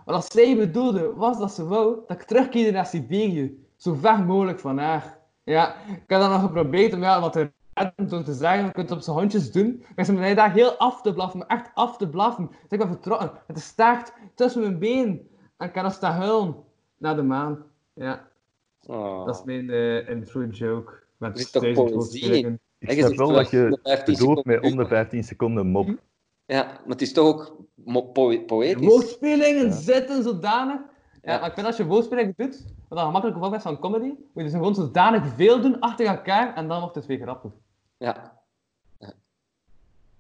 Wat 0.05 0.15
als 0.15 0.27
zij 0.27 0.57
bedoelde, 0.57 1.13
was 1.15 1.39
dat 1.39 1.53
ze 1.53 1.67
wou 1.67 1.99
dat 2.07 2.21
ik 2.21 2.27
terugkeerde 2.27 2.71
naar 2.71 2.87
Siberië. 2.87 3.65
Zo 3.77 3.95
ver 3.95 4.25
mogelijk 4.25 4.59
van 4.59 4.79
haar. 4.79 5.19
Ja, 5.51 5.75
ik 5.87 6.03
heb 6.07 6.21
dan 6.21 6.31
nog 6.31 6.41
geprobeerd 6.41 6.95
om 6.95 7.03
ja, 7.03 7.21
wat 7.21 7.33
te 7.33 7.51
redden, 7.75 8.09
door 8.09 8.23
te 8.23 8.33
zeggen, 8.35 8.65
je 8.65 8.73
kunt 8.73 8.89
het 8.89 8.99
op 8.99 9.05
zijn 9.05 9.17
hondjes 9.17 9.53
doen. 9.53 9.85
Maar 9.97 10.05
ze 10.05 10.13
mij 10.13 10.35
daar 10.35 10.53
heel 10.53 10.77
af 10.77 11.03
te 11.03 11.13
blaffen, 11.13 11.39
maar 11.39 11.49
echt 11.49 11.71
af 11.75 11.97
te 11.97 12.09
blaffen. 12.09 12.47
Dus 12.51 12.59
ik 12.69 12.79
ben 12.79 12.89
vertrokken, 12.89 13.31
met 13.47 13.57
de 13.57 13.63
staart 13.63 14.13
tussen 14.35 14.61
mijn 14.61 14.79
benen. 14.79 15.29
En 15.57 15.67
ik 15.67 15.73
kan 15.73 15.83
nog 15.83 15.93
staan 15.93 16.13
huilen 16.13 16.57
naar 16.99 17.17
de 17.17 17.23
maan. 17.23 17.63
Ja, 17.93 18.29
Oh. 18.87 19.27
dat 19.27 19.35
is 19.35 19.45
mijn 19.45 19.71
eh 19.71 20.09
intro 20.09 20.45
joke. 20.45 20.93
Met 21.17 21.39
zit 21.39 21.53
toch 21.53 21.73
poëzie. 21.73 22.59
Ik 22.79 22.91
snap 23.05 23.15
wel 23.17 23.33
dat 23.33 23.51
je 23.51 23.63
om 23.65 23.71
de 23.71 23.79
15 23.83 24.15
bedoelt 24.15 24.45
met 24.45 24.63
de 24.63 24.87
15 24.87 25.25
seconden 25.25 25.67
mop. 25.67 25.89
Ja, 26.47 26.65
maar 26.65 26.81
het 26.87 27.03
is 27.03 27.13
toch 27.13 27.53
ook 27.85 28.13
poëtisch. 28.47 28.87
Woordspelingen 28.87 29.67
Ja. 29.67 29.73
zitten 29.73 30.23
zodanig. 30.23 30.81
Ja, 31.23 31.33
Ja. 31.33 31.39
maar 31.39 31.49
ik 31.49 31.55
vind 31.55 31.67
als 31.67 31.77
je 31.77 31.85
woordspelingen 31.87 32.35
doet, 32.37 32.65
wat 32.91 32.99
dan 32.99 33.07
gemakkelijk 33.07 33.39
geval 33.39 33.55
is 33.55 33.63
van 33.63 33.79
comedy, 33.79 34.07
moet 34.07 34.19
je 34.35 34.43
dus 34.43 34.53
gewoon 34.53 34.75
zodanig 34.75 35.35
veel 35.35 35.61
doen 35.61 35.81
achter 35.81 36.07
elkaar 36.07 36.55
en 36.55 36.69
dan 36.69 36.81
wordt 36.81 36.95
het 36.95 37.07
weer 37.07 37.21
grappig. 37.21 37.53
Ja, 37.97 38.39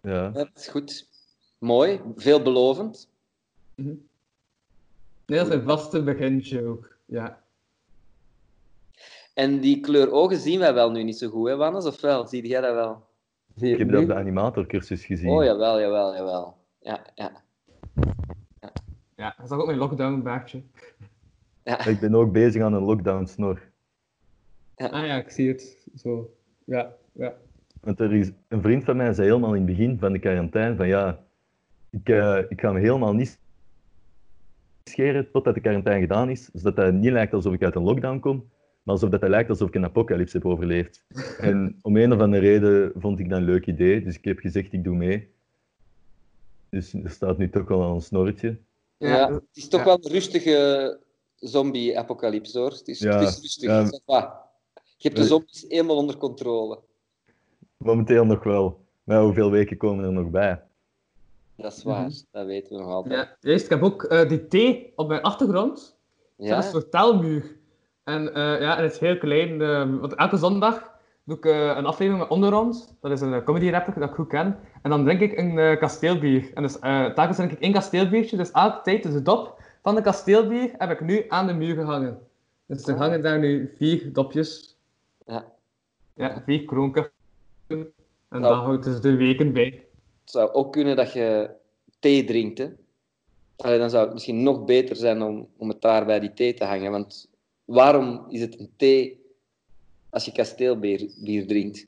Ja. 0.02 0.28
dat 0.28 0.48
is 0.54 0.68
goed. 0.68 1.08
Mooi, 1.58 2.00
veelbelovend. 2.16 3.08
Nee, 3.74 3.98
dat 5.26 5.46
is 5.46 5.52
een 5.54 5.62
vaste 5.62 6.02
beginjoke. 6.02 6.88
Ja. 7.06 7.42
En 9.34 9.60
die 9.60 9.80
kleur 9.80 10.10
ogen 10.12 10.36
zien 10.36 10.58
wij 10.58 10.74
wel 10.74 10.90
nu 10.90 11.02
niet 11.02 11.18
zo 11.18 11.28
goed, 11.28 11.48
hè, 11.48 11.56
Wannes? 11.56 11.84
Of 11.86 12.00
wel? 12.00 12.26
Zie 12.26 12.46
jij 12.46 12.60
dat 12.60 12.74
wel? 12.74 13.08
Ik 13.56 13.78
heb 13.78 13.90
dat 13.90 14.00
op 14.02 14.06
de 14.08 14.14
animatorcursus 14.14 15.04
gezien. 15.04 15.30
Oh, 15.30 15.44
jawel, 15.44 15.80
jawel, 15.80 16.14
jawel. 16.14 16.56
Ja, 16.80 17.00
ja. 17.14 17.32
Ja, 19.16 19.34
dat 19.36 19.44
is 19.44 19.50
ook 19.50 19.66
mijn 19.66 19.78
lockdown-baardje. 19.78 20.62
Ja. 21.64 21.86
Ik 21.86 22.00
ben 22.00 22.14
ook 22.14 22.32
bezig 22.32 22.62
aan 22.62 22.72
een 22.72 22.82
lockdown 22.82 23.26
snor. 23.26 23.60
Ah 24.76 25.06
ja, 25.06 25.16
ik 25.16 25.30
zie 25.30 25.48
het. 25.48 25.88
Zo. 25.94 26.34
Ja, 26.64 26.94
ja. 27.12 27.34
Want 27.80 28.00
er 28.00 28.14
is 28.14 28.30
een 28.48 28.62
vriend 28.62 28.84
van 28.84 28.96
mij 28.96 29.12
zei 29.12 29.26
helemaal 29.26 29.54
in 29.54 29.66
het 29.66 29.76
begin 29.76 29.98
van 29.98 30.12
de 30.12 30.18
quarantaine 30.18 30.76
van 30.76 30.88
ja, 30.88 31.24
ik, 31.90 32.08
eh, 32.08 32.38
ik 32.48 32.60
ga 32.60 32.72
me 32.72 32.80
helemaal 32.80 33.14
niet 33.14 33.38
scheren 34.84 35.30
totdat 35.30 35.54
de 35.54 35.60
quarantaine 35.60 36.06
gedaan 36.06 36.30
is, 36.30 36.50
zodat 36.52 36.86
het 36.86 36.94
niet 36.94 37.12
lijkt 37.12 37.32
alsof 37.32 37.54
ik 37.54 37.62
uit 37.62 37.74
een 37.74 37.82
lockdown 37.82 38.18
kom, 38.18 38.36
maar 38.82 38.94
alsof 38.94 39.10
dat 39.10 39.20
het 39.20 39.30
lijkt 39.30 39.50
alsof 39.50 39.68
ik 39.68 39.74
een 39.74 39.84
apocalypse 39.84 40.36
heb 40.36 40.46
overleefd. 40.46 41.04
En 41.40 41.78
om 41.82 41.96
een 41.96 42.12
of 42.12 42.20
andere 42.20 42.42
reden 42.42 42.92
vond 42.94 43.18
ik 43.18 43.28
dat 43.28 43.38
een 43.38 43.44
leuk 43.44 43.66
idee, 43.66 44.04
dus 44.04 44.16
ik 44.16 44.24
heb 44.24 44.38
gezegd 44.38 44.72
ik 44.72 44.84
doe 44.84 44.96
mee. 44.96 45.30
Dus 46.68 46.94
er 46.94 47.10
staat 47.10 47.38
nu 47.38 47.50
toch 47.50 47.68
wel 47.68 47.82
al 47.82 47.94
een 47.94 48.00
snorretje. 48.00 48.56
Ja, 48.96 49.32
het 49.32 49.42
is 49.52 49.68
toch 49.68 49.80
ja. 49.80 49.86
wel 49.86 49.98
een 50.00 50.10
rustige 50.10 50.98
zombie-apocalypse 51.40 52.58
hoor. 52.58 52.70
Het 52.70 52.88
is, 52.88 52.98
Ja, 52.98 53.18
het 53.18 53.28
is 53.28 53.40
rustig. 53.40 54.00
ja. 54.06 54.48
Je 54.96 55.08
hebt 55.08 55.20
de 55.20 55.26
zombies 55.26 55.64
helemaal 55.68 55.96
onder 55.96 56.16
controle. 56.16 56.78
Momenteel 57.76 58.24
nog 58.24 58.42
wel. 58.44 58.78
Maar 59.04 59.22
hoeveel 59.22 59.50
weken 59.50 59.76
komen 59.76 60.04
er 60.04 60.12
nog 60.12 60.30
bij? 60.30 60.62
Dat 61.56 61.72
is 61.76 61.82
waar, 61.82 62.06
Mhm. 62.06 62.14
dat 62.30 62.46
weten 62.46 62.76
we 62.76 62.82
nog 62.82 62.92
altijd. 62.92 63.14
ja. 63.14 63.36
Juist, 63.40 63.64
ik 63.64 63.70
heb 63.70 63.82
ook 63.82 64.02
eh, 64.02 64.28
die 64.28 64.46
thee 64.48 64.92
op 64.96 65.08
mijn 65.08 65.22
achtergrond. 65.22 65.96
Ja? 66.36 66.48
Dat 66.48 66.58
is 66.58 66.64
een 66.64 66.70
soort 66.70 66.90
taalmuur. 66.90 67.56
En, 68.04 68.34
eh, 68.34 68.60
ja, 68.60 68.76
en 68.76 68.82
het 68.82 68.92
is 68.92 68.98
heel 68.98 69.18
klein. 69.18 69.60
eh, 69.62 70.00
want 70.00 70.14
elke 70.14 70.36
zondag 70.36 70.90
doe 71.24 71.36
ik 71.36 71.44
eh, 71.44 71.66
een 71.76 71.86
aflevering 71.86 72.18
met 72.22 72.30
Onderrond. 72.32 72.96
Dat 73.00 73.10
is 73.10 73.20
een 73.20 73.44
comedy 73.44 73.70
rapper 73.70 74.00
dat 74.00 74.08
ik 74.08 74.14
goed 74.14 74.28
ken. 74.28 74.58
En 74.82 74.90
dan 74.90 75.04
drink 75.04 75.20
ik 75.20 75.38
een 75.38 75.58
eh, 75.58 75.78
kasteelbier. 75.78 76.50
En 76.54 76.62
dus 76.62 76.78
eh 76.78 77.06
telkens 77.06 77.36
drink 77.36 77.52
ik 77.52 77.60
één 77.60 77.72
kasteelbiertje. 77.72 78.36
Dus 78.36 78.50
elke 78.50 78.80
tijd, 78.82 79.02
dus 79.02 79.12
de 79.12 79.22
dop 79.22 79.58
van 79.82 79.94
de 79.94 80.02
kasteelbier, 80.02 80.70
heb 80.78 80.90
ik 80.90 81.00
nu 81.00 81.24
aan 81.28 81.46
de 81.46 81.52
muur 81.52 81.74
gehangen. 81.74 82.18
Dus 82.66 82.86
er 82.86 82.94
Ah. 82.94 83.00
hangen 83.00 83.22
daar 83.22 83.38
nu 83.38 83.72
vier 83.76 84.12
dopjes. 84.12 84.76
Ja. 85.26 85.52
Ja, 86.14 86.42
vier 86.46 86.64
kroonkasten. 86.64 87.12
En 87.68 87.92
Nou. 88.28 88.42
daar 88.42 88.52
houdt 88.54 88.84
dus 88.84 89.00
de 89.00 89.14
weken 89.16 89.52
bij. 89.52 89.64
Het 90.20 90.30
zou 90.30 90.50
ook 90.52 90.72
kunnen 90.72 90.96
dat 90.96 91.12
je 91.12 91.50
thee 91.98 92.24
drinkt. 92.24 92.58
Hè? 92.58 92.68
Allee, 93.56 93.78
dan 93.78 93.90
zou 93.90 94.04
het 94.04 94.12
misschien 94.12 94.42
nog 94.42 94.64
beter 94.64 94.96
zijn 94.96 95.22
om, 95.22 95.48
om 95.56 95.68
het 95.68 95.80
daar 95.80 96.06
bij 96.06 96.20
die 96.20 96.32
thee 96.34 96.54
te 96.54 96.64
hangen. 96.64 96.90
Want 96.90 97.30
waarom 97.64 98.24
is 98.28 98.40
het 98.40 98.60
een 98.60 98.72
thee 98.76 99.24
als 100.10 100.24
je 100.24 100.32
kasteelbier 100.32 101.10
bier 101.24 101.46
drinkt? 101.46 101.86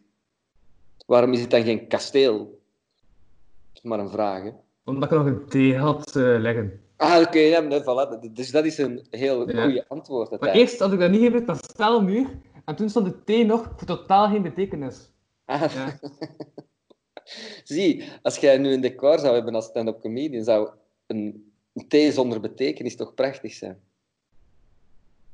Waarom 1.06 1.32
is 1.32 1.40
het 1.40 1.50
dan 1.50 1.62
geen 1.62 1.88
kasteel? 1.88 2.38
Dat 2.38 3.82
is 3.82 3.82
maar 3.82 3.98
een 3.98 4.10
vraag. 4.10 4.42
Hè? 4.42 4.50
Omdat 4.84 5.12
ik 5.12 5.18
nog 5.18 5.26
een 5.26 5.46
thee 5.46 5.76
had 5.76 6.16
eh, 6.16 6.22
leggen. 6.38 6.81
Ah, 7.02 7.20
oké, 7.20 7.38
ja, 7.38 7.60
nee, 7.60 7.80
voilà. 7.80 8.30
Dus 8.32 8.50
dat 8.50 8.64
is 8.64 8.78
een 8.78 9.06
heel 9.10 9.50
Ja. 9.50 9.62
goede 9.64 9.84
antwoord. 9.88 10.40
Maar 10.40 10.50
eerst 10.52 10.78
had 10.78 10.92
ik 10.92 10.98
dat 10.98 11.10
niet 11.10 11.20
gebruikt, 11.22 11.46
dat 11.46 11.64
staalmuur. 11.64 12.26
En 12.64 12.76
toen 12.76 12.88
stond 12.90 13.06
de 13.06 13.24
thee 13.24 13.44
nog 13.44 13.72
voor 13.76 13.86
totaal 13.86 14.28
geen 14.28 14.42
betekenis. 14.42 15.10
Ah, 15.44 15.72
Ja. 15.74 15.98
Zie, 17.64 18.04
als 18.22 18.36
jij 18.36 18.58
nu 18.58 18.72
een 18.72 18.80
decor 18.80 19.18
zou 19.18 19.34
hebben 19.34 19.54
als 19.54 19.64
stand-up 19.64 20.00
comedian, 20.00 20.44
zou 20.44 20.68
een, 21.06 21.52
thee 21.88 22.12
zonder 22.12 22.40
betekenis 22.40 22.96
toch 22.96 23.14
prachtig 23.14 23.52
zijn? 23.52 23.80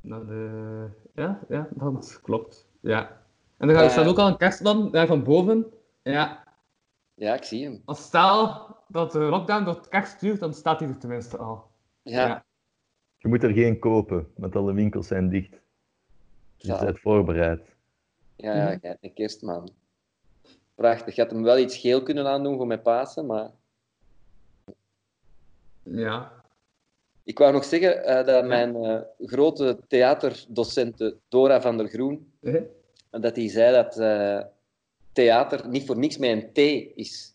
Nou, 0.01 0.27
de... 0.27 0.85
ja, 1.15 1.39
ja, 1.49 1.67
dat 1.75 2.19
klopt. 2.23 2.67
Ja. 2.79 3.21
En 3.57 3.67
dan 3.67 3.77
Eh. 3.77 3.89
staat 3.89 4.07
ook 4.07 4.17
al 4.19 4.27
een 4.27 4.37
kerstman 4.37 4.91
daar 4.91 5.07
van 5.07 5.23
boven. 5.23 5.65
Ja, 6.03 6.43
Ja, 7.19 7.33
ik 7.33 7.43
zie 7.43 7.63
hem. 7.63 7.81
als 7.85 8.03
stel 8.03 8.67
dat 8.87 9.11
de 9.11 9.19
lockdown 9.19 9.63
tot 9.65 9.87
kerst 9.87 10.19
duurt, 10.19 10.39
dan 10.39 10.53
staat 10.53 10.79
hij 10.79 10.89
er 10.89 10.97
tenminste 10.97 11.37
al. 11.37 11.63
Ja, 12.01 12.27
Ja. 12.27 12.45
Je 13.17 13.27
moet 13.27 13.43
er 13.43 13.51
geen 13.53 13.79
kopen, 13.79 14.31
want 14.35 14.55
alle 14.55 14.73
winkels 14.73 15.07
zijn 15.07 15.29
dicht. 15.29 15.51
Dus 16.57 16.79
je 16.79 16.85
bent 16.85 16.99
voorbereid. 16.99 17.75
ja, 18.35 18.55
ja, 18.55 18.77
jij 18.81 18.97
een 19.01 19.13
kerstman. 19.13 19.69
Prachtig. 20.75 21.15
Je 21.15 21.21
had 21.21 21.31
hem 21.31 21.43
wel 21.43 21.57
iets 21.57 21.77
geel 21.77 22.03
kunnen 22.03 22.27
aandoen 22.27 22.57
voor 22.57 22.67
mijn 22.67 22.81
Pasen, 22.81 23.25
maar 23.25 23.49
Ja. 25.83 26.31
ik 27.23 27.37
wou 27.37 27.53
nog 27.53 27.63
zeggen 27.65 28.03
eh, 28.05 28.25
dat 28.25 28.45
mijn 28.45 28.75
eh, 28.75 29.01
grote 29.19 29.79
theaterdocente 29.87 31.17
Dora 31.27 31.61
van 31.61 31.77
der 31.77 31.87
Groen, 31.87 32.31
Eh? 32.41 32.61
dat 33.09 33.35
hij 33.35 33.49
zei 33.49 33.73
dat 33.73 33.97
eh, 33.97 34.41
theater 35.19 35.67
niet 35.67 35.85
voor 35.85 35.97
niks 35.97 36.17
met 36.17 36.29
een 36.29 36.53
T 36.53 36.57
is. 36.95 37.33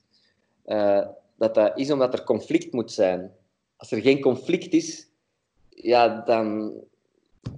Eh, 0.64 1.06
dat 1.36 1.54
dat 1.54 1.78
is 1.78 1.90
omdat 1.90 2.12
er 2.12 2.24
conflict 2.24 2.72
moet 2.72 2.92
zijn. 2.92 3.32
Als 3.76 3.90
er 3.90 4.00
geen 4.00 4.20
conflict 4.20 4.72
is, 4.72 5.08
ja, 5.68 6.20
dan, 6.20 6.72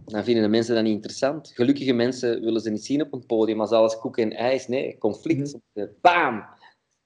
dan 0.05 0.25
vinden 0.25 0.43
de 0.43 0.49
mensen 0.49 0.75
dat 0.75 0.85
niet 0.85 0.95
interessant. 0.95 1.51
Gelukkige 1.55 1.93
mensen 1.93 2.41
willen 2.41 2.61
ze 2.61 2.71
niet 2.71 2.85
zien 2.85 3.03
op 3.03 3.13
een 3.13 3.27
podium 3.27 3.61
als 3.61 3.71
alles 3.71 3.99
koek 3.99 4.19
en 4.19 4.33
ijs. 4.33 4.69
Nee, 4.69 4.99
conflict. 4.99 5.57
Bam! 6.01 6.45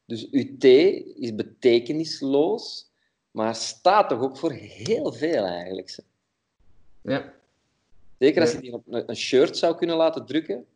Dus 0.06 0.30
uw 0.30 0.56
T 0.58 0.64
is 0.64 1.34
betekenisloos, 1.34 2.90
maar 3.30 3.54
staat 3.54 4.08
toch 4.08 4.20
ook 4.20 4.36
voor 4.36 4.52
heel 4.52 5.12
veel 5.12 5.44
eigenlijk. 5.44 5.98
Ja. 7.02 7.32
Zeker 8.18 8.40
als 8.40 8.52
je 8.52 8.60
die 8.60 8.72
op 8.72 8.82
een 8.86 9.08
een 9.08 9.16
shirt 9.16 9.56
zou 9.56 9.76
kunnen 9.76 9.96
laten 9.96 10.26
drukken, 10.26 10.66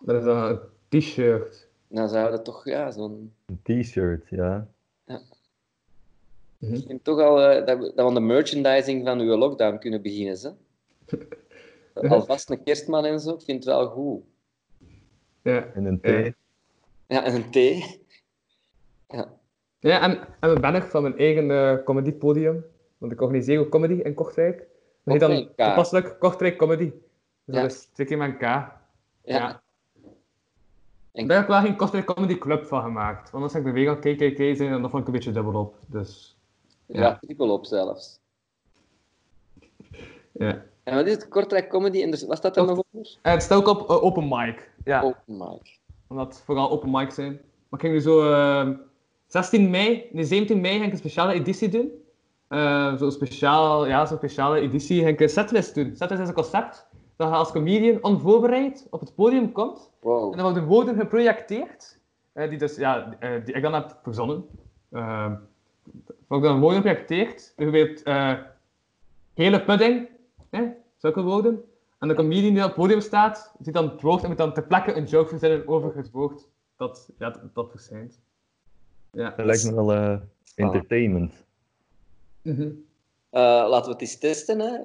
Dat 0.00 0.16
is 0.16 0.24
dan 0.24 0.36
een 0.36 0.58
t-shirt. 0.98 1.68
dan 1.88 2.08
zou 2.08 2.30
dat 2.30 2.44
toch 2.44 2.64
ja, 2.64 2.90
zo'n 2.90 3.32
Een 3.46 3.60
t-shirt, 3.82 4.28
ja. 4.28 4.68
Mhm. 6.58 6.74
Ik 6.74 6.86
vind 6.86 7.04
toch 7.04 7.20
al 7.20 7.40
eh, 7.42 7.66
dat, 7.66 7.78
we, 7.78 7.84
dat 7.84 7.94
we 7.94 8.02
aan 8.02 8.14
de 8.14 8.20
merchandising 8.20 9.04
van 9.06 9.20
uw 9.20 9.36
lockdown 9.36 9.78
kunnen 9.78 10.02
beginnen. 10.02 10.38
Hè? 10.40 11.18
Alvast 12.08 12.50
een 12.50 12.62
kerstman 12.62 13.04
en 13.04 13.20
zo, 13.20 13.34
ik 13.34 13.40
vind 13.42 13.64
het 13.64 13.74
wel 13.74 13.86
goed. 13.86 14.22
Ja. 15.42 15.64
En 15.74 15.84
een 15.84 15.98
Ja. 16.02 16.10
thee. 16.10 16.34
Ja, 17.06 17.24
en 17.24 17.34
een 17.34 17.50
thee. 17.50 18.02
Ja. 19.08 19.32
Ja, 19.78 20.00
en, 20.02 20.18
en 20.40 20.50
een 20.50 20.60
banner 20.60 20.82
van 20.82 21.02
mijn 21.02 21.18
eigen 21.18 21.50
eh 21.50 21.84
comedypodium. 21.84 22.64
Want 22.98 23.12
ik 23.12 23.20
organiseer 23.20 23.58
ook 23.60 23.68
comedy 23.70 23.94
in 23.94 24.14
Kortrijk. 24.14 24.58
Dat 25.04 25.20
heet 25.20 25.20
dan 25.20 25.48
toepasselijk 25.56 26.18
Kortrijk 26.18 26.56
Comedy. 26.56 26.90
Dus 27.44 27.54
Ja. 27.56 27.60
dat 27.62 27.70
is 27.70 27.84
twee 27.92 28.06
keer 28.06 28.18
met 28.18 28.28
een 28.28 28.36
K. 28.36 28.40
Ja. 28.40 28.76
Ja. 29.22 29.62
En- 31.14 31.26
Daar 31.26 31.36
heb 31.36 31.46
ik 31.46 31.52
wel 31.52 31.62
geen 31.62 31.76
Kortrijk 31.76 32.06
Comedy 32.06 32.38
Club 32.38 32.64
van 32.64 32.82
gemaakt. 32.82 33.20
Want 33.30 33.34
anders 33.34 33.52
zeg 33.52 33.60
ik 33.62 33.66
de 33.66 33.72
week 33.74 33.88
al 33.88 33.96
KKK 33.96 34.56
zijn 34.56 34.72
en 34.72 34.82
dat 34.82 34.90
vond 34.90 35.02
ik 35.02 35.06
een 35.08 35.14
beetje 35.14 35.32
dubbel 35.32 35.60
op. 35.60 35.74
Dus, 35.86 36.36
Ja, 36.86 37.00
Ja. 37.00 37.18
triple 37.20 37.52
op 37.52 37.64
zelfs. 37.66 38.20
ja. 40.32 40.62
En 40.82 40.94
wat 40.94 41.06
is 41.06 41.12
het? 41.12 41.28
Kortrijk 41.28 41.68
Comedy 41.68 42.02
en 42.02 42.10
dus, 42.10 42.24
wat 42.26 42.36
staat 42.36 42.56
er 42.56 42.64
nog 42.66 42.82
onder? 42.92 43.16
En 43.22 43.32
het 43.32 43.42
staat 43.42 43.58
ook 43.58 43.68
op 43.80 43.90
eh, 43.90 44.02
open 44.02 44.28
mic. 44.28 44.70
Ja, 44.84 45.02
Open 45.02 45.36
mic. 45.36 45.78
omdat 46.06 46.26
het 46.34 46.42
vooral 46.44 46.70
open 46.70 46.90
mic 46.90 47.10
zijn. 47.10 47.30
Maar 47.68 47.80
ik 47.80 47.80
ging 47.80 47.92
nu 47.92 48.00
zo... 48.00 48.32
eh, 48.32 48.68
16 49.26 49.70
mei, 49.70 50.08
nee 50.12 50.24
17 50.24 50.60
mei 50.60 50.78
ga 50.78 50.84
ik 50.84 50.92
een 50.92 50.98
speciale 50.98 51.32
editie 51.32 51.68
doen. 51.68 51.90
Eh, 52.48 52.94
zo'n 52.96 53.10
speciaal, 53.12 53.86
ja, 53.86 54.06
zo'n 54.06 54.16
speciale 54.16 54.60
editie 54.60 55.02
ga 55.02 55.08
ik 55.08 55.20
een 55.20 55.28
setlist 55.28 55.74
doen. 55.74 55.96
Setlist 55.96 56.22
is 56.22 56.28
een 56.28 56.34
concept 56.34 56.86
dat 57.16 57.28
je 57.28 57.34
als 57.34 57.52
comedian 57.52 58.02
onvoorbereid 58.02 58.86
op 58.90 59.00
het 59.00 59.14
podium 59.14 59.52
komt. 59.52 59.90
Wow. 60.00 60.30
En 60.30 60.36
dan 60.38 60.46
worden 60.46 60.64
woorden 60.64 60.96
geprojecteerd, 60.96 61.98
eh, 62.32 62.48
die, 62.48 62.58
dus, 62.58 62.76
ja, 62.76 63.16
eh, 63.18 63.44
die 63.44 63.54
ik 63.54 63.62
dan 63.62 63.74
heb 63.74 63.98
verzonnen. 64.02 64.46
Uh, 64.90 65.32
worden 66.26 66.50
dan 66.50 66.60
woorden 66.60 66.82
geprojecteerd, 66.82 67.52
bijvoorbeeld 67.56 68.02
eh 68.02 68.32
hele 69.34 69.64
pudding, 69.64 70.08
hè, 70.50 70.68
zulke 70.96 71.22
woorden. 71.22 71.64
En 71.98 72.08
de 72.08 72.14
comedian 72.14 72.52
die 72.52 72.62
op 72.62 72.68
het 72.68 72.74
podium 72.74 73.00
staat, 73.00 73.54
ziet 73.60 73.74
dan 73.74 73.88
het 73.88 74.02
woord 74.02 74.22
en 74.22 74.28
moet 74.28 74.38
dan 74.38 74.52
ter 74.52 74.66
plekke 74.66 74.94
een 74.96 75.04
joke 75.04 75.28
verzinnen 75.28 75.68
over 75.68 75.96
het 75.96 76.10
woord 76.10 76.48
dat, 76.76 77.10
ja, 77.18 77.30
dat, 77.30 77.54
dat 77.54 77.70
verschijnt. 77.70 78.20
Ja. 79.10 79.30
Dat 79.36 79.46
lijkt 79.46 79.64
me 79.64 79.74
wel 79.74 79.92
eh, 79.92 80.18
entertainment. 80.54 81.44
Mhm. 82.42 82.70
Eh, 83.30 83.66
laten 83.68 83.84
we 83.84 83.92
het 83.92 84.00
eens 84.00 84.18
testen. 84.18 84.60
Hè. 84.60 84.76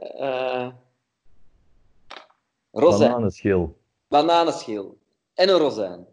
Rozijn. 2.71 3.09
Bananenschil. 3.09 3.77
Bananenschil. 4.07 4.97
En 5.33 5.49
een 5.49 5.57
rozijn. 5.57 6.05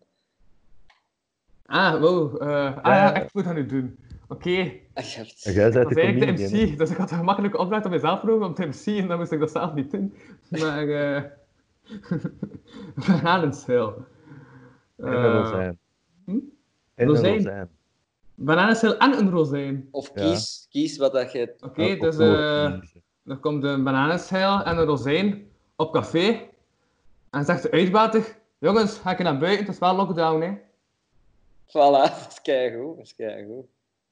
Ah, 1.67 2.01
wow. 2.01 2.43
eh, 2.43 2.77
ah 2.77 2.83
ja, 2.95 3.15
echt 3.15 3.31
goed 3.31 3.47
aan 3.47 3.57
u 3.57 3.67
doen. 3.67 3.99
Oké, 4.29 4.51
En 4.93 5.05
jij 5.05 5.71
bent 5.71 5.75
dat 5.75 5.89
de 5.89 5.95
de? 5.95 6.33
MC, 6.33 6.79
dus 6.79 6.91
ik 6.91 6.97
had 6.97 7.11
een 7.11 7.17
gemakkelijke 7.19 7.59
opdracht 7.59 7.85
om 7.85 7.91
mezelf 7.91 8.21
genomen 8.21 8.47
om 8.49 8.55
te 8.55 8.67
MC 8.67 8.87
en 9.01 9.09
dan 9.09 9.19
moest 9.19 9.33
ik 9.33 9.41
dat 9.41 9.51
zelf 9.51 9.75
niet 9.75 9.91
doen. 9.91 10.15
Maar, 10.49 10.89
eh 10.89 11.23
bananenschil. 13.07 13.95
En 14.97 15.07
een 15.07 15.15
Eh, 15.25 15.33
rozijn. 15.43 15.79
hm? 16.25 16.31
En 16.31 16.41
een 16.95 17.07
Rozijn. 17.07 17.35
rozijn. 17.35 17.69
bananenschil 18.35 18.97
en 18.99 19.13
een 19.19 19.31
rozijn. 19.31 19.89
Of 19.91 20.11
Ja. 20.15 20.23
kies, 20.23 20.67
kies 20.71 20.97
wat 20.99 21.13
dat 21.13 21.33
je... 21.33 21.55
Oké, 21.61 21.83
Ja, 21.83 21.97
dus 22.01 22.19
eh 22.19 22.73
er 23.25 23.37
komt 23.41 23.65
een 23.65 23.85
bananenschil 23.85 24.63
en 24.63 24.79
een 24.79 24.85
rozijn 24.85 25.47
op 25.77 25.93
café. 25.93 26.49
En 27.31 27.45
zegt 27.45 27.63
de 27.63 27.71
uitbater, 27.71 28.37
jongens, 28.59 28.99
ga 28.99 29.11
ik 29.11 29.19
naar 29.19 29.39
buiten, 29.39 29.65
het 29.65 29.75
is 29.75 29.81
wel 29.81 29.95
lockdown, 29.95 30.41
hè. 30.41 30.59
Voilà, 31.67 32.11
dat 32.13 32.27
is 32.29 32.41
keigoed. 32.43 32.97
Dat 32.97 33.05
is 33.05 33.15
keigoed. 33.15 33.67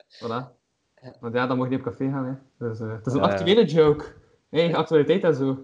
Voilà. 0.08 0.62
Want 1.20 1.34
ja, 1.34 1.46
dan 1.46 1.56
mag 1.56 1.68
je 1.68 1.76
niet 1.76 1.86
op 1.86 1.92
café 1.92 2.10
gaan. 2.10 2.26
Hè. 2.26 2.66
Dus, 2.68 2.80
eh, 2.80 2.92
het 2.92 3.06
is 3.06 3.12
een 3.12 3.20
Ja, 3.20 3.26
ja. 3.26 3.32
actuele 3.32 3.64
joke. 3.64 4.04
Hey, 4.48 4.74
actualiteit 4.74 5.24
en 5.24 5.34
zo. 5.34 5.58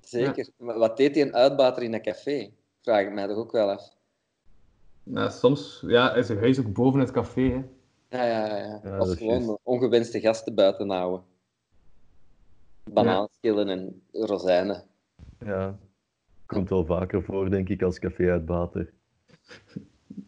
Zeker. 0.00 0.48
Maar 0.56 0.78
wat 0.78 0.96
deed 0.96 1.14
hij 1.14 1.24
een 1.24 1.34
uitbater 1.34 1.82
in 1.82 1.94
een 1.94 2.02
café? 2.02 2.50
Vraag 2.82 3.06
ik 3.06 3.12
mij 3.12 3.26
toch 3.26 3.36
ook 3.36 3.52
wel 3.52 3.70
af. 3.70 3.90
Nou, 5.02 5.30
soms 5.30 5.82
ja, 5.86 6.14
is 6.14 6.28
een 6.28 6.38
huis 6.38 6.58
ook 6.58 6.72
boven 6.72 7.00
het 7.00 7.10
café. 7.10 7.40
Hè. 7.40 7.64
Ja, 8.18 8.24
ja, 8.24 8.56
ja. 8.56 8.80
ja. 8.84 8.98
Of 8.98 9.16
gewoon 9.16 9.44
juist. 9.44 9.58
ongewenste 9.62 10.20
gasten 10.20 10.54
buiten 10.54 10.90
houden. 10.90 11.24
Banaanschillen 12.84 13.68
en 13.68 14.02
rozijnen. 14.12 14.84
Ja. 15.44 15.78
Komt 16.46 16.68
wel 16.68 16.84
vaker 16.84 17.22
voor, 17.22 17.50
denk 17.50 17.68
ik, 17.68 17.82
als 17.82 17.98
café-uitbater. 17.98 18.92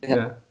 Ja. 0.00 0.14
Ja. 0.14 0.42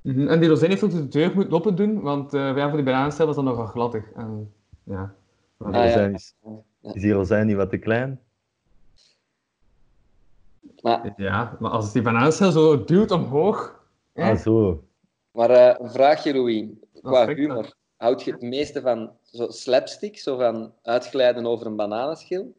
Mhm, 0.00 0.28
En 0.28 0.40
die 0.40 0.48
rozijn 0.48 0.70
heeft 0.70 0.82
ook 0.84 0.90
de 0.90 1.08
deur 1.08 1.34
moeten 1.34 1.52
open 1.52 1.76
doen, 1.76 2.00
want 2.00 2.34
eh 2.34 2.56
ja, 2.56 2.66
voor 2.68 2.76
die 2.76 2.84
bananenstel 2.86 3.26
was 3.26 3.34
dat 3.36 3.44
nogal 3.44 3.66
gladdig. 3.66 4.12
En, 4.12 4.52
ja. 4.84 5.14
Ah, 5.58 5.72
ja. 5.72 6.06
is, 6.06 6.34
is 6.82 7.02
die 7.02 7.12
rozijn 7.12 7.46
niet 7.46 7.56
wat 7.56 7.70
te 7.70 7.78
klein? 7.78 8.20
Maar, 10.82 11.12
ja, 11.16 11.56
maar 11.60 11.70
als 11.70 11.92
die 11.92 12.02
bananenstel 12.02 12.50
zo 12.52 12.84
duwt 12.84 13.10
omhoog, 13.10 13.84
hè, 14.12 14.30
Ah, 14.30 14.36
zo. 14.38 14.84
maar 15.30 15.50
eh, 15.50 15.74
een 15.78 15.90
vraagje, 15.90 16.32
Louis. 16.34 16.68
Qua 17.02 17.26
humor. 17.34 17.74
Houd 17.96 18.22
je 18.22 18.32
het 18.32 18.42
meeste 18.42 18.80
van 18.80 19.10
zo 19.22 19.48
slapstick, 19.50 20.18
zo 20.18 20.36
van 20.36 20.72
uitglijden 20.82 21.46
over 21.46 21.66
een 21.66 21.76
bananenschil? 21.76 22.54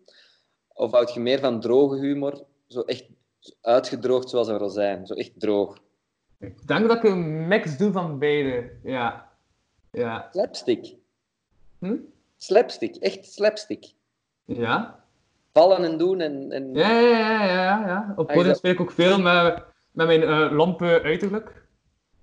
Of 0.73 0.91
houd 0.91 1.13
je 1.13 1.19
meer 1.19 1.39
van 1.39 1.59
droge 1.59 1.99
humor, 1.99 2.43
zo 2.67 2.81
echt 2.81 3.05
uitgedroogd 3.61 4.29
zoals 4.29 4.47
een 4.47 4.57
rozijn? 4.57 5.07
Zo 5.07 5.13
echt 5.13 5.39
droog. 5.39 5.77
ik 6.39 6.67
denk 6.67 6.87
dat 6.87 6.97
ik 6.97 7.03
een 7.03 7.47
mix 7.47 7.77
doe 7.77 7.91
van 7.91 8.19
beide. 8.19 8.71
Ja. 8.83 9.29
Ja. 9.91 10.27
Slapstick. 10.31 10.95
Hm? 11.79 11.97
Slapstick, 12.37 12.95
echt 12.95 13.33
slapstick. 13.33 13.93
Ja? 14.45 15.03
Vallen 15.53 15.83
en 15.83 15.97
doen 15.97 16.19
en... 16.21 16.51
en... 16.51 16.73
Ja, 16.73 16.99
ja, 16.99 17.17
ja, 17.17 17.45
ja, 17.45 17.87
ja. 17.87 18.13
Op 18.15 18.29
Ah, 18.29 18.35
podium 18.35 18.55
speel 18.55 18.71
ik 18.71 18.81
ook 18.81 18.91
veel 18.91 19.19
met, 19.21 19.63
met 19.91 20.07
mijn 20.07 20.53
lompe 20.53 21.01
uiterlijk. 21.03 21.65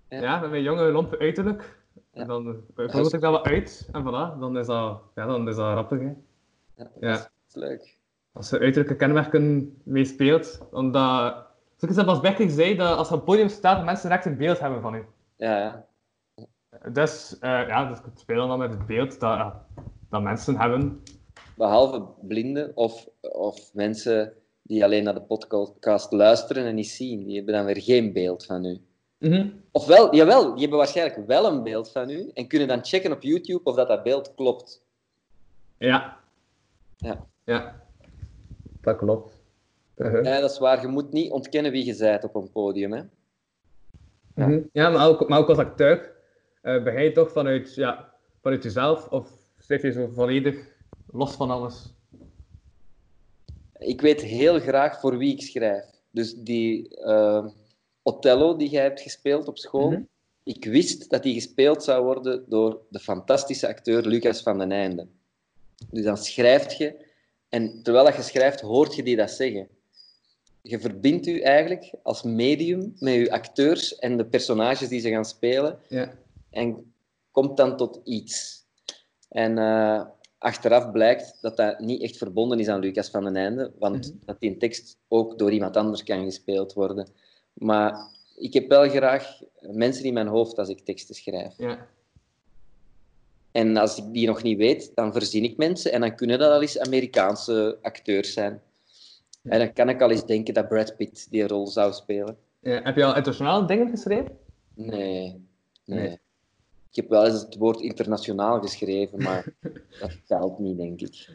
Ja. 0.09 0.21
Ja. 0.21 0.41
met 0.41 0.51
mijn 0.51 0.63
jonge 0.63 0.91
lompe 0.91 1.19
uiterlijk. 1.19 1.79
Ja. 2.13 2.21
En 2.21 2.27
dan 2.27 2.47
uh, 2.49 2.55
vergroot 2.75 3.13
ik 3.13 3.21
dat 3.21 3.33
wat 3.33 3.47
uit. 3.47 3.89
En 3.93 4.03
voilà, 4.03 4.39
dan 4.41 4.59
is 4.59 4.67
dat, 4.67 5.01
ja, 5.15 5.27
dan 5.27 5.49
is 5.49 5.57
dat 5.57 5.71
grappig. 5.71 6.01
Hè. 6.01 6.85
Ja. 7.01 7.13
Dat 7.13 7.31
is 7.49 7.55
leuk. 7.55 7.99
Als 8.33 8.51
je 8.51 8.59
uiterlijke 8.59 8.97
kenmerken 8.97 9.75
meespeelt, 9.83 10.61
omdat... 10.71 11.49
Zoals 11.77 11.97
ik 11.97 12.07
als 12.07 12.21
Becker 12.21 12.51
zei, 12.51 12.77
dat 12.77 12.97
als 12.97 13.09
je 13.09 13.15
op 13.15 13.21
het 13.21 13.29
podium 13.29 13.49
staat, 13.49 13.85
mensen 13.85 14.09
direct 14.09 14.27
een 14.27 14.37
beeld 14.37 14.59
hebben 14.59 14.81
van 14.81 14.95
je. 14.95 15.05
Ja, 15.37 15.59
ja. 15.59 15.87
Dus, 16.93 17.39
eh, 17.39 17.69
ja, 17.69 17.89
dus 17.89 17.99
ik 17.99 18.05
speel 18.15 18.49
dan 18.49 18.59
met 18.59 18.71
het 18.71 18.87
beeld 18.87 19.21
dat, 19.21 19.37
ja, 19.37 19.67
dat 20.11 20.23
mensen 20.23 20.59
hebben. 20.59 21.03
Behalve 21.57 22.05
blinden 22.21 22.77
of, 22.77 23.09
of 23.21 23.75
mensen 23.75 24.33
die 24.63 24.85
alleen 24.85 25.05
naar 25.05 25.15
de 25.15 25.23
podcast 25.23 26.13
luisteren 26.13 26.65
en 26.65 26.75
niet 26.75 26.89
zien. 26.89 27.25
Die 27.25 27.37
hebben 27.37 27.55
dan 27.55 27.65
weer 27.65 27.83
geen 27.83 28.13
beeld 28.13 28.47
van 28.47 28.65
u. 28.65 28.81
Mhm. 29.19 29.49
Ofwel, 29.73 30.15
jawel, 30.15 30.51
die 30.51 30.61
hebben 30.61 30.79
waarschijnlijk 30.79 31.27
wel 31.27 31.47
een 31.47 31.63
beeld 31.63 31.91
van 31.91 32.11
u 32.11 32.31
en 32.35 32.47
kunnen 32.47 32.69
dan 32.69 32.85
checken 32.85 33.13
op 33.13 33.23
YouTube 33.23 33.65
of 33.65 33.77
dat, 33.77 33.89
dat 33.89 34.03
beeld 34.03 34.35
klopt. 34.35 34.85
Ja. 35.79 36.19
Ja. 36.97 37.27
Ja. 37.45 37.80
Dat 38.81 38.97
klopt. 38.97 39.43
Uh-huh. 39.97 40.25
Ja, 40.25 40.41
dat 40.41 40.51
is 40.51 40.59
waar. 40.59 40.81
Je 40.81 40.87
moet 40.87 41.13
niet 41.13 41.31
ontkennen 41.31 41.73
wie 41.73 41.85
je 41.85 41.97
bent 41.97 42.25
op 42.25 42.35
een 42.35 42.51
podium. 42.51 42.93
Hè? 42.93 43.03
Ja. 44.35 44.47
Mhm. 44.47 44.61
Ja, 44.73 44.91
maar 44.91 45.09
ook, 45.09 45.29
maar 45.29 45.39
ook 45.39 45.49
als 45.49 45.59
acteur, 45.59 46.13
eh 46.63 46.83
begin 46.83 47.03
je 47.03 47.13
toch 47.13 47.33
vanuit, 47.33 47.75
ja, 47.75 48.15
vanuit 48.41 48.63
jezelf 48.63 49.09
of 49.09 49.29
schrijf 49.59 49.83
je 49.83 49.93
zo 49.93 50.09
volledig 50.15 50.57
los 51.13 51.35
van 51.35 51.51
alles? 51.51 51.93
Ik 53.79 54.01
weet 54.01 54.21
heel 54.21 54.61
graag 54.61 55.01
voor 55.01 55.19
wie 55.19 55.33
ik 55.33 55.43
schrijf. 55.43 55.85
Dus 56.11 56.35
die 56.35 56.97
eh, 56.99 57.47
Othello 58.03 58.57
die 58.57 58.69
jij 58.69 58.83
hebt 58.83 59.01
gespeeld 59.01 59.49
op 59.49 59.59
school, 59.59 59.91
Mhm. 59.91 60.01
ik 60.43 60.65
wist 60.65 61.11
dat 61.11 61.23
die 61.23 61.35
gespeeld 61.35 61.83
zou 61.83 62.05
worden 62.05 62.45
door 62.49 62.81
de 62.89 62.99
fantastische 62.99 63.69
acteur 63.69 64.07
Lucas 64.07 64.43
van 64.43 64.59
den 64.59 64.73
Einde. 64.73 65.07
Dus 65.91 66.05
dan 66.05 66.17
schrijf 66.17 66.73
je, 66.73 67.09
en 67.51 67.83
terwijl 67.83 68.05
dat 68.05 68.17
je 68.17 68.23
schrijft, 68.23 68.61
hoort 68.61 68.95
je 68.95 69.03
die 69.03 69.17
dat 69.17 69.31
zeggen. 69.31 69.69
Je 70.63 70.79
verbindt 70.79 71.27
u 71.27 71.41
eigenlijk 71.41 71.95
als 72.03 72.23
medium 72.23 72.93
met 72.99 73.15
je 73.15 73.31
acteurs 73.33 73.99
en 73.99 74.17
de 74.17 74.27
personages 74.27 74.89
die 74.89 75.01
ze 75.01 75.11
gaan 75.11 75.25
spelen 75.25 75.79
Ja. 75.89 76.13
en 76.51 76.93
komt 77.31 77.57
dan 77.57 77.77
tot 77.77 78.01
iets. 78.05 78.65
En 79.29 79.59
eh, 79.59 80.05
achteraf 80.39 80.91
blijkt 80.91 81.39
dat 81.41 81.57
dat 81.57 81.79
niet 81.81 82.03
echt 82.03 82.17
verbonden 82.17 82.59
is 82.61 82.69
aan 82.69 82.81
Lucas 82.81 83.09
van 83.11 83.25
den 83.25 83.37
Einde, 83.37 83.73
want 83.79 84.07
Mhm. 84.15 84.25
dat 84.25 84.41
die 84.41 84.57
tekst 84.57 84.97
ook 85.09 85.39
door 85.39 85.53
iemand 85.53 85.77
anders 85.77 86.03
kan 86.03 86.25
gespeeld 86.25 86.73
worden. 86.73 87.09
Maar 87.53 88.09
ik 88.37 88.53
heb 88.53 88.69
wel 88.69 88.89
graag 88.89 89.41
mensen 89.61 90.05
in 90.05 90.15
mijn 90.15 90.27
hoofd 90.27 90.59
als 90.59 90.69
ik 90.69 90.81
teksten 90.85 91.15
schrijf. 91.15 91.55
Ja. 91.57 91.87
En 93.53 93.77
als 93.77 93.99
ik 93.99 94.05
die 94.13 94.27
nog 94.27 94.43
niet 94.43 94.59
weet, 94.59 94.93
dan 94.95 95.13
verzin 95.13 95.45
ik 95.45 95.57
mensen 95.57 95.93
en 95.93 96.01
dan 96.01 96.15
kunnen 96.15 96.39
dat 96.39 96.51
al 96.53 96.61
eens 96.61 96.79
Amerikaanse 96.79 97.79
acteurs 97.83 98.33
zijn. 98.33 98.61
En 99.43 99.59
dan 99.59 99.73
kan 99.73 99.89
ik 99.89 100.03
al 100.03 100.11
eens 100.11 100.27
denken 100.27 100.55
dat 100.55 100.69
Brad 100.69 100.97
Pitt 100.97 101.31
die 101.31 101.47
rol 101.47 101.67
zou 101.67 101.93
spelen. 101.93 102.37
Ja, 102.61 102.81
Heb 102.83 102.97
je 102.97 103.05
al 103.05 103.17
internationale 103.17 103.67
dingen 103.67 103.89
geschreven? 103.91 104.31
Nee, 104.75 104.91
nee. 105.85 105.99
Nee. 106.01 106.19
Ik 106.91 106.97
heb 106.97 107.09
wel 107.09 107.25
eens 107.27 107.41
het 107.43 107.57
woord 107.57 107.81
internationaal 107.81 108.61
geschreven, 108.61 109.23
maar 109.23 109.45
dat 110.01 110.17
telt 110.27 110.59
niet, 110.59 110.77
denk 110.77 111.01
ik. 111.01 111.29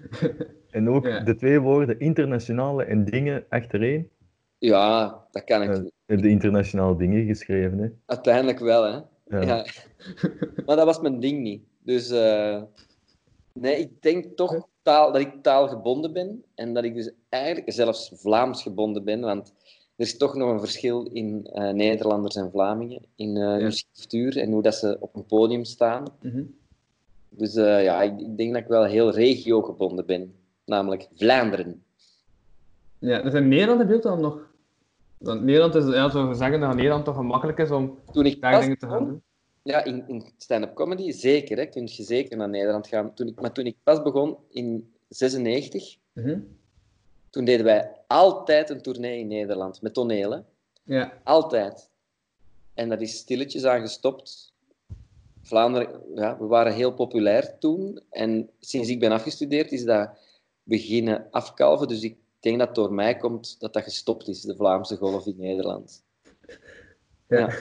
En 0.71 0.89
ook 0.89 1.05
Ja. 1.05 1.19
de 1.19 1.35
twee 1.35 1.59
woorden 1.59 1.99
internationale 1.99 2.83
en 2.83 3.05
dingen 3.05 3.45
achtereen. 3.49 4.09
Ja, 4.57 5.19
dat 5.31 5.43
kan 5.43 5.61
ik 5.63 5.69
Eh, 5.69 5.75
je 5.75 5.91
hebt 6.05 6.21
de 6.21 6.29
internationale 6.29 6.95
dingen 6.97 7.25
geschreven, 7.25 7.77
hè? 7.77 7.87
uiteindelijk 8.05 8.59
wel, 8.59 8.83
hè. 8.83 8.99
Ja. 9.39 9.41
Ja. 9.41 9.65
maar 10.65 10.75
dat 10.75 10.85
was 10.85 11.01
mijn 11.01 11.19
ding 11.19 11.41
niet. 11.41 11.63
Dus 11.85 12.09
eh, 12.09 12.61
nee, 13.53 13.79
ik 13.79 14.01
denk 14.01 14.35
toch 14.35 14.67
taal, 14.81 15.11
dat 15.11 15.21
ik 15.21 15.41
taalgebonden 15.41 16.13
ben 16.13 16.43
en 16.55 16.73
dat 16.73 16.83
ik 16.83 16.95
dus 16.95 17.11
eigenlijk 17.29 17.71
zelfs 17.71 18.11
Vlaams 18.15 18.61
gebonden 18.61 19.03
ben, 19.03 19.21
want 19.21 19.53
er 19.95 20.05
is 20.05 20.17
toch 20.17 20.35
nog 20.35 20.49
een 20.49 20.59
verschil 20.59 21.03
in 21.03 21.47
eh, 21.53 21.69
Nederlanders 21.69 22.35
en 22.35 22.51
Vlamingen, 22.51 23.05
in 23.15 23.37
eh 23.37 23.43
hun 23.43 23.71
schriftuur 23.71 24.37
en 24.37 24.51
hoe 24.51 24.61
dat 24.61 24.75
ze 24.75 24.97
op 24.99 25.15
een 25.15 25.25
podium 25.25 25.63
staan. 25.63 26.05
Mhm. 26.21 26.43
Dus 27.29 27.53
ja, 27.53 28.01
ik, 28.01 28.19
ik 28.19 28.37
denk 28.37 28.53
dat 28.53 28.61
ik 28.61 28.67
wel 28.67 28.83
heel 28.83 29.11
regiogebonden 29.11 30.05
ben, 30.05 30.35
namelijk 30.65 31.07
Vlaanderen. 31.15 31.83
Ja, 32.99 33.21
dus 33.21 33.33
in 33.33 33.47
Nederland 33.47 33.79
heb 33.79 33.89
je 33.89 33.95
ook 33.95 34.01
dan 34.01 34.21
nog. 34.21 34.53
Want 35.17 35.43
Nederland 35.43 35.75
is, 35.75 35.85
ja, 35.85 36.03
je 36.03 36.33
zeggen 36.35 36.59
dat 36.59 36.75
Nederland 36.75 37.05
toch 37.05 37.15
gemakkelijk 37.15 37.57
is 37.57 37.71
om 37.71 37.97
Toen 38.11 38.25
ik 38.25 38.41
daar 38.41 38.61
dingen 38.61 38.77
te 38.77 38.87
gaan 38.87 39.05
doen. 39.05 39.21
Ja, 39.65 39.83
in, 39.83 40.07
in 40.07 40.33
stand-up 40.37 40.73
comedy 40.75 41.11
zeker. 41.11 41.57
Hè. 41.57 41.65
Kun 41.65 41.89
je 41.91 42.03
zeker 42.03 42.37
naar 42.37 42.49
Nederland 42.49 42.87
gaan. 42.87 43.13
Toen 43.13 43.27
ik, 43.27 43.41
maar 43.41 43.51
toen 43.51 43.65
ik 43.65 43.75
pas 43.83 44.01
begon 44.01 44.37
in 44.49 44.93
96, 45.09 45.97
Mhm. 46.13 46.39
toen 47.29 47.45
deden 47.45 47.65
wij 47.65 47.91
altijd 48.07 48.69
een 48.69 48.81
tournee 48.81 49.19
in 49.19 49.27
Nederland 49.27 49.81
met 49.81 49.93
tonelen. 49.93 50.45
Ja. 50.83 51.21
Altijd. 51.23 51.89
En 52.73 52.89
dat 52.89 53.01
is 53.01 53.17
stilletjes 53.17 53.63
aan 53.65 53.81
gestopt. 53.81 54.53
Vlaanderen, 55.41 56.01
ja, 56.15 56.37
we 56.37 56.45
waren 56.45 56.73
heel 56.73 56.93
populair 56.93 57.57
toen. 57.59 58.01
En 58.09 58.49
sinds 58.59 58.89
ik 58.89 58.99
ben 58.99 59.11
afgestudeerd 59.11 59.71
is 59.71 59.83
dat 59.83 60.09
beginnen 60.63 61.27
afkalven. 61.31 61.87
Dus 61.87 62.03
ik 62.03 62.17
denk 62.39 62.57
dat 62.57 62.67
het 62.67 62.75
door 62.75 62.93
mij 62.93 63.17
komt 63.17 63.59
dat 63.59 63.73
dat 63.73 63.83
gestopt 63.83 64.27
is, 64.27 64.41
de 64.41 64.55
Vlaamse 64.55 64.95
golf 64.97 65.25
in 65.25 65.35
Nederland. 65.37 66.03
Ja. 67.27 67.37
Ja. 67.39 67.53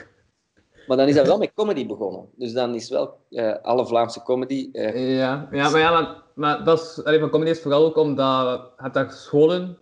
Maar 0.87 0.97
dan 0.97 1.07
is 1.07 1.15
dat 1.15 1.27
wel 1.27 1.37
met 1.37 1.51
comedy 1.53 1.85
begonnen. 1.85 2.29
Dus 2.35 2.53
dan 2.53 2.75
is 2.75 2.89
wel 2.89 3.17
eh, 3.29 3.53
alle 3.61 3.85
Vlaamse 3.87 4.23
comedy. 4.23 4.69
eh, 4.71 5.17
Ja, 5.17 5.47
ja, 5.51 5.69
maar, 5.69 5.79
ja, 5.79 5.91
maar, 5.91 6.23
maar 6.35 6.63
dat 6.63 6.79
is, 6.81 7.03
allee, 7.03 7.19
van 7.19 7.29
comedy 7.29 7.51
is 7.51 7.61
vooral 7.61 7.85
ook 7.85 7.97
omdat 7.97 8.61
je 8.83 8.89
daar 8.91 9.11
scholen 9.11 9.77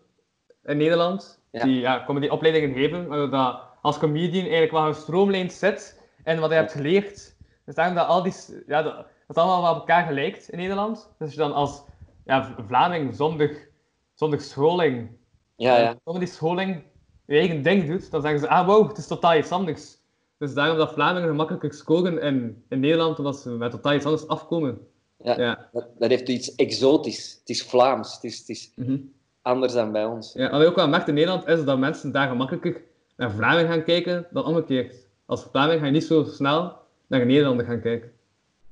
in 0.64 0.78
Nederland 0.78 1.42
Ja. 1.52 1.64
die 1.64 1.80
ja, 1.80 2.04
comedyopleidingen 2.06 2.74
geven, 2.74 3.08
waar 3.08 3.20
je 3.22 3.30
dat 3.30 3.60
als 3.82 3.98
comedian 3.98 4.42
eigenlijk 4.44 4.72
wel 4.72 4.94
gestroomlijnd 4.94 5.54
zit 5.54 6.02
en 6.24 6.40
wat 6.40 6.50
je 6.50 6.56
hebt 6.56 6.72
geleerd. 6.72 7.36
Dus 7.66 7.76
daarom 7.76 7.96
dat 7.96 8.08
al 8.08 8.24
die, 8.24 8.34
ja, 8.68 8.82
dat, 8.82 9.06
allemaal 9.28 9.62
wel 9.62 9.72
op 9.72 9.78
elkaar 9.78 10.06
gelijkt 10.06 10.50
in 10.50 10.58
Nederland. 10.58 10.96
Dus 10.96 11.20
als 11.20 11.32
je 11.32 11.38
dan 11.38 11.54
als 11.54 11.84
ja, 12.26 12.56
Vlaming 12.68 13.16
zonder, 13.16 13.70
zonder 14.14 14.42
scholing, 14.42 15.10
ja, 15.56 15.78
ja. 15.78 15.96
comedy 16.04 16.26
scholing, 16.26 16.84
je 17.26 17.38
eigen 17.38 17.62
ding 17.62 17.88
doet, 17.88 18.12
dan 18.12 18.22
zeggen 18.22 18.40
ze, 18.40 18.48
ah 18.50 18.68
wow, 18.68 18.88
het 18.88 18.98
is 18.98 19.08
totaal 19.08 19.36
iets 19.38 19.52
anders. 19.52 20.02
Dus 20.44 20.54
daarom 20.54 20.78
dat 20.78 20.94
Vlamingen 20.94 21.30
gemakkelijker 21.30 21.74
scoren 21.74 22.22
in, 22.22 22.64
in 22.70 22.80
Nederland, 22.80 23.18
omdat 23.18 23.38
ze 23.40 23.50
met 23.50 23.72
totaal 23.72 23.94
iets 23.94 24.06
anders 24.06 24.28
afkomen. 24.28 24.88
ja. 25.18 25.40
Ja. 25.40 25.70
Dat, 25.72 25.88
dat 26.00 26.10
heeft 26.10 26.30
iets 26.30 26.56
exotisch. 26.56 27.38
Het 27.40 27.50
is 27.50 27.64
Vlaams. 27.64 28.14
Het 28.14 28.24
is, 28.24 28.40
het 28.40 28.50
is 28.50 28.72
Mhm. 28.76 28.98
anders 29.42 29.74
dan 29.74 29.92
bij 29.92 30.06
ons. 30.06 30.34
Ja, 30.34 30.52
wat 30.52 30.62
je 30.62 30.68
ook 30.68 30.76
wel 30.76 30.88
merkt 30.88 31.08
in 31.08 31.14
Nederland 31.14 31.48
is 31.48 31.64
dat 31.64 31.80
mensen 31.80 32.12
daar 32.12 32.28
gemakkelijker 32.28 32.82
naar 33.18 33.32
Vlaming 33.32 33.70
gaan 33.70 33.84
kijken 33.84 34.28
dan 34.32 34.46
omgekeerd. 34.46 34.96
Als 35.26 35.44
Vlaming 35.44 35.80
ga 35.80 35.86
je 35.86 35.92
niet 35.92 36.04
zo 36.04 36.24
snel 36.24 36.78
naar 37.08 37.22
een 37.22 37.28
Nederlander 37.28 37.66
gaan 37.66 37.82
kijken. 37.82 38.12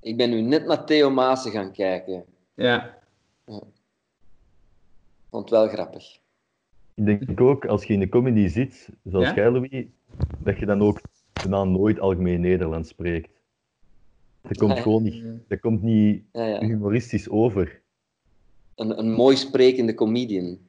Ik 0.02 0.18
ben 0.18 0.30
nu 0.30 0.42
net 0.42 0.66
naar 0.66 0.86
Theo 0.86 1.10
Maassen 1.10 1.52
gaan 1.52 1.72
kijken. 1.72 2.24
Ja. 2.54 2.98
Vond 5.30 5.50
het 5.50 5.50
wel 5.50 5.68
grappig. 5.68 6.04
Ik 6.94 7.06
denk 7.06 7.42
ook, 7.42 7.66
als 7.66 7.84
je 7.84 7.94
in 7.94 8.00
de 8.00 8.10
comedy 8.10 8.48
zit, 8.48 8.90
zoals 9.04 9.26
Ja? 9.28 9.34
jij, 9.36 9.52
Louis, 9.52 9.86
dat 10.44 10.60
je 10.60 10.66
dan 10.66 10.82
ook 10.82 11.00
daarna 11.42 11.64
nooit 11.64 12.00
algemeen 12.00 12.42
Nederlands 12.42 12.90
spreekt. 12.90 13.30
Dat 14.42 14.58
komt 14.58 14.76
Ja. 14.76 14.82
gewoon 14.82 15.04
niet, 15.04 15.24
dat 15.48 15.60
komt 15.60 15.82
niet 15.82 16.24
Ja, 16.32 16.46
ja. 16.46 16.60
humoristisch 16.60 17.30
over. 17.30 17.82
Een, 18.76 19.00
een 19.00 19.12
mooi 19.12 19.36
sprekende 19.36 19.94
comedian. 19.94 20.60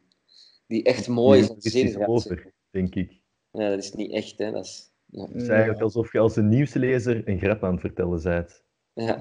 Die 0.66 0.82
echt 0.82 1.09
mooi 1.09 1.40
is 1.40 1.73
zin 1.73 1.89
gaat 1.89 2.09
over, 2.09 2.53
denk 2.70 2.94
ik. 2.94 3.20
Ja, 3.51 3.69
dat 3.69 3.78
is 3.78 3.93
niet 3.93 4.11
echt, 4.12 4.39
hè. 4.39 4.51
Dat 4.51 4.65
is... 4.65 4.90
Ja. 5.07 5.27
Het 5.27 5.43
is 5.43 5.49
eigenlijk 5.49 5.81
alsof 5.81 6.12
je 6.12 6.19
als 6.19 6.36
een 6.36 6.49
nieuwslezer 6.49 7.28
een 7.28 7.39
grap 7.39 7.65
aan 7.65 7.73
het 7.73 7.81
vertellen 7.81 8.23
bent. 8.23 8.62
Ja. 8.94 9.19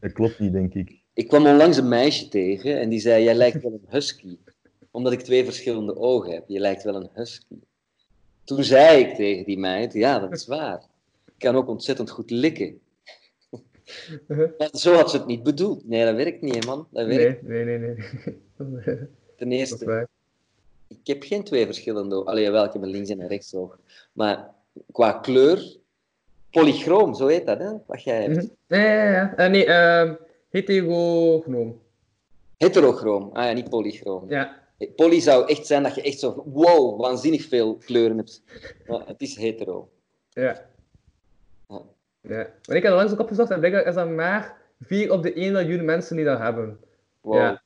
Dat 0.00 0.12
klopt 0.12 0.38
niet, 0.38 0.52
denk 0.52 0.74
ik. 0.74 1.02
Ik 1.12 1.28
kwam 1.28 1.46
onlangs 1.46 1.76
een 1.76 1.88
meisje 1.88 2.28
tegen 2.28 2.80
en 2.80 2.88
die 2.88 2.98
zei: 2.98 3.24
Jij 3.24 3.34
lijkt 3.34 3.62
wel 3.62 3.72
een 3.72 3.84
husky. 3.88 4.38
Omdat 4.90 5.12
ik 5.12 5.20
twee 5.20 5.44
verschillende 5.44 5.96
ogen 5.96 6.32
heb. 6.32 6.44
Je 6.48 6.60
lijkt 6.60 6.82
wel 6.82 6.94
een 6.94 7.08
husky. 7.12 7.54
Toen 8.46 8.64
zei 8.64 9.04
ik 9.04 9.14
tegen 9.14 9.44
die 9.44 9.58
meid: 9.58 9.92
Ja, 9.92 10.18
dat 10.18 10.32
is 10.32 10.46
waar. 10.46 10.82
Ik 11.26 11.32
kan 11.38 11.56
ook 11.56 11.68
ontzettend 11.68 12.10
goed 12.10 12.30
likken. 12.30 12.80
Maar 14.58 14.68
zo 14.72 14.94
had 14.94 15.10
ze 15.10 15.16
het 15.16 15.26
niet 15.26 15.42
bedoeld. 15.42 15.88
Nee, 15.88 16.04
dat 16.04 16.14
werkt 16.14 16.40
niet, 16.42 16.66
man. 16.66 16.86
Dat 16.90 17.06
werkt 17.06 17.42
Nee, 17.42 17.64
nee, 17.64 17.78
nee, 17.78 17.94
nee. 18.58 18.96
ten 19.36 19.52
eerste. 19.52 20.08
Ik 20.88 21.06
heb 21.06 21.22
geen 21.22 21.44
twee 21.44 21.64
verschillende 21.66 22.14
ogen. 22.14 22.30
Allee, 22.30 22.42
jawel, 22.44 22.64
ik 22.64 22.72
heb 22.72 22.82
een 22.82 22.88
links- 22.88 23.10
en 23.10 23.20
een 23.20 23.28
rechtsoog. 23.28 23.78
Maar 24.12 24.50
qua 24.92 25.12
kleur, 25.12 25.76
polychroom, 26.50 27.14
zo 27.14 27.26
heet 27.26 27.46
dat, 27.46 27.58
hè? 27.58 27.72
Wat 27.86 28.02
jij 28.02 28.22
hebt. 28.22 28.36
Mhm. 28.36 28.46
Ja, 28.66 29.10
ja. 29.10 29.36
Eh, 29.36 29.50
nee, 29.50 29.64
ehm 29.64 30.14
heterognoom. 30.50 31.80
Heterochroom. 32.56 33.30
Ah 33.32 33.44
ja, 33.44 33.52
niet 33.52 33.68
polychroom. 33.70 34.28
Ja. 34.30 34.65
Poly 34.96 35.20
zou 35.20 35.48
echt 35.48 35.66
zijn 35.66 35.82
dat 35.82 35.94
je 35.94 36.02
echt 36.02 36.18
zo, 36.18 36.42
wow, 36.46 37.00
waanzinnig 37.00 37.44
veel 37.44 37.76
kleuren 37.76 38.16
hebt. 38.16 38.42
Maar 38.86 39.06
het 39.06 39.20
is 39.20 39.36
hetero. 39.36 39.90
Ja. 40.30 40.68
Ja. 41.68 41.82
ja. 42.20 42.50
Maar 42.66 42.76
ik 42.76 42.82
heb 42.82 42.84
er 42.84 42.96
langs 42.96 43.12
ook 43.12 43.20
opgezocht 43.20 43.50
en 43.50 43.58
blijkbaar 43.58 43.86
is 43.86 43.94
dat 43.94 44.10
maar 44.10 44.56
4 44.80 45.12
op 45.12 45.22
de 45.22 45.32
1 45.32 45.52
miljoen 45.52 45.84
mensen 45.84 46.16
die 46.16 46.24
dat 46.24 46.38
hebben. 46.38 46.78
Wow. 47.20 47.34
Ja. 47.34 47.62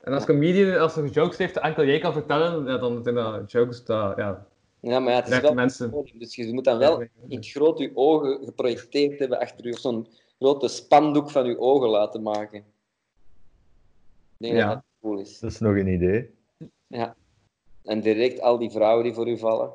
En 0.00 0.12
als 0.12 0.24
comedian, 0.24 0.78
als 0.78 0.96
er 0.96 1.06
jokes 1.06 1.36
heeft, 1.38 1.56
enkel 1.56 1.84
jij 1.84 1.98
kan 1.98 2.12
vertellen, 2.12 2.66
ja, 2.66 2.78
dan 2.78 3.02
zijn 3.02 3.14
dat 3.14 3.50
jokes 3.50 3.84
dat, 3.84 4.16
ja, 4.16 4.46
Ja, 4.80 4.98
maar 5.00 5.12
ja, 5.12 5.20
het 5.20 5.28
is 5.30 5.40
wel 5.40 5.54
mensen. 5.54 5.90
podium, 5.90 6.18
dus 6.18 6.34
je 6.34 6.52
moet 6.52 6.64
dan 6.64 6.78
wel 6.78 7.00
in 7.00 7.36
het 7.36 7.48
groot 7.48 7.78
je 7.78 7.90
ogen 7.94 8.44
geprojecteerd 8.44 9.18
hebben 9.18 9.38
achter 9.40 9.66
je, 9.66 9.72
of 9.72 9.78
zo'n 9.78 10.06
grote 10.38 10.68
spandoek 10.68 11.30
van 11.30 11.46
je 11.46 11.58
ogen 11.58 11.88
laten 11.88 12.22
maken. 12.22 12.58
Ik 12.58 12.64
denk 14.36 14.54
Ja. 14.54 14.68
dat 14.74 14.82
cool 15.04 15.18
is. 15.20 15.38
Dat 15.40 15.50
is 15.50 15.58
nog 15.58 15.76
een 15.76 15.86
idee. 15.86 16.34
Ja. 16.86 17.16
En 17.82 18.00
direct 18.00 18.40
al 18.40 18.58
die 18.58 18.70
vrouwen 18.70 19.04
die 19.04 19.14
voor 19.14 19.28
u 19.28 19.38
vallen. 19.38 19.70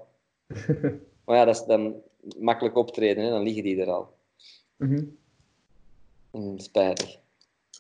maar 1.25 1.35
ja, 1.37 1.45
dat 1.45 1.55
is 1.55 1.65
dan 1.65 1.95
makkelijk 2.39 2.75
optreden, 2.75 3.23
hè? 3.23 3.29
dan 3.29 3.43
liggen 3.43 3.63
die 3.63 3.81
er 3.81 3.91
al. 3.91 4.13
Mhm. 4.75 5.03
Mm, 6.31 6.59
spijtig. 6.59 7.17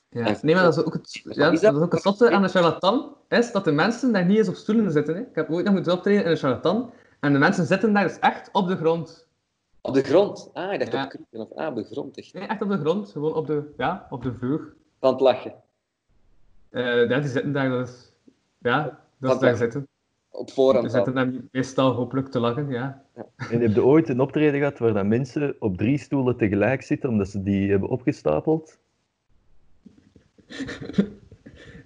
Ja. 0.09 0.37
Nee, 0.41 0.55
maar 0.55 0.63
dat 0.63 0.77
is 0.77 0.83
ook 0.83 0.93
het, 0.93 1.13
ja, 1.23 1.29
Is 1.29 1.35
dat 1.35 1.61
dat- 1.61 1.75
is 1.75 1.81
ook 1.81 1.91
het 1.91 2.01
zotte 2.01 2.31
aan 2.31 2.41
de 2.41 2.47
charlatan, 2.47 3.15
is 3.27 3.51
dat 3.51 3.63
de 3.63 3.71
mensen 3.71 4.13
daar 4.13 4.25
niet 4.25 4.37
eens 4.37 4.47
op 4.47 4.55
stoelen 4.55 4.91
zitten. 4.91 5.15
Hè. 5.15 5.21
Ik 5.21 5.35
heb 5.35 5.49
ooit 5.49 5.65
nog 5.65 5.73
moeten 5.73 5.93
optreden 5.93 6.23
in 6.23 6.31
een 6.31 6.37
charlatan, 6.37 6.91
en 7.19 7.33
de 7.33 7.39
mensen 7.39 7.65
zitten 7.65 7.93
daar 7.93 8.07
dus 8.07 8.19
echt 8.19 8.49
op 8.51 8.67
de 8.67 8.75
grond. 8.75 9.27
Op 9.81 9.93
de 9.93 10.03
grond. 10.03 10.49
Ah, 10.53 10.73
ik 10.73 10.79
dacht 10.79 10.91
Ja. 10.91 11.03
op 11.03 11.09
krukje 11.09 11.37
of 11.39 11.51
ah, 11.53 11.67
op 11.67 11.75
de 11.75 11.83
grond. 11.83 12.17
Echt. 12.17 12.33
Nee, 12.33 12.47
echt 12.47 12.61
op 12.61 12.69
de 12.69 12.77
grond, 12.77 13.11
gewoon 13.11 13.33
op 13.33 13.47
de, 13.47 13.73
ja, 13.77 14.07
op 14.09 14.23
de 14.23 14.33
vloer. 14.33 14.73
Van 14.99 15.11
het 15.11 15.21
lachen. 15.21 15.53
Eh, 16.69 17.09
ja, 17.09 17.19
die 17.19 17.29
zitten 17.29 17.51
daar 17.51 17.69
dus, 17.69 18.11
ja, 18.57 18.99
dat 19.17 19.33
ze 19.33 19.39
daar 19.39 19.49
dan? 19.49 19.57
zitten. 19.57 19.87
Op 20.31 20.45
Die 20.45 20.55
voorhand 20.55 20.85
al. 20.85 20.91
zitten 20.91 21.13
daar 21.13 21.31
meestal 21.51 21.91
hopelijk 21.91 22.27
te 22.27 22.39
lachen, 22.39 22.69
ja. 22.69 23.03
En 23.51 23.61
heb 23.61 23.73
je 23.73 23.83
ooit 23.85 24.09
een 24.09 24.19
optreden 24.19 24.59
gehad 24.59 24.79
waar 24.79 24.93
dan 24.93 25.07
mensen 25.07 25.55
op 25.59 25.77
drie 25.77 25.97
stoelen 25.97 26.37
tegelijk 26.37 26.81
zitten 26.81 27.09
omdat 27.09 27.29
ze 27.29 27.43
die 27.43 27.69
hebben 27.69 27.89
opgestapeld? 27.89 28.77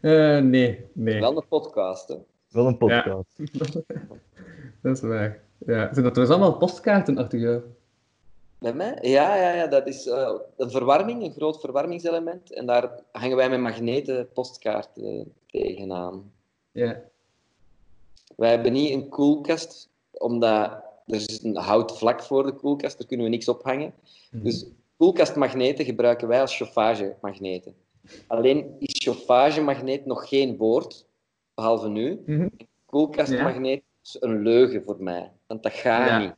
Eh, 0.02 0.40
nee, 0.40 0.86
nee. 0.94 1.20
Wel 1.20 1.38
een 1.38 1.48
podcast, 1.48 2.08
hè. 2.08 2.16
Wel 2.50 2.68
een 2.68 2.78
podcast. 2.78 3.38
Dat 4.82 4.96
is 4.96 5.02
waar. 5.02 5.40
Ja. 5.58 5.94
Zijn 5.94 6.06
dat 6.06 6.16
dus 6.16 6.30
allemaal 6.30 6.58
postkaarten 6.58 7.18
achter 7.18 7.40
jou? 7.40 7.62
Bij 8.64 8.74
mij? 8.74 8.98
Ja, 9.02 9.36
ja, 9.36 9.54
ja 9.54 9.68
dat 9.68 9.88
is 9.88 10.08
eh, 10.08 10.34
een 10.58 10.70
verwarming, 10.72 11.24
een 11.24 11.34
groot 11.34 11.60
verwarmingselement. 11.60 12.54
En 12.54 12.66
daar 12.66 13.00
hangen 13.12 13.38
wij 13.38 13.50
met 13.50 13.60
magneten 13.60 14.30
postkaarten 14.34 15.34
tegenaan. 15.48 16.32
Ja. 16.72 17.02
Wij 18.36 18.50
hebben 18.50 18.74
niet 18.74 18.92
een 18.92 19.10
koelkast, 19.10 19.90
omdat 20.12 20.72
er 21.06 21.16
is 21.16 21.44
een 21.44 21.56
hout 21.56 21.98
vlak 21.98 22.22
voor 22.24 22.44
de 22.46 22.52
koelkast, 22.52 22.98
daar 22.98 23.08
kunnen 23.08 23.26
we 23.26 23.32
niks 23.32 23.48
ophangen. 23.48 23.94
Dus 24.32 24.66
koelkastmagneten 24.98 25.86
gebruiken 25.86 26.28
wij 26.28 26.42
als 26.42 26.58
chauffagemagneten. 26.58 27.76
Alleen 28.28 28.76
is 28.80 29.04
chauffagemagneet 29.04 30.06
nog 30.06 30.28
geen 30.28 30.58
woord, 30.58 31.06
behalve 31.54 31.88
nu. 31.90 32.24
Mhm. 32.26 32.48
Koelkastmagneet 32.86 33.84
is 34.04 34.18
een 34.20 34.42
leugen 34.42 34.84
voor 34.84 34.98
mij, 35.00 35.32
want 35.48 35.64
dat 35.64 35.74
gaat 35.74 36.08
Ja. 36.08 36.20
niet. 36.20 36.34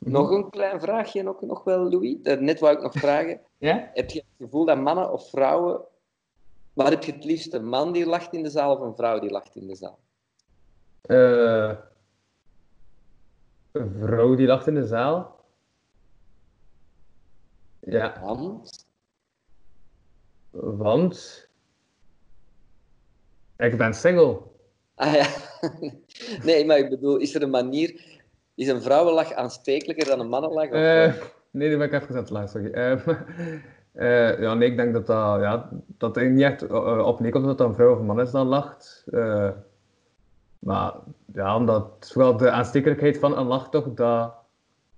Nee. 0.00 0.12
Nog 0.12 0.30
een 0.30 0.50
klein 0.50 0.80
vraagje, 0.80 1.22
nog, 1.22 1.40
nog 1.40 1.64
wel, 1.64 1.90
Louis. 1.90 2.16
Dat- 2.22 2.40
Net 2.40 2.60
wou 2.60 2.74
ik 2.76 2.82
nog 2.82 2.92
vragen. 2.94 3.40
Ja? 3.58 3.90
Heb 3.94 4.10
je 4.10 4.18
het 4.18 4.28
gevoel 4.38 4.64
dat 4.64 4.78
mannen 4.78 5.12
of 5.12 5.28
vrouwen... 5.30 5.80
Waar 6.72 6.90
heb 6.90 7.02
je 7.04 7.12
het 7.12 7.24
liefst? 7.24 7.54
Een 7.54 7.68
man 7.68 7.92
die 7.92 8.06
lacht 8.06 8.32
in 8.32 8.42
de 8.42 8.50
zaal 8.50 8.76
of 8.76 8.80
een 8.80 8.94
vrouw 8.94 9.18
die 9.18 9.30
lacht 9.30 9.56
in 9.56 9.66
de 9.66 9.74
zaal? 9.74 9.98
Eh, 11.02 11.76
een 13.72 13.94
vrouw 13.98 14.34
die 14.34 14.46
lacht 14.46 14.66
in 14.66 14.74
de 14.74 14.86
zaal. 14.86 15.44
Ja, 17.80 18.20
Want... 18.20 18.86
want... 20.50 21.48
Ik 23.56 23.76
ben 23.76 23.94
single. 23.94 24.40
Ah 24.94 25.14
ja. 25.14 25.26
Nee, 26.44 26.64
maar 26.64 26.78
ik 26.78 26.90
bedoel, 26.90 27.16
is 27.16 27.34
er 27.34 27.42
een 27.42 27.50
manier... 27.50 28.19
Is 28.60 28.68
een 28.68 28.82
vrouwenlach 28.82 29.32
aanstekelijker 29.32 30.06
dan 30.06 30.20
een 30.20 30.28
mannenlach? 30.28 30.68
Of, 30.68 30.72
Eh, 30.72 31.12
nee, 31.50 31.68
nu 31.68 31.76
ben 31.76 31.86
ik 31.86 31.92
even 31.92 32.16
aan 32.16 32.40
het 32.40 32.50
sorry. 32.50 32.70
Eh, 32.70 32.92
eh, 33.92 34.40
ja, 34.40 34.54
nee, 34.54 34.70
ik 34.70 34.76
denk 34.76 34.92
dat 34.92 35.06
dat, 35.06 35.40
ja, 35.40 35.68
dat 35.98 36.16
er 36.16 36.30
niet 36.30 36.42
echt 36.42 36.62
op 37.02 37.20
neerkomt 37.20 37.44
dat 37.44 37.58
dat 37.58 37.68
een 37.68 37.74
vrouw 37.74 37.92
of 37.92 37.98
een 37.98 38.06
man 38.06 38.20
is 38.20 38.30
dat 38.30 38.46
lacht. 38.46 39.04
Maar 40.58 40.92
ja, 41.32 41.56
omdat 41.56 42.10
vooral 42.12 42.36
de 42.36 42.50
aanstekelijkheid 42.50 43.18
van 43.18 43.38
een 43.38 43.46
lach 43.46 43.68
toch, 43.68 43.94
dat, 43.94 44.34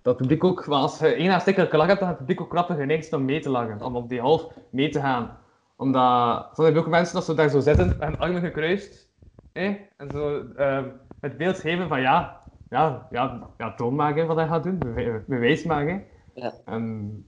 dat 0.02 0.16
publiek 0.16 0.44
ook, 0.44 0.66
als 0.68 0.98
je 0.98 1.06
één 1.06 1.30
aanstekelijke 1.30 1.76
lach 1.76 1.86
hebt, 1.86 2.00
dan 2.00 2.08
het 2.08 2.18
publiek 2.18 2.40
ook 2.40 2.50
krapper 2.50 2.76
geneigd 2.76 3.12
om 3.12 3.24
mee 3.24 3.40
te 3.40 3.50
lachen, 3.50 3.82
om 3.82 3.96
op 3.96 4.08
die 4.08 4.20
half 4.20 4.46
mee 4.70 4.88
te 4.88 5.00
gaan. 5.00 5.38
Omdat, 5.76 6.48
soms 6.54 6.68
heb 6.68 6.76
je 6.76 6.80
ook 6.80 6.88
mensen 6.88 7.14
dat 7.14 7.24
ze 7.24 7.34
daar 7.34 7.48
zo 7.48 7.60
zitten, 7.60 7.86
met 7.86 8.00
hun 8.00 8.18
armen 8.18 8.40
gekruist, 8.40 9.08
eh, 9.52 9.74
en 9.96 10.10
zo 10.10 10.46
eh, 10.56 10.84
het 11.20 11.36
beeld 11.36 11.58
geven 11.58 11.88
van 11.88 12.00
ja, 12.00 12.41
ja, 12.72 13.06
ja, 13.10 13.50
ja 13.58 13.74
toon 13.74 13.98
hè, 14.00 14.26
wat 14.26 14.36
hij 14.36 14.46
gaat 14.46 14.62
doen, 14.62 14.78
bewijs 15.26 15.64
hè. 15.64 16.00
Ja. 16.34 16.52
En 16.64 17.26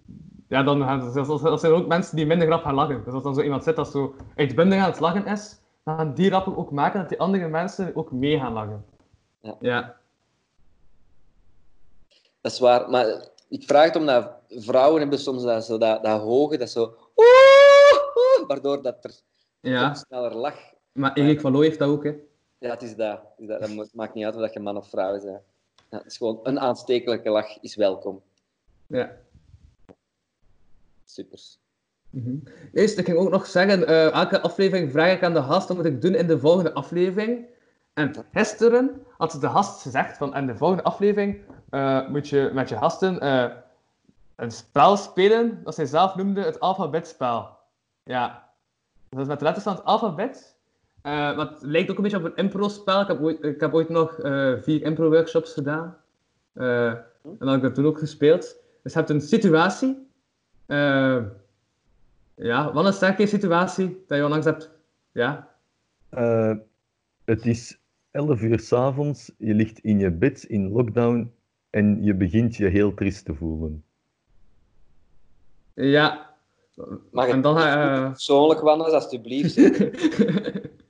ja, 0.48 0.62
dan 0.62 0.78
dat- 0.78 1.14
dat 1.42 1.60
zijn 1.60 1.72
er 1.72 1.78
ook 1.78 1.86
mensen 1.86 2.16
die 2.16 2.26
minder 2.26 2.48
rap 2.48 2.62
gaan 2.62 2.74
lachen. 2.74 3.04
Dus 3.04 3.12
als 3.14 3.22
dan 3.22 3.34
zo 3.34 3.40
iemand 3.40 3.64
zit 3.64 3.76
dat 3.76 3.90
zo 3.90 4.14
uitbundig 4.34 4.78
aan 4.78 4.90
het 4.90 5.00
lachen 5.00 5.26
is, 5.26 5.60
dan 5.84 5.96
gaan 5.96 6.14
die 6.14 6.30
rappen 6.30 6.56
ook 6.56 6.70
maken 6.70 7.00
dat 7.00 7.08
die 7.08 7.18
andere 7.20 7.48
mensen 7.48 7.96
ook 7.96 8.12
mee 8.12 8.38
gaan 8.38 8.52
lachen. 8.52 8.84
Ja. 9.40 9.56
Ja. 9.60 9.96
Dat 12.40 12.52
is 12.52 12.58
waar, 12.58 12.90
maar 12.90 13.28
ik 13.48 13.62
vraag 13.62 13.84
het 13.84 13.96
omdat 13.96 14.30
vrouwen 14.48 15.00
hebben 15.00 15.18
soms 15.18 15.42
dat, 15.42 15.64
zo, 15.64 15.78
dat, 15.78 16.04
dat 16.04 16.20
hoge, 16.20 16.58
dat 16.58 16.70
zo... 16.70 16.94
waardoor 18.46 18.82
dat 18.82 19.04
er 19.04 19.14
ja. 19.60 19.94
sneller 19.94 20.34
lach. 20.34 20.58
Maar 20.92 21.12
Erik 21.14 21.40
van 21.40 21.52
Looy 21.52 21.64
heeft 21.64 21.78
dat 21.78 21.88
ook, 21.88 22.04
hè. 22.04 22.14
Ja, 22.64 22.70
het 22.70 22.82
is 22.82 22.96
dat. 22.96 23.20
Het 23.36 23.60
is 23.60 23.76
dat. 23.76 23.94
maakt 23.94 24.14
niet 24.14 24.24
uit 24.24 24.36
of 24.36 24.52
je 24.52 24.60
man 24.60 24.76
of 24.76 24.88
vrouw 24.88 25.10
bent. 25.10 25.42
Ja, 25.90 25.98
het 25.98 26.06
is 26.06 26.16
gewoon 26.16 26.40
een 26.42 26.60
aanstekelijke 26.60 27.30
lach 27.30 27.60
is 27.60 27.76
welkom. 27.76 28.22
Ja. 28.86 29.16
Super. 31.04 31.40
Mhm. 32.10 32.36
Eerst, 32.72 32.98
ik 32.98 33.04
ging 33.04 33.18
ook 33.18 33.30
nog 33.30 33.46
zeggen, 33.46 33.86
eh, 33.86 34.12
elke 34.12 34.40
aflevering 34.40 34.90
vraag 34.90 35.12
ik 35.12 35.22
aan 35.22 35.34
de 35.34 35.42
gast 35.42 35.68
wat 35.68 35.76
moet 35.76 35.86
ik 35.86 36.00
doen 36.00 36.14
in 36.14 36.26
de 36.26 36.38
volgende 36.38 36.72
aflevering. 36.72 37.46
En 37.92 38.14
gisteren 38.32 39.02
had 39.16 39.32
de 39.40 39.48
gast 39.48 39.82
gezegd 39.82 40.16
van 40.16 40.36
in 40.36 40.46
de 40.46 40.56
volgende 40.56 40.82
aflevering 40.82 41.40
eh, 41.70 42.08
moet 42.08 42.28
je 42.28 42.50
met 42.52 42.68
je 42.68 42.76
gasten 42.76 43.20
eh, 43.20 43.50
een 44.36 44.50
spel 44.50 44.96
spelen 44.96 45.64
dat 45.64 45.74
zij 45.74 45.86
zelf 45.86 46.14
noemde 46.14 46.42
het 46.42 46.60
alfabetspel. 46.60 47.58
Ja. 48.02 48.52
Dat 49.08 49.20
is 49.20 49.26
met 49.26 49.38
de 49.38 49.44
letters 49.44 49.64
van 49.64 49.74
het 49.74 49.84
alfabet. 49.84 50.53
Eh, 51.04 51.12
maar 51.12 51.50
het 51.50 51.62
lijkt 51.62 51.90
ook 51.90 51.96
een 51.96 52.02
beetje 52.02 52.18
op 52.18 52.24
een 52.24 52.36
impro-spel. 52.36 53.00
Ik 53.00 53.06
heb 53.08 53.20
ooit, 53.20 53.42
ik 53.44 53.60
heb 53.60 53.74
ooit 53.74 53.88
nog 53.88 54.18
eh, 54.18 54.52
vier 54.60 54.82
impro-workshops 54.82 55.52
gedaan. 55.52 55.96
Eh, 56.52 56.86
en 56.86 57.36
dan 57.38 57.48
heb 57.48 57.56
ik 57.56 57.62
dat 57.62 57.74
toen 57.74 57.86
ook 57.86 57.98
gespeeld. 57.98 58.56
Dus 58.82 58.92
je 58.92 58.98
hebt 58.98 59.10
een 59.10 59.20
situatie. 59.20 60.06
eh, 60.66 61.22
ja, 62.34 62.72
wat 62.72 62.86
is 62.86 62.94
sterke 62.96 63.26
situatie 63.26 64.04
dat 64.06 64.18
je 64.18 64.24
onlangs 64.24 64.46
hebt? 64.46 64.70
Ja. 65.12 65.48
Eh, 66.08 66.54
het 67.24 67.46
is 67.46 67.78
11 68.10 68.40
uur 68.42 68.60
s'avonds, 68.60 69.32
je 69.38 69.54
ligt 69.54 69.78
in 69.78 69.98
je 69.98 70.10
bed 70.10 70.42
in 70.44 70.68
lockdown 70.72 71.32
en 71.70 72.02
je 72.02 72.14
begint 72.14 72.56
je 72.56 72.66
heel 72.66 72.94
triest 72.94 73.24
te 73.24 73.34
voelen. 73.34 73.84
Ja. 75.74 76.30
Mag 77.10 77.26
En 77.26 77.32
het 77.34 77.42
dan 77.42 77.54
persoonlijk 78.10 78.60
wandelen, 78.60 78.92
alsjeblieft. 78.94 79.54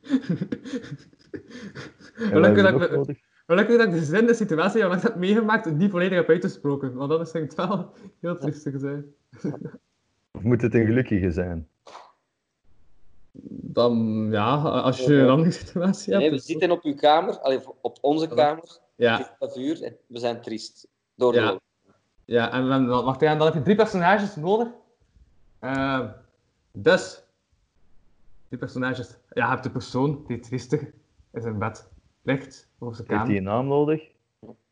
Wat 2.32 2.44
heb 2.44 2.56
je 2.56 2.62
dat, 2.62 2.82
ik, 2.82 2.90
nodig? 2.90 3.18
gelukkig 3.46 3.76
dat 3.76 3.86
ik 3.86 3.92
de 3.92 4.04
zin, 4.04 4.26
de 4.26 4.34
situatie 4.34 4.82
die 4.84 4.92
ik 4.96 5.02
heb 5.02 5.14
meegemaakt, 5.16 5.74
niet 5.74 5.90
volledig 5.90 6.18
heb 6.18 6.28
uitgesproken. 6.28 6.94
Want 6.94 7.10
dat 7.10 7.20
is 7.20 7.30
denk 7.32 7.50
ik 7.50 7.56
wel 7.56 7.92
heel 8.20 8.38
triestig 8.38 8.74
zijn. 8.80 9.04
Of 10.30 10.42
moet 10.42 10.62
het 10.62 10.74
een 10.74 10.86
gelukkige 10.86 11.30
zijn? 11.30 11.68
Dan, 13.72 14.26
ja, 14.30 14.54
als 14.56 14.98
je 15.04 15.14
een 15.14 15.28
andere 15.28 15.50
situatie 15.50 16.12
hebt. 16.12 16.22
Nee, 16.22 16.30
we 16.30 16.36
is- 16.36 16.44
zitten 16.46 16.70
op 16.70 16.82
uw 16.82 16.94
kamer, 16.94 17.38
allee, 17.38 17.60
op 17.80 17.98
onze 18.00 18.28
kamer. 18.28 18.62
Het 18.62 18.80
Ja, 18.94 19.36
11 19.38 19.56
uur 19.56 19.82
en 19.82 19.96
we 20.06 20.18
zijn 20.18 20.40
triest. 20.40 20.88
Door 21.14 21.32
de 21.32 21.38
Ja. 21.40 21.58
ja 22.24 22.52
en 22.52 22.68
dan, 22.68 22.86
dan, 22.86 23.04
wacht, 23.04 23.20
dan 23.20 23.40
heb 23.42 23.54
je 23.54 23.62
drie 23.62 23.76
personages 23.76 24.36
nodig. 24.36 24.68
Eh, 25.58 26.00
dus, 26.72 27.23
drie 28.54 28.58
personages. 28.58 29.08
Ja, 29.30 29.44
je 29.44 29.50
hebt 29.50 29.62
de 29.62 29.70
persoon 29.70 30.24
die 30.26 30.40
triestig 30.40 30.80
in 31.32 31.40
zijn 31.42 31.58
bed 31.58 31.88
ligt, 32.22 32.68
over 32.78 32.94
zijn 32.96 33.08
Heeft 33.08 33.20
kamer. 33.20 33.26
hij 33.26 33.36
een 33.36 33.42
naam 33.42 33.66
nodig? 33.66 34.10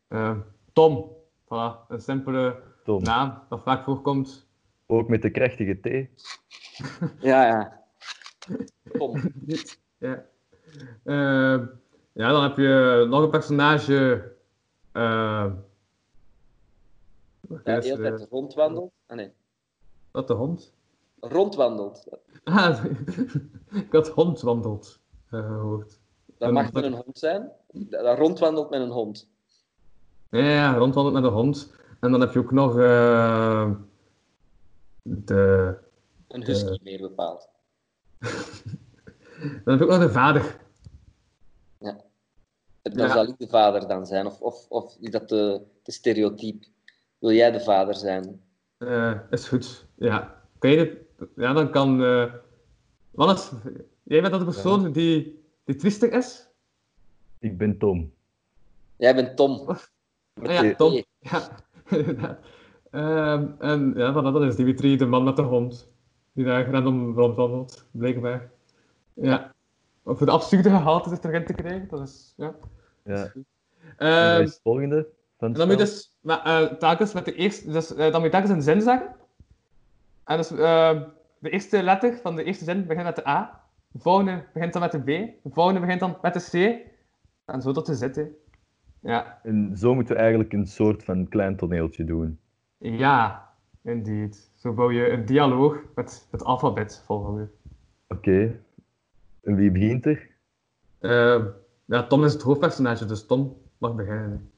Eh, 0.07 0.37
Tom. 0.73 1.15
Voilà, 1.45 1.87
een 1.87 2.01
simpele 2.01 2.61
Tom. 2.83 3.03
naam 3.03 3.41
dat 3.49 3.63
vaak 3.63 3.83
voorkomt. 3.83 4.47
Ook 4.85 5.07
met 5.09 5.21
de 5.21 5.29
krachtige 5.29 5.73
T. 5.79 5.87
Ja, 7.19 7.45
ja. 7.47 7.83
Niet. 9.33 9.81
Ja. 9.97 10.25
Eh, 11.03 11.67
ja, 12.13 12.29
dan 12.31 12.43
heb 12.43 12.57
je 12.57 13.05
nog 13.09 13.23
een 13.23 13.29
personage. 13.29 14.31
eh 14.91 15.51
wacht 17.41 17.65
Ja, 17.65 17.79
heel 17.79 17.97
tijd 17.97 18.27
rondwandelt. 18.29 18.91
Ah, 19.07 19.17
nee. 19.17 19.31
wat 20.11 20.27
de 20.27 20.33
hond? 20.33 20.73
Rondwandelt. 21.29 22.07
Ah, 22.43 22.83
ik 23.83 23.91
had 23.91 24.07
hond 24.09 24.41
wandelt 24.41 24.99
eh, 25.29 25.47
gehoord. 25.47 25.99
Dat 26.37 26.51
mag 26.51 26.63
dat- 26.63 26.73
met 26.73 26.83
een 26.83 26.93
hond 27.03 27.17
zijn. 27.17 27.51
Dat 27.71 28.03
dat 28.03 28.17
rondwandelt 28.17 28.69
met 28.69 28.81
een 28.81 28.89
hond. 28.91 29.29
Ja, 30.29 30.39
ja, 30.39 30.73
rondwandelt 30.73 31.15
met 31.15 31.23
een 31.23 31.37
hond. 31.37 31.73
En 31.99 32.11
dan 32.11 32.21
heb 32.21 32.33
je 32.33 32.39
ook 32.39 32.51
nog 32.51 32.77
eh, 32.79 33.71
de. 35.01 35.75
Een 36.27 36.43
husky, 36.43 36.79
meer 36.83 36.99
bepaald. 37.01 37.49
Dan 39.63 39.77
heb 39.77 39.79
je 39.79 39.83
ook 39.83 39.89
nog 39.89 39.99
de 39.99 40.09
vader. 40.11 40.61
Dan 42.81 43.07
Ja. 43.07 43.13
zal 43.13 43.27
ik 43.27 43.37
de 43.37 43.47
vader 43.47 43.87
dan 43.87 44.05
zijn. 44.05 44.25
Of, 44.25 44.41
of, 44.41 44.65
of 44.69 44.97
is 44.99 45.09
dat 45.11 45.29
de, 45.29 45.61
de 45.83 45.91
stereotype? 45.91 46.67
Wil 47.19 47.31
jij 47.31 47.51
de 47.51 47.59
vader 47.59 47.95
zijn? 47.95 48.41
Eh, 48.77 49.19
is 49.29 49.47
goed. 49.47 49.85
Ja. 49.95 50.41
Kan 50.59 50.69
je 50.69 50.75
dit- 50.77 50.97
ja, 51.35 51.53
dan 51.53 51.69
kan. 51.71 52.03
eh 52.03 52.33
wat 53.11 53.37
is, 53.37 53.51
jij 54.03 54.19
bent 54.21 54.31
dat 54.31 54.39
de 54.39 54.45
persoon 54.51 54.91
die, 54.91 55.43
die 55.65 55.75
triestig 55.75 56.09
is? 56.09 56.47
Ik 57.39 57.57
ben 57.57 57.77
Tom. 57.77 58.13
Jij 58.97 59.15
bent 59.15 59.35
Tom. 59.35 59.67
Ah 59.69 59.77
ja. 60.41 60.75
Tom. 60.75 60.93
Ja, 61.19 61.49
inderdaad. 61.89 62.39
Ehm, 62.91 63.47
en 63.59 63.93
ja, 63.95 64.11
voilà, 64.11 64.33
dat 64.33 64.41
is 64.43 64.55
Dimitri, 64.55 64.97
de 64.97 65.05
man 65.05 65.23
met 65.23 65.35
de 65.35 65.41
hond. 65.41 65.91
Die 66.33 66.45
daar 66.45 66.69
random 66.71 67.15
rondwandelt, 67.15 67.85
blijkbaar. 67.91 68.51
Ja. 69.13 69.53
Om 70.03 70.17
voor 70.17 70.25
de 70.25 70.31
absurde 70.31 70.69
gehalte 70.69 71.17
erin 71.21 71.45
te 71.45 71.53
krijgen, 71.53 71.87
dat 71.87 72.01
is. 72.01 72.33
Ja. 72.37 72.55
Ja. 73.03 73.31
En 73.33 73.45
Ehm, 73.97 74.31
wat 74.37 74.47
is 74.47 74.53
het 74.53 74.59
volgende 74.63 75.07
van 75.37 75.47
en 75.47 75.53
dan 75.53 75.67
moet 75.67 75.77
je 75.77 75.83
dus 75.83 76.17
maar, 76.21 76.41
eh, 76.43 76.73
telkens 76.73 77.13
met 77.13 77.25
de 77.25 77.35
eerste, 77.35 77.71
dus, 77.71 77.93
eh, 77.95 77.97
dan 77.97 78.11
moet 78.13 78.23
je 78.23 78.29
telkens 78.29 78.51
een 78.51 78.61
zin 78.61 78.81
zeggen. 78.81 79.15
En 80.25 80.37
dus 80.37 80.51
eh, 80.51 81.01
de 81.39 81.49
eerste 81.49 81.83
letter 81.83 82.17
van 82.17 82.35
de 82.35 82.43
eerste 82.43 82.63
zin 82.63 82.85
begint 82.85 83.05
met 83.05 83.15
de 83.15 83.27
A. 83.27 83.61
De 83.91 83.99
volgende 83.99 84.43
begint 84.53 84.73
dan 84.73 84.81
met 84.81 84.91
de 84.91 84.99
B. 85.01 85.05
De 85.05 85.49
volgende 85.49 85.79
begint 85.79 85.99
dan 85.99 86.17
met 86.21 86.33
de 86.33 86.49
C. 86.51 86.81
En 87.45 87.61
zo 87.61 87.71
tot 87.71 87.85
de 87.85 87.95
Z. 87.95 88.01
hè. 88.01 88.25
Ja. 88.99 89.39
En 89.43 89.77
zo 89.77 89.95
moeten 89.95 90.15
we 90.15 90.21
eigenlijk 90.21 90.53
een 90.53 90.67
soort 90.67 91.03
van 91.03 91.27
klein 91.27 91.55
toneeltje 91.55 92.03
doen. 92.03 92.39
Ja, 92.77 93.49
indeed. 93.83 94.51
Zo 94.55 94.73
bouw 94.73 94.91
je 94.91 95.09
een 95.09 95.25
dialoog 95.25 95.77
met 95.95 96.27
het 96.31 96.43
alfabet 96.43 97.03
volgen. 97.05 97.51
Oké. 98.07 98.59
En 99.41 99.55
wie 99.55 99.71
begint 99.71 100.05
er? 100.05 100.29
Eh, 100.99 101.45
ja, 101.85 102.07
Tom 102.07 102.23
is 102.23 102.33
het 102.33 102.41
hoofdpersonage, 102.41 103.05
dus 103.05 103.25
Tom 103.25 103.57
mag 103.77 103.95
beginnen. 103.95 104.51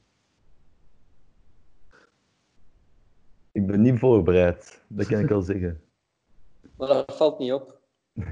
Ik 3.55 3.67
ben 3.67 3.81
niet 3.81 3.99
voorbereid. 3.99 4.83
Dat 4.87 5.07
kan 5.07 5.19
ik 5.19 5.31
al 5.31 5.41
zeggen. 5.41 5.81
Maar 6.77 6.87
dat 6.87 7.17
valt 7.17 7.39
niet 7.39 7.53
op. 7.53 7.79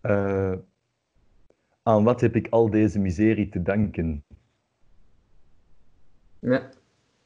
Eh, 0.00 0.52
aan 1.82 2.04
wat 2.04 2.20
heb 2.20 2.36
ik 2.36 2.46
al 2.50 2.70
deze 2.70 2.98
miserie 2.98 3.48
te 3.48 3.62
danken? 3.62 4.24
Ja. 6.38 6.70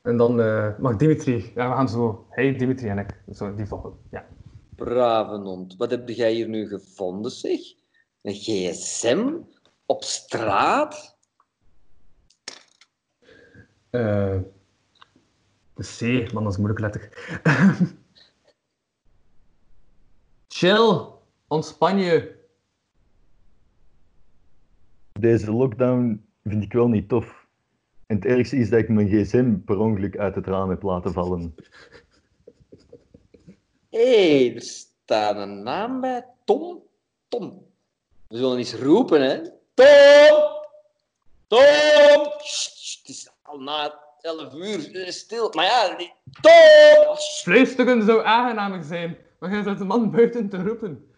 En 0.02 0.16
dan 0.16 0.40
eh, 0.40 0.78
mag 0.78 0.96
Dimitri. 0.96 1.52
Ja, 1.54 1.68
we 1.68 1.74
gaan 1.74 1.88
zo. 1.88 2.26
Hij, 2.30 2.56
Dimitri 2.56 2.88
en 2.88 2.98
ik. 2.98 3.20
Zo, 3.32 3.54
die 3.54 3.66
volgen. 3.66 3.92
Ja. 4.10 4.26
Brave 4.74 5.36
hond. 5.36 5.76
Wat 5.76 5.90
heb 5.90 6.08
jij 6.08 6.32
hier 6.32 6.48
nu 6.48 6.68
gevonden, 6.68 7.30
zeg? 7.30 7.60
Een 8.22 8.34
gsm? 8.34 9.32
Op 9.86 10.02
straat? 10.02 11.18
Eh, 13.90 14.40
de 15.78 16.24
C, 16.26 16.32
man, 16.32 16.42
dat 16.42 16.52
is 16.52 16.58
moeilijk 16.58 16.80
letter. 16.80 17.08
Chill, 20.48 21.06
ontspan 21.46 21.98
je. 21.98 22.36
Deze 25.12 25.52
lockdown 25.52 26.28
vind 26.44 26.62
ik 26.62 26.72
wel 26.72 26.88
niet 26.88 27.08
tof. 27.08 27.46
En 28.06 28.16
het 28.16 28.24
ergste 28.24 28.56
is 28.56 28.70
dat 28.70 28.78
ik 28.78 28.88
mijn 28.88 29.08
gsm 29.08 29.58
per 29.64 29.78
ongeluk 29.78 30.18
uit 30.18 30.34
het 30.34 30.46
raam 30.46 30.70
heb 30.70 30.82
laten 30.82 31.12
vallen. 31.12 31.54
Hé, 33.90 34.46
hey, 34.46 34.54
er 34.54 34.62
staat 34.62 35.36
een 35.36 35.62
naam 35.62 36.00
bij. 36.00 36.24
Tom? 36.44 36.82
Tom. 37.28 37.66
We 38.28 38.36
zullen 38.36 38.58
eens 38.58 38.74
roepen, 38.74 39.22
hè. 39.22 39.42
Tom! 39.74 40.56
Tom! 41.46 42.32
Sst, 42.38 42.78
sst, 42.78 42.98
het 42.98 43.16
is 43.16 43.30
al 43.42 43.58
na 43.58 44.07
11 44.20 44.54
uur. 44.54 45.12
Stil. 45.12 45.52
Maar 45.54 45.64
ja, 45.64 45.96
die- 45.96 46.12
Tom! 46.40 47.16
Fluisteren 47.42 48.02
zou 48.02 48.24
aangenamer 48.24 48.82
zijn, 48.84 49.16
maar 49.38 49.50
jij 49.50 49.62
zet 49.62 49.78
de 49.78 49.84
man 49.84 50.10
buiten 50.10 50.48
te 50.48 50.62
roepen. 50.62 51.12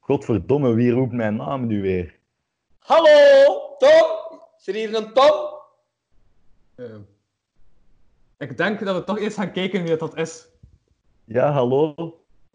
Godverdomme, 0.00 0.74
wie 0.74 0.90
roept 0.90 1.12
mijn 1.12 1.36
naam 1.36 1.66
nu 1.66 1.82
weer? 1.82 2.18
Hallo, 2.78 3.76
Tom? 3.78 4.38
Is 4.58 4.66
er 4.66 4.74
hier 4.74 4.94
een 4.94 5.12
Tom? 5.12 5.50
Eh, 6.74 6.96
ik 8.38 8.56
denk 8.56 8.84
dat 8.84 8.96
we 8.96 9.04
toch 9.04 9.18
eerst 9.18 9.36
gaan 9.36 9.52
kijken 9.52 9.82
wie 9.82 9.96
dat 9.96 10.16
is. 10.16 10.46
Ja, 11.24 11.50
hallo? 11.52 11.94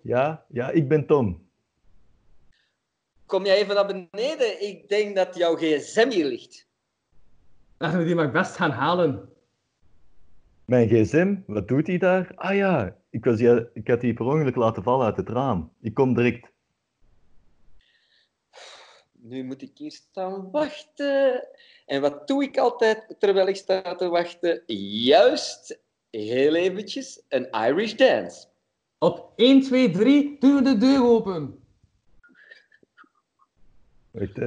Ja, 0.01 0.45
ja, 0.49 0.69
ik 0.69 0.87
ben 0.87 1.05
Tom. 1.05 1.45
Kom 3.25 3.45
jij 3.45 3.57
even 3.57 3.75
naar 3.75 3.85
beneden? 4.11 4.61
Ik 4.61 4.89
denk 4.89 5.15
dat 5.15 5.35
jouw 5.35 5.55
gsm 5.55 6.09
hier 6.09 6.25
ligt. 6.25 6.67
Laten 7.77 7.99
we 7.99 8.05
die 8.05 8.15
maar 8.15 8.31
best 8.31 8.55
gaan 8.55 8.71
halen. 8.71 9.29
Mijn 10.67 10.87
gsm, 10.87 11.35
wat 11.45 11.67
doet 11.67 11.87
hij 11.87 11.97
daar? 11.97 12.31
Ah 12.35 12.55
ja, 12.55 12.97
ik, 13.09 13.25
was, 13.25 13.39
ja, 13.39 13.67
ik 13.73 13.87
had 13.87 14.01
die 14.01 14.13
per 14.13 14.25
ongeluk 14.25 14.55
laten 14.55 14.83
vallen 14.83 15.05
uit 15.05 15.17
het 15.17 15.29
raam. 15.29 15.71
Ik 15.81 15.93
kom 15.93 16.13
direct. 16.13 16.51
Nu 19.11 19.43
moet 19.43 19.61
ik 19.61 19.77
hier 19.77 19.91
staan 19.91 20.51
wachten. 20.51 21.47
En 21.85 22.01
wat 22.01 22.27
doe 22.27 22.43
ik 22.43 22.57
altijd 22.57 23.15
terwijl 23.19 23.47
ik 23.47 23.55
sta 23.55 23.95
te 23.95 24.07
wachten? 24.07 24.63
Juist, 25.05 25.79
heel 26.09 26.55
eventjes, 26.55 27.23
een 27.27 27.49
Irish 27.51 27.93
dance. 27.93 28.47
Op 28.97 29.33
1, 29.35 29.61
2, 29.61 29.91
3, 29.91 30.35
doen 30.39 30.55
we 30.55 30.61
de 30.61 30.77
deur 30.77 31.03
open. 31.03 31.59
Wacht. 34.11 34.37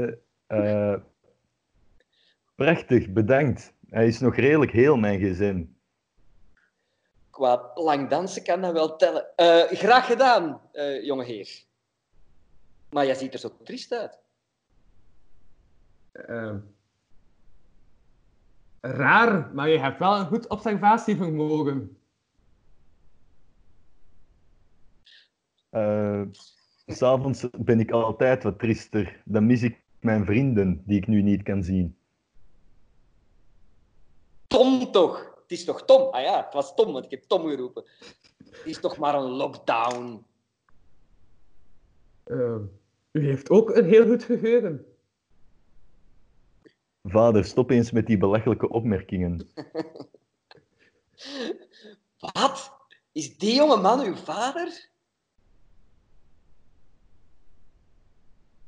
Eh, 0.46 0.94
prachtig, 2.54 3.12
bedankt. 3.12 3.72
Hij 3.88 4.06
is 4.06 4.20
nog 4.20 4.36
redelijk 4.36 4.72
heel, 4.72 4.96
mijn 4.96 5.20
gsm 5.20 5.64
qua 7.40 7.70
lang 7.74 8.08
dansen 8.08 8.42
kan 8.42 8.60
dat 8.60 8.72
wel 8.72 8.96
tellen. 8.96 9.36
Eh, 9.36 9.78
graag 9.78 10.06
gedaan, 10.06 10.60
eh, 10.72 11.04
jonge 11.04 11.24
heer. 11.24 11.64
Maar 12.90 13.06
jij 13.06 13.14
ziet 13.14 13.32
er 13.32 13.38
zo 13.38 13.56
triest 13.62 13.92
uit. 13.92 14.18
Ehm, 16.12 16.58
raar, 18.80 19.50
maar 19.54 19.68
je 19.68 19.78
hebt 19.78 19.98
wel 19.98 20.16
een 20.16 20.26
goed 20.26 20.48
observatievermogen. 20.48 21.96
Uh, 25.70 26.22
S'avonds 26.86 27.46
ben 27.58 27.80
ik 27.80 27.90
altijd 27.90 28.42
wat 28.42 28.58
triester. 28.58 29.22
Dan 29.24 29.46
mis 29.46 29.62
ik 29.62 29.82
mijn 30.00 30.24
vrienden, 30.24 30.82
die 30.86 30.96
ik 30.96 31.06
nu 31.06 31.22
niet 31.22 31.42
kan 31.42 31.62
zien. 31.62 31.96
Tom 34.46 34.92
toch? 34.92 35.29
Het 35.50 35.58
is 35.58 35.64
toch 35.64 35.84
Tom? 35.84 36.12
Ah 36.12 36.22
ja, 36.22 36.44
het 36.44 36.54
was 36.54 36.74
Tom, 36.74 36.92
want 36.92 37.04
ik 37.04 37.10
heb 37.10 37.22
Tom 37.22 37.48
geroepen. 37.48 37.84
Het 38.50 38.64
is 38.64 38.80
toch 38.80 38.96
maar 38.96 39.14
een 39.14 39.30
lockdown. 39.30 40.26
Eh, 42.24 42.56
u 43.10 43.26
heeft 43.26 43.50
ook 43.50 43.70
een 43.70 43.84
heel 43.84 44.06
goed 44.06 44.22
geheugen. 44.22 44.86
Vader, 47.02 47.44
stop 47.44 47.70
eens 47.70 47.90
met 47.90 48.06
die 48.06 48.18
belachelijke 48.18 48.68
opmerkingen. 48.68 49.48
Wat? 52.32 52.72
Is 53.12 53.38
die 53.38 53.54
jonge 53.54 53.80
man 53.80 54.00
uw 54.00 54.16
vader? 54.16 54.88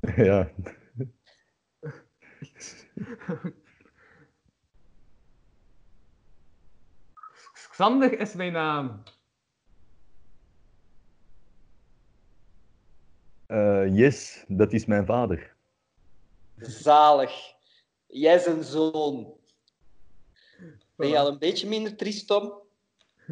ja, 0.00 0.50
Xander 7.72 8.18
is 8.18 8.34
mijn 8.34 8.52
naam. 8.52 9.02
Eh, 13.46 13.96
yes, 13.96 14.44
dat 14.48 14.72
is 14.72 14.84
mijn 14.84 15.06
vader. 15.06 15.54
Zalig. 16.56 17.54
Jij 18.06 18.38
zijn 18.38 18.62
zoon. 18.62 19.32
Ben 20.96 21.08
je 21.08 21.18
al 21.18 21.28
een 21.28 21.38
beetje 21.38 21.68
minder 21.68 21.96
triest, 21.96 22.26
Tom? 22.26 22.52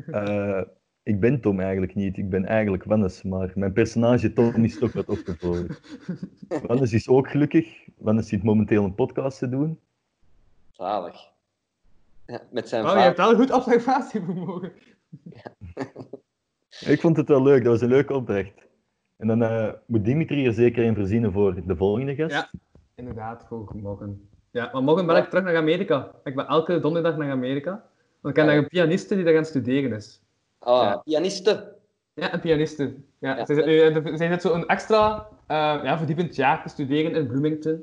Eh, 0.06 0.62
ik 1.02 1.20
ben 1.20 1.40
Tom 1.40 1.60
eigenlijk 1.60 1.94
niet, 1.94 2.16
ik 2.16 2.30
ben 2.30 2.44
eigenlijk 2.44 2.84
Wannes, 2.84 3.22
maar 3.22 3.52
mijn 3.54 3.72
personage 3.72 4.32
Tom 4.32 4.64
is 4.64 4.78
toch 4.78 4.92
wat 4.92 5.08
opgevlogen. 5.08 5.76
Wannes 6.66 6.92
is 6.92 7.08
ook 7.08 7.30
gelukkig. 7.30 7.88
Wannes 7.96 8.28
zit 8.28 8.42
momenteel 8.42 8.84
een 8.84 8.94
podcast 8.94 9.38
te 9.38 9.48
doen. 9.48 9.80
Zalig. 10.70 11.29
Ja, 12.30 12.40
met 12.50 12.68
zijn 12.68 12.84
Oh, 12.84 12.92
je 12.92 12.98
hebt 12.98 13.16
wel 13.16 13.30
een 13.30 13.36
goed 13.36 13.52
observatievermogen. 13.52 14.72
Ik 16.80 17.00
vond 17.00 17.16
het 17.16 17.28
wel 17.28 17.42
leuk, 17.42 17.62
dat 17.62 17.72
was 17.72 17.80
een 17.80 17.88
leuke 17.88 18.14
opdracht. 18.14 18.52
En 19.16 19.26
dan 19.26 19.42
eh, 19.42 19.72
moet 19.86 20.04
Dimitri 20.04 20.46
er 20.46 20.52
zeker 20.52 20.84
een 20.86 20.94
verzinnen 20.94 21.32
voor 21.32 21.66
de 21.66 21.76
volgende 21.76 22.14
gast. 22.14 22.34
Ja. 22.34 22.50
Inderdaad, 22.94 23.44
voor 23.48 23.72
morgen. 23.76 24.28
Ja, 24.50 24.70
maar 24.72 24.82
morgen 24.82 25.06
ben 25.06 25.16
ik 25.16 25.28
terug 25.28 25.44
naar 25.44 25.56
Amerika. 25.56 26.10
Ik 26.24 26.34
ben 26.34 26.46
elke 26.46 26.80
donderdag 26.80 27.16
naar 27.16 27.30
Amerika. 27.30 27.70
Want 28.20 28.36
ik 28.36 28.42
heb 28.42 28.50
daar 28.50 28.56
een 28.62 28.68
pianiste 28.68 29.14
die 29.14 29.24
daar 29.24 29.32
aan 29.32 29.38
het 29.38 29.48
studeren 29.48 29.92
is. 29.92 30.22
Ah, 30.58 30.82
Ja. 30.82 30.96
pianiste. 30.96 31.74
Ja, 32.14 32.34
een 32.34 32.40
pianiste. 32.40 32.94
Ja, 33.18 33.36
Ja. 33.36 33.46
Zij, 33.46 33.54
zit 33.54 33.66
nu- 33.66 33.80
eh, 33.80 34.16
zij 34.16 34.28
zit 34.28 34.42
zo 34.42 34.52
een 34.54 34.66
extra 34.66 35.28
eh, 35.46 35.56
ja, 35.82 35.96
verdiepend 35.98 36.36
jaar 36.36 36.62
te 36.62 36.68
studeren 36.68 37.12
in 37.14 37.26
Bloomington. 37.26 37.82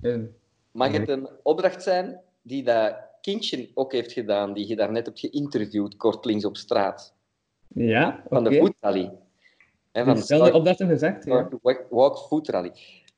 In, 0.00 0.34
Mag 0.72 0.92
het 0.92 1.08
een 1.08 1.28
opdracht 1.42 1.82
zijn 1.82 2.20
die 2.42 2.64
dat 2.64 2.96
kindje 3.22 3.70
ook 3.74 3.92
heeft 3.92 4.12
gedaan, 4.12 4.52
die 4.52 4.68
je 4.68 4.76
daarnet 4.76 5.06
hebt 5.06 5.20
geïnterviewd, 5.20 5.96
kortlings 5.96 6.44
op 6.44 6.56
straat, 6.56 7.14
ja, 7.68 8.22
van 8.28 8.44
de 8.44 8.56
voetrally? 8.58 9.10
Van 9.92 10.04
dezelfde 10.14 10.34
Start- 10.36 10.52
opdrachten 10.54 10.88
gezegd. 10.88 11.24
Ja. 11.24 11.48
Walk- 11.62 11.86
Walk 11.90 12.18
Food 12.18 12.48
Rally. 12.48 12.72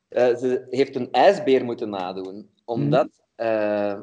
Eh, 0.07 0.35
ze 0.35 0.65
heeft 0.69 0.95
een 0.95 1.11
ijsbeer 1.11 1.65
moeten 1.65 1.89
nadoen, 1.89 2.49
omdat 2.65 3.07
eh, 3.35 3.99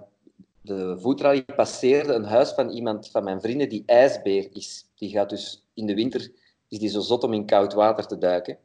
de 0.63 0.99
voetrally 1.01 1.45
passeerde 1.45 2.13
een 2.13 2.25
huis 2.25 2.51
van 2.53 2.71
iemand 2.71 3.11
van 3.11 3.25
mijn 3.25 3.41
vrienden 3.41 3.69
die 3.69 3.83
ijsbeer 3.87 4.49
is. 4.53 4.85
Die 4.95 5.11
gaat 5.11 5.31
dus 5.31 5.67
in 5.75 5.87
de 5.87 5.95
winter 5.95 6.31
is 6.69 6.79
die 6.79 6.89
zo 6.89 7.01
zot 7.01 7.25
om 7.25 7.33
in 7.33 7.47
koud 7.47 7.73
water 7.73 8.07
te 8.07 8.19
duiken. 8.19 8.59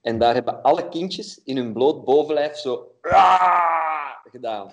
En 0.00 0.18
daar 0.18 0.34
hebben 0.34 0.62
alle 0.62 0.88
kindjes 0.88 1.40
in 1.44 1.56
hun 1.56 1.72
bloot 1.72 2.04
bovenlijf 2.04 2.56
zo 2.56 2.92
gedaan. 4.30 4.72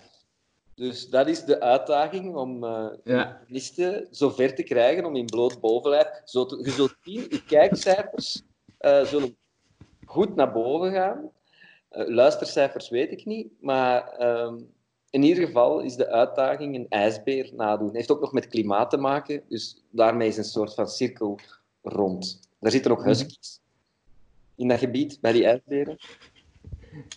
Dus 0.76 1.10
dat 1.10 1.28
is 1.28 1.44
de 1.44 1.60
uitdaging 1.60 2.36
om 2.36 2.64
eh 2.64 2.88
Ja. 3.04 3.42
ver 4.18 4.56
te 4.56 4.64
krijgen 4.64 5.06
om 5.06 5.16
in 5.16 5.26
bloot 5.26 5.60
bovenlijf. 5.60 6.22
Zo 6.26 6.46
te, 6.46 6.58
je 6.64 6.70
zult 6.72 6.96
zien, 7.02 7.26
je 7.30 7.44
kijkcijfers 7.46 8.42
eh, 8.78 9.06
zullen 9.06 9.36
goed 10.06 10.36
naar 10.36 10.52
boven 10.52 10.92
gaan. 10.92 11.32
Eh, 11.90 12.08
luistercijfers 12.08 12.90
weet 12.90 13.12
ik 13.12 13.26
niet, 13.26 13.48
maar 13.62 14.08
ehm, 14.08 14.58
in 15.10 15.24
ieder 15.24 15.46
geval 15.46 15.80
is 15.80 15.96
de 15.96 16.10
uitdaging 16.10 16.76
een 16.76 16.86
ijsbeer 16.90 17.50
nadoen. 17.54 17.96
Heeft 17.96 18.12
ook 18.12 18.22
nog 18.22 18.34
met 18.34 18.48
klimaat 18.48 18.90
te 18.90 18.98
maken, 18.98 19.44
dus 19.50 19.84
daarmee 19.90 20.28
is 20.28 20.38
een 20.38 20.44
soort 20.44 20.74
van 20.74 20.88
cirkel 20.88 21.40
rond. 21.82 22.40
Daar 22.60 22.72
zitten 22.72 22.92
ook 22.92 23.04
huskies 23.04 23.62
in 24.56 24.68
dat 24.68 24.80
gebied, 24.80 25.18
bij 25.22 25.32
die 25.32 25.46
ijsberen. 25.46 25.98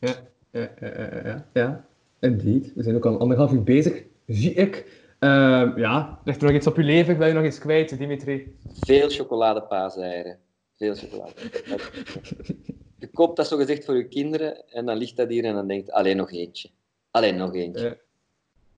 Ja, 0.00 0.14
ja, 0.50 0.70
ja, 0.80 1.46
ja. 1.52 1.86
Indeed. 2.26 2.72
We 2.74 2.82
zijn 2.82 2.96
ook 2.96 3.06
al 3.06 3.18
anderhalf 3.18 3.52
uur 3.52 3.62
bezig, 3.62 4.02
zie 4.26 4.52
ik. 4.52 5.04
Ehm, 5.18 5.78
ja, 5.78 6.20
ligt 6.24 6.40
er 6.40 6.46
nog 6.46 6.56
iets 6.56 6.66
op 6.66 6.76
je 6.76 6.82
leven? 6.82 7.18
Wil 7.18 7.26
je 7.26 7.32
nog 7.32 7.44
iets 7.44 7.58
kwijt, 7.58 7.98
Dimitri? 7.98 8.56
Veel 8.80 9.08
chocoladepaaseeieren. 9.08 10.38
Veel 10.76 10.94
chocolade. 10.94 11.32
Je 12.98 13.06
koopt 13.12 13.36
dat 13.36 13.46
zo 13.46 13.56
gezegd 13.56 13.84
voor 13.84 13.96
je 13.96 14.08
kinderen 14.08 14.68
en 14.68 14.86
dan 14.86 14.96
ligt 14.96 15.16
dat 15.16 15.28
hier 15.28 15.44
en 15.44 15.54
dan 15.54 15.66
denkt 15.68 15.90
alleen 15.90 16.16
nog 16.16 16.32
eentje. 16.32 16.68
Alleen 17.10 17.36
nog 17.36 17.54
eentje. 17.54 17.98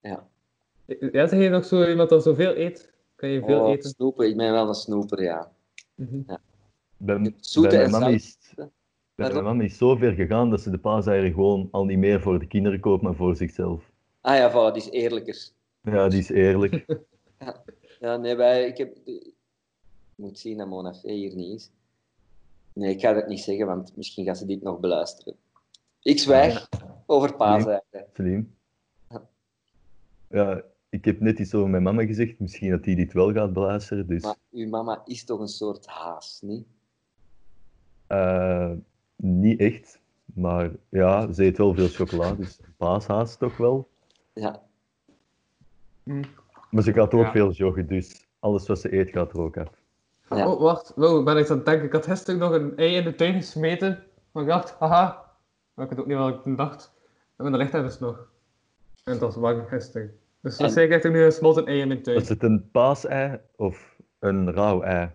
Ja. 0.02 0.26
Ja. 0.86 0.96
Ja, 1.12 1.26
zeg 1.26 1.40
je 1.42 1.48
nog 1.48 1.64
zo 1.64 1.88
iemand 1.88 2.08
dat 2.08 2.22
zoveel 2.22 2.56
eet? 2.56 2.92
Kan 3.14 3.28
je 3.28 3.42
veel 3.44 3.60
Oh, 3.60 3.70
eten? 3.70 3.90
snoepen, 3.90 4.28
ik 4.28 4.36
ben 4.36 4.52
wel 4.52 4.68
een 4.68 4.74
snoeper, 4.74 5.22
ja. 5.22 5.50
Bij, 6.96 7.34
Zoete 7.40 7.68
bij 7.68 7.84
en 7.84 7.90
mijn 7.90 8.20
mijn 9.18 9.44
mama 9.44 9.62
is 9.62 9.76
zo 9.76 9.96
ver 9.96 10.12
gegaan 10.12 10.50
dat 10.50 10.60
ze 10.60 10.70
de 10.70 10.78
paaseieren 10.78 11.32
gewoon 11.32 11.68
al 11.70 11.84
niet 11.84 11.98
meer 11.98 12.20
voor 12.20 12.38
de 12.38 12.46
kinderen 12.46 12.80
koopt, 12.80 13.02
maar 13.02 13.14
voor 13.14 13.36
zichzelf. 13.36 13.90
Ah 14.20 14.36
ja, 14.36 14.50
voilà, 14.50 14.72
die 14.74 14.82
is 14.82 14.90
eerlijker. 14.90 15.48
Ja, 15.82 16.08
die 16.08 16.18
is 16.18 16.28
eerlijk. 16.30 16.84
Ja, 18.00 18.16
nee, 18.16 18.36
wij, 18.36 18.66
ik 18.66 18.76
heb... 18.78 18.96
Ik 19.04 19.34
moet 20.14 20.38
zien 20.38 20.56
dat 20.58 20.68
Mona 20.68 20.94
Fee 20.94 21.12
hier 21.16 21.34
niet 21.34 21.54
is. 21.54 21.70
Nee, 22.72 22.94
ik 22.94 23.00
ga 23.00 23.12
dat 23.12 23.26
niet 23.28 23.40
zeggen, 23.40 23.66
want 23.66 23.96
misschien 23.96 24.24
gaat 24.24 24.38
ze 24.38 24.46
dit 24.46 24.62
nog 24.62 24.80
beluisteren. 24.80 25.36
Ik 26.02 26.18
zwijg 26.18 26.68
over 27.06 27.34
paaseieren. 27.36 27.84
Slim. 28.14 28.54
Ja, 30.28 30.62
ik 30.88 31.04
heb 31.04 31.20
net 31.20 31.38
iets 31.38 31.54
over 31.54 31.68
mijn 31.70 31.82
mama 31.82 32.04
gezegd. 32.06 32.38
Misschien 32.38 32.70
dat 32.70 32.84
die 32.84 32.96
dit 32.96 33.12
wel 33.12 33.32
gaat 33.32 33.52
beluisteren. 33.52 34.06
Dus 34.06 34.22
Maar 34.22 34.36
uw 34.50 34.68
mama 34.68 35.02
is 35.04 35.24
toch 35.24 35.40
een 35.40 35.48
soort 35.48 35.86
haas, 35.86 36.38
niet? 36.42 36.66
eh, 38.06 38.72
niet 39.22 39.60
echt. 39.60 40.00
Maar 40.24 40.70
ja, 40.88 41.32
ze 41.32 41.44
eet 41.44 41.58
wel 41.58 41.74
veel 41.74 41.88
chocola. 41.88 42.32
Dus 42.32 42.60
paashaas 42.76 43.36
toch 43.36 43.56
wel. 43.56 43.88
Ja. 44.32 44.62
Hm. 46.02 46.22
Maar 46.70 46.82
ze 46.82 46.92
gaat 46.92 47.14
ook 47.14 47.24
Ja. 47.24 47.30
veel 47.30 47.50
joggen. 47.50 47.86
Dus 47.86 48.26
alles 48.38 48.66
wat 48.66 48.80
ze 48.80 48.98
eet 48.98 49.10
gaat 49.10 49.32
er 49.32 49.40
ook 49.40 49.56
af. 49.56 49.68
Ja. 50.30 50.48
Oh, 50.50 50.60
wacht. 50.60 50.92
Wow, 50.96 51.24
ben 51.24 51.36
ik 51.36 51.50
aan 51.50 51.56
het 51.56 51.66
denken. 51.66 51.84
Ik 51.86 51.92
had 51.92 52.06
gisteren 52.06 52.40
nog 52.40 52.52
een 52.52 52.76
ei 52.76 52.94
in 52.96 53.04
de 53.04 53.14
tuin 53.14 53.34
gesmeten. 53.34 54.02
Maar 54.32 54.42
ik 54.42 54.48
dacht, 54.48 54.70
haha. 54.78 55.24
Maar 55.74 55.84
ik 55.84 55.90
weet 55.90 56.00
ook 56.00 56.06
niet 56.06 56.16
wat 56.16 56.34
ik 56.34 56.42
toen 56.42 56.56
dacht. 56.56 56.92
En 57.36 57.44
dan 57.44 57.56
ligt 57.56 57.72
hij 57.72 57.82
dus 57.82 57.98
nog. 57.98 58.28
En 59.04 59.12
het 59.12 59.20
was 59.20 59.36
warm 59.36 59.66
gisteren. 59.66 60.18
Dus 60.40 60.52
En- 60.56 60.58
waarschijnlijk 60.62 60.90
ligt 61.02 61.04
er 61.14 61.20
nu 61.20 61.24
een 61.26 61.32
smolten 61.32 61.66
ei 61.66 61.80
in 61.80 61.88
mijn 61.88 62.02
tuin. 62.02 62.18
Was 62.18 62.28
het 62.28 62.42
een 62.42 62.68
paasei 62.70 63.38
of 63.56 63.96
een 64.18 64.52
rauw 64.52 64.82
ei? 64.82 65.08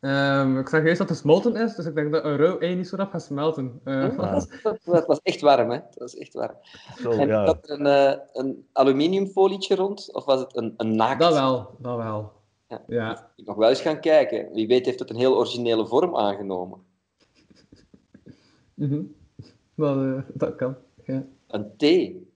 Ehm, 0.00 0.58
ik 0.58 0.68
zag 0.68 0.82
juist 0.82 0.98
dat 0.98 1.08
het 1.08 1.18
smolten 1.18 1.56
is, 1.56 1.74
dus 1.74 1.86
ik 1.86 1.94
denk 1.94 2.12
dat 2.12 2.24
een 2.24 2.36
rauw 2.36 2.58
ei 2.58 2.74
niet 2.74 2.88
zo 2.88 2.96
rap 2.96 3.10
gaat 3.10 3.22
smelten. 3.22 3.80
Eh, 3.84 4.08
Hm, 4.08 4.16
dat, 4.20 4.30
was, 4.62 4.84
dat 4.84 5.06
was 5.06 5.20
echt 5.22 5.40
warm, 5.40 5.70
hè? 5.70 5.76
Dat 5.78 5.98
was 5.98 6.16
echt 6.16 6.32
warm. 6.34 6.56
Zo, 6.96 7.10
En 7.10 7.28
ja. 7.28 7.44
had 7.44 7.68
er 7.68 7.80
een, 7.80 7.86
eh, 7.86 8.18
een 8.32 8.66
aluminiumfolietje 8.72 9.74
rond? 9.74 10.12
Of 10.14 10.24
was 10.24 10.40
het 10.40 10.56
een, 10.56 10.74
een 10.76 10.96
naakt? 10.96 11.20
dat 11.20 11.32
wel, 11.32 11.74
dat 11.78 11.96
wel. 11.96 12.32
Ja. 12.68 12.82
Ja. 12.86 13.12
Ik 13.12 13.18
moet 13.36 13.46
nog 13.46 13.56
wel 13.56 13.68
eens 13.68 13.80
gaan 13.80 14.00
kijken. 14.00 14.52
Wie 14.52 14.66
weet 14.66 14.86
heeft 14.86 14.98
het 14.98 15.10
een 15.10 15.16
heel 15.16 15.36
originele 15.36 15.86
vorm 15.86 16.16
aangenomen. 16.16 16.78
Mhm. 18.74 19.02
Dat, 19.74 19.96
eh, 19.96 20.22
dat 20.34 20.54
kan. 20.56 20.76
Ja, 21.04 21.24
Een 21.46 21.76
thee. 21.76 22.32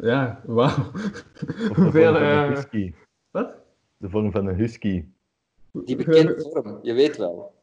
ja 0.00 0.40
wauw. 0.44 0.68
Of 0.90 1.42
de 1.42 1.70
Hoeveel, 1.74 2.12
vorm 2.12 2.14
van 2.14 2.22
een 2.22 2.48
eh, 2.48 2.54
husky. 2.54 2.92
Wat? 3.30 3.52
De 3.96 4.08
vorm 4.10 4.30
van 4.32 4.46
een 4.46 4.54
husky. 4.54 5.04
Die 5.74 5.96
bekende 5.96 6.40
vorm, 6.40 6.78
je 6.82 6.92
weet 6.92 7.16
wel. 7.16 7.54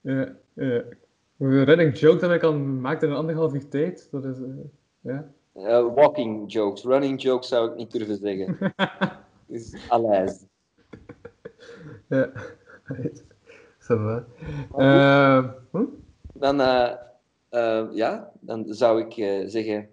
Ja, 0.00 0.36
ja. 0.52 0.82
Running 1.38 1.98
joke 1.98 2.20
dat 2.20 2.30
ik 2.32 2.42
al 2.42 2.54
maakte 2.58 3.06
in 3.06 3.12
een 3.12 3.18
anderhalf 3.18 3.54
uur 3.54 3.68
tijd, 3.68 4.08
dat 4.10 4.24
is... 4.24 4.38
eh, 4.40 4.48
ja. 5.00 5.30
Eh, 5.52 5.94
walking 5.94 6.52
jokes, 6.52 6.82
running 6.82 7.22
jokes 7.22 7.48
zou 7.48 7.70
ik 7.70 7.76
niet 7.76 7.92
durven 7.92 8.16
zeggen. 8.16 8.56
Dus 9.46 9.88
alles. 9.88 10.44
ja. 12.08 12.30
Right. 12.84 13.24
Eh, 14.76 15.44
hm? 15.70 15.84
Dan, 16.32 16.56
ja, 17.94 18.32
dan 18.40 18.64
zou 18.68 19.00
ik 19.00 19.16
eh, 19.16 19.48
zeggen... 19.48 19.88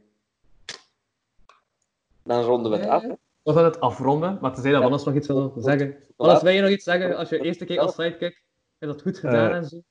Dan 2.24 2.44
ronden 2.44 2.72
we 2.72 2.78
het 2.78 2.88
af. 2.88 3.04
We 3.44 3.54
gaan 3.54 3.64
het 3.64 3.80
afronden, 3.80 4.38
maar 4.42 4.54
tenzij 4.54 4.72
dat 4.72 4.82
Ja. 4.82 4.88
Wannes 4.88 5.06
nog 5.06 5.16
iets 5.16 5.28
wil 5.28 5.54
zeggen. 5.58 5.96
Wannes, 6.16 6.42
wil 6.42 6.52
je 6.52 6.62
nog 6.62 6.70
iets 6.70 6.84
zeggen 6.84 7.18
als 7.18 7.30
je 7.30 7.40
eerste 7.40 7.66
keer 7.66 7.80
als 7.80 7.96
sidekick 7.96 8.44
je 8.78 8.90
dat 8.90 9.02
goed 9.02 9.18
gedaan 9.18 9.50
Eh, 9.50 9.56
en 9.56 9.66
zo? 9.66 9.82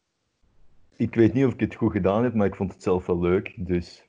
Ik 0.97 1.15
weet 1.15 1.33
niet 1.33 1.47
of 1.47 1.53
ik 1.53 1.61
het 1.61 1.75
goed 1.75 1.93
gedaan 1.93 2.23
heb, 2.23 2.35
maar 2.35 2.47
ik 2.47 2.55
vond 2.55 2.73
het 2.73 2.83
zelf 2.83 3.07
wel 3.07 3.21
leuk. 3.21 3.55
Dus 3.57 4.05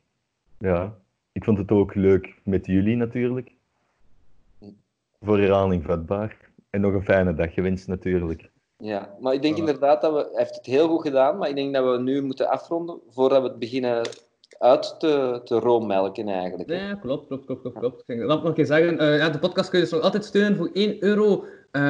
ja, 0.57 0.97
ik 1.31 1.43
vond 1.43 1.57
het 1.57 1.71
ook 1.71 1.95
leuk 1.95 2.35
met 2.43 2.65
jullie 2.65 2.95
natuurlijk. 2.95 3.51
Voor 5.21 5.39
herhaling 5.39 5.83
vatbaar. 5.83 6.37
En 6.69 6.81
nog 6.81 6.93
een 6.93 7.03
fijne 7.03 7.33
dag 7.33 7.53
gewenst 7.53 7.87
natuurlijk. 7.87 8.51
Ja, 8.77 9.15
maar 9.19 9.33
ik 9.33 9.41
denk 9.41 9.57
inderdaad 9.57 10.01
dat 10.01 10.13
we... 10.13 10.19
Hij 10.19 10.43
heeft 10.43 10.55
het 10.55 10.65
heel 10.65 10.87
goed 10.87 11.01
gedaan, 11.01 11.37
maar 11.37 11.49
ik 11.49 11.55
denk 11.55 11.73
dat 11.73 11.91
we 11.91 12.01
nu 12.01 12.21
moeten 12.21 12.49
afronden 12.49 12.99
voordat 13.09 13.41
we 13.41 13.47
het 13.47 13.59
beginnen 13.59 14.01
uit 14.59 14.95
te, 14.99 15.41
te 15.43 15.59
roommelken 15.59 16.27
eigenlijk. 16.27 16.69
hè. 16.69 16.87
Ja, 16.87 16.95
klopt, 16.95 17.27
klopt, 17.27 17.45
klopt, 17.45 17.61
klopt, 17.61 17.79
klopt. 17.79 18.03
Ik 18.05 18.27
dat 18.27 18.43
nog 18.43 18.53
zeggen. 18.55 18.99
Eh, 18.99 19.17
ja, 19.17 19.29
de 19.29 19.39
podcast 19.39 19.69
kun 19.69 19.79
je 19.79 19.83
dus 19.83 19.93
nog 19.93 20.03
altijd 20.03 20.25
steunen 20.25 20.57
voor 20.57 20.69
1 20.73 21.03
euro 21.03 21.45
eh, 21.71 21.81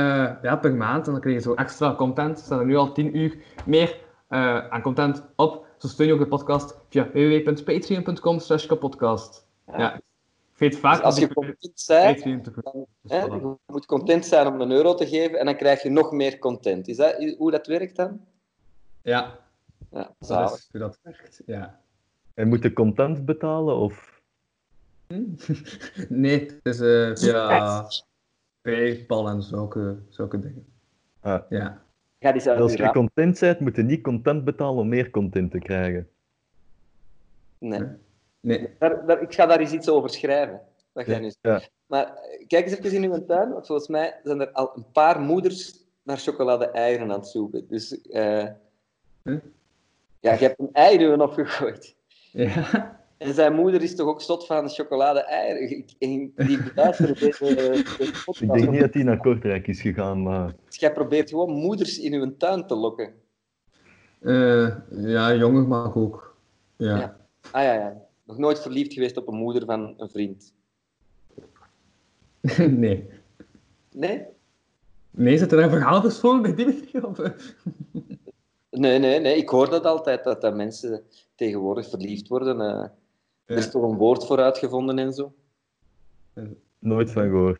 ja, 0.41 0.55
per 0.55 0.75
maand. 0.75 1.05
En 1.05 1.11
dan 1.11 1.21
krijg 1.21 1.35
je 1.35 1.41
zo 1.41 1.53
extra 1.53 1.95
content. 1.95 2.37
Er 2.37 2.43
staan 2.43 2.59
er 2.59 2.65
nu 2.65 2.75
al 2.75 2.91
10 2.91 3.17
uur 3.17 3.37
meer 3.65 3.99
eh, 4.27 4.67
aan 4.67 4.81
content 4.81 5.23
op. 5.35 5.65
Zo 5.77 5.87
steun 5.87 6.07
je 6.07 6.13
ook 6.13 6.19
de 6.19 6.27
podcast 6.27 6.77
via 6.89 7.09
www.patreon.com 7.11 8.39
slash 8.39 8.65
kapodcast. 8.65 9.47
Ja. 9.67 9.77
Ja. 9.77 9.95
Ik 10.53 10.59
weet 10.59 10.77
vaak 10.77 10.95
Dus 10.95 11.03
als 11.03 11.17
je 11.17 11.33
content 11.33 12.23
bent, 12.23 12.63
dan, 12.63 12.85
hè, 13.07 13.23
je 13.23 13.55
moet 13.65 13.85
content 13.85 14.25
zijn 14.25 14.47
om 14.47 14.61
een 14.61 14.71
euro 14.71 14.93
te 14.93 15.07
geven 15.07 15.39
en 15.39 15.45
dan 15.45 15.55
krijg 15.55 15.83
je 15.83 15.89
nog 15.89 16.11
meer 16.11 16.39
content. 16.39 16.87
Is 16.87 16.97
dat 16.97 17.35
hoe 17.37 17.51
dat 17.51 17.67
werkt 17.67 17.95
dan? 17.95 18.21
Ja, 19.01 19.39
Ja, 19.91 20.13
dat 20.19 20.57
is 20.57 20.67
hoe 20.71 20.79
dat 20.79 20.99
werkt. 21.03 21.41
Ja. 21.45 21.81
En 22.33 22.47
moet 22.47 22.63
je 22.63 22.73
content 22.73 23.25
betalen 23.25 23.75
of... 23.75 24.21
Nee, 26.09 26.39
het 26.39 26.59
is 26.63 26.79
eh, 26.79 27.15
via 27.15 27.87
PayPal 28.61 29.27
en 29.27 29.41
zulke, 29.41 29.97
zulke 30.09 30.39
dingen. 30.39 30.65
Ah. 31.19 31.41
Ja. 31.49 31.81
Ga 32.19 32.31
die 32.31 32.51
Als 32.51 32.73
je 32.73 32.91
content 32.91 33.39
bent, 33.39 33.59
moet 33.59 33.75
je 33.75 33.83
niet 33.83 34.03
content 34.03 34.43
betalen 34.43 34.81
om 34.81 34.87
meer 34.87 35.09
content 35.09 35.51
te 35.51 35.59
krijgen. 35.59 36.09
Nee. 37.57 37.81
Nee. 38.39 38.69
Daar, 38.79 39.05
daar, 39.05 39.21
ik 39.21 39.33
ga 39.33 39.45
daar 39.45 39.59
eens 39.59 39.71
iets 39.71 39.89
over 39.89 40.09
schrijven. 40.09 40.61
Dat 40.93 41.05
jij 41.05 41.19
nu 41.19 41.31
Ja. 41.41 41.61
Maar 41.85 42.17
kijk 42.47 42.65
eens 42.65 42.77
even 42.77 43.03
in 43.03 43.13
uw 43.13 43.25
tuin, 43.25 43.51
want 43.51 43.65
volgens 43.65 43.87
mij 43.87 44.19
zijn 44.23 44.39
er 44.41 44.51
al 44.51 44.71
een 44.75 44.85
paar 44.91 45.19
moeders 45.19 45.85
naar 46.03 46.17
chocolade-eieren 46.17 47.11
aan 47.11 47.19
het 47.19 47.27
zoeken. 47.27 47.67
Dus 47.67 48.01
eh, 48.01 48.45
Huh? 49.23 49.39
ja, 50.19 50.33
je 50.33 50.39
hebt 50.39 50.59
een 50.59 50.69
ei 50.73 50.97
in 50.97 51.01
uw 51.01 51.17
opgegooid. 51.17 51.95
Ja. 52.33 53.01
En 53.17 53.33
zijn 53.33 53.53
moeder 53.53 53.81
is 53.81 53.95
toch 53.95 54.07
ook 54.07 54.21
zot 54.21 54.45
van 54.45 54.69
chocolade-eieren? 54.69 55.69
Ik- 55.77 55.91
ik- 55.97 56.31
Die 56.47 56.59
deze, 56.75 57.13
deze 57.19 58.11
podcast. 58.25 58.41
Ik 58.41 58.53
denk 58.53 58.69
niet 58.69 58.79
dat 58.79 58.93
hij 58.93 59.03
naar 59.03 59.17
Kortrijk 59.17 59.67
is 59.67 59.81
gegaan, 59.81 60.23
maar... 60.23 60.53
Dus 60.65 60.75
jij 60.75 60.91
probeert 60.93 61.29
gewoon 61.29 61.51
moeders 61.51 61.99
in 61.99 62.13
uw 62.13 62.37
tuin 62.37 62.67
te 62.67 62.75
lokken. 62.75 63.13
Eh, 64.19 64.75
ja, 64.89 65.35
jonger 65.35 65.67
mag 65.67 65.95
ook. 65.95 66.35
Ja. 66.77 66.97
Ja. 66.97 67.17
Ah 67.51 67.63
ja, 67.63 67.73
ja. 67.73 68.01
Nog 68.25 68.37
nooit 68.37 68.59
verliefd 68.61 68.93
geweest 68.93 69.17
op 69.17 69.27
een 69.27 69.35
moeder 69.35 69.65
van 69.65 69.93
een 69.97 70.09
vriend. 70.09 70.53
nee. 72.69 73.09
Nee? 73.91 74.23
Nee, 75.11 75.37
zit 75.37 75.51
er 75.51 75.59
een 75.63 75.69
verhaal 75.69 76.01
verscholen 76.01 76.41
bij 76.41 76.55
Dimitri? 76.65 76.99
Of? 76.99 77.17
Nee, 78.75 78.99
nee, 78.99 79.19
nee. 79.19 79.35
Ik 79.37 79.49
hoor 79.49 79.69
dat 79.69 79.85
altijd, 79.85 80.23
dat, 80.23 80.41
dat 80.41 80.55
mensen 80.55 81.03
tegenwoordig 81.35 81.89
verliefd 81.89 82.27
worden. 82.27 82.61
eh. 82.61 82.89
Er 83.45 83.57
is 83.57 83.71
toch 83.71 83.83
een 83.83 83.97
woord 83.97 84.25
voor 84.25 84.39
uitgevonden 84.39 84.99
en 84.99 85.13
zo? 85.13 85.33
Nooit 86.79 87.11
van 87.11 87.23
gehoord. 87.29 87.59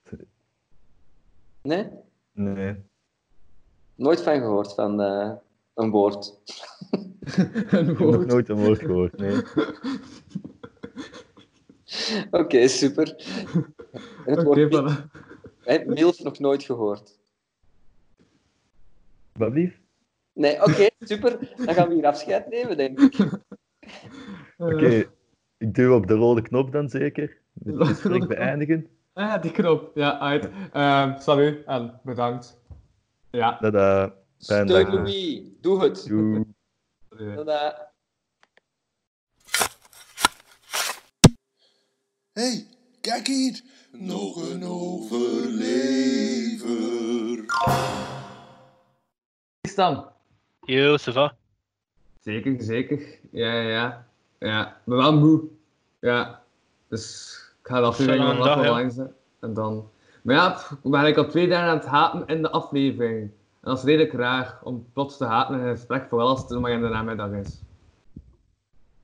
Nee? 1.61 1.89
Nee. 2.31 2.75
Nooit 3.95 4.21
van 4.21 4.39
gehoord, 4.39 4.73
van 4.73 5.01
eh, 5.01 5.31
een 5.73 5.89
woord. 5.89 6.33
een 6.89 7.57
heb 7.67 7.87
nog 7.87 7.97
woord. 7.97 8.27
nooit 8.27 8.49
een 8.49 8.63
woord 8.65 8.79
gehoord, 8.79 9.17
nee. 9.17 9.41
Oké, 12.41 12.67
super. 12.67 13.15
En 14.25 14.35
het 14.35 14.43
woord 14.43 14.75
voilà. 14.75 15.85
milf 15.85 16.23
nog 16.23 16.39
nooit 16.39 16.63
gehoord. 16.63 17.19
Wat 19.31 19.53
lief? 19.53 19.81
Nee, 20.33 20.61
oké, 20.61 20.87
super. 21.09 21.39
Dan 21.65 21.73
gaan 21.73 21.87
we 21.87 21.93
hier 21.93 22.05
afscheid 22.05 22.49
nemen, 22.49 22.77
denk 22.77 22.99
ik. 22.99 23.19
Oké, 24.57 25.09
ik 25.57 25.73
duw 25.73 25.95
op 25.95 26.07
de 26.07 26.13
rode 26.13 26.41
knop 26.41 26.71
dan 26.71 26.89
zeker. 26.89 27.37
Het 27.63 27.87
gesprek 27.87 28.27
beëindigen. 28.27 28.87
Ah, 29.13 29.41
die 29.41 29.51
knop. 29.51 29.91
Ja, 29.93 30.19
uit. 30.19 30.49
Ehm 30.71 31.19
salut 31.19 31.65
en 31.65 31.99
bedankt. 32.03 32.61
Ja. 33.31 33.57
Tada. 33.57 34.13
Steun. 34.37 34.67
Louis. 34.67 35.41
Doe 35.61 35.83
het. 35.83 36.05
Doei. 36.07 36.43
Tada. 37.35 37.91
hey, 42.33 42.67
kijk 43.01 43.27
hier. 43.27 43.61
Nog 43.91 44.51
een 44.51 44.63
overlever. 44.63 45.93
Is 49.61 49.75
dan? 49.75 50.12
Yo, 50.65 50.97
ça 50.97 51.11
va? 51.11 51.35
Zeker, 52.21 52.61
zeker. 52.61 53.19
Ja, 53.31 53.53
ja, 53.53 53.69
ja. 53.69 54.07
Ja, 54.39 54.67
ik 54.67 54.81
ben 54.85 54.97
wel 54.97 55.17
moe. 55.17 55.43
Ja. 55.99 56.43
Dus 56.87 57.37
ik 57.61 57.67
ga 57.67 57.79
de 57.79 57.85
aflevering 57.85 58.23
nog 58.23 58.35
wel 58.35 58.43
dag, 58.43 58.63
ja. 58.63 58.69
lang 58.69 58.91
zetten. 58.91 59.15
En 59.39 59.53
dan... 59.53 59.89
Maar 60.21 60.35
ja, 60.35 60.49
pff, 60.49 60.71
ik 60.71 60.81
ben 60.81 60.93
eigenlijk 60.93 61.25
al 61.27 61.31
twee 61.31 61.47
dagen 61.47 61.69
aan 61.69 61.77
het 61.77 61.85
haten 61.85 62.25
in 62.25 62.41
de 62.41 62.49
aflevering. 62.49 63.21
En 63.21 63.69
dat 63.69 63.77
is 63.77 63.83
redelijk 63.83 64.13
raar, 64.13 64.59
om 64.63 64.87
plots 64.93 65.17
te 65.17 65.25
haten 65.25 65.55
in 65.55 65.61
een 65.61 65.75
gesprek, 65.75 66.05
vooral 66.09 66.27
als 66.27 66.41
het 66.41 66.59
maar 66.59 66.71
in 66.71 66.81
de 66.81 66.87
namiddag 66.87 67.31
is. 67.31 67.61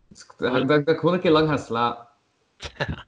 Dus 0.07 0.23
ik 0.23 0.34
denk 0.38 0.68
dat, 0.68 0.86
dat 0.86 0.95
ik 0.95 0.99
gewoon 0.99 1.15
een 1.15 1.22
keer 1.22 1.31
lang 1.31 1.49
ga 1.49 1.57
slapen. 1.57 2.07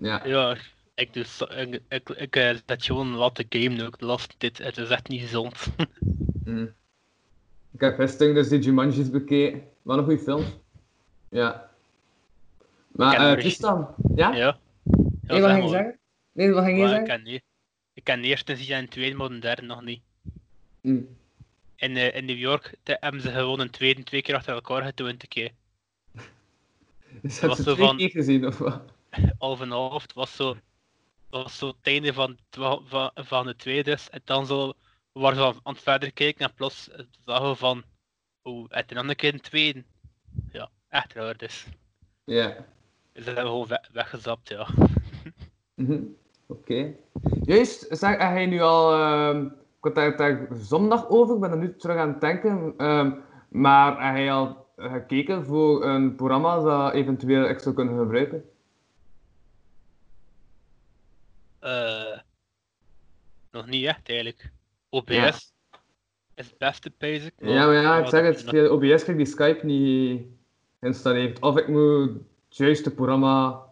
Ja. 0.00 0.26
Ja, 0.26 0.56
ik, 0.94 1.10
so- 1.26 1.44
ik, 1.44 1.82
ik, 1.88 2.08
ik 2.08 2.36
eh, 2.36 2.56
zet 2.66 2.84
gewoon 2.84 3.16
wat 3.16 3.34
te 3.34 3.46
game 3.48 3.86
ook 3.86 3.98
de 3.98 4.06
laatste 4.06 4.34
tijd. 4.38 4.58
Het 4.58 4.76
is 4.76 4.88
echt 4.88 5.08
niet 5.08 5.20
gezond. 5.20 5.54
Mm. 6.44 6.74
Ik 7.70 7.80
heb 7.80 7.94
gisteren 7.98 8.34
dus 8.34 8.48
die 8.48 8.58
Jumanji's 8.58 9.10
bekeken. 9.10 9.62
Wat 9.82 9.98
een 9.98 10.04
goede 10.04 10.18
film. 10.22 10.44
Ja. 11.28 11.70
Maar, 12.92 13.32
eh 13.32 13.38
Tristan, 13.38 13.94
ja? 14.14 14.34
ja. 14.34 14.58
Nee, 15.20 15.40
wat 15.40 15.50
ging 15.50 15.62
je 15.64 15.68
zeggen? 15.68 15.98
Nee, 16.32 16.52
wat 16.52 16.64
ging 16.64 16.76
je 16.76 16.82
Maar 16.82 16.90
ik 16.92 16.96
zeggen? 17.06 17.22
ken 17.24 17.32
niet. 17.32 17.42
Ik 17.94 18.04
ken 18.04 18.20
de 18.20 18.26
eerste 18.28 18.56
zien 18.56 18.76
en 18.76 18.82
de 18.84 18.88
tweede, 18.90 19.16
maar 19.16 19.28
de 19.28 19.38
derde 19.38 19.62
nog 19.62 19.82
niet. 19.82 20.00
Mm. 20.80 21.16
In, 21.76 21.96
eh, 21.96 22.14
in 22.16 22.24
New 22.24 22.38
York 22.38 22.74
te- 22.82 22.96
hebben 23.00 23.20
ze 23.20 23.30
gewoon 23.30 23.60
een 23.60 23.70
tweede 23.70 24.02
twee 24.02 24.22
keer 24.22 24.34
achter 24.34 24.54
elkaar 24.54 24.82
getoond 24.82 25.22
een 25.22 25.28
keer. 25.28 25.50
Dus 27.22 27.40
heb 27.40 27.48
was 27.48 27.58
zo 27.58 27.74
twee 27.74 27.86
van- 27.86 27.96
keer 27.96 28.10
gezien, 28.10 28.46
of 28.46 28.58
wat? 28.58 28.80
Half 29.38 29.60
en 29.60 29.70
half. 29.70 30.02
Het 30.02 30.12
was 30.12 30.36
zo, 30.36 30.48
het 30.48 30.60
was 31.30 31.58
zo 31.58 31.66
het 31.66 31.76
einde 31.82 32.12
van, 32.12 32.38
van, 32.50 33.10
van 33.14 33.46
de 33.46 33.56
tweede. 33.56 33.90
dus. 33.90 34.10
En 34.10 34.20
dan 34.24 34.46
zo 34.46 34.72
waren 35.20 35.36
ze 35.54 35.60
aan 35.62 35.72
het 35.72 35.82
verder 35.82 36.12
kijken 36.12 36.46
en 36.48 36.54
plots 36.54 36.88
zagen 37.24 37.48
we 37.48 37.54
van, 37.56 37.82
oeh, 38.44 38.66
het 38.68 38.90
een 38.90 38.96
andere 38.96 39.18
keer 39.18 39.32
een 39.34 39.40
tweede. 39.40 39.84
Ja, 40.52 40.68
echt 40.88 41.12
raar 41.12 41.36
dus. 41.36 41.66
Ja. 42.24 42.48
Dus 43.12 43.24
dat 43.24 43.34
hebben 43.36 43.44
we 43.44 43.50
gewoon 43.50 43.66
we- 43.66 43.88
weggezapt, 43.92 44.48
ja. 44.48 44.68
Mhm. 45.74 46.02
Oké. 46.46 46.94
Juist, 47.42 47.86
zeg, 47.90 48.10
heb 48.10 48.20
jij 48.20 48.46
nu 48.46 48.60
al... 48.60 48.92
ehm, 48.94 49.44
ik 49.46 49.52
had 49.80 49.94
daar, 49.94 50.16
daar 50.16 50.48
zondag 50.52 51.08
over, 51.08 51.34
ik 51.34 51.40
ben 51.40 51.50
er 51.50 51.56
nu 51.58 51.76
terug 51.76 51.96
aan 51.96 52.08
het 52.08 52.20
denken. 52.20 52.74
ehm, 52.76 53.12
maar 53.48 54.06
heb 54.06 54.16
jij 54.16 54.32
al 54.32 54.66
gekeken 54.76 55.44
voor 55.44 55.84
een 55.84 56.14
programma 56.14 56.60
dat 56.60 56.92
eventueel 56.92 57.48
ik 57.48 57.58
zou 57.58 57.74
kunnen 57.74 57.98
gebruiken? 57.98 58.50
Eh, 61.58 62.18
nog 63.50 63.66
niet 63.66 63.84
echt 63.84 64.08
eigenlijk. 64.08 64.52
OBS 64.90 65.14
Ja. 65.14 65.26
is 66.34 66.46
het 66.46 66.58
beste, 66.58 66.92
basic. 66.98 67.32
Ja, 67.38 67.66
maar 67.66 67.74
ja, 67.74 67.98
ik 67.98 68.06
zeg 68.06 68.22
het, 68.24 68.40
dat- 68.44 68.48
via 68.54 68.68
OBS 68.68 69.04
ik 69.04 69.16
die 69.16 69.26
Skype 69.26 69.66
niet 69.66 70.22
geïnstalleerd. 70.80 71.40
Of 71.40 71.56
ik 71.56 71.68
moet 71.68 72.08
het 72.48 72.56
juiste 72.56 72.94
programma 72.94 73.62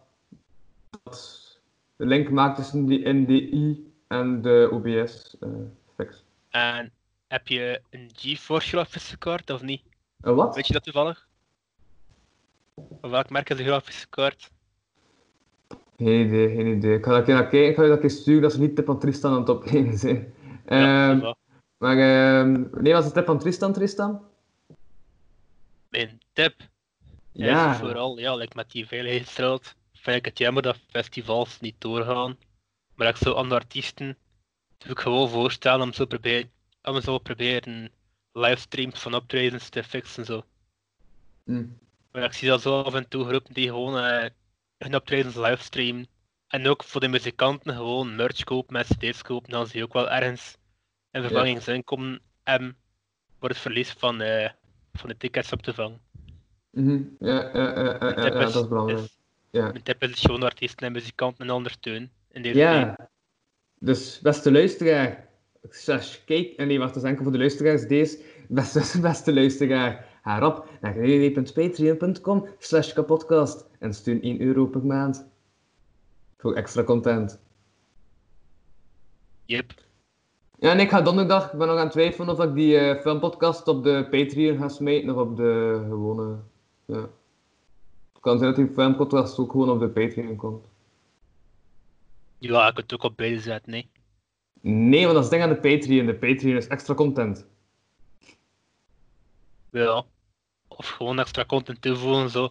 dat 1.03 1.59
de 1.95 2.05
link 2.05 2.29
maakt 2.29 2.55
tussen 2.55 2.85
die 2.85 3.07
NDI 3.13 3.91
en 4.07 4.41
de 4.41 4.69
OBS 4.71 5.37
eh 5.39 5.49
fix. 5.95 6.23
En 6.49 6.91
heb 7.27 7.47
je 7.47 7.81
een 7.89 8.09
GeForce 8.15 8.67
grafische 8.69 9.17
kaart 9.17 9.49
of 9.49 9.61
niet? 9.61 9.81
Een 10.21 10.35
wat? 10.35 10.55
Weet 10.55 10.67
je 10.67 10.73
dat 10.73 10.83
toevallig? 10.83 11.27
Of 13.01 13.09
welk 13.09 13.29
merk 13.29 13.49
is 13.49 13.57
de 13.57 13.63
grafische 13.63 14.07
kaart? 14.09 14.49
Geen 15.97 16.25
idee, 16.27 16.55
geen 16.55 16.67
idee. 16.67 16.97
Ik 16.97 17.03
ga 17.03 17.09
daar 17.09 17.19
een 17.19 17.25
keer 17.25 17.33
naar 17.33 17.47
kijken, 17.47 17.69
ik 17.69 17.75
ga 17.75 17.81
je 17.81 17.87
dat 17.87 17.97
een 17.97 18.07
keer 18.07 18.17
sturen 18.17 18.41
dat 18.41 18.53
ze 18.53 18.59
niet 18.59 18.81
van 18.85 18.99
Tristan 18.99 19.31
aan 19.33 19.39
het 19.39 19.49
opnemen 19.49 19.97
zijn. 19.97 20.33
Ja, 20.69 21.09
Ehm, 21.09 21.33
maar 21.77 21.97
ehm 21.97 22.81
nee, 22.81 22.93
was 22.93 23.05
het 23.05 23.13
tip 23.13 23.25
van 23.25 23.39
Tristan, 23.39 23.73
Tristan? 23.73 24.21
Mijn 25.89 26.19
tip 26.33 26.55
is 26.59 26.67
Ja. 27.31 27.73
vooral, 27.73 28.19
ja, 28.19 28.35
like 28.35 28.55
met 28.55 28.71
die 28.71 28.87
veiligheidsraad, 28.87 29.75
vind 29.93 30.17
ik 30.17 30.25
het 30.25 30.37
jammer 30.37 30.63
dat 30.63 30.79
festivals 30.89 31.59
niet 31.59 31.81
doorgaan. 31.81 32.37
Maar 32.95 33.07
ik 33.07 33.15
zou 33.15 33.37
aan 33.37 33.49
de 33.49 33.55
artiesten 33.55 34.17
ik 34.85 34.99
gewoon 34.99 35.29
voorstellen 35.29 35.81
om 35.81 35.93
zo 35.93 36.05
proberen, 36.05 36.51
om 36.81 37.01
zo 37.01 37.17
proberen 37.17 37.91
livestreams 38.31 38.99
van 38.99 39.15
optredens 39.15 39.69
te 39.69 39.83
fixen 39.83 40.25
zo. 40.25 40.43
Hm. 41.43 41.65
Maar 42.11 42.23
ik 42.23 42.33
zie 42.33 42.47
dat 42.47 42.61
zo 42.61 42.81
af 42.81 42.93
en 42.93 43.07
toe 43.07 43.25
groepen 43.25 43.53
die 43.53 43.67
gewoon 43.67 43.97
eh, 43.97 44.29
hun 44.77 44.95
optredens 44.95 45.35
livestreamen. 45.35 46.07
En 46.47 46.67
ook 46.67 46.83
voor 46.83 47.01
de 47.01 47.07
muzikanten 47.07 47.73
gewoon 47.75 48.15
merch 48.15 48.43
kopen 48.43 48.73
met 48.73 48.87
cd's 48.87 49.21
kopen, 49.21 49.49
dan 49.49 49.67
zie 49.67 49.77
je 49.79 49.83
ook 49.85 49.93
wel 49.93 50.09
ergens 50.09 50.57
een 51.11 51.21
vervangingsinkomen 51.23 52.21
hebben 52.43 52.75
voor 53.39 53.49
het 53.49 53.57
verlies 53.57 53.91
van, 53.97 54.21
eh, 54.21 54.49
van 54.93 55.09
de 55.09 55.17
tickets 55.17 55.51
op 55.51 55.61
te 55.61 55.73
vangen. 55.73 55.99
Mhm. 56.71 57.01
Ja, 57.19 57.49
ja, 57.53 57.53
ja, 57.53 57.83
ja, 57.83 57.97
ja, 57.99 58.23
ja, 58.23 58.29
dat 58.29 58.55
is 58.55 58.67
belangrijk. 58.67 58.99
is- 58.99 59.15
Ja. 59.51 59.61
Mijn 59.71 59.83
tip 59.83 60.03
is 60.03 60.21
gewoon 60.21 60.43
artiesten 60.43 60.85
en 60.87 60.91
muzikanten 60.93 61.45
een 61.45 61.51
ondersteunen 61.53 62.11
in 62.31 62.41
deze 62.41 62.57
Ja, 62.57 63.09
dus 63.79 64.19
beste 64.19 64.51
luisteraar, 64.51 65.27
slash 65.69 66.17
kijk, 66.25 66.53
en 66.55 66.67
nee, 66.67 66.79
wacht, 66.79 66.93
dat 66.93 67.03
is 67.03 67.09
enkel 67.09 67.23
voor 67.23 67.31
de 67.31 67.37
luisteraars, 67.37 67.87
deze, 67.87 68.21
beste, 68.47 68.99
beste 69.01 69.33
luisteraar, 69.33 70.05
ga 70.23 70.47
op 70.47 70.69
naar 70.81 70.93
www.patreon.com 70.93 72.47
slash 72.59 72.93
kapodcast 72.93 73.65
en 73.79 73.93
steun 73.93 74.21
1 74.21 74.41
euro 74.41 74.65
per 74.65 74.85
maand 74.85 75.27
voor 76.37 76.53
extra 76.53 76.83
content. 76.83 77.39
Yep. 79.45 79.73
Ja, 80.59 80.71
en 80.71 80.79
ik 80.79 80.89
ga 80.89 81.01
donderdag, 81.01 81.51
ik 81.51 81.57
ben 81.57 81.67
nog 81.67 81.77
aan 81.77 81.83
het 81.83 81.91
twijfelen 81.91 82.29
of 82.29 82.39
ik 82.39 82.53
die 82.53 82.77
eh, 82.77 83.01
filmpodcast 83.01 83.67
op 83.67 83.83
de 83.83 84.07
Patreon 84.09 84.57
ga 84.57 84.69
smijten 84.69 85.09
of 85.09 85.15
op 85.15 85.37
de 85.37 85.83
gewone, 85.87 86.37
ja. 86.85 87.09
Het 88.13 88.21
kan 88.21 88.37
zijn 88.37 88.53
dat 88.53 88.65
die 88.65 88.73
filmpodcast 88.73 89.39
ook 89.39 89.51
gewoon 89.51 89.69
op 89.69 89.79
de 89.79 89.89
Patreon 89.89 90.35
komt. 90.35 90.65
Ja, 92.37 92.67
ik 92.69 92.77
het 92.77 92.93
ook 92.93 93.03
op 93.03 93.17
beide 93.17 93.39
zetten, 93.39 93.71
nee. 93.71 93.89
Nee, 94.61 95.03
want 95.03 95.13
dat 95.13 95.23
is 95.23 95.29
ding 95.29 95.43
aan 95.43 95.49
de 95.49 95.55
Patreon. 95.55 96.05
De 96.05 96.15
Patreon 96.15 96.55
is 96.55 96.67
extra 96.67 96.93
content. 96.93 97.45
Ja. 99.71 100.05
Of 100.67 100.89
gewoon 100.89 101.19
extra 101.19 101.45
content 101.45 101.81
toevoegen, 101.81 102.29
zo. 102.29 102.49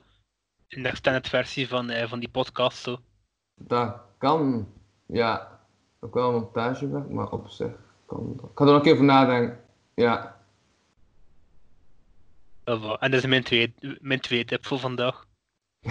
Een 0.68 0.86
extended 0.86 1.28
versie 1.28 1.68
van, 1.68 1.90
eh, 1.90 2.08
van 2.08 2.18
die 2.18 2.28
podcast, 2.28 2.78
zo. 2.82 2.98
Dat 3.60 3.96
kan, 4.18 4.68
ja, 5.06 5.60
ook 6.00 6.14
wel 6.14 6.28
een 6.28 6.34
montagewerk, 6.34 7.08
maar 7.08 7.30
op 7.30 7.48
zich 7.48 7.72
kan 8.06 8.32
dat. 8.36 8.50
Ik 8.50 8.58
ga 8.58 8.64
er 8.64 8.70
nog 8.70 8.76
een 8.76 8.82
keer 8.82 8.92
over 8.92 9.04
nadenken. 9.04 9.60
Ja. 9.94 10.40
En 12.64 13.10
dat 13.10 13.12
is 13.12 13.26
mijn 13.26 13.42
tweede, 13.42 13.98
mijn 14.00 14.20
tweede 14.20 14.44
tip 14.44 14.66
voor 14.66 14.78
vandaag. 14.78 15.26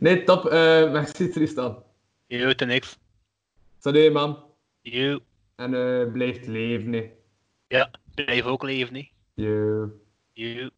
nee, 0.00 0.24
top. 0.24 0.44
eh 0.46 0.92
merci 0.92 1.28
Tristan. 1.28 1.82
Yo, 2.26 2.54
ten 2.54 2.68
niks. 2.68 2.98
Salut 3.78 4.12
man. 4.12 4.44
Yo. 4.80 5.18
En 5.54 5.74
eh 5.74 6.12
blijf 6.12 6.46
leven. 6.46 6.92
hè. 6.92 7.10
Ja, 7.66 7.90
blijf 8.14 8.44
ook 8.44 8.62
leven, 8.62 8.92
nee. 8.92 9.12
Yo. 9.34 9.88
Yo. 10.32 10.68